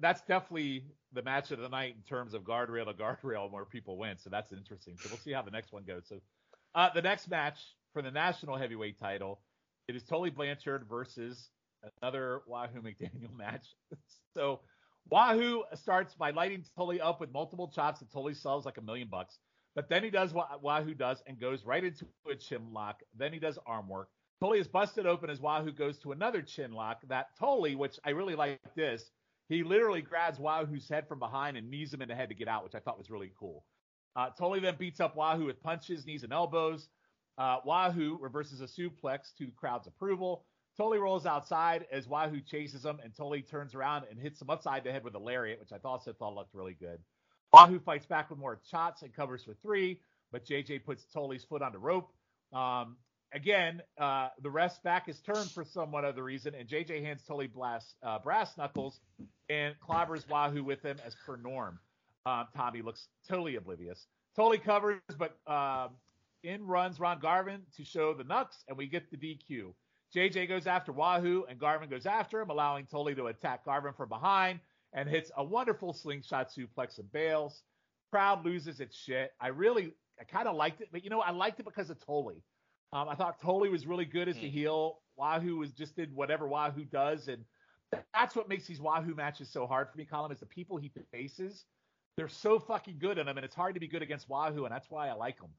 that's 0.00 0.20
definitely 0.22 0.84
the 1.12 1.22
match 1.22 1.50
of 1.50 1.58
the 1.58 1.68
night 1.68 1.94
in 1.96 2.02
terms 2.02 2.34
of 2.34 2.42
guardrail 2.42 2.86
to 2.86 2.92
guardrail 2.94 3.50
where 3.50 3.64
people 3.64 3.98
win. 3.98 4.16
So 4.18 4.30
that's 4.30 4.52
interesting. 4.52 4.96
So 4.98 5.08
we'll 5.10 5.18
see 5.18 5.32
how 5.32 5.42
the 5.42 5.50
next 5.50 5.72
one 5.72 5.84
goes. 5.84 6.04
So 6.08 6.20
uh, 6.74 6.90
the 6.94 7.02
next 7.02 7.28
match 7.28 7.58
for 7.92 8.02
the 8.02 8.10
national 8.10 8.56
heavyweight 8.56 8.98
title, 8.98 9.40
it 9.88 9.96
is 9.96 10.02
Tully 10.04 10.30
Blanchard 10.30 10.86
versus 10.88 11.50
another 12.00 12.42
Wahoo 12.46 12.80
McDaniel 12.80 13.32
match. 13.36 13.66
so 14.34 14.60
Wahoo 15.10 15.64
starts 15.74 16.14
by 16.14 16.30
lighting 16.30 16.64
Tully 16.76 17.00
up 17.00 17.20
with 17.20 17.32
multiple 17.32 17.68
chops 17.68 18.00
that 18.00 18.10
Tully 18.12 18.34
sells 18.34 18.64
like 18.64 18.78
a 18.78 18.82
million 18.82 19.08
bucks. 19.08 19.38
But 19.74 19.88
then 19.88 20.04
he 20.04 20.10
does 20.10 20.32
what 20.32 20.62
Wahoo 20.62 20.94
does 20.94 21.22
and 21.26 21.40
goes 21.40 21.64
right 21.64 21.82
into 21.82 22.06
a 22.30 22.34
chin 22.34 22.72
lock. 22.72 23.00
Then 23.16 23.32
he 23.32 23.38
does 23.38 23.58
arm 23.66 23.88
work. 23.88 24.08
Tully 24.40 24.58
is 24.58 24.68
busted 24.68 25.06
open 25.06 25.30
as 25.30 25.40
Wahoo 25.40 25.72
goes 25.72 25.98
to 25.98 26.12
another 26.12 26.42
chin 26.42 26.72
lock. 26.72 27.00
That 27.08 27.28
Tully, 27.38 27.74
which 27.74 27.98
I 28.04 28.10
really 28.10 28.34
like 28.34 28.60
this, 28.74 29.10
he 29.48 29.62
literally 29.62 30.02
grabs 30.02 30.38
Wahoo's 30.38 30.88
head 30.88 31.08
from 31.08 31.18
behind 31.18 31.56
and 31.56 31.70
knees 31.70 31.92
him 31.92 32.02
in 32.02 32.08
the 32.08 32.14
head 32.14 32.28
to 32.30 32.34
get 32.34 32.48
out, 32.48 32.64
which 32.64 32.74
I 32.74 32.80
thought 32.80 32.98
was 32.98 33.10
really 33.10 33.32
cool. 33.38 33.64
Uh, 34.14 34.30
Tully 34.30 34.60
then 34.60 34.76
beats 34.78 35.00
up 35.00 35.16
Wahoo 35.16 35.46
with 35.46 35.62
punches, 35.62 36.06
knees, 36.06 36.22
and 36.22 36.32
elbows. 36.32 36.88
Uh, 37.38 37.58
Wahoo 37.64 38.18
reverses 38.20 38.60
a 38.60 38.64
suplex 38.64 39.34
to 39.38 39.46
the 39.46 39.52
crowd's 39.52 39.86
approval. 39.86 40.44
Tully 40.76 40.98
rolls 40.98 41.26
outside 41.26 41.86
as 41.92 42.08
Wahoo 42.08 42.40
chases 42.40 42.84
him, 42.84 42.98
and 43.02 43.14
Tully 43.14 43.42
turns 43.42 43.74
around 43.74 44.04
and 44.10 44.18
hits 44.18 44.40
him 44.40 44.50
upside 44.50 44.84
the 44.84 44.92
head 44.92 45.04
with 45.04 45.14
a 45.14 45.18
lariat, 45.18 45.60
which 45.60 45.72
I 45.72 45.76
also 45.84 46.12
thought 46.12 46.34
looked 46.34 46.54
really 46.54 46.74
good. 46.74 46.98
Wahoo 47.52 47.78
fights 47.78 48.06
back 48.06 48.30
with 48.30 48.38
more 48.38 48.60
shots 48.70 49.02
and 49.02 49.14
covers 49.14 49.44
for 49.44 49.54
three, 49.62 50.00
but 50.30 50.46
JJ 50.46 50.84
puts 50.84 51.04
Tully's 51.04 51.44
foot 51.44 51.62
on 51.62 51.72
the 51.72 51.78
rope. 51.78 52.10
Um, 52.52 52.96
again, 53.32 53.82
uh, 53.98 54.28
the 54.42 54.50
ref's 54.50 54.78
back 54.80 55.08
is 55.08 55.20
turned 55.20 55.50
for 55.50 55.64
somewhat 55.64 56.04
of 56.04 56.14
the 56.14 56.22
reason, 56.22 56.54
and 56.54 56.68
JJ 56.68 57.02
hands 57.02 57.22
Tully 57.26 57.46
blast, 57.46 57.96
uh, 58.02 58.18
brass 58.18 58.56
knuckles 58.56 59.00
and 59.48 59.74
clobbers 59.80 60.28
Wahoo 60.28 60.64
with 60.64 60.82
him 60.82 60.96
as 61.04 61.14
per 61.26 61.36
norm. 61.36 61.78
Um, 62.26 62.46
Tommy 62.56 62.82
looks 62.82 63.08
totally 63.28 63.56
oblivious. 63.56 64.06
Tully 64.36 64.58
covers, 64.58 65.00
but 65.18 65.36
um, 65.46 65.90
in 66.42 66.66
runs 66.66 67.00
Ron 67.00 67.20
Garvin 67.20 67.62
to 67.76 67.84
show 67.84 68.14
the 68.14 68.24
knucks, 68.24 68.64
and 68.68 68.76
we 68.76 68.86
get 68.86 69.10
the 69.10 69.16
DQ. 69.16 69.72
JJ 70.14 70.48
goes 70.48 70.66
after 70.66 70.92
Wahoo, 70.92 71.44
and 71.48 71.58
Garvin 71.58 71.88
goes 71.88 72.06
after 72.06 72.40
him, 72.40 72.50
allowing 72.50 72.86
Tully 72.86 73.14
to 73.14 73.26
attack 73.26 73.64
Garvin 73.64 73.92
from 73.94 74.08
behind 74.08 74.60
and 74.92 75.08
hits 75.08 75.30
a 75.36 75.44
wonderful 75.44 75.92
slingshot 75.92 76.50
suplex 76.50 76.98
and 76.98 77.10
bails. 77.12 77.62
Crowd 78.10 78.44
loses 78.44 78.80
its 78.80 78.94
shit. 78.96 79.32
I 79.40 79.48
really, 79.48 79.94
I 80.20 80.24
kind 80.24 80.46
of 80.46 80.54
liked 80.54 80.82
it, 80.82 80.88
but 80.92 81.02
you 81.02 81.10
know, 81.10 81.20
I 81.20 81.30
liked 81.30 81.60
it 81.60 81.64
because 81.64 81.88
of 81.88 82.04
Tully. 82.04 82.42
Um, 82.92 83.08
I 83.08 83.14
thought 83.14 83.40
Tully 83.40 83.68
was 83.68 83.86
really 83.86 84.04
good 84.04 84.28
as 84.28 84.36
the 84.36 84.48
heel. 84.48 84.98
Wahoo 85.16 85.56
was 85.56 85.72
just 85.72 85.96
did 85.96 86.14
whatever 86.14 86.46
Wahoo 86.46 86.84
does, 86.84 87.28
and 87.28 87.44
that's 88.14 88.34
what 88.36 88.48
makes 88.48 88.66
these 88.66 88.80
Wahoo 88.80 89.14
matches 89.14 89.48
so 89.50 89.66
hard 89.66 89.88
for 89.90 89.98
me. 89.98 90.04
Colin 90.04 90.32
is 90.32 90.40
the 90.40 90.46
people 90.46 90.76
he 90.76 90.90
faces. 91.10 91.64
They're 92.16 92.28
so 92.28 92.58
fucking 92.58 92.98
good 92.98 93.18
in 93.18 93.26
them, 93.26 93.38
and 93.38 93.44
it's 93.44 93.54
hard 93.54 93.74
to 93.74 93.80
be 93.80 93.88
good 93.88 94.02
against 94.02 94.28
Wahoo, 94.28 94.64
and 94.64 94.74
that's 94.74 94.90
why 94.90 95.08
I 95.08 95.14
like 95.14 95.38
them. 95.40 95.50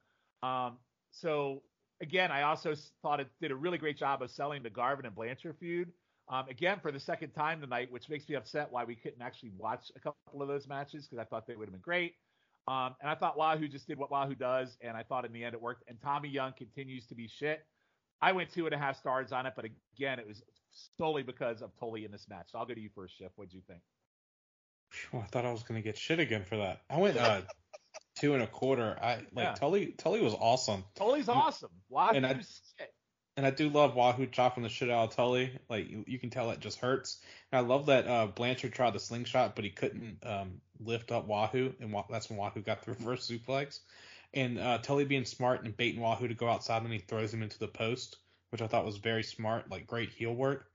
Um, 0.48 0.78
so 1.12 1.64
again, 2.02 2.32
I 2.32 2.44
also 2.44 2.76
thought 3.02 3.20
it 3.20 3.30
did 3.42 3.52
a 3.52 3.56
really 3.56 3.78
great 3.78 3.98
job 3.98 4.22
of 4.22 4.30
selling 4.30 4.62
the 4.62 4.70
Garvin 4.70 5.06
and 5.06 5.16
Blanchard 5.16 5.56
feud. 5.60 5.92
Um, 6.30 6.48
again, 6.50 6.80
for 6.82 6.92
the 6.92 7.00
second 7.00 7.32
time 7.32 7.62
tonight, 7.62 7.92
which 7.92 8.10
makes 8.10 8.30
me 8.30 8.36
upset 8.36 8.72
why 8.72 8.84
we 8.84 8.96
couldn't 8.96 9.22
actually 9.22 9.52
watch 9.58 9.92
a 9.96 10.00
couple 10.00 10.42
of 10.42 10.48
those 10.48 10.68
matches 10.68 11.06
because 11.06 11.20
I 11.20 11.26
thought 11.26 11.48
they 11.48 11.56
would 11.56 11.66
have 11.66 11.74
been 11.74 11.82
great. 11.82 12.16
Um, 12.68 12.96
and 13.02 13.10
I 13.10 13.16
thought 13.16 13.38
Wahoo 13.38 13.68
just 13.68 13.88
did 13.88 13.98
what 13.98 14.10
Wahoo 14.12 14.36
does, 14.36 14.78
and 14.82 14.96
I 14.96 15.04
thought 15.04 15.26
in 15.26 15.34
the 15.34 15.44
end 15.44 15.54
it 15.54 15.62
worked. 15.62 15.84
And 15.90 16.00
Tommy 16.02 16.30
Young 16.30 16.54
continues 16.54 17.06
to 17.08 17.16
be 17.16 17.28
shit. 17.28 17.66
I 18.22 18.32
went 18.32 18.52
two 18.52 18.66
and 18.66 18.74
a 18.74 18.78
half 18.78 18.98
stars 18.98 19.32
on 19.34 19.46
it, 19.46 19.54
but 19.56 19.66
again, 19.98 20.18
it 20.20 20.26
was 20.28 20.42
solely 20.98 21.24
because 21.24 21.62
of 21.62 21.72
Tully 21.78 22.06
in 22.06 22.12
this 22.12 22.28
match. 22.30 22.48
So 22.52 22.60
I'll 22.60 22.66
go 22.66 22.74
to 22.74 22.80
you 22.80 22.90
first, 22.96 23.18
Schiff. 23.18 23.32
What 23.36 23.50
do 23.50 23.58
you 23.58 23.64
think? 23.68 23.82
Phew, 24.92 25.20
I 25.20 25.24
thought 25.24 25.46
I 25.46 25.52
was 25.52 25.64
gonna 25.64 25.82
get 25.82 25.98
shit 25.98 26.20
again 26.20 26.46
for 26.46 26.58
that. 26.58 26.82
I 26.90 27.00
went 27.00 27.18
uh, 27.18 27.42
two 28.20 28.34
and 28.34 28.44
a 28.44 28.48
quarter. 28.48 28.98
I 29.02 29.16
like 29.16 29.28
Yeah. 29.36 29.54
Tully. 29.56 29.88
Tully 29.98 30.22
was 30.22 30.34
awesome, 30.36 30.86
Tully's 30.96 31.28
awesome. 31.28 31.72
Wahoo's 31.90 32.16
And 32.16 32.26
I- 32.26 32.34
shit. 32.36 32.93
And 33.36 33.46
I 33.46 33.52
do 33.52 33.70
love 33.70 33.96
Wahoo 33.96 34.28
chopping 34.28 34.64
the 34.64 34.70
shit 34.70 34.90
out 34.90 35.10
of 35.10 35.16
Tully. 35.16 35.58
Like 35.70 35.90
you, 35.90 36.04
you 36.08 36.20
can 36.20 36.30
tell 36.30 36.52
it 36.52 36.60
just 36.60 36.80
hurts. 36.80 37.20
And 37.52 37.60
I 37.60 37.68
love 37.68 37.88
that 37.88 38.08
uh, 38.08 38.28
Blanchard 38.28 38.74
tried 38.74 38.94
the 38.94 39.00
slingshot, 39.00 39.56
but 39.56 39.66
he 39.66 39.72
couldn't 39.72 40.18
um, 40.24 40.62
lift 40.80 41.12
up 41.12 41.28
Wahoo, 41.28 41.74
and 41.80 41.92
Wa- 41.92 42.06
that's 42.10 42.30
when 42.30 42.38
Wahoo 42.38 42.62
got 42.62 42.84
the 42.84 42.92
reverse 42.98 43.28
suplex. 43.28 43.80
And 44.34 44.60
uh, 44.60 44.80
Tully 44.80 45.06
being 45.06 45.26
smart 45.26 45.64
and 45.64 45.76
baiting 45.76 46.02
Wahoo 46.02 46.28
to 46.28 46.34
go 46.34 46.48
outside, 46.48 46.82
and 46.84 46.94
he 46.94 47.00
throws 47.00 47.34
him 47.34 47.44
into 47.44 47.60
the 47.60 47.68
post, 47.68 48.18
which 48.50 48.62
I 48.62 48.68
thought 48.68 48.86
was 48.86 48.98
very 48.98 49.24
smart, 49.24 49.70
like 49.70 49.88
great 49.88 50.10
heel 50.10 50.34
work. 50.34 50.70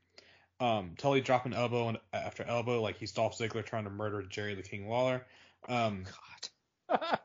Um, 0.60 0.94
Tully 0.98 1.20
dropping 1.20 1.54
elbow 1.54 1.88
and 1.88 1.98
after 2.12 2.42
elbow, 2.42 2.82
like 2.82 2.98
he's 2.98 3.12
Dolph 3.12 3.38
Ziggler 3.38 3.64
trying 3.64 3.84
to 3.84 3.90
murder 3.90 4.22
Jerry 4.22 4.54
the 4.54 4.62
King 4.62 4.88
Lawler. 4.88 5.24
Um, 5.68 6.04
God. 6.90 7.18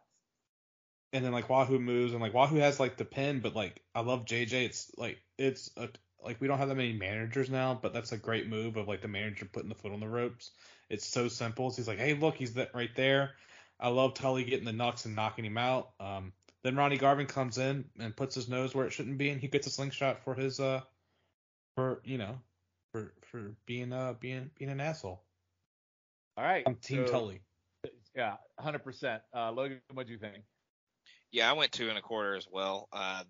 And 1.13 1.23
then 1.23 1.31
like 1.31 1.49
Wahoo 1.49 1.79
moves 1.79 2.11
and 2.11 2.21
like 2.21 2.33
Wahoo 2.33 2.57
has 2.57 2.79
like 2.79 2.97
the 2.97 3.05
pin, 3.05 3.39
but 3.39 3.55
like 3.55 3.81
I 3.93 4.01
love 4.01 4.25
JJ. 4.25 4.65
It's 4.65 4.91
like 4.97 5.19
it's 5.37 5.69
a, 5.77 5.87
like 6.21 6.41
we 6.41 6.47
don't 6.47 6.57
have 6.57 6.69
that 6.69 6.75
many 6.75 6.93
managers 6.93 7.49
now, 7.49 7.77
but 7.79 7.93
that's 7.93 8.11
a 8.11 8.17
great 8.17 8.49
move 8.49 8.75
of 8.75 8.87
like 8.87 9.01
the 9.01 9.07
manager 9.07 9.45
putting 9.45 9.69
the 9.69 9.75
foot 9.75 9.93
on 9.93 9.99
the 9.99 10.09
ropes. 10.09 10.51
It's 10.89 11.05
so 11.05 11.27
simple. 11.27 11.69
So 11.69 11.77
he's 11.77 11.87
like, 11.87 11.99
hey, 11.99 12.15
look, 12.15 12.35
he's 12.35 12.55
that 12.55 12.73
right 12.73 12.93
there. 12.95 13.31
I 13.79 13.89
love 13.89 14.15
Tully 14.15 14.43
getting 14.43 14.65
the 14.65 14.73
knucks 14.73 15.05
and 15.05 15.15
knocking 15.15 15.45
him 15.45 15.57
out. 15.57 15.91
Um, 15.99 16.33
then 16.63 16.75
Ronnie 16.75 16.97
Garvin 16.97 17.27
comes 17.27 17.57
in 17.57 17.85
and 17.99 18.15
puts 18.15 18.35
his 18.35 18.49
nose 18.49 18.73
where 18.73 18.87
it 18.87 18.93
shouldn't 18.93 19.17
be, 19.17 19.29
and 19.29 19.39
he 19.39 19.47
gets 19.47 19.67
a 19.67 19.69
slingshot 19.69 20.23
for 20.23 20.33
his 20.33 20.59
uh 20.59 20.81
for 21.75 22.01
you 22.03 22.17
know 22.17 22.39
for 22.91 23.13
for 23.31 23.55
being 23.65 23.93
uh 23.93 24.13
being 24.19 24.49
being 24.57 24.71
an 24.71 24.81
asshole. 24.81 25.21
All 26.37 26.43
right. 26.43 26.63
I'm 26.65 26.75
Team 26.75 27.05
so- 27.05 27.11
Tully. 27.11 27.41
Yeah, 28.15 28.35
100%. 28.61 29.21
Uh, 29.35 29.51
Logan, 29.51 29.81
what 29.91 30.05
do 30.05 30.13
you 30.13 30.19
think? 30.19 30.43
Yeah, 31.33 31.49
I 31.49 31.53
went 31.53 31.71
two 31.71 31.89
and 31.89 31.97
a 31.97 32.01
quarter 32.01 32.35
as 32.35 32.47
well. 32.49 32.87
Uh, 32.93 33.23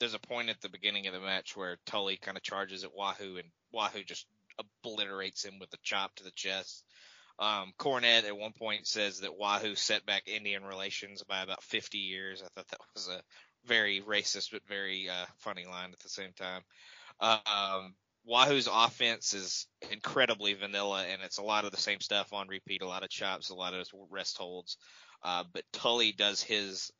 there's 0.00 0.14
a 0.14 0.18
point 0.18 0.48
at 0.48 0.58
the 0.62 0.70
beginning 0.70 1.06
of 1.06 1.12
the 1.12 1.20
match 1.20 1.54
where 1.54 1.76
Tully 1.84 2.16
kind 2.16 2.36
of 2.36 2.42
charges 2.42 2.82
at 2.82 2.94
Wahoo, 2.94 3.36
and 3.36 3.50
Wahoo 3.72 4.02
just 4.02 4.26
obliterates 4.58 5.44
him 5.44 5.58
with 5.60 5.72
a 5.74 5.78
chop 5.82 6.14
to 6.16 6.24
the 6.24 6.30
chest. 6.30 6.82
Um, 7.38 7.74
Cornette 7.78 8.24
at 8.24 8.36
one 8.36 8.52
point 8.52 8.86
says 8.86 9.20
that 9.20 9.36
Wahoo 9.36 9.74
set 9.74 10.06
back 10.06 10.22
Indian 10.26 10.64
relations 10.64 11.22
by 11.24 11.42
about 11.42 11.62
50 11.62 11.98
years. 11.98 12.42
I 12.42 12.48
thought 12.54 12.68
that 12.68 12.80
was 12.94 13.08
a 13.08 13.20
very 13.66 14.00
racist 14.00 14.52
but 14.52 14.62
very 14.66 15.10
uh, 15.10 15.26
funny 15.36 15.66
line 15.66 15.90
at 15.92 15.98
the 15.98 16.08
same 16.08 16.32
time. 16.32 16.62
Um, 17.20 17.94
Wahoo's 18.24 18.68
offense 18.72 19.34
is 19.34 19.66
incredibly 19.90 20.54
vanilla, 20.54 21.04
and 21.04 21.20
it's 21.22 21.38
a 21.38 21.44
lot 21.44 21.66
of 21.66 21.70
the 21.70 21.76
same 21.76 22.00
stuff 22.00 22.32
on 22.32 22.48
repeat. 22.48 22.80
A 22.80 22.88
lot 22.88 23.02
of 23.02 23.10
chops, 23.10 23.50
a 23.50 23.54
lot 23.54 23.74
of 23.74 23.86
rest 24.10 24.38
holds. 24.38 24.78
Uh, 25.22 25.44
but 25.52 25.64
Tully 25.72 26.12
does 26.12 26.42
his 26.42 26.90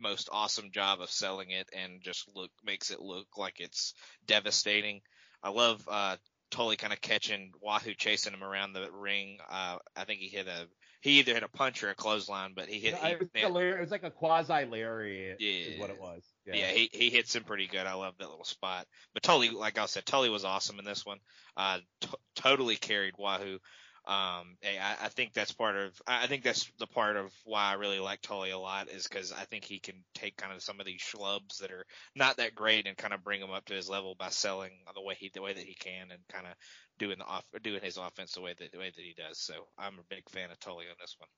most 0.00 0.28
awesome 0.32 0.70
job 0.70 1.00
of 1.00 1.10
selling 1.10 1.50
it 1.50 1.68
and 1.72 2.02
just 2.02 2.28
look 2.34 2.50
makes 2.64 2.90
it 2.90 3.00
look 3.00 3.26
like 3.36 3.60
it's 3.60 3.94
devastating. 4.26 5.00
I 5.42 5.50
love 5.50 5.86
uh, 5.90 6.16
Tully 6.50 6.76
kind 6.76 6.92
of 6.92 7.00
catching 7.00 7.52
Wahoo 7.60 7.94
chasing 7.94 8.32
him 8.32 8.44
around 8.44 8.74
the 8.74 8.90
ring. 8.92 9.38
Uh, 9.50 9.78
I 9.96 10.04
think 10.04 10.20
he 10.20 10.28
hit 10.28 10.46
a 10.46 10.66
he 11.02 11.18
either 11.18 11.34
hit 11.34 11.42
a 11.42 11.48
punch 11.48 11.82
or 11.82 11.90
a 11.90 11.96
clothesline, 11.96 12.52
but 12.54 12.68
he 12.68 12.78
hit. 12.78 12.94
He, 12.94 13.08
it, 13.08 13.18
was 13.18 13.28
like 13.34 13.44
a 13.44 13.58
it 13.58 13.80
was 13.80 13.90
like 13.90 14.04
a 14.04 14.10
quasi 14.10 14.64
lariat, 14.64 15.38
is 15.40 15.80
what 15.80 15.90
it 15.90 16.00
was. 16.00 16.22
Yeah. 16.46 16.54
yeah, 16.54 16.70
he, 16.70 16.88
he 16.92 17.10
hits 17.10 17.34
him 17.34 17.42
pretty 17.42 17.66
good. 17.66 17.86
I 17.86 17.94
love 17.94 18.14
that 18.18 18.30
little 18.30 18.44
spot. 18.44 18.86
But 19.12 19.24
Tully, 19.24 19.50
like 19.50 19.78
I 19.78 19.86
said, 19.86 20.06
Tully 20.06 20.30
was 20.30 20.44
awesome 20.44 20.78
in 20.78 20.84
this 20.84 21.04
one. 21.04 21.18
Uh, 21.56 21.78
t- 22.00 22.08
totally 22.36 22.76
carried 22.76 23.14
Wahoo. 23.18 23.58
Um, 24.04 24.56
I, 24.64 24.96
I 25.02 25.08
think 25.10 25.32
that's 25.32 25.52
part 25.52 25.76
of. 25.76 26.02
I 26.08 26.26
think 26.26 26.42
that's 26.42 26.68
the 26.80 26.88
part 26.88 27.16
of 27.16 27.32
why 27.44 27.70
I 27.70 27.74
really 27.74 28.00
like 28.00 28.20
Tully 28.20 28.50
a 28.50 28.58
lot 28.58 28.88
is 28.88 29.06
because 29.06 29.30
I 29.30 29.44
think 29.44 29.64
he 29.64 29.78
can 29.78 30.02
take 30.12 30.36
kind 30.36 30.52
of 30.52 30.60
some 30.60 30.80
of 30.80 30.86
these 30.86 31.00
schlubs 31.00 31.58
that 31.58 31.70
are 31.70 31.86
not 32.16 32.38
that 32.38 32.56
great 32.56 32.88
and 32.88 32.96
kind 32.96 33.14
of 33.14 33.22
bring 33.22 33.40
them 33.40 33.52
up 33.52 33.64
to 33.66 33.74
his 33.74 33.88
level 33.88 34.16
by 34.18 34.30
selling 34.30 34.72
the 34.92 35.00
way 35.00 35.14
he 35.14 35.30
the 35.32 35.40
way 35.40 35.52
that 35.52 35.62
he 35.62 35.74
can 35.74 36.10
and 36.10 36.20
kind 36.28 36.46
of 36.46 36.54
doing 36.98 37.18
the 37.18 37.24
off 37.24 37.44
doing 37.62 37.80
his 37.80 37.96
offense 37.96 38.32
the 38.32 38.40
way 38.40 38.54
that 38.58 38.72
the 38.72 38.78
way 38.78 38.90
that 38.90 39.04
he 39.04 39.14
does. 39.16 39.38
So 39.38 39.54
I'm 39.78 39.94
a 40.00 40.14
big 40.14 40.28
fan 40.30 40.50
of 40.50 40.58
Tully 40.58 40.86
on 40.86 40.96
this 41.00 41.14
one. 41.18 41.28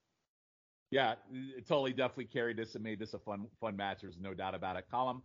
Yeah, 0.90 1.16
it 1.56 1.68
totally 1.68 1.92
definitely 1.92 2.26
carried 2.26 2.56
this 2.56 2.76
and 2.76 2.82
made 2.82 2.98
this 2.98 3.12
a 3.12 3.18
fun 3.18 3.46
fun 3.60 3.76
match. 3.76 3.98
There's 4.00 4.18
no 4.18 4.32
doubt 4.32 4.54
about 4.54 4.76
it. 4.76 4.86
Colin, 4.90 5.20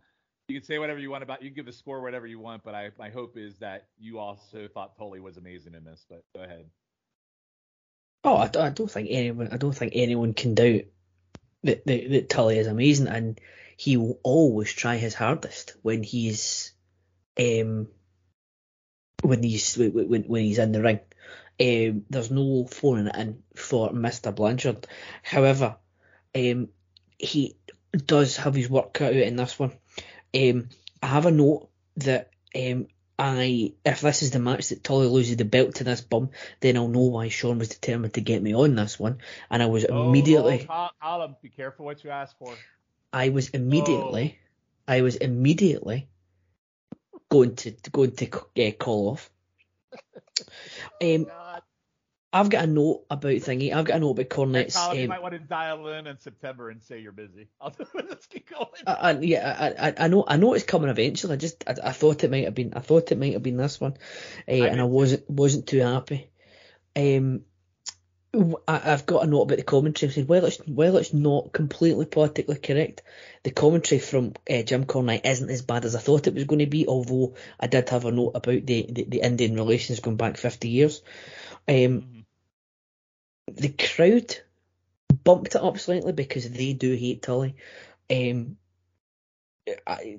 you 0.48 0.60
can 0.60 0.66
say 0.66 0.78
whatever 0.78 0.98
you 0.98 1.10
want 1.10 1.22
about. 1.22 1.42
You 1.42 1.48
can 1.48 1.56
give 1.56 1.66
the 1.66 1.72
score 1.72 2.02
whatever 2.02 2.26
you 2.26 2.38
want, 2.38 2.64
but 2.64 2.74
I 2.74 2.90
my 2.98 3.08
hope 3.08 3.38
is 3.38 3.56
that 3.60 3.86
you 3.98 4.18
also 4.18 4.68
thought 4.68 4.94
Tully 4.98 5.20
was 5.20 5.38
amazing 5.38 5.74
in 5.74 5.84
this. 5.84 6.04
But 6.06 6.22
go 6.36 6.42
ahead. 6.42 6.66
Oh, 8.22 8.36
I, 8.36 8.50
I 8.58 8.70
don't 8.70 8.90
think 8.90 9.08
anyone. 9.10 9.48
I 9.50 9.56
don't 9.56 9.72
think 9.72 9.92
anyone 9.94 10.34
can 10.34 10.54
doubt 10.54 10.82
that, 11.64 11.86
that 11.86 12.10
that 12.10 12.28
Tully 12.28 12.58
is 12.58 12.66
amazing, 12.66 13.08
and 13.08 13.40
he 13.76 13.96
will 13.96 14.18
always 14.22 14.72
try 14.72 14.96
his 14.96 15.14
hardest 15.14 15.74
when 15.82 16.02
he's 16.02 16.72
um 17.38 17.88
when 19.22 19.42
he's 19.42 19.76
when, 19.76 20.22
when- 20.24 20.42
he's 20.42 20.58
in 20.58 20.72
the 20.72 20.82
ring. 20.82 21.00
Um, 21.60 22.06
there's 22.08 22.30
no 22.30 22.66
phoning 22.66 23.08
it 23.08 23.16
in 23.16 23.42
for 23.54 23.92
Mister 23.92 24.32
Blanchard. 24.32 24.86
However, 25.22 25.76
um, 26.34 26.68
he 27.18 27.56
does 27.94 28.36
have 28.38 28.54
his 28.54 28.70
work 28.70 28.94
cut 28.94 29.08
out 29.08 29.16
in 29.16 29.36
this 29.36 29.58
one. 29.58 29.72
Um, 30.34 30.68
I 31.02 31.06
have 31.06 31.26
a 31.26 31.30
note 31.30 31.68
that 31.96 32.30
um, 32.56 32.86
I 33.22 33.74
if 33.84 34.00
this 34.00 34.22
is 34.22 34.30
the 34.30 34.38
match 34.38 34.70
that 34.70 34.82
Tully 34.82 35.06
loses 35.06 35.36
the 35.36 35.44
belt 35.44 35.74
to 35.74 35.84
this 35.84 36.00
bum, 36.00 36.30
then 36.60 36.78
I'll 36.78 36.88
know 36.88 37.00
why 37.00 37.28
Sean 37.28 37.58
was 37.58 37.68
determined 37.68 38.14
to 38.14 38.22
get 38.22 38.42
me 38.42 38.54
on 38.54 38.74
this 38.74 38.98
one. 38.98 39.18
And 39.50 39.62
I 39.62 39.66
was 39.66 39.84
Oh, 39.84 40.08
immediately, 40.08 40.66
Oh, 40.70 40.88
Colin, 41.02 41.36
be 41.42 41.50
careful 41.50 41.84
what 41.84 42.02
you 42.02 42.08
ask 42.08 42.34
for. 42.38 42.54
I 43.12 43.28
was 43.28 43.50
immediately, 43.50 44.38
I 44.88 45.02
was 45.02 45.16
immediately 45.16 46.08
going 47.28 47.56
to 47.56 47.72
going 47.92 48.12
to 48.12 48.38
uh, 48.58 48.70
call 48.78 49.10
off. 49.10 49.30
Um, 51.02 51.24
God. 51.24 51.62
I've 52.32 52.48
got 52.48 52.64
a 52.64 52.66
note 52.66 53.06
about 53.10 53.32
thingy. 53.32 53.72
I've 53.72 53.84
got 53.84 53.96
a 53.96 54.00
note 54.00 54.12
about 54.12 54.28
Cornette's. 54.28 54.76
Colin, 54.76 54.98
you 54.98 55.02
um, 55.04 55.08
might 55.08 55.22
want 55.22 55.34
to 55.34 55.40
dial 55.40 55.88
in 55.88 56.06
in 56.06 56.18
September 56.20 56.70
and 56.70 56.82
say 56.82 57.00
you're 57.00 57.10
busy. 57.10 57.48
I'll 57.60 57.74
let's 57.94 58.26
keep 58.28 58.48
going. 58.48 58.66
I, 58.86 58.92
I, 58.92 59.18
yeah, 59.18 59.74
I, 59.78 60.04
I, 60.04 60.08
know, 60.08 60.24
I 60.26 60.36
know 60.36 60.54
it's 60.54 60.64
coming 60.64 60.90
eventually. 60.90 61.32
I 61.32 61.36
just, 61.36 61.64
I, 61.66 61.74
I 61.84 61.92
thought 61.92 62.22
it 62.22 62.30
might 62.30 62.44
have 62.44 62.54
been, 62.54 62.74
I 62.74 62.80
thought 62.80 63.10
it 63.10 63.18
might 63.18 63.32
have 63.32 63.42
been 63.42 63.56
this 63.56 63.80
one, 63.80 63.94
uh, 64.48 64.52
and 64.52 64.80
I 64.80 64.84
wasn't, 64.84 65.28
wasn't 65.28 65.66
too 65.66 65.80
happy. 65.80 66.30
Um, 66.94 67.42
I, 68.68 68.78
have 68.78 69.06
got 69.06 69.24
a 69.24 69.26
note 69.26 69.42
about 69.42 69.58
the 69.58 69.64
commentary. 69.64 70.10
I 70.10 70.14
said, 70.14 70.28
well, 70.28 70.44
it's, 70.44 70.60
well, 70.68 70.98
it's 70.98 71.12
not 71.12 71.52
completely 71.52 72.06
politically 72.06 72.58
correct. 72.58 73.02
The 73.42 73.50
commentary 73.50 73.98
from 73.98 74.34
uh, 74.48 74.62
Jim 74.62 74.84
Cornette 74.84 75.26
isn't 75.26 75.50
as 75.50 75.62
bad 75.62 75.84
as 75.84 75.96
I 75.96 75.98
thought 75.98 76.28
it 76.28 76.34
was 76.34 76.44
going 76.44 76.60
to 76.60 76.66
be. 76.66 76.86
Although 76.86 77.34
I 77.58 77.66
did 77.66 77.88
have 77.88 78.04
a 78.04 78.12
note 78.12 78.32
about 78.36 78.64
the, 78.66 78.86
the, 78.88 79.04
the 79.08 79.20
Indian 79.20 79.56
relations 79.56 79.98
going 79.98 80.16
back 80.16 80.36
50 80.36 80.68
years. 80.68 81.02
Um, 81.66 81.74
Mhm. 81.74 82.19
The 83.56 83.68
crowd 83.70 84.36
bumped 85.24 85.54
it 85.54 85.62
up 85.62 85.78
slightly 85.78 86.12
because 86.12 86.48
they 86.50 86.72
do 86.72 86.94
hate 86.94 87.22
Tully. 87.22 87.56
Um, 88.10 88.56
I, 89.86 90.16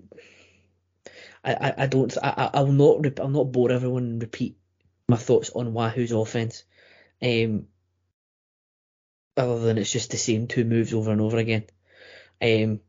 I, 1.43 1.73
I- 1.77 1.87
don't. 1.87 2.15
I, 2.21 2.49
I'll 2.53 2.67
not. 2.67 3.19
I'll 3.19 3.29
not 3.29 3.51
bore 3.51 3.71
everyone 3.71 4.03
and 4.03 4.21
repeat 4.21 4.57
my 5.07 5.17
thoughts 5.17 5.49
on 5.51 5.73
Wahoo's 5.73 6.11
offense. 6.11 6.63
Um, 7.21 7.67
other 9.37 9.59
than 9.59 9.77
it's 9.77 9.91
just 9.91 10.11
the 10.11 10.17
same 10.17 10.47
two 10.47 10.65
moves 10.65 10.93
over 10.93 11.11
and 11.11 11.21
over 11.21 11.37
again. 11.37 11.65
Um, 12.41 12.81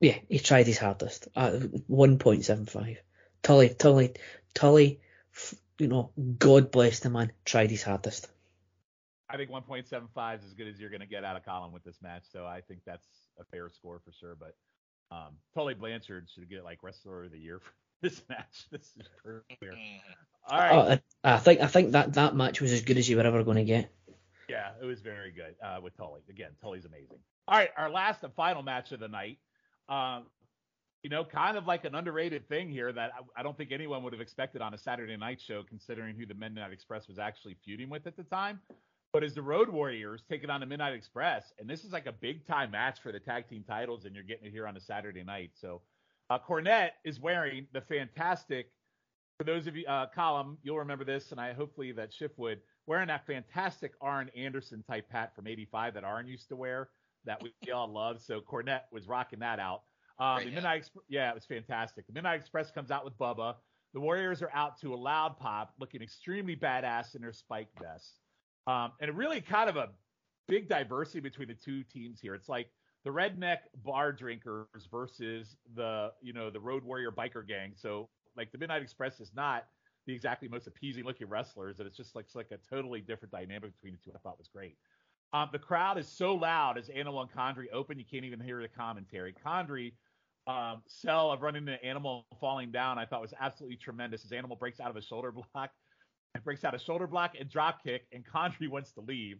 yeah, 0.00 0.18
he 0.28 0.38
tried 0.38 0.66
his 0.66 0.78
hardest. 0.78 1.28
Uh, 1.34 1.52
1.75. 1.90 2.98
Tully, 3.42 3.68
Tully, 3.70 4.14
Tully. 4.54 5.00
f- 5.34 5.54
You 5.78 5.88
know, 5.88 6.10
God 6.38 6.70
bless 6.70 7.00
the 7.00 7.10
man. 7.10 7.32
Tried 7.44 7.70
his 7.70 7.82
hardest. 7.82 8.28
I 9.34 9.36
think 9.36 9.50
1.75 9.50 10.38
is 10.38 10.44
as 10.44 10.54
good 10.54 10.68
as 10.68 10.78
you're 10.78 10.90
going 10.90 11.00
to 11.00 11.06
get 11.06 11.24
out 11.24 11.34
of 11.36 11.44
Colin 11.44 11.72
with 11.72 11.82
this 11.82 12.00
match, 12.00 12.22
so 12.32 12.46
I 12.46 12.60
think 12.60 12.82
that's 12.86 13.04
a 13.40 13.44
fair 13.44 13.68
score 13.68 14.00
for 14.04 14.12
sure. 14.12 14.36
But 14.38 14.54
um, 15.10 15.32
Tully 15.54 15.74
Blanchard 15.74 16.28
should 16.32 16.48
get 16.48 16.62
like 16.62 16.84
wrestler 16.84 17.24
of 17.24 17.32
the 17.32 17.38
year 17.38 17.58
for 17.58 17.72
this 18.02 18.22
match. 18.28 18.66
This 18.70 18.82
is 18.82 19.08
pretty 19.24 19.56
clear. 19.58 19.72
Mhm. 19.72 20.00
All 20.48 20.58
right, 20.58 20.72
Oh, 20.72 21.28
I, 21.28 21.34
I 21.34 21.38
think 21.38 21.60
I 21.60 21.66
think 21.66 21.92
that 21.92 22.12
that 22.14 22.36
match 22.36 22.60
was 22.60 22.70
as 22.70 22.82
good 22.82 22.96
as 22.96 23.08
you 23.08 23.16
were 23.16 23.24
ever 23.24 23.42
going 23.42 23.56
to 23.56 23.64
get. 23.64 23.90
yeah, 24.48 24.70
it 24.80 24.84
was 24.84 25.00
very 25.00 25.32
good 25.32 25.56
uh, 25.64 25.80
with 25.82 25.96
Tully. 25.96 26.20
Again, 26.30 26.50
Tully's 26.62 26.84
amazing. 26.84 27.18
All 27.48 27.58
right, 27.58 27.70
our 27.76 27.90
last 27.90 28.22
and 28.22 28.32
final 28.34 28.62
match 28.62 28.92
of 28.92 29.00
the 29.00 29.08
night. 29.08 29.38
Um, 29.88 30.26
you 31.02 31.10
know, 31.10 31.24
kind 31.24 31.58
of 31.58 31.66
like 31.66 31.84
an 31.84 31.94
underrated 31.94 32.48
thing 32.48 32.70
here 32.70 32.90
that 32.92 33.10
I, 33.18 33.40
I 33.40 33.42
don't 33.42 33.56
think 33.58 33.72
anyone 33.72 34.04
would 34.04 34.12
have 34.12 34.22
expected 34.22 34.62
on 34.62 34.74
a 34.74 34.78
Saturday 34.78 35.16
night 35.16 35.40
show, 35.40 35.62
considering 35.68 36.14
who 36.16 36.24
the 36.24 36.34
Midnight 36.34 36.72
Express 36.72 37.08
was 37.08 37.18
actually 37.18 37.56
feuding 37.64 37.90
with 37.90 38.06
at 38.06 38.16
the 38.16 38.22
time. 38.22 38.60
But 39.14 39.22
as 39.22 39.32
the 39.32 39.42
Road 39.42 39.68
Warriors 39.68 40.24
taking 40.28 40.50
on 40.50 40.58
the 40.58 40.66
Midnight 40.66 40.92
Express, 40.92 41.52
and 41.60 41.70
this 41.70 41.84
is 41.84 41.92
like 41.92 42.06
a 42.06 42.12
big 42.12 42.44
time 42.48 42.72
match 42.72 42.98
for 43.00 43.12
the 43.12 43.20
tag 43.20 43.48
team 43.48 43.62
titles, 43.62 44.06
and 44.06 44.12
you're 44.12 44.24
getting 44.24 44.46
it 44.46 44.50
here 44.50 44.66
on 44.66 44.76
a 44.76 44.80
Saturday 44.80 45.22
night. 45.22 45.52
So 45.54 45.82
uh, 46.30 46.38
Cornette 46.40 46.90
is 47.04 47.20
wearing 47.20 47.68
the 47.72 47.80
fantastic. 47.80 48.72
For 49.38 49.44
those 49.44 49.68
of 49.68 49.76
you, 49.76 49.86
uh, 49.86 50.06
Colin, 50.12 50.56
you'll 50.64 50.80
remember 50.80 51.04
this, 51.04 51.30
and 51.30 51.40
I 51.40 51.52
hopefully 51.52 51.92
that 51.92 52.12
Schiff 52.12 52.32
would 52.38 52.58
wearing 52.88 53.06
that 53.06 53.24
fantastic 53.24 53.92
Arn 54.00 54.32
Anderson 54.36 54.82
type 54.82 55.06
hat 55.08 55.32
from 55.36 55.46
'85 55.46 55.94
that 55.94 56.02
Arn 56.02 56.26
used 56.26 56.48
to 56.48 56.56
wear 56.56 56.88
that 57.24 57.40
we 57.40 57.52
all 57.72 57.86
loved. 57.86 58.20
So 58.20 58.40
Cornette 58.40 58.90
was 58.90 59.06
rocking 59.06 59.38
that 59.38 59.60
out. 59.60 59.82
Um, 60.18 60.38
Great 60.38 60.46
the. 60.46 60.54
Midnight, 60.56 60.82
Exp- 60.82 61.02
yeah, 61.08 61.30
it 61.30 61.36
was 61.36 61.46
fantastic. 61.46 62.04
The 62.08 62.14
Midnight 62.14 62.40
Express 62.40 62.72
comes 62.72 62.90
out 62.90 63.04
with 63.04 63.16
Bubba. 63.16 63.54
The 63.92 64.00
Warriors 64.00 64.42
are 64.42 64.50
out 64.52 64.80
to 64.80 64.92
a 64.92 64.96
loud 64.96 65.38
pop, 65.38 65.72
looking 65.78 66.02
extremely 66.02 66.56
badass 66.56 67.14
in 67.14 67.22
their 67.22 67.32
spike 67.32 67.68
vests. 67.80 68.18
Um, 68.66 68.92
and 69.00 69.16
really 69.16 69.40
kind 69.40 69.68
of 69.68 69.76
a 69.76 69.90
big 70.48 70.68
diversity 70.68 71.20
between 71.20 71.48
the 71.48 71.54
two 71.54 71.82
teams 71.84 72.20
here. 72.20 72.34
It's 72.34 72.48
like 72.48 72.68
the 73.04 73.10
redneck 73.10 73.58
bar 73.84 74.12
drinkers 74.12 74.88
versus 74.90 75.56
the, 75.74 76.12
you 76.22 76.32
know, 76.32 76.50
the 76.50 76.60
Road 76.60 76.82
Warrior 76.82 77.12
biker 77.12 77.46
gang. 77.46 77.72
So 77.76 78.08
like 78.36 78.50
the 78.52 78.58
Midnight 78.58 78.82
Express 78.82 79.20
is 79.20 79.32
not 79.34 79.66
the 80.06 80.14
exactly 80.14 80.48
most 80.48 80.66
appeasing 80.66 81.04
looking 81.04 81.28
wrestlers, 81.28 81.78
and 81.78 81.86
it's 81.86 81.96
just 81.96 82.14
like, 82.14 82.26
it's 82.26 82.34
like 82.34 82.50
a 82.50 82.58
totally 82.74 83.00
different 83.00 83.32
dynamic 83.32 83.74
between 83.74 83.92
the 83.92 83.98
two. 83.98 84.14
I 84.14 84.18
thought 84.18 84.38
was 84.38 84.48
great. 84.48 84.76
Um, 85.32 85.48
the 85.50 85.58
crowd 85.58 85.98
is 85.98 86.06
so 86.06 86.34
loud 86.34 86.78
as 86.78 86.88
Animal 86.90 87.20
and 87.20 87.30
Condrey 87.30 87.66
open, 87.72 87.98
you 87.98 88.04
can't 88.04 88.24
even 88.24 88.38
hear 88.38 88.62
the 88.62 88.68
commentary. 88.68 89.34
Condrey 89.44 89.92
um, 90.46 90.82
sell 90.86 91.32
of 91.32 91.42
running 91.42 91.66
into 91.66 91.82
Animal 91.84 92.26
falling 92.40 92.70
down, 92.70 92.98
I 92.98 93.06
thought 93.06 93.20
was 93.20 93.34
absolutely 93.40 93.76
tremendous. 93.76 94.22
His 94.22 94.32
Animal 94.32 94.56
breaks 94.56 94.78
out 94.78 94.90
of 94.90 94.96
a 94.96 95.02
shoulder 95.02 95.32
block, 95.54 95.70
and 96.34 96.42
breaks 96.44 96.64
out 96.64 96.74
a 96.74 96.78
shoulder 96.78 97.06
block 97.06 97.34
and 97.38 97.48
drop 97.48 97.82
kick, 97.82 98.06
and 98.12 98.24
Condrey 98.24 98.68
wants 98.68 98.92
to 98.92 99.00
leave. 99.00 99.38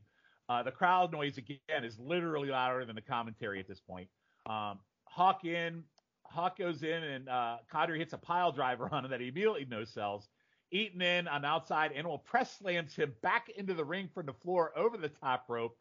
Uh, 0.48 0.62
the 0.62 0.70
crowd 0.70 1.12
noise 1.12 1.38
again 1.38 1.84
is 1.84 1.98
literally 1.98 2.48
louder 2.48 2.84
than 2.84 2.94
the 2.94 3.02
commentary 3.02 3.60
at 3.60 3.68
this 3.68 3.80
point. 3.80 4.08
Um, 4.46 4.78
Hawk 5.04 5.44
in, 5.44 5.84
Hawk 6.26 6.58
goes 6.58 6.82
in, 6.82 7.02
and 7.02 7.28
uh, 7.28 7.56
Condrey 7.72 7.98
hits 7.98 8.12
a 8.12 8.18
pile 8.18 8.52
driver 8.52 8.88
on 8.92 9.04
him 9.04 9.10
that 9.10 9.20
he 9.20 9.28
immediately 9.28 9.66
no 9.68 9.84
sells. 9.84 10.28
Eaton 10.70 11.02
in 11.02 11.28
on 11.28 11.44
outside, 11.44 11.92
Animal 11.92 12.18
press 12.18 12.58
slams 12.58 12.94
him 12.94 13.14
back 13.22 13.48
into 13.56 13.74
the 13.74 13.84
ring 13.84 14.08
from 14.12 14.26
the 14.26 14.32
floor 14.32 14.72
over 14.76 14.96
the 14.96 15.08
top 15.08 15.44
rope. 15.48 15.76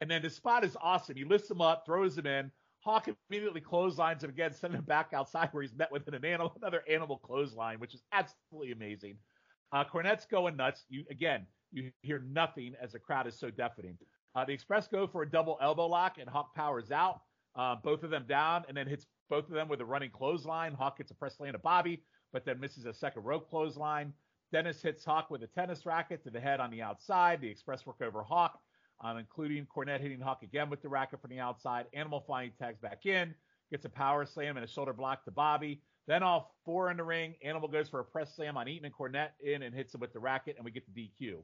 And 0.00 0.10
then 0.10 0.22
the 0.22 0.30
spot 0.30 0.62
is 0.64 0.76
awesome. 0.80 1.16
He 1.16 1.24
lifts 1.24 1.50
him 1.50 1.60
up, 1.60 1.84
throws 1.86 2.16
him 2.16 2.26
in. 2.26 2.50
Hawk 2.80 3.08
immediately 3.28 3.60
clotheslines 3.60 4.22
him 4.22 4.30
again, 4.30 4.52
sending 4.52 4.78
him 4.78 4.84
back 4.84 5.12
outside 5.12 5.48
where 5.50 5.62
he's 5.62 5.74
met 5.74 5.90
with 5.90 6.06
an 6.06 6.24
animal, 6.24 6.52
another 6.62 6.84
animal 6.88 7.18
clothesline, 7.18 7.80
which 7.80 7.94
is 7.94 8.02
absolutely 8.12 8.72
amazing. 8.72 9.16
Uh, 9.72 9.84
Cornette's 9.84 10.26
going 10.26 10.56
nuts. 10.56 10.84
You 10.88 11.04
again, 11.10 11.46
you 11.72 11.90
hear 12.02 12.20
nothing 12.20 12.74
as 12.80 12.92
the 12.92 12.98
crowd 12.98 13.26
is 13.26 13.38
so 13.38 13.50
deafening. 13.50 13.98
Uh, 14.34 14.44
the 14.44 14.52
Express 14.52 14.86
go 14.86 15.06
for 15.06 15.22
a 15.22 15.30
double 15.30 15.58
elbow 15.62 15.86
lock, 15.86 16.18
and 16.18 16.28
Hawk 16.28 16.54
powers 16.54 16.90
out, 16.90 17.22
uh, 17.56 17.74
both 17.74 18.02
of 18.02 18.10
them 18.10 18.24
down, 18.28 18.64
and 18.68 18.76
then 18.76 18.86
hits 18.86 19.06
both 19.30 19.48
of 19.48 19.54
them 19.54 19.68
with 19.68 19.80
a 19.80 19.84
running 19.84 20.10
clothesline. 20.10 20.74
Hawk 20.74 20.98
gets 20.98 21.10
a 21.10 21.14
press 21.14 21.36
slam 21.36 21.52
to 21.52 21.58
Bobby, 21.58 22.02
but 22.32 22.44
then 22.44 22.60
misses 22.60 22.84
a 22.84 22.92
second 22.92 23.24
rope 23.24 23.48
clothesline. 23.48 24.12
Dennis 24.52 24.80
hits 24.80 25.04
Hawk 25.04 25.30
with 25.30 25.42
a 25.42 25.46
tennis 25.48 25.86
racket 25.86 26.22
to 26.24 26.30
the 26.30 26.40
head 26.40 26.60
on 26.60 26.70
the 26.70 26.82
outside. 26.82 27.40
The 27.40 27.48
Express 27.48 27.84
work 27.86 28.00
over 28.00 28.22
Hawk, 28.22 28.60
um, 29.00 29.18
including 29.18 29.66
Cornette 29.66 30.00
hitting 30.00 30.20
Hawk 30.20 30.42
again 30.42 30.70
with 30.70 30.82
the 30.82 30.88
racket 30.88 31.20
from 31.20 31.30
the 31.30 31.40
outside. 31.40 31.86
Animal 31.94 32.22
finally 32.26 32.52
tags 32.58 32.78
back 32.78 33.06
in, 33.06 33.34
gets 33.70 33.84
a 33.84 33.88
power 33.88 34.24
slam 34.24 34.56
and 34.56 34.64
a 34.64 34.68
shoulder 34.68 34.92
block 34.92 35.24
to 35.24 35.30
Bobby. 35.30 35.80
Then 36.06 36.22
all 36.22 36.54
four 36.64 36.90
in 36.90 36.96
the 36.96 37.04
ring. 37.04 37.34
Animal 37.42 37.68
goes 37.68 37.88
for 37.88 38.00
a 38.00 38.04
press 38.04 38.34
slam 38.34 38.56
on 38.56 38.68
Eaton 38.68 38.84
and 38.84 38.94
Cornette 38.94 39.30
in 39.40 39.62
and 39.62 39.74
hits 39.74 39.94
him 39.94 40.00
with 40.00 40.12
the 40.12 40.20
racket, 40.20 40.56
and 40.56 40.64
we 40.64 40.70
get 40.70 40.84
the 40.92 41.10
DQ. 41.20 41.38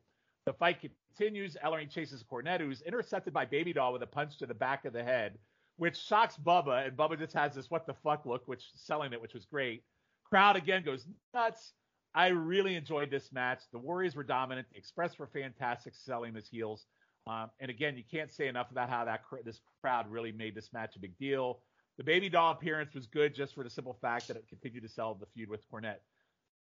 The 0.47 0.53
fight 0.53 0.79
continues. 0.81 1.57
Ellering 1.65 1.91
chases 1.91 2.25
Cornette, 2.25 2.61
who's 2.61 2.83
intercepted 2.83 3.33
by 3.33 3.45
Baby 3.45 3.73
Doll 3.73 3.93
with 3.93 4.03
a 4.03 4.07
punch 4.07 4.39
to 4.39 4.47
the 4.47 4.55
back 4.55 4.85
of 4.85 4.93
the 4.93 5.03
head, 5.03 5.39
which 5.77 5.97
shocks 5.97 6.37
Bubba, 6.37 6.87
and 6.87 6.97
Bubba 6.97 7.19
just 7.19 7.33
has 7.35 7.55
this 7.55 7.71
what 7.71 7.87
the 7.87 7.95
fuck 7.95 8.27
look, 8.27 8.47
which 8.47 8.71
selling 8.75 9.13
it, 9.13 9.21
which 9.21 9.35
was 9.35 9.45
great. 9.45 9.85
Crowd 10.25 10.57
again 10.57 10.85
goes 10.85 11.07
nuts. 11.35 11.75
I 12.15 12.29
really 12.29 12.77
enjoyed 12.77 13.11
this 13.11 13.33
match. 13.33 13.63
The 13.73 13.79
Warriors 13.79 14.15
were 14.15 14.25
dominant. 14.25 14.69
The 14.71 14.79
Express 14.79 15.19
were 15.19 15.27
fantastic 15.27 15.95
selling 15.95 16.37
as 16.37 16.49
heels. 16.49 16.87
Um, 17.27 17.51
and 17.61 17.71
again, 17.71 17.97
you 17.97 18.03
can't 18.11 18.33
say 18.33 18.49
enough 18.49 18.71
about 18.71 18.91
how 18.91 19.05
that 19.05 19.23
this 19.45 19.61
crowd 19.81 20.11
really 20.11 20.33
made 20.33 20.55
this 20.55 20.73
match 20.73 20.97
a 20.97 20.99
big 20.99 21.17
deal. 21.19 21.61
The 22.03 22.07
Baby 22.07 22.31
Doll 22.31 22.51
appearance 22.51 22.95
was 22.95 23.07
good 23.07 23.33
just 23.33 23.55
for 23.55 23.63
the 23.63 23.71
simple 23.71 23.97
fact 24.03 24.27
that 24.27 24.37
it 24.37 24.49
continued 24.49 24.83
to 24.83 24.89
sell 24.89 25.15
the 25.15 25.27
feud 25.27 25.49
with 25.49 25.65
Cornette. 25.71 26.01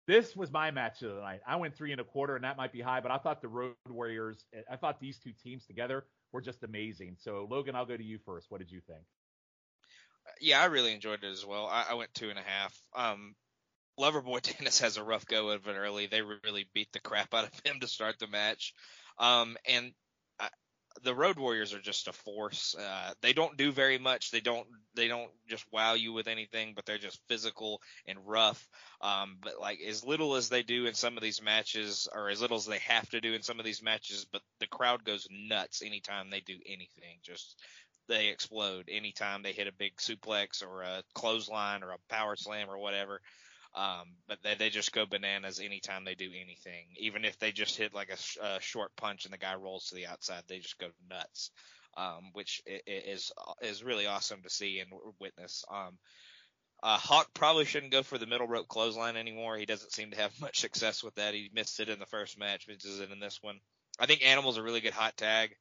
This 0.05 0.35
was 0.35 0.51
my 0.51 0.71
match 0.71 1.01
of 1.03 1.15
the 1.15 1.21
night. 1.21 1.39
I 1.47 1.55
went 1.55 1.73
three 1.73 1.93
and 1.93 2.01
a 2.01 2.03
quarter, 2.03 2.35
and 2.35 2.43
that 2.43 2.57
might 2.57 2.73
be 2.73 2.81
high, 2.81 2.99
but 2.99 3.11
I 3.11 3.17
thought 3.17 3.41
the 3.41 3.47
Road 3.47 3.75
Warriors, 3.87 4.43
I 4.69 4.75
thought 4.75 4.99
these 4.99 5.19
two 5.19 5.31
teams 5.41 5.65
together 5.65 6.03
were 6.33 6.41
just 6.41 6.63
amazing. 6.63 7.15
So, 7.17 7.47
Logan, 7.49 7.77
I'll 7.77 7.85
go 7.85 7.95
to 7.95 8.03
you 8.03 8.19
first. 8.25 8.51
What 8.51 8.59
did 8.59 8.69
you 8.69 8.81
think? 8.81 9.03
Yeah, 10.41 10.61
I 10.61 10.65
really 10.65 10.93
enjoyed 10.93 11.23
it 11.23 11.31
as 11.31 11.45
well. 11.45 11.65
I, 11.65 11.85
I 11.91 11.93
went 11.93 12.13
two 12.13 12.29
and 12.29 12.37
a 12.37 12.41
half. 12.41 12.77
Um, 12.93 13.33
Loverboy 13.97 14.41
Dennis 14.57 14.81
has 14.81 14.97
a 14.97 15.03
rough 15.03 15.25
go 15.27 15.47
of 15.51 15.65
it 15.65 15.75
early. 15.77 16.07
They 16.07 16.23
really 16.23 16.67
beat 16.73 16.91
the 16.91 16.99
crap 16.99 17.33
out 17.33 17.45
of 17.45 17.61
him 17.63 17.79
to 17.79 17.87
start 17.87 18.19
the 18.19 18.27
match. 18.27 18.73
Um, 19.17 19.55
and 19.65 19.93
the 21.03 21.15
Road 21.15 21.37
Warriors 21.37 21.73
are 21.73 21.81
just 21.81 22.07
a 22.07 22.13
force. 22.13 22.75
Uh, 22.75 23.13
they 23.21 23.33
don't 23.33 23.57
do 23.57 23.71
very 23.71 23.97
much. 23.97 24.31
They 24.31 24.41
don't 24.41 24.67
they 24.95 25.07
don't 25.07 25.31
just 25.47 25.65
wow 25.71 25.93
you 25.93 26.13
with 26.13 26.27
anything, 26.27 26.73
but 26.75 26.85
they're 26.85 26.97
just 26.97 27.21
physical 27.27 27.81
and 28.07 28.19
rough. 28.25 28.67
Um, 29.01 29.37
but 29.41 29.59
like 29.59 29.79
as 29.81 30.05
little 30.05 30.35
as 30.35 30.49
they 30.49 30.63
do 30.63 30.85
in 30.85 30.93
some 30.93 31.17
of 31.17 31.23
these 31.23 31.41
matches, 31.41 32.07
or 32.13 32.29
as 32.29 32.41
little 32.41 32.57
as 32.57 32.65
they 32.65 32.79
have 32.79 33.09
to 33.11 33.21
do 33.21 33.33
in 33.33 33.41
some 33.41 33.59
of 33.59 33.65
these 33.65 33.83
matches, 33.83 34.25
but 34.31 34.41
the 34.59 34.67
crowd 34.67 35.03
goes 35.03 35.27
nuts 35.31 35.81
anytime 35.81 36.29
they 36.29 36.41
do 36.41 36.57
anything. 36.65 37.17
Just 37.23 37.57
they 38.07 38.27
explode 38.27 38.89
anytime 38.91 39.41
they 39.41 39.53
hit 39.53 39.67
a 39.67 39.73
big 39.73 39.95
suplex 39.97 40.63
or 40.63 40.81
a 40.81 41.03
clothesline 41.13 41.83
or 41.83 41.91
a 41.91 42.13
power 42.13 42.35
slam 42.35 42.69
or 42.69 42.77
whatever. 42.77 43.21
Um, 43.73 44.15
but 44.27 44.39
they, 44.43 44.55
they 44.55 44.69
just 44.69 44.91
go 44.91 45.05
bananas 45.05 45.59
anytime 45.59 46.03
they 46.03 46.15
do 46.15 46.29
anything. 46.29 46.87
Even 46.97 47.23
if 47.23 47.39
they 47.39 47.51
just 47.51 47.77
hit 47.77 47.93
like 47.93 48.09
a, 48.09 48.45
a 48.45 48.61
short 48.61 48.95
punch 48.97 49.25
and 49.25 49.33
the 49.33 49.37
guy 49.37 49.55
rolls 49.55 49.87
to 49.87 49.95
the 49.95 50.07
outside, 50.07 50.43
they 50.47 50.59
just 50.59 50.77
go 50.79 50.87
nuts. 51.09 51.51
Um, 51.97 52.31
which 52.31 52.61
is 52.65 53.33
is 53.61 53.83
really 53.83 54.07
awesome 54.07 54.41
to 54.43 54.49
see 54.49 54.79
and 54.79 54.89
witness. 55.19 55.65
Um, 55.69 55.97
uh, 56.83 56.97
Hawk 56.97 57.27
probably 57.33 57.65
shouldn't 57.65 57.91
go 57.91 58.01
for 58.01 58.17
the 58.17 58.25
middle 58.25 58.47
rope 58.47 58.67
clothesline 58.67 59.17
anymore. 59.17 59.57
He 59.57 59.65
doesn't 59.65 59.91
seem 59.91 60.11
to 60.11 60.17
have 60.17 60.39
much 60.41 60.59
success 60.61 61.03
with 61.03 61.15
that. 61.15 61.33
He 61.33 61.51
missed 61.53 61.79
it 61.79 61.89
in 61.89 61.99
the 61.99 62.05
first 62.05 62.39
match, 62.39 62.65
misses 62.67 62.99
it 62.99 63.11
in 63.11 63.19
this 63.19 63.39
one. 63.41 63.59
I 63.99 64.05
think 64.05 64.25
Animal's 64.25 64.57
a 64.57 64.63
really 64.63 64.79
good 64.79 64.93
hot 64.93 65.17
tag. 65.17 65.55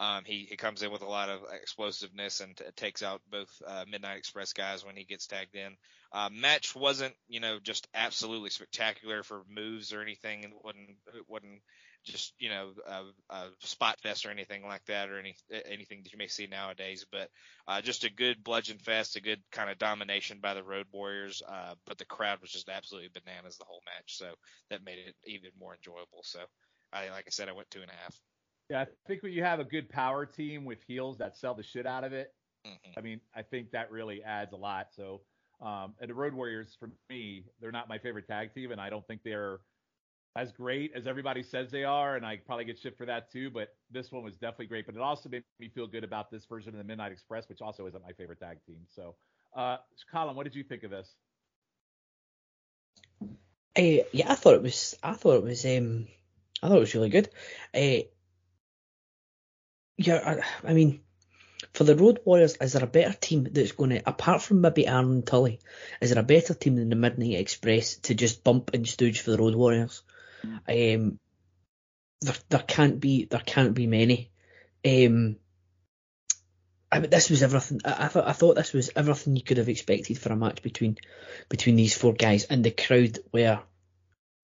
Um, 0.00 0.24
he, 0.24 0.46
he 0.48 0.56
comes 0.56 0.82
in 0.82 0.90
with 0.90 1.02
a 1.02 1.08
lot 1.08 1.28
of 1.28 1.42
explosiveness 1.52 2.40
and 2.40 2.56
t- 2.56 2.64
takes 2.74 3.02
out 3.02 3.20
both 3.30 3.50
uh, 3.66 3.84
Midnight 3.86 4.16
Express 4.16 4.54
guys 4.54 4.84
when 4.84 4.96
he 4.96 5.04
gets 5.04 5.26
tagged 5.26 5.54
in. 5.54 5.76
Uh, 6.10 6.30
match 6.32 6.74
wasn't, 6.74 7.14
you 7.28 7.38
know, 7.40 7.58
just 7.62 7.86
absolutely 7.94 8.48
spectacular 8.48 9.22
for 9.22 9.42
moves 9.54 9.92
or 9.92 10.00
anything, 10.00 10.44
and 10.44 10.54
wasn't 10.64 10.90
it 11.14 11.24
wasn't 11.28 11.60
just 12.04 12.32
you 12.38 12.48
know 12.48 12.72
a, 12.88 13.34
a 13.34 13.48
spot 13.60 14.00
fest 14.00 14.24
or 14.24 14.30
anything 14.30 14.64
like 14.64 14.84
that 14.86 15.10
or 15.10 15.18
any 15.18 15.36
anything 15.66 16.02
that 16.02 16.12
you 16.12 16.18
may 16.18 16.28
see 16.28 16.46
nowadays. 16.46 17.04
But 17.12 17.28
uh, 17.68 17.82
just 17.82 18.04
a 18.04 18.10
good 18.12 18.42
bludgeon 18.42 18.78
fest, 18.78 19.16
a 19.16 19.20
good 19.22 19.42
kind 19.52 19.70
of 19.70 19.78
domination 19.78 20.38
by 20.40 20.54
the 20.54 20.64
Road 20.64 20.86
Warriors. 20.92 21.42
Uh, 21.46 21.74
but 21.86 21.98
the 21.98 22.06
crowd 22.06 22.40
was 22.40 22.50
just 22.50 22.70
absolutely 22.70 23.10
bananas 23.12 23.58
the 23.58 23.66
whole 23.68 23.82
match, 23.86 24.16
so 24.16 24.32
that 24.70 24.84
made 24.84 24.98
it 24.98 25.14
even 25.26 25.50
more 25.60 25.74
enjoyable. 25.74 26.22
So 26.22 26.40
I 26.92 27.10
like 27.10 27.24
I 27.26 27.30
said, 27.30 27.48
I 27.48 27.52
went 27.52 27.70
two 27.70 27.82
and 27.82 27.90
a 27.90 28.02
half. 28.02 28.18
Yeah, 28.70 28.82
I 28.82 28.86
think 29.08 29.22
when 29.24 29.32
you 29.32 29.42
have 29.42 29.58
a 29.58 29.64
good 29.64 29.88
power 29.88 30.24
team 30.24 30.64
with 30.64 30.78
heels 30.86 31.18
that 31.18 31.36
sell 31.36 31.54
the 31.54 31.62
shit 31.62 31.86
out 31.86 32.04
of 32.04 32.12
it, 32.12 32.32
Mhm. 32.64 32.96
I 32.96 33.00
mean, 33.00 33.20
I 33.34 33.42
think 33.42 33.72
that 33.72 33.90
really 33.90 34.22
adds 34.22 34.52
a 34.52 34.56
lot. 34.56 34.92
So, 34.94 35.22
um, 35.60 35.96
and 36.00 36.08
the 36.08 36.14
Road 36.14 36.34
Warriors, 36.34 36.76
for 36.76 36.90
me, 37.08 37.44
they're 37.58 37.72
not 37.72 37.88
my 37.88 37.98
favorite 37.98 38.26
tag 38.28 38.54
team, 38.54 38.70
and 38.70 38.80
I 38.80 38.88
don't 38.90 39.06
think 39.06 39.22
they're 39.24 39.60
as 40.36 40.52
great 40.52 40.92
as 40.94 41.08
everybody 41.08 41.42
says 41.42 41.70
they 41.70 41.84
are. 41.84 42.16
And 42.16 42.24
I 42.24 42.36
probably 42.36 42.64
get 42.64 42.78
shit 42.78 42.96
for 42.96 43.06
that 43.06 43.30
too. 43.32 43.50
But 43.50 43.76
this 43.90 44.12
one 44.12 44.22
was 44.22 44.36
definitely 44.36 44.66
great. 44.66 44.86
But 44.86 44.94
it 44.94 45.00
also 45.00 45.28
made 45.28 45.44
me 45.58 45.68
feel 45.68 45.88
good 45.88 46.04
about 46.04 46.30
this 46.30 46.46
version 46.46 46.72
of 46.72 46.78
the 46.78 46.84
Midnight 46.84 47.12
Express, 47.12 47.48
which 47.48 47.60
also 47.60 47.86
isn't 47.86 48.02
my 48.02 48.12
favorite 48.12 48.38
tag 48.38 48.62
team. 48.64 48.86
So, 48.88 49.16
uh, 49.54 49.78
Colin, 50.12 50.36
what 50.36 50.44
did 50.44 50.54
you 50.54 50.62
think 50.62 50.84
of 50.84 50.90
this? 50.92 51.16
Uh, 53.76 54.04
yeah, 54.12 54.30
I 54.30 54.34
thought 54.36 54.54
it 54.54 54.62
was. 54.62 54.96
I 55.02 55.14
thought 55.14 55.36
it 55.36 55.42
was. 55.42 55.64
Um, 55.64 56.06
I 56.62 56.68
thought 56.68 56.76
it 56.76 56.80
was 56.80 56.94
really 56.94 57.08
good. 57.08 57.30
Uh, 57.74 58.02
yeah, 60.00 60.40
I, 60.64 60.70
I 60.70 60.72
mean, 60.72 61.00
for 61.74 61.84
the 61.84 61.94
Road 61.94 62.20
Warriors, 62.24 62.56
is 62.60 62.72
there 62.72 62.82
a 62.82 62.88
better 62.88 63.12
team 63.12 63.46
that's 63.50 63.72
going 63.72 63.90
to, 63.90 64.02
apart 64.08 64.40
from 64.40 64.62
maybe 64.62 64.88
Arn 64.88 65.22
Tully, 65.22 65.60
is 66.00 66.10
there 66.10 66.18
a 66.18 66.26
better 66.26 66.54
team 66.54 66.76
than 66.76 66.88
the 66.88 66.96
Midnight 66.96 67.38
Express 67.38 67.96
to 67.96 68.14
just 68.14 68.42
bump 68.42 68.70
and 68.72 68.88
stooge 68.88 69.20
for 69.20 69.30
the 69.30 69.38
Road 69.38 69.54
Warriors? 69.54 70.02
Um, 70.42 71.18
there, 72.22 72.34
there 72.48 72.64
can't 72.66 72.98
be, 72.98 73.26
there 73.26 73.42
can't 73.44 73.74
be 73.74 73.86
many. 73.86 74.30
Um, 74.86 75.36
I 76.90 77.00
mean, 77.00 77.10
this 77.10 77.28
was 77.28 77.42
everything. 77.42 77.80
I, 77.84 78.06
I 78.06 78.08
thought, 78.08 78.26
I 78.26 78.32
thought 78.32 78.56
this 78.56 78.72
was 78.72 78.90
everything 78.96 79.36
you 79.36 79.42
could 79.42 79.58
have 79.58 79.68
expected 79.68 80.18
for 80.18 80.32
a 80.32 80.36
match 80.36 80.62
between, 80.62 80.96
between 81.50 81.76
these 81.76 81.94
four 81.94 82.14
guys, 82.14 82.44
and 82.44 82.64
the 82.64 82.70
crowd 82.70 83.18
were 83.32 83.60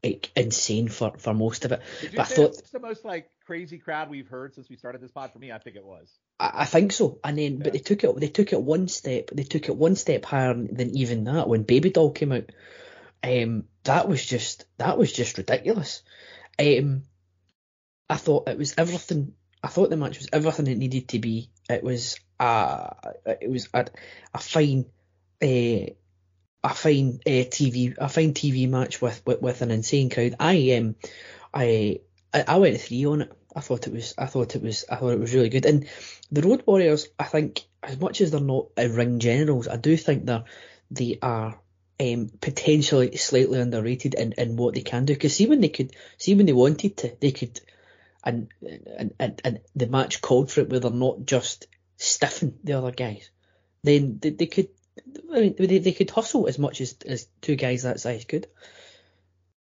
like 0.02 0.30
insane 0.36 0.88
for, 0.88 1.12
for 1.18 1.34
most 1.34 1.64
of 1.64 1.72
it. 1.72 1.80
But 2.14 2.20
I 2.20 2.24
thought- 2.24 2.58
it's 2.58 2.70
the 2.70 2.80
most 2.80 3.04
like 3.04 3.30
crazy 3.46 3.78
crowd 3.78 4.10
we've 4.10 4.28
heard 4.28 4.54
since 4.54 4.68
we 4.68 4.76
started 4.76 5.00
this 5.00 5.12
pod? 5.12 5.32
For 5.32 5.38
me, 5.38 5.52
I 5.52 5.58
think 5.58 5.76
it 5.76 5.84
was. 5.84 6.12
I, 6.38 6.50
I 6.54 6.64
think 6.64 6.92
so. 6.92 7.18
And 7.24 7.38
then, 7.38 7.58
but 7.58 7.72
they 7.72 7.78
took 7.78 8.04
it. 8.04 8.20
They 8.20 8.28
took 8.28 8.52
it 8.52 8.60
one 8.60 8.88
step. 8.88 9.30
They 9.32 9.44
took 9.44 9.68
it 9.68 9.76
one 9.76 9.96
step 9.96 10.24
higher 10.24 10.54
than 10.54 10.96
even 10.96 11.24
that 11.24 11.48
when 11.48 11.62
Baby 11.62 11.90
Doll 11.90 12.10
came 12.10 12.32
out. 12.32 12.50
Um, 13.22 13.64
that 13.84 14.08
was 14.08 14.24
just 14.24 14.66
that 14.78 14.98
was 14.98 15.12
just 15.12 15.38
ridiculous. 15.38 16.02
Um, 16.58 17.02
I 18.08 18.16
thought 18.16 18.48
it 18.48 18.58
was 18.58 18.74
everything. 18.78 19.32
I 19.62 19.68
thought 19.68 19.90
the 19.90 19.96
match 19.96 20.18
was 20.18 20.28
everything 20.32 20.66
it 20.68 20.78
needed 20.78 21.08
to 21.08 21.18
be. 21.18 21.50
It 21.68 21.82
was 21.82 22.18
uh 22.38 22.90
it 23.26 23.50
was 23.50 23.68
a, 23.72 23.86
a 24.34 24.38
fine 24.38 24.84
uh, 25.42 25.90
a 26.66 26.74
fine 26.74 27.20
uh, 27.24 27.46
TV 27.46 27.94
a 27.96 28.08
fine 28.08 28.34
TV 28.34 28.68
match 28.68 29.00
with, 29.00 29.22
with 29.24 29.40
with 29.40 29.62
an 29.62 29.70
insane 29.70 30.10
crowd. 30.10 30.34
I 30.40 30.72
um 30.72 30.96
I 31.54 32.00
I, 32.34 32.44
I 32.48 32.56
went 32.56 32.80
three 32.80 33.06
on 33.06 33.22
it. 33.22 33.32
I 33.54 33.60
thought 33.60 33.86
it 33.86 33.92
was 33.92 34.14
I 34.18 34.26
thought 34.26 34.56
it 34.56 34.62
was 34.62 34.84
I 34.90 34.96
thought 34.96 35.12
it 35.12 35.20
was 35.20 35.32
really 35.32 35.48
good. 35.48 35.64
And 35.64 35.88
the 36.32 36.42
Road 36.42 36.64
Warriors, 36.66 37.06
I 37.18 37.24
think, 37.24 37.62
as 37.82 38.00
much 38.00 38.20
as 38.20 38.32
they're 38.32 38.40
not 38.40 38.66
ring 38.76 39.20
generals, 39.20 39.68
I 39.68 39.76
do 39.76 39.96
think 39.96 40.26
they're 40.26 40.44
they 40.90 41.18
are 41.22 41.58
um, 42.00 42.30
potentially 42.40 43.16
slightly 43.16 43.60
underrated 43.60 44.14
in, 44.14 44.32
in 44.32 44.56
what 44.56 44.74
they 44.74 44.82
can 44.82 45.04
do. 45.04 45.14
Because 45.14 45.36
see 45.36 45.46
when 45.46 45.60
they 45.60 45.68
could 45.68 45.94
see 46.18 46.34
when 46.34 46.46
they 46.46 46.52
wanted 46.52 46.96
to, 46.98 47.16
they 47.20 47.30
could 47.30 47.60
and 48.24 48.48
and, 48.98 49.14
and 49.20 49.40
and 49.44 49.60
the 49.76 49.86
match 49.86 50.20
called 50.20 50.50
for 50.50 50.62
it 50.62 50.68
where 50.68 50.80
they're 50.80 50.90
not 50.90 51.24
just 51.24 51.68
stiffing 51.96 52.58
the 52.64 52.72
other 52.72 52.90
guys. 52.90 53.30
Then 53.84 54.18
they, 54.20 54.30
they 54.30 54.46
could 54.46 54.68
I 55.32 55.40
mean, 55.40 55.54
they, 55.58 55.78
they 55.78 55.92
could 55.92 56.10
hustle 56.10 56.46
as 56.46 56.58
much 56.58 56.80
as, 56.80 56.96
as 57.06 57.26
two 57.40 57.56
guys 57.56 57.82
that 57.82 58.00
size 58.00 58.24
could. 58.24 58.46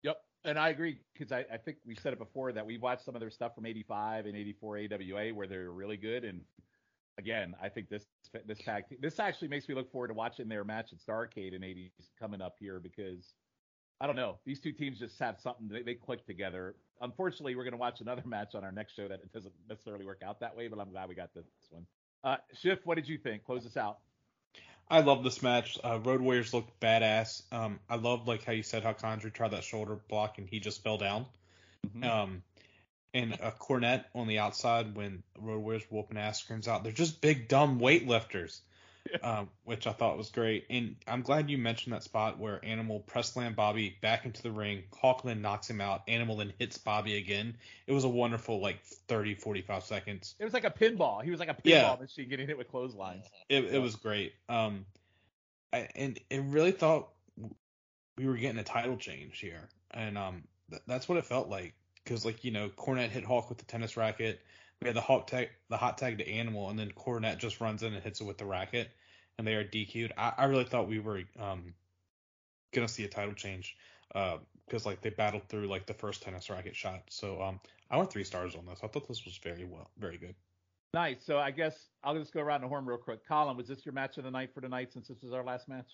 Yep, 0.03 0.17
and 0.45 0.59
I 0.59 0.69
agree 0.69 0.99
because 1.13 1.31
I, 1.31 1.45
I 1.51 1.57
think 1.57 1.77
we 1.85 1.95
said 1.95 2.13
it 2.13 2.19
before 2.19 2.51
that 2.51 2.65
we 2.65 2.77
watched 2.77 3.05
some 3.05 3.15
of 3.15 3.21
their 3.21 3.29
stuff 3.29 3.55
from 3.55 3.65
'85 3.65 4.25
and 4.25 4.35
'84 4.35 4.77
AWA 4.79 5.33
where 5.33 5.47
they're 5.47 5.71
really 5.71 5.97
good, 5.97 6.25
and 6.25 6.41
again, 7.17 7.55
I 7.61 7.69
think 7.69 7.89
this 7.89 8.05
this 8.45 8.57
tag 8.59 8.83
this 8.99 9.19
actually 9.19 9.47
makes 9.47 9.69
me 9.69 9.75
look 9.75 9.91
forward 9.91 10.09
to 10.09 10.13
watching 10.13 10.49
their 10.49 10.63
match 10.63 10.91
at 10.91 10.99
Starcade 10.99 11.53
in 11.53 11.61
'80s 11.61 11.91
coming 12.19 12.41
up 12.41 12.55
here 12.59 12.79
because 12.79 13.33
I 14.01 14.07
don't 14.07 14.17
know, 14.17 14.39
these 14.45 14.59
two 14.59 14.73
teams 14.73 14.99
just 14.99 15.17
have 15.19 15.39
something 15.39 15.69
they, 15.69 15.81
they 15.81 15.93
click 15.93 16.25
together. 16.25 16.75
Unfortunately, 16.99 17.55
we're 17.55 17.63
going 17.63 17.73
to 17.73 17.77
watch 17.77 18.01
another 18.01 18.23
match 18.25 18.55
on 18.55 18.63
our 18.63 18.71
next 18.71 18.95
show 18.95 19.07
that 19.07 19.21
it 19.21 19.31
doesn't 19.31 19.53
necessarily 19.69 20.05
work 20.05 20.21
out 20.25 20.41
that 20.41 20.55
way, 20.55 20.67
but 20.67 20.79
I'm 20.79 20.91
glad 20.91 21.07
we 21.07 21.15
got 21.15 21.33
this 21.33 21.45
one. 21.69 21.85
Uh, 22.23 22.37
Schiff, 22.53 22.79
what 22.85 22.95
did 22.95 23.07
you 23.07 23.17
think? 23.17 23.43
Close 23.43 23.65
us 23.65 23.77
out. 23.77 23.99
I 24.89 25.01
love 25.01 25.23
this 25.23 25.41
match. 25.41 25.77
Uh, 25.83 25.99
Road 25.99 26.21
Warriors 26.21 26.53
looked 26.53 26.79
badass. 26.79 27.41
Um, 27.51 27.79
I 27.89 27.95
love 27.95 28.27
like 28.27 28.43
how 28.43 28.51
you 28.51 28.63
said 28.63 28.83
how 28.83 28.93
Condrey 28.93 29.33
tried 29.33 29.51
that 29.51 29.63
shoulder 29.63 29.97
block 30.07 30.37
and 30.37 30.47
he 30.47 30.59
just 30.59 30.83
fell 30.83 30.97
down. 30.97 31.25
Mm-hmm. 31.87 32.03
Um, 32.03 32.43
and 33.13 33.33
a 33.33 33.51
Cornette 33.51 34.05
on 34.15 34.27
the 34.27 34.39
outside 34.39 34.95
when 34.95 35.23
Road 35.39 35.59
Warriors 35.59 35.83
whooping 35.89 36.17
ass 36.17 36.39
screams 36.39 36.67
out. 36.67 36.83
They're 36.83 36.91
just 36.91 37.21
big 37.21 37.47
dumb 37.47 37.79
weightlifters, 37.79 38.59
um, 39.23 39.49
which 39.63 39.85
I 39.87 39.91
thought 39.91 40.17
was 40.17 40.29
great. 40.29 40.65
And 40.69 40.95
I'm 41.07 41.21
glad 41.21 41.49
you 41.49 41.57
mentioned 41.57 41.93
that 41.93 42.03
spot 42.03 42.39
where 42.39 42.63
Animal 42.63 42.99
press 43.01 43.33
slam 43.33 43.53
Bobby 43.53 43.97
back 44.01 44.25
into 44.25 44.41
the 44.41 44.51
ring. 44.51 44.83
Hawkland 44.91 45.41
knocks 45.41 45.69
him 45.69 45.81
out. 45.81 46.03
Animal 46.07 46.37
then 46.37 46.53
hits 46.57 46.77
Bobby 46.77 47.17
again. 47.17 47.55
It 47.87 47.93
was 47.93 48.03
a 48.03 48.09
wonderful 48.09 48.61
like 48.61 48.81
30 48.83 49.35
45 49.35 49.83
seconds. 49.83 50.35
It 50.39 50.45
was 50.45 50.53
like 50.53 50.63
a 50.63 50.71
pinball. 50.71 51.23
He 51.23 51.31
was 51.31 51.39
like 51.39 51.49
a 51.49 51.53
pinball 51.53 51.63
Yeah. 51.65 51.95
machine 51.99 52.29
getting 52.29 52.47
hit 52.47 52.57
with 52.57 52.69
clotheslines. 52.69 53.25
It, 53.49 53.65
it 53.65 53.79
was 53.79 53.95
great. 53.95 54.33
Um, 54.47 54.85
I, 55.73 55.89
and 55.95 56.19
it 56.29 56.41
really 56.43 56.71
thought 56.71 57.09
we 58.17 58.27
were 58.27 58.35
getting 58.37 58.59
a 58.59 58.63
title 58.63 58.95
change 58.95 59.39
here, 59.39 59.69
and 59.91 60.17
um, 60.17 60.43
th- 60.69 60.83
that's 60.87 61.09
what 61.09 61.17
it 61.17 61.25
felt 61.25 61.49
like. 61.49 61.73
Because 62.03 62.25
like 62.25 62.43
you 62.43 62.51
know, 62.51 62.69
Cornette 62.69 63.09
hit 63.09 63.23
Hawk 63.23 63.49
with 63.49 63.57
the 63.57 63.65
tennis 63.65 63.97
racket. 63.97 64.41
We 64.83 64.89
had 64.89 64.95
the 64.95 65.01
hot 65.01 65.27
tag, 65.27 65.49
the 65.69 65.77
hot 65.77 65.97
tag 65.97 66.17
to 66.17 66.29
Animal, 66.29 66.69
and 66.69 66.77
then 66.77 66.91
Cornette 66.91 67.37
just 67.37 67.61
runs 67.61 67.83
in 67.83 67.93
and 67.93 68.03
hits 68.03 68.21
it 68.21 68.25
with 68.25 68.37
the 68.37 68.45
racket, 68.45 68.91
and 69.37 69.47
they 69.47 69.55
are 69.55 69.63
DQ'd. 69.63 70.11
I, 70.17 70.33
I 70.37 70.45
really 70.45 70.65
thought 70.65 70.87
we 70.87 70.99
were 70.99 71.23
um 71.39 71.73
gonna 72.73 72.87
see 72.87 73.05
a 73.05 73.09
title 73.09 73.33
change. 73.33 73.75
Uh, 74.13 74.37
because 74.65 74.85
like 74.85 75.01
they 75.01 75.09
battled 75.09 75.47
through 75.49 75.67
like 75.67 75.85
the 75.85 75.93
first 75.93 76.23
tennis 76.23 76.49
racket 76.49 76.75
shot. 76.75 77.01
So 77.09 77.41
um, 77.41 77.59
I 77.89 77.97
went 77.97 78.11
three 78.11 78.23
stars 78.23 78.55
on 78.55 78.65
this. 78.65 78.79
I 78.83 78.87
thought 78.87 79.07
this 79.07 79.25
was 79.25 79.37
very 79.37 79.65
well, 79.65 79.89
very 79.97 80.17
good. 80.17 80.35
Nice. 80.93 81.25
So 81.25 81.37
I 81.37 81.51
guess 81.51 81.89
I'll 82.03 82.17
just 82.17 82.33
go 82.33 82.41
around 82.41 82.61
the 82.61 82.67
horn 82.67 82.85
real 82.85 82.97
quick. 82.97 83.27
Colin, 83.27 83.57
was 83.57 83.67
this 83.67 83.85
your 83.85 83.93
match 83.93 84.17
of 84.17 84.23
the 84.23 84.31
night 84.31 84.53
for 84.53 84.61
tonight 84.61 84.93
since 84.93 85.07
this 85.07 85.21
was 85.21 85.33
our 85.33 85.43
last 85.43 85.67
match? 85.67 85.87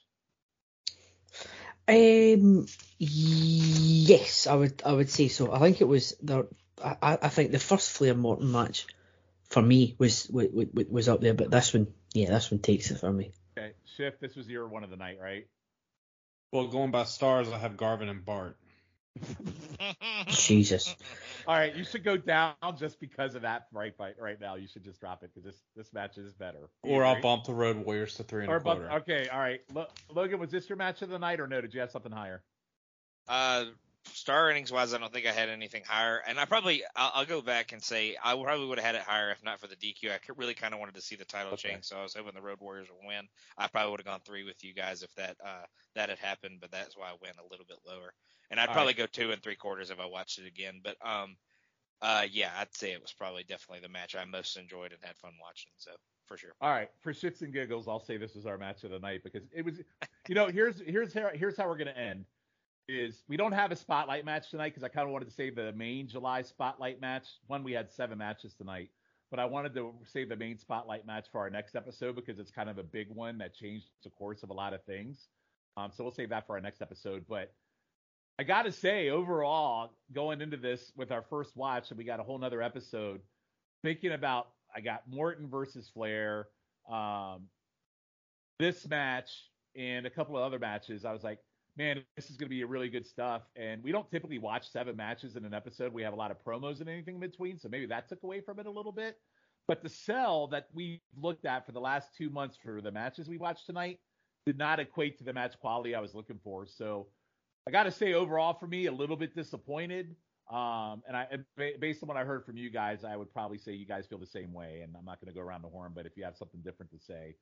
Um, 1.87 2.65
yes, 2.97 4.47
I 4.47 4.55
would 4.55 4.81
I 4.85 4.93
would 4.93 5.09
say 5.09 5.27
so. 5.27 5.51
I 5.51 5.59
think 5.59 5.81
it 5.81 5.87
was 5.87 6.15
the 6.21 6.47
I, 6.83 7.17
I 7.21 7.29
think 7.29 7.51
the 7.51 7.59
first 7.59 7.91
Flair 7.91 8.13
Morton 8.13 8.51
match 8.51 8.87
for 9.49 9.61
me 9.61 9.95
was 9.97 10.27
was, 10.29 10.47
was 10.89 11.09
up 11.09 11.21
there, 11.21 11.33
but 11.33 11.51
this 11.51 11.73
one, 11.73 11.87
yeah, 12.13 12.29
this 12.29 12.51
one 12.51 12.59
takes 12.59 12.91
it 12.91 12.99
for 12.99 13.11
me. 13.11 13.31
Okay. 13.57 13.73
Schiff, 13.95 14.19
this 14.19 14.35
was 14.35 14.47
your 14.47 14.67
one 14.67 14.83
of 14.83 14.89
the 14.89 14.95
night, 14.95 15.17
right? 15.21 15.47
Well, 16.51 16.67
going 16.67 16.91
by 16.91 17.03
stars, 17.03 17.49
I 17.49 17.57
have 17.57 17.77
Garvin 17.77 18.09
and 18.09 18.25
Bart. 18.25 18.57
Jesus. 20.27 20.95
All 21.47 21.55
right, 21.55 21.75
you 21.75 21.83
should 21.83 22.03
go 22.03 22.15
down 22.15 22.53
just 22.77 22.99
because 22.99 23.35
of 23.35 23.41
that 23.41 23.67
right 23.71 23.93
right, 23.99 24.15
right 24.19 24.39
now. 24.39 24.55
You 24.55 24.67
should 24.67 24.83
just 24.83 24.99
drop 24.99 25.23
it 25.23 25.31
because 25.33 25.45
this 25.45 25.61
this 25.75 25.93
match 25.93 26.17
is 26.17 26.33
better. 26.33 26.69
Do 26.83 26.89
you 26.89 26.95
Or 26.95 27.05
I'll 27.05 27.21
bump 27.21 27.45
the 27.45 27.53
Road 27.53 27.77
Warriors 27.77 28.15
to 28.15 28.23
three 28.23 28.43
and 28.43 28.51
Or 28.51 28.57
a 28.57 28.61
bump, 28.61 28.81
quarter. 28.81 28.95
okay, 29.01 29.27
all 29.29 29.39
right. 29.39 29.61
Lo- 29.73 29.87
Logan, 30.13 30.39
was 30.39 30.51
this 30.51 30.69
your 30.69 30.77
match 30.77 31.01
of 31.01 31.09
the 31.09 31.19
night 31.19 31.39
or 31.39 31.47
no? 31.47 31.59
Did 31.61 31.73
you 31.73 31.79
have 31.81 31.91
something 31.91 32.11
higher? 32.11 32.43
Uh, 33.27 33.65
star 34.15 34.45
ratings 34.47 34.71
wise, 34.71 34.93
I 34.93 34.97
don't 34.97 35.11
think 35.13 35.25
I 35.25 35.31
had 35.31 35.49
anything 35.49 35.83
higher, 35.83 36.17
and 36.17 36.39
I 36.39 36.45
probably 36.45 36.83
I'll, 36.95 37.11
I'll 37.15 37.25
go 37.25 37.41
back 37.41 37.71
and 37.71 37.83
say 37.83 38.17
I 38.21 38.33
probably 38.35 38.67
would 38.67 38.77
have 38.77 38.85
had 38.85 38.95
it 38.95 39.01
higher 39.01 39.31
if 39.31 39.43
not 39.43 39.59
for 39.59 39.67
the 39.67 39.75
DQ. 39.75 40.11
I 40.11 40.19
really 40.35 40.53
kind 40.53 40.73
of 40.73 40.79
wanted 40.79 40.95
to 40.95 41.01
see 41.01 41.15
the 41.15 41.25
title 41.25 41.53
Okay. 41.53 41.55
change, 41.55 41.85
so 41.85 41.97
I 41.97 42.03
was 42.03 42.13
hoping 42.13 42.33
the 42.33 42.41
Road 42.41 42.59
Warriors 42.59 42.89
would 42.89 43.05
win. 43.07 43.27
I 43.57 43.67
probably 43.67 43.91
would 43.91 43.99
have 44.01 44.05
gone 44.07 44.21
three 44.21 44.43
with 44.43 44.63
you 44.63 44.73
guys 44.73 45.03
if 45.03 45.13
that 45.15 45.37
uh, 45.43 45.65
that 45.95 46.09
had 46.09 46.19
happened, 46.19 46.59
but 46.61 46.71
that's 46.71 46.97
why 46.97 47.09
I 47.09 47.15
went 47.21 47.37
a 47.39 47.47
little 47.49 47.65
bit 47.65 47.79
lower. 47.85 48.13
And 48.51 48.59
I'd 48.59 48.71
All 48.71 48.73
probably 48.73 48.93
go 48.93 49.05
two 49.05 49.31
and 49.31 49.41
three 49.41 49.55
quarters 49.55 49.89
if 49.91 49.99
I 49.99 50.05
watched 50.05 50.39
it 50.39 50.47
again. 50.47 50.81
But 50.83 50.97
um, 51.05 51.37
uh, 52.01 52.27
yeah, 52.31 52.53
I'd 52.57 52.75
say 52.75 52.91
it 52.93 53.01
was 53.01 53.13
probably 53.13 53.43
definitely 53.43 53.81
the 53.81 53.89
match 53.89 54.15
I 54.15 54.25
most 54.25 54.57
enjoyed 54.57 54.93
and 54.93 55.03
had 55.03 55.17
fun 55.17 55.33
watching. 55.41 55.71
So 55.77 55.91
for 56.25 56.37
sure. 56.37 56.55
All 56.61 56.69
right, 56.69 56.89
for 56.99 57.13
shits 57.13 57.41
and 57.41 57.53
giggles, 57.53 57.87
I'll 57.87 58.01
say 58.01 58.17
this 58.17 58.35
was 58.35 58.45
our 58.45 58.57
match 58.57 58.83
of 58.83 58.91
the 58.91 58.99
night 58.99 59.23
because 59.23 59.47
it 59.53 59.63
was, 59.63 59.81
you 60.27 60.35
know, 60.35 60.47
here's 60.47 60.79
here's 60.81 61.13
how, 61.13 61.29
here's 61.29 61.55
how 61.55 61.67
we're 61.69 61.77
gonna 61.77 61.91
end. 61.91 62.25
Is 62.91 63.23
we 63.27 63.37
don't 63.37 63.51
have 63.51 63.71
a 63.71 63.75
spotlight 63.75 64.25
match 64.25 64.49
tonight 64.49 64.69
because 64.69 64.83
I 64.83 64.87
kind 64.87 65.05
of 65.05 65.13
wanted 65.13 65.25
to 65.25 65.31
save 65.31 65.55
the 65.55 65.71
main 65.73 66.07
July 66.07 66.41
spotlight 66.41 66.99
match. 66.99 67.27
One, 67.45 67.63
we 67.63 67.71
had 67.71 67.91
seven 67.91 68.17
matches 68.17 68.55
tonight, 68.55 68.89
but 69.29 69.39
I 69.39 69.45
wanted 69.45 69.75
to 69.75 69.93
save 70.03 70.27
the 70.27 70.35
main 70.35 70.57
spotlight 70.57 71.05
match 71.05 71.27
for 71.31 71.39
our 71.39 71.51
next 71.51 71.75
episode 71.75 72.15
because 72.15 72.39
it's 72.39 72.49
kind 72.49 72.67
of 72.67 72.79
a 72.79 72.83
big 72.83 73.07
one 73.11 73.37
that 73.37 73.53
changed 73.53 73.85
the 74.03 74.09
course 74.09 74.41
of 74.41 74.49
a 74.49 74.53
lot 74.53 74.73
of 74.73 74.83
things. 74.85 75.27
Um, 75.77 75.91
so 75.95 76.03
we'll 76.03 76.11
save 76.11 76.29
that 76.29 76.47
for 76.47 76.53
our 76.53 76.61
next 76.61 76.81
episode. 76.81 77.25
But 77.29 77.53
I 78.39 78.43
got 78.43 78.63
to 78.63 78.71
say, 78.71 79.09
overall, 79.09 79.91
going 80.11 80.41
into 80.41 80.57
this 80.57 80.91
with 80.95 81.11
our 81.11 81.21
first 81.21 81.55
watch, 81.55 81.91
and 81.91 81.97
we 81.97 82.05
got 82.05 82.19
a 82.19 82.23
whole 82.23 82.39
nother 82.39 82.63
episode, 82.63 83.21
thinking 83.83 84.13
about 84.13 84.47
I 84.75 84.81
got 84.81 85.03
Morton 85.07 85.47
versus 85.47 85.87
Flair, 85.93 86.47
um, 86.89 87.43
this 88.57 88.87
match, 88.87 89.29
and 89.75 90.07
a 90.07 90.09
couple 90.09 90.35
of 90.35 90.43
other 90.43 90.57
matches. 90.57 91.05
I 91.05 91.13
was 91.13 91.23
like, 91.23 91.37
man, 91.79 92.03
this 92.17 92.29
is 92.29 92.35
going 92.35 92.47
to 92.47 92.53
be 92.53 92.61
a 92.61 92.67
really 92.67 92.89
good 92.89 93.07
stuff. 93.07 93.43
And 93.55 93.81
we 93.81 93.93
don't 93.93 94.11
typically 94.11 94.37
watch 94.37 94.69
seven 94.69 94.97
matches 94.97 95.37
in 95.37 95.45
an 95.45 95.53
episode. 95.53 95.93
We 95.93 96.03
have 96.03 96.11
a 96.11 96.15
lot 96.17 96.29
of 96.29 96.43
promos 96.43 96.81
and 96.81 96.89
anything 96.89 97.15
in 97.15 97.21
between, 97.21 97.57
so 97.57 97.69
maybe 97.69 97.85
that 97.85 98.09
took 98.09 98.21
away 98.21 98.41
from 98.41 98.59
it 98.59 98.65
a 98.65 98.71
little 98.71 98.91
bit. 98.91 99.17
But 99.65 99.81
the 99.81 99.87
sell 99.87 100.47
that 100.47 100.67
we've 100.73 100.99
looked 101.15 101.45
at 101.45 101.65
for 101.65 101.71
the 101.71 101.79
last 101.79 102.09
two 102.17 102.29
months 102.29 102.57
for 102.61 102.81
the 102.81 102.91
matches 102.91 103.29
we 103.29 103.37
watched 103.37 103.65
tonight 103.65 103.99
did 104.45 104.57
not 104.57 104.81
equate 104.81 105.17
to 105.19 105.23
the 105.23 105.31
match 105.31 105.57
quality 105.61 105.95
I 105.95 106.01
was 106.01 106.13
looking 106.13 106.39
for. 106.43 106.65
So 106.65 107.07
I 107.65 107.71
got 107.71 107.83
to 107.83 107.91
say, 107.91 108.13
overall, 108.13 108.53
for 108.53 108.67
me, 108.67 108.87
a 108.87 108.91
little 108.91 109.15
bit 109.15 109.33
disappointed. 109.33 110.15
Um, 110.51 111.01
and 111.07 111.15
I, 111.15 111.27
based 111.79 112.03
on 112.03 112.07
what 112.07 112.17
I 112.17 112.25
heard 112.25 112.45
from 112.45 112.57
you 112.57 112.69
guys, 112.69 113.05
I 113.05 113.15
would 113.15 113.31
probably 113.31 113.57
say 113.57 113.71
you 113.71 113.85
guys 113.85 114.05
feel 114.05 114.17
the 114.17 114.25
same 114.25 114.51
way. 114.51 114.81
And 114.83 114.97
I'm 114.97 115.05
not 115.05 115.21
going 115.21 115.31
to 115.31 115.39
go 115.39 115.45
around 115.45 115.61
the 115.61 115.69
horn, 115.69 115.93
but 115.95 116.05
if 116.05 116.17
you 116.17 116.25
have 116.25 116.35
something 116.35 116.59
different 116.61 116.91
to 116.91 116.99
say, 116.99 117.35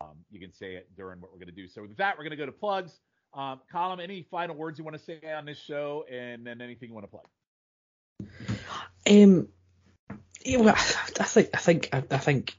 um, 0.00 0.16
you 0.30 0.40
can 0.40 0.52
say 0.52 0.76
it 0.76 0.88
during 0.96 1.20
what 1.20 1.30
we're 1.30 1.38
going 1.38 1.48
to 1.48 1.54
do. 1.54 1.68
So 1.68 1.82
with 1.82 1.96
that, 1.98 2.16
we're 2.16 2.24
going 2.24 2.30
to 2.30 2.36
go 2.36 2.46
to 2.46 2.52
plugs. 2.52 3.00
Um, 3.36 3.60
Colin, 3.70 4.00
any 4.00 4.26
final 4.30 4.56
words 4.56 4.78
you 4.78 4.84
want 4.84 4.96
to 4.96 5.04
say 5.04 5.20
on 5.30 5.44
this 5.44 5.58
show, 5.58 6.06
and 6.10 6.46
then 6.46 6.62
anything 6.62 6.88
you 6.88 6.94
want 6.94 7.04
to 7.04 7.10
plug? 7.10 7.26
Um, 9.08 9.48
yeah, 10.42 10.58
well, 10.58 10.74
I 10.74 11.24
think 11.24 11.50
I 11.52 11.58
think 11.58 11.88
I, 11.92 12.02
I 12.10 12.18
think 12.18 12.56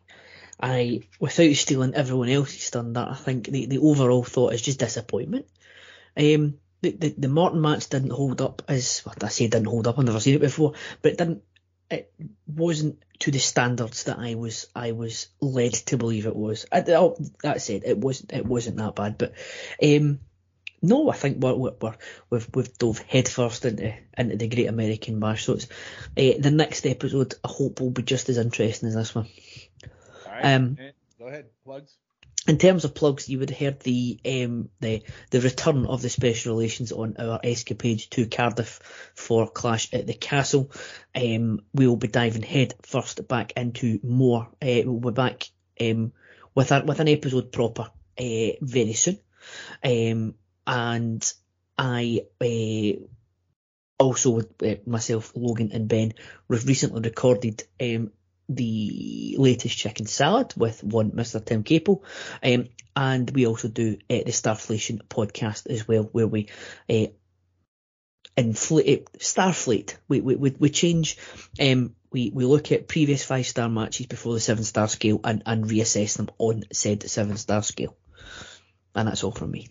I 0.61 1.01
without 1.19 1.55
stealing 1.55 1.95
everyone 1.95 2.29
else's 2.29 2.69
thunder, 2.69 3.07
I 3.09 3.15
think 3.15 3.47
the, 3.47 3.65
the 3.65 3.79
overall 3.79 4.23
thought 4.23 4.53
is 4.53 4.61
just 4.61 4.79
disappointment. 4.79 5.47
Um, 6.15 6.59
the, 6.81 6.91
the 6.91 7.15
the 7.17 7.27
Morton 7.27 7.59
match 7.59 7.89
didn't 7.89 8.11
hold 8.11 8.39
up 8.39 8.61
as 8.67 9.01
well, 9.03 9.15
I 9.23 9.29
say 9.29 9.47
didn't 9.47 9.65
hold 9.65 9.87
up. 9.87 9.97
I've 9.97 10.05
never 10.05 10.19
seen 10.19 10.35
it 10.35 10.41
before, 10.41 10.73
but 11.01 11.13
it 11.13 11.17
didn't. 11.17 11.41
It 11.89 12.13
wasn't 12.45 13.01
to 13.19 13.31
the 13.31 13.39
standards 13.39 14.03
that 14.03 14.19
I 14.19 14.35
was 14.35 14.67
I 14.75 14.91
was 14.91 15.27
led 15.41 15.73
to 15.73 15.97
believe 15.97 16.27
it 16.27 16.35
was. 16.35 16.67
I, 16.71 16.83
oh, 16.89 17.17
that 17.41 17.61
said, 17.63 17.81
it 17.83 17.97
wasn't 17.97 18.33
it 18.33 18.45
wasn't 18.45 18.77
that 18.77 18.95
bad, 18.95 19.17
but 19.17 19.33
um, 19.81 20.19
no, 20.81 21.09
I 21.09 21.15
think 21.15 21.37
we're, 21.39 21.55
we're, 21.55 21.73
we're 21.81 21.95
we've 22.29 22.47
we've 22.53 22.77
dove 22.77 22.99
headfirst 22.99 23.65
into 23.65 23.93
into 24.17 24.35
the 24.35 24.47
Great 24.47 24.67
American 24.67 25.19
Bash. 25.19 25.45
So 25.45 25.53
it's 25.53 25.65
uh, 25.65 26.39
the 26.39 26.51
next 26.51 26.85
episode. 26.85 27.35
I 27.43 27.47
hope 27.49 27.81
will 27.81 27.91
be 27.91 28.03
just 28.03 28.29
as 28.29 28.37
interesting 28.37 28.89
as 28.89 28.95
this 28.95 29.15
one. 29.15 29.27
Right. 30.25 30.55
Um, 30.55 30.77
Eh, 30.79 30.91
go 31.17 31.27
ahead. 31.27 31.45
Plugs. 31.63 31.95
In 32.47 32.57
terms 32.57 32.85
of 32.85 32.95
plugs, 32.95 33.27
you 33.27 33.39
would 33.39 33.49
have 33.49 33.59
heard 33.59 33.79
the 33.81 34.19
um 34.25 34.69
the 34.79 35.03
the 35.31 35.41
return 35.41 35.85
of 35.85 36.01
the 36.01 36.09
special 36.09 36.55
relations 36.55 36.91
on 36.91 37.15
our 37.19 37.39
escapade 37.43 37.99
to 38.11 38.27
Cardiff 38.27 39.11
for 39.15 39.49
Clash 39.49 39.93
at 39.93 40.07
the 40.07 40.13
Castle. 40.13 40.71
Um, 41.13 41.61
we 41.73 41.87
will 41.87 41.97
be 41.97 42.07
diving 42.07 42.43
head 42.43 42.75
first 42.83 43.27
back 43.27 43.53
into 43.57 43.99
more. 44.03 44.47
Uh, 44.61 44.83
we'll 44.85 45.11
be 45.11 45.11
back 45.11 45.49
um 45.81 46.13
with 46.55 46.71
a, 46.71 46.83
with 46.85 46.99
an 46.99 47.09
episode 47.09 47.51
proper 47.51 47.89
uh, 48.17 48.51
very 48.61 48.93
soon. 48.93 49.19
Um, 49.83 50.35
and 50.67 51.33
I 51.77 52.21
uh, 52.41 53.01
also 53.97 54.31
with 54.31 54.61
uh, 54.61 54.75
myself, 54.85 55.31
Logan 55.35 55.71
and 55.73 55.87
Ben, 55.87 56.13
we've 56.47 56.67
recently 56.67 57.01
recorded 57.01 57.63
um 57.81 58.11
the 58.49 59.35
latest 59.37 59.77
chicken 59.77 60.05
salad 60.05 60.53
with 60.55 60.83
one 60.83 61.11
Mr. 61.11 61.43
Tim 61.43 61.63
Capel. 61.63 62.03
Um, 62.41 62.67
and 62.95 63.29
we 63.31 63.45
also 63.45 63.67
do 63.67 63.97
uh, 64.09 64.23
the 64.25 64.31
Starflation 64.31 65.01
podcast 65.07 65.67
as 65.69 65.87
well, 65.87 66.03
where 66.03 66.27
we 66.27 66.47
uh, 66.89 67.07
inflate 68.35 69.11
Starflate. 69.19 69.97
We, 70.07 70.21
we 70.21 70.35
we 70.35 70.55
we 70.57 70.69
change. 70.69 71.17
Um, 71.59 71.95
we 72.11 72.31
we 72.33 72.45
look 72.45 72.71
at 72.71 72.87
previous 72.87 73.23
five 73.23 73.45
star 73.45 73.69
matches 73.69 74.07
before 74.07 74.33
the 74.33 74.39
seven 74.39 74.63
star 74.63 74.87
scale 74.87 75.19
and 75.23 75.43
and 75.45 75.65
reassess 75.65 76.17
them 76.17 76.29
on 76.37 76.63
said 76.71 77.03
seven 77.09 77.37
star 77.37 77.63
scale. 77.63 77.95
And 78.95 79.07
that's 79.07 79.23
all 79.23 79.31
from 79.31 79.51
me. 79.51 79.67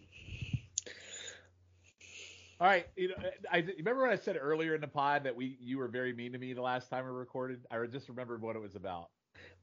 All 2.61 2.67
right. 2.67 2.87
You 2.97 3.09
know, 3.09 3.15
I, 3.53 3.59
remember 3.77 4.03
when 4.03 4.11
I 4.11 4.17
said 4.17 4.39
earlier 4.41 4.75
in 4.75 4.81
the 4.81 4.87
pod 4.89 5.25
that 5.25 5.37
we 5.37 5.59
you 5.61 5.79
were 5.79 5.89
very 5.89 6.13
mean 6.13 6.33
to 6.33 6.39
me 6.39 6.53
the 6.55 6.63
last 6.63 6.89
time 6.89 7.05
we 7.05 7.11
recorded. 7.11 7.61
I 7.71 7.85
just 7.87 8.09
remembered 8.09 8.41
what 8.41 8.57
it 8.57 8.61
was 8.63 8.77
about. 8.77 9.09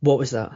What 0.01 0.19
was 0.19 0.31
that? 0.31 0.51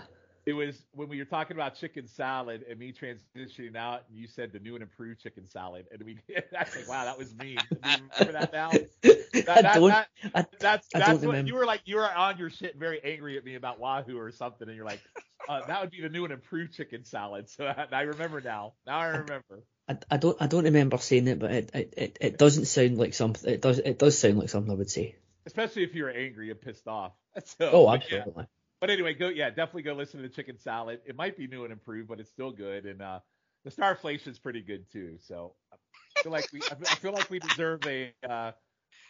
It 0.46 0.54
was 0.54 0.86
when 0.94 1.10
we 1.10 1.18
were 1.18 1.26
talking 1.26 1.58
about 1.58 1.76
chicken 1.76 2.08
salad 2.08 2.64
and 2.70 2.80
me 2.80 2.94
transitioning 2.94 3.76
out, 3.76 4.04
and 4.08 4.18
you 4.18 4.28
said 4.28 4.54
the 4.54 4.60
new 4.60 4.76
and 4.76 4.84
improved 4.84 5.20
chicken 5.22 5.46
salad, 5.48 5.88
and 5.92 6.02
we. 6.04 6.20
I 6.38 6.64
was 6.64 6.76
like, 6.76 6.88
wow, 6.88 7.04
that 7.06 7.18
was 7.18 7.36
mean. 7.36 7.58
Do 7.84 7.90
you 7.90 7.98
remember 8.20 8.40
that 8.40 8.54
now? 8.54 8.72
That, 9.46 9.50
I 9.58 9.62
that- 9.62 9.74
don't. 9.76 9.90
that- 9.90 10.08
I, 10.34 10.46
that's 10.60 10.88
I 10.96 11.00
that's 11.00 11.10
don't 11.10 11.16
what 11.20 11.28
remember. 11.28 11.48
you 11.50 11.56
were 11.56 11.66
like. 11.66 11.82
You 11.86 11.98
were 11.98 12.12
on 12.12 12.38
your 12.38 12.50
shit, 12.50 12.76
very 12.78 13.00
angry 13.04 13.38
at 13.38 13.44
me 13.46 13.56
about 13.56 13.80
Wahoo 13.80 14.18
or 14.18 14.32
something, 14.32 14.68
and 14.68 14.76
you're 14.76 14.86
like, 14.86 15.02
uh, 15.50 15.62
that 15.68 15.82
would 15.82 15.92
be 15.92 16.02
the 16.02 16.10
new 16.10 16.24
and 16.24 16.34
improved 16.34 16.74
chicken 16.74 17.04
salad. 17.04 17.48
So 17.56 17.66
I, 17.66 17.86
I 17.92 18.02
remember 18.04 18.42
now. 18.42 18.74
Now 18.86 19.00
I 19.00 19.08
remember. 19.08 19.64
I, 19.88 19.98
I 20.12 20.18
don't. 20.18 20.38
I 20.42 20.48
don't 20.48 20.66
remember 20.66 20.98
saying 20.98 21.28
it, 21.28 21.40
but 21.40 21.52
it, 21.52 21.70
it, 21.74 22.18
it, 22.20 22.38
doesn't 22.38 22.66
sound 22.66 22.98
like 22.98 23.14
something. 23.14 23.50
It 23.50 23.62
does. 23.62 23.80
It 23.80 24.00
does 24.00 24.18
sound 24.18 24.38
like 24.38 24.50
something 24.50 24.72
I 24.72 24.76
would 24.76 24.90
say. 24.92 25.16
Especially 25.46 25.84
if 25.84 25.96
you're 25.96 26.10
angry 26.10 26.52
and 26.52 26.60
pissed 26.60 26.88
off. 26.88 27.14
So, 27.46 27.70
Oh, 27.72 27.86
but 27.86 28.10
yeah. 28.12 28.18
absolutely. 28.18 28.46
But 28.82 28.90
anyway, 28.90 29.14
go 29.14 29.30
yeah, 29.30 29.50
definitely 29.50 29.84
go 29.84 29.94
listen 29.94 30.22
to 30.22 30.28
the 30.28 30.34
chicken 30.34 30.58
salad. 30.58 31.00
It 31.06 31.16
might 31.16 31.38
be 31.38 31.48
new 31.48 31.64
and 31.64 31.72
improved, 31.72 32.10
but 32.10 32.20
it's 32.20 32.30
still 32.30 32.52
good. 32.52 32.86
And 32.86 33.02
uh 33.02 33.20
the 33.64 33.70
starflation's 33.72 34.40
pretty 34.40 34.62
good 34.62 34.92
too. 34.92 35.18
So 35.20 35.54
I 35.72 36.22
feel 36.24 36.32
like 36.32 36.48
we 36.52 36.62
I 36.64 36.96
feel- 36.96 37.14
like 37.14 37.30
we 37.30 37.40
deserve 37.40 37.86
a 37.86 38.14
uh, 38.28 38.52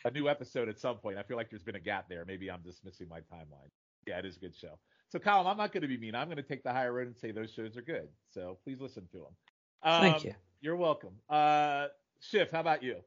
a 0.05 0.11
new 0.11 0.27
episode 0.29 0.69
at 0.69 0.79
some 0.79 0.97
point. 0.97 1.17
I 1.17 1.23
feel 1.23 1.37
like 1.37 1.49
there's 1.49 1.63
been 1.63 1.75
a 1.75 1.79
gap 1.79 2.07
there. 2.09 2.23
Maybe 2.25 2.51
I'm 2.51 2.63
just 2.63 2.83
missing 2.85 3.07
my 3.09 3.19
timeline. 3.19 3.69
Yeah, 4.05 4.19
it 4.19 4.25
is 4.25 4.37
a 4.37 4.39
good 4.39 4.55
show. 4.55 4.77
So 5.09 5.19
Colin, 5.19 5.47
I'm 5.47 5.57
not 5.57 5.71
going 5.71 5.81
to 5.81 5.87
be 5.87 5.97
mean. 5.97 6.15
I'm 6.15 6.27
going 6.27 6.37
to 6.37 6.43
take 6.43 6.63
the 6.63 6.71
higher 6.71 6.91
road 6.93 7.07
and 7.07 7.15
say 7.17 7.31
those 7.31 7.51
shows 7.53 7.77
are 7.77 7.81
good. 7.81 8.09
So 8.33 8.57
please 8.63 8.79
listen 8.79 9.07
to 9.13 9.17
them. 9.19 9.35
Um, 9.83 10.01
Thank 10.01 10.23
you. 10.23 10.33
You're 10.61 10.75
welcome. 10.75 11.13
Uh, 11.29 11.87
Schiff, 12.19 12.51
how 12.51 12.59
about 12.59 12.83
you? 12.83 12.97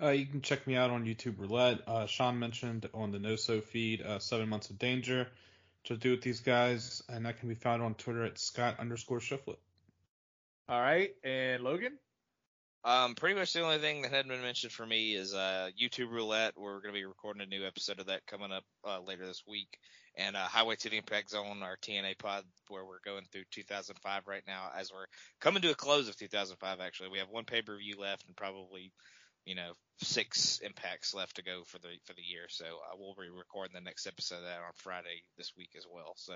Uh, 0.00 0.10
you 0.10 0.26
can 0.26 0.40
check 0.42 0.66
me 0.66 0.76
out 0.76 0.90
on 0.90 1.04
YouTube 1.04 1.38
Roulette. 1.38 1.80
Uh, 1.86 2.06
Sean 2.06 2.38
mentioned 2.38 2.88
on 2.94 3.10
the 3.10 3.18
NoSo 3.18 3.62
feed, 3.62 4.02
uh, 4.02 4.18
Seven 4.18 4.48
Months 4.48 4.70
of 4.70 4.78
Danger 4.78 5.26
to 5.84 5.96
do 5.96 6.10
with 6.12 6.22
these 6.22 6.40
guys, 6.40 7.02
and 7.08 7.26
that 7.26 7.40
can 7.40 7.48
be 7.48 7.54
found 7.54 7.82
on 7.82 7.94
Twitter 7.94 8.24
at 8.24 8.38
Scott 8.38 8.76
underscore 8.78 9.20
Shiflet. 9.20 9.56
All 10.68 10.80
right, 10.80 11.14
and 11.24 11.62
Logan. 11.64 11.98
Um, 12.84 13.14
pretty 13.16 13.34
much 13.34 13.52
the 13.52 13.62
only 13.62 13.78
thing 13.78 14.02
that 14.02 14.12
hadn't 14.12 14.30
been 14.30 14.42
mentioned 14.42 14.72
for 14.72 14.86
me 14.86 15.14
is 15.14 15.34
uh, 15.34 15.70
YouTube 15.80 16.10
Roulette. 16.10 16.54
We're 16.56 16.80
going 16.80 16.94
to 16.94 17.00
be 17.00 17.04
recording 17.04 17.42
a 17.42 17.46
new 17.46 17.66
episode 17.66 17.98
of 17.98 18.06
that 18.06 18.26
coming 18.26 18.52
up 18.52 18.64
uh, 18.86 19.00
later 19.00 19.26
this 19.26 19.42
week. 19.46 19.78
And 20.16 20.36
uh, 20.36 20.40
Highway 20.40 20.76
to 20.76 20.90
the 20.90 20.96
Impact 20.96 21.30
Zone, 21.30 21.62
our 21.62 21.76
TNA 21.76 22.18
pod, 22.18 22.44
where 22.68 22.84
we're 22.84 23.00
going 23.04 23.24
through 23.30 23.44
2005 23.50 24.22
right 24.26 24.42
now, 24.46 24.70
as 24.76 24.92
we're 24.92 25.06
coming 25.40 25.62
to 25.62 25.70
a 25.70 25.74
close 25.74 26.08
of 26.08 26.16
2005. 26.16 26.80
Actually, 26.80 27.10
we 27.10 27.18
have 27.18 27.30
one 27.30 27.44
pay 27.44 27.62
per 27.62 27.76
view 27.76 27.96
left 28.00 28.26
and 28.26 28.36
probably, 28.36 28.92
you 29.44 29.54
know, 29.54 29.72
six 30.02 30.60
impacts 30.60 31.14
left 31.14 31.36
to 31.36 31.42
go 31.42 31.62
for 31.64 31.78
the 31.78 31.98
for 32.04 32.14
the 32.14 32.22
year. 32.22 32.46
So 32.48 32.64
uh, 32.64 32.96
we'll 32.96 33.14
be 33.14 33.28
recording 33.28 33.74
the 33.74 33.80
next 33.80 34.06
episode 34.06 34.36
of 34.36 34.44
that 34.44 34.58
on 34.58 34.72
Friday 34.76 35.22
this 35.36 35.52
week 35.56 35.70
as 35.76 35.84
well. 35.92 36.14
So 36.16 36.34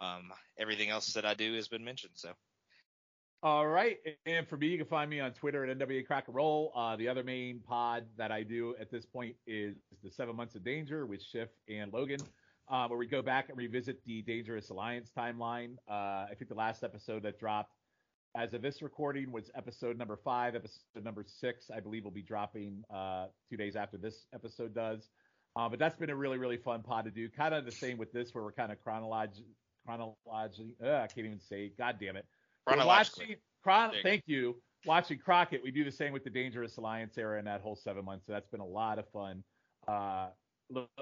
um, 0.00 0.30
everything 0.58 0.90
else 0.90 1.12
that 1.14 1.26
I 1.26 1.34
do 1.34 1.54
has 1.54 1.68
been 1.68 1.84
mentioned. 1.84 2.14
So. 2.16 2.30
All 3.44 3.66
right, 3.66 3.98
and 4.24 4.48
for 4.48 4.56
me, 4.56 4.68
you 4.68 4.78
can 4.78 4.86
find 4.86 5.10
me 5.10 5.20
on 5.20 5.34
Twitter 5.34 5.66
at 5.66 5.78
NWA 5.78 6.06
Crack 6.06 6.28
and 6.28 6.34
Roll. 6.34 6.72
Uh, 6.74 6.96
the 6.96 7.06
other 7.06 7.22
main 7.22 7.60
pod 7.60 8.06
that 8.16 8.32
I 8.32 8.42
do 8.42 8.74
at 8.80 8.90
this 8.90 9.04
point 9.04 9.36
is 9.46 9.76
the 10.02 10.10
Seven 10.10 10.34
Months 10.34 10.54
of 10.54 10.64
Danger 10.64 11.04
with 11.04 11.22
Schiff 11.22 11.50
and 11.68 11.92
Logan, 11.92 12.20
uh, 12.70 12.88
where 12.88 12.98
we 12.98 13.06
go 13.06 13.20
back 13.20 13.50
and 13.50 13.58
revisit 13.58 14.02
the 14.06 14.22
Dangerous 14.22 14.70
Alliance 14.70 15.10
timeline. 15.14 15.74
Uh, 15.86 16.24
I 16.24 16.32
think 16.38 16.48
the 16.48 16.54
last 16.54 16.82
episode 16.82 17.22
that 17.24 17.38
dropped 17.38 17.74
as 18.34 18.54
of 18.54 18.62
this 18.62 18.80
recording, 18.80 19.30
was 19.30 19.50
episode 19.54 19.98
number 19.98 20.16
five. 20.16 20.54
Episode 20.54 21.04
number 21.04 21.22
six, 21.26 21.70
I 21.70 21.80
believe, 21.80 22.04
will 22.04 22.10
be 22.10 22.22
dropping 22.22 22.82
uh, 22.88 23.26
two 23.50 23.58
days 23.58 23.76
after 23.76 23.98
this 23.98 24.26
episode 24.34 24.74
does. 24.74 25.10
Uh, 25.54 25.68
but 25.68 25.78
that's 25.78 25.96
been 25.96 26.08
a 26.08 26.16
really, 26.16 26.38
really 26.38 26.56
fun 26.56 26.82
pod 26.82 27.04
to 27.04 27.10
do. 27.10 27.28
Kind 27.28 27.52
of 27.52 27.66
the 27.66 27.72
same 27.72 27.98
with 27.98 28.10
this, 28.10 28.34
where 28.34 28.42
we're 28.42 28.52
kind 28.52 28.72
of 28.72 28.82
chronologically, 28.82 29.44
chronologically, 29.86 30.74
uh, 30.82 30.94
I 30.94 31.06
can't 31.08 31.26
even 31.26 31.40
say. 31.40 31.72
God 31.78 31.96
damn 32.00 32.16
it. 32.16 32.24
Chronologically. 32.66 33.24
watching, 33.24 33.36
chron- 33.62 33.90
There 33.90 33.96
you 33.98 34.02
go. 34.02 34.08
thank 34.08 34.22
you. 34.26 34.56
Watching 34.86 35.18
Crockett, 35.18 35.62
we 35.62 35.70
do 35.70 35.82
the 35.82 35.90
same 35.92 36.12
with 36.12 36.24
the 36.24 36.30
Dangerous 36.30 36.76
Alliance 36.76 37.16
era 37.16 37.38
and 37.38 37.46
that 37.46 37.62
whole 37.62 37.74
seven 37.76 38.04
months. 38.04 38.26
So 38.26 38.32
that's 38.32 38.48
been 38.48 38.60
a 38.60 38.66
lot 38.66 38.98
of 38.98 39.08
fun. 39.08 39.42
Uh, 39.88 40.28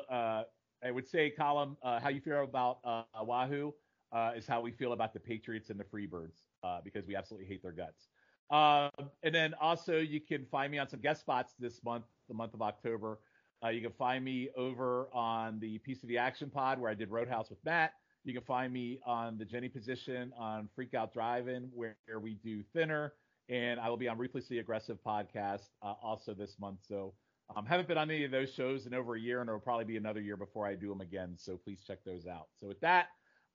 uh, 0.09 0.45
I 0.85 0.91
would 0.91 1.09
say, 1.09 1.31
Colin, 1.31 1.77
uh, 1.83 1.99
how 2.01 2.09
you 2.09 2.21
feel 2.21 2.45
about 2.45 2.79
uh, 2.85 3.03
Wahoo 3.23 3.75
uh, 4.13 4.33
is 4.37 4.47
how 4.47 4.61
we 4.61 4.71
feel 4.71 4.93
about 4.93 5.13
the 5.13 5.21
Patriots 5.21 5.71
and 5.71 5.81
the 5.81 5.85
Freebirds 5.85 6.43
uh, 6.63 6.81
because 6.85 7.07
we 7.07 7.17
absolutely 7.17 7.49
hate 7.49 7.63
their 7.63 7.73
guts. 7.73 8.09
Um, 8.51 9.09
and 9.23 9.35
then 9.35 9.55
also, 9.61 9.99
you 9.99 10.21
can 10.21 10.45
find 10.47 10.71
me 10.71 10.79
on 10.79 10.89
some 10.89 11.01
guest 11.01 11.21
spots 11.21 11.55
this 11.59 11.83
month, 11.85 12.05
the 12.29 12.35
month 12.35 12.55
of 12.55 12.63
October. 12.63 13.19
Uh, 13.65 13.69
you 13.69 13.81
can 13.81 13.93
find 13.93 14.25
me 14.25 14.51
over 14.57 15.09
on 15.13 15.59
the 15.61 15.79
Piece 15.79 16.03
of 16.03 16.09
the 16.09 16.19
Action 16.19 16.51
Pod 16.51 16.79
where 16.81 16.91
I 16.91 16.95
did 16.95 17.11
Roadhouse 17.11 17.49
with 17.49 17.65
Matt. 17.65 17.95
You 18.25 18.33
can 18.33 18.43
find 18.43 18.73
me 18.73 19.01
on 19.05 19.37
the 19.37 19.45
Jenny 19.45 19.69
position 19.69 20.33
on 20.39 20.69
Freak 20.75 20.95
Out 20.95 21.13
Driving 21.13 21.71
where, 21.75 21.97
we 22.21 22.35
do 22.35 22.63
Thinner, 22.73 23.15
and 23.49 23.81
I 23.81 23.89
will 23.89 23.97
be 23.97 24.07
on 24.09 24.17
Ruthlessly 24.17 24.59
Aggressive 24.59 24.99
podcast 25.05 25.71
uh, 25.83 25.95
also 26.03 26.33
this 26.33 26.57
month. 26.61 26.79
So 26.87 27.15
um, 27.55 27.67
haven't 27.67 27.89
been 27.89 27.99
on 27.99 28.11
any 28.11 28.25
of 28.25 28.31
those 28.31 28.53
shows 28.53 28.87
in 28.87 28.95
over 28.95 29.17
a 29.17 29.21
year, 29.21 29.41
and 29.41 29.49
it'll 29.49 29.61
probably 29.61 29.87
be 29.87 29.97
another 29.97 30.21
year 30.21 30.37
before 30.37 30.67
I 30.67 30.75
do 30.75 30.89
them 30.89 31.01
again. 31.01 31.35
So 31.37 31.57
please 31.57 31.81
check 31.85 31.99
those 32.05 32.27
out. 32.27 32.47
So 32.61 32.69
with 32.69 32.81
that, 32.81 33.09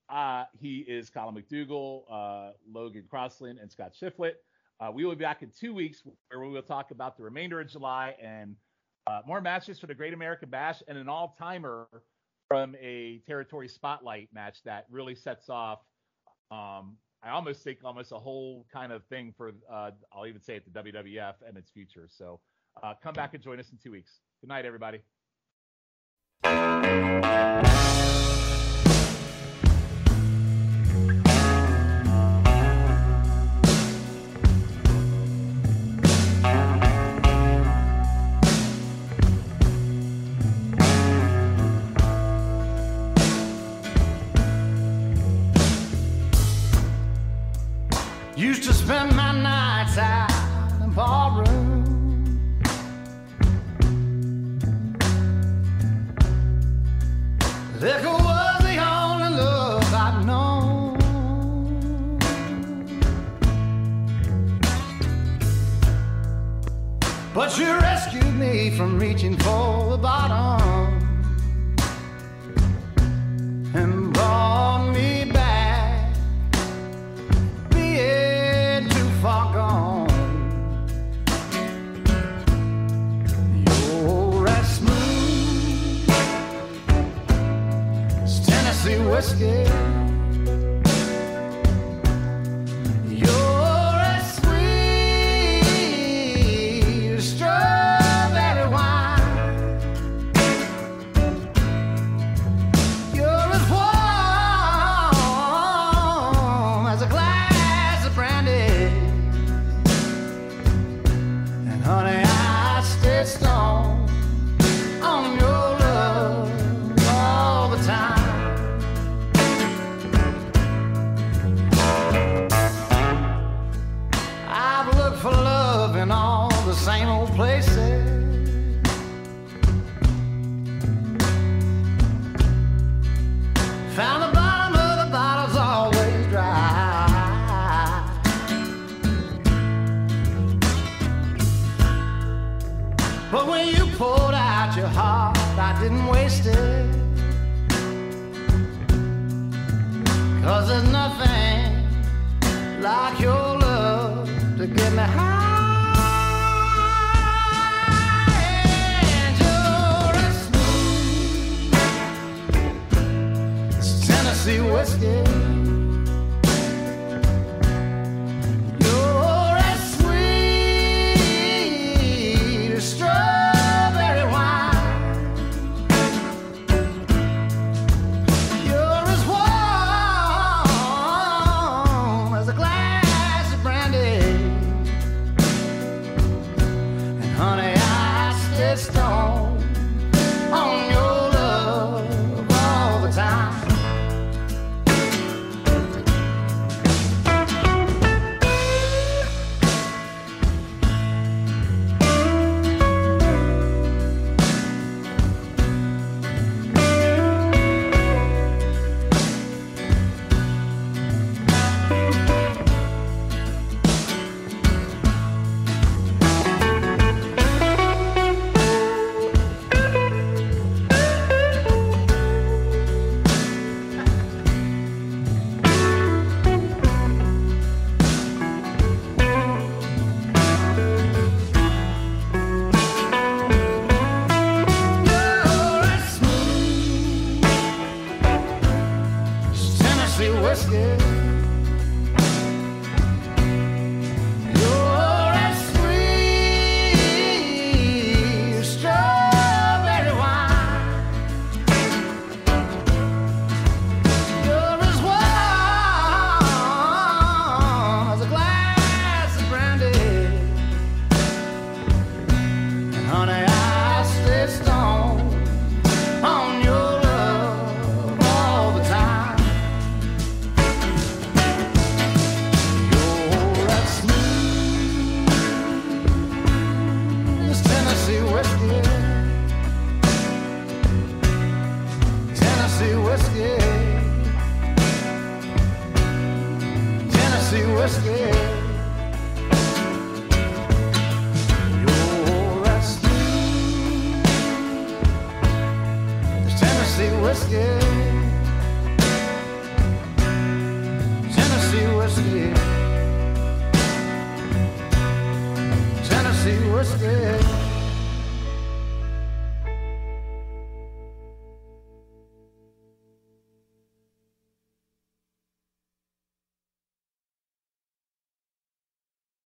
uh, 0.10 0.46
he 0.60 0.80
is 0.80 1.10
Colin 1.10 1.36
McDougall, 1.36 2.04
uh, 2.12 2.52
Logan 2.70 3.06
Crossland, 3.10 3.60
and 3.60 3.72
Scott 3.72 3.94
Shiflett. 4.00 4.34
Uh, 4.80 4.92
we 4.94 5.06
will 5.06 5.16
be 5.16 5.24
back 5.24 5.44
in 5.44 5.52
two 5.58 5.74
weeks 5.74 6.04
where 6.30 6.42
we 6.42 6.50
will 6.50 6.62
talk 6.62 6.92
about 6.92 7.18
the 7.18 7.24
remainder 7.24 7.62
of 7.62 7.68
July 7.68 8.16
and 8.22 8.56
uh, 9.08 9.22
more 9.26 9.40
matches 9.40 9.80
for 9.80 9.88
the 9.88 9.96
Great 9.96 10.14
American 10.14 10.50
Bash 10.50 10.84
and 10.88 10.98
an 10.98 11.08
all-timer 11.08 11.88
from 12.48 12.76
a 12.80 13.22
territory 13.28 13.68
spotlight 13.68 14.30
match 14.34 14.64
that 14.64 14.86
really 14.90 15.16
sets 15.16 15.50
off. 15.50 15.80
Um, 16.52 16.98
I 17.24 17.32
almost 17.32 17.64
think 17.64 17.80
almost 17.84 18.12
a 18.12 18.18
whole 18.18 18.66
kind 18.72 18.92
of 18.92 19.04
thing 19.06 19.34
for 19.36 19.52
uh, 19.72 19.92
I'll 20.14 20.28
even 20.28 20.42
say 20.42 20.56
it 20.56 20.72
the 20.72 20.84
WWF 20.84 21.36
and 21.48 21.58
its 21.58 21.70
future. 21.72 22.08
So 22.08 22.40
uh, 22.82 22.94
come 23.02 23.14
back 23.14 23.34
and 23.34 23.44
join 23.44 23.60
us 23.60 23.72
in 23.72 23.78
two 23.78 23.92
weeks. 23.92 24.20
Good 24.42 24.50
night, 24.50 24.66
everybody. 24.66 25.02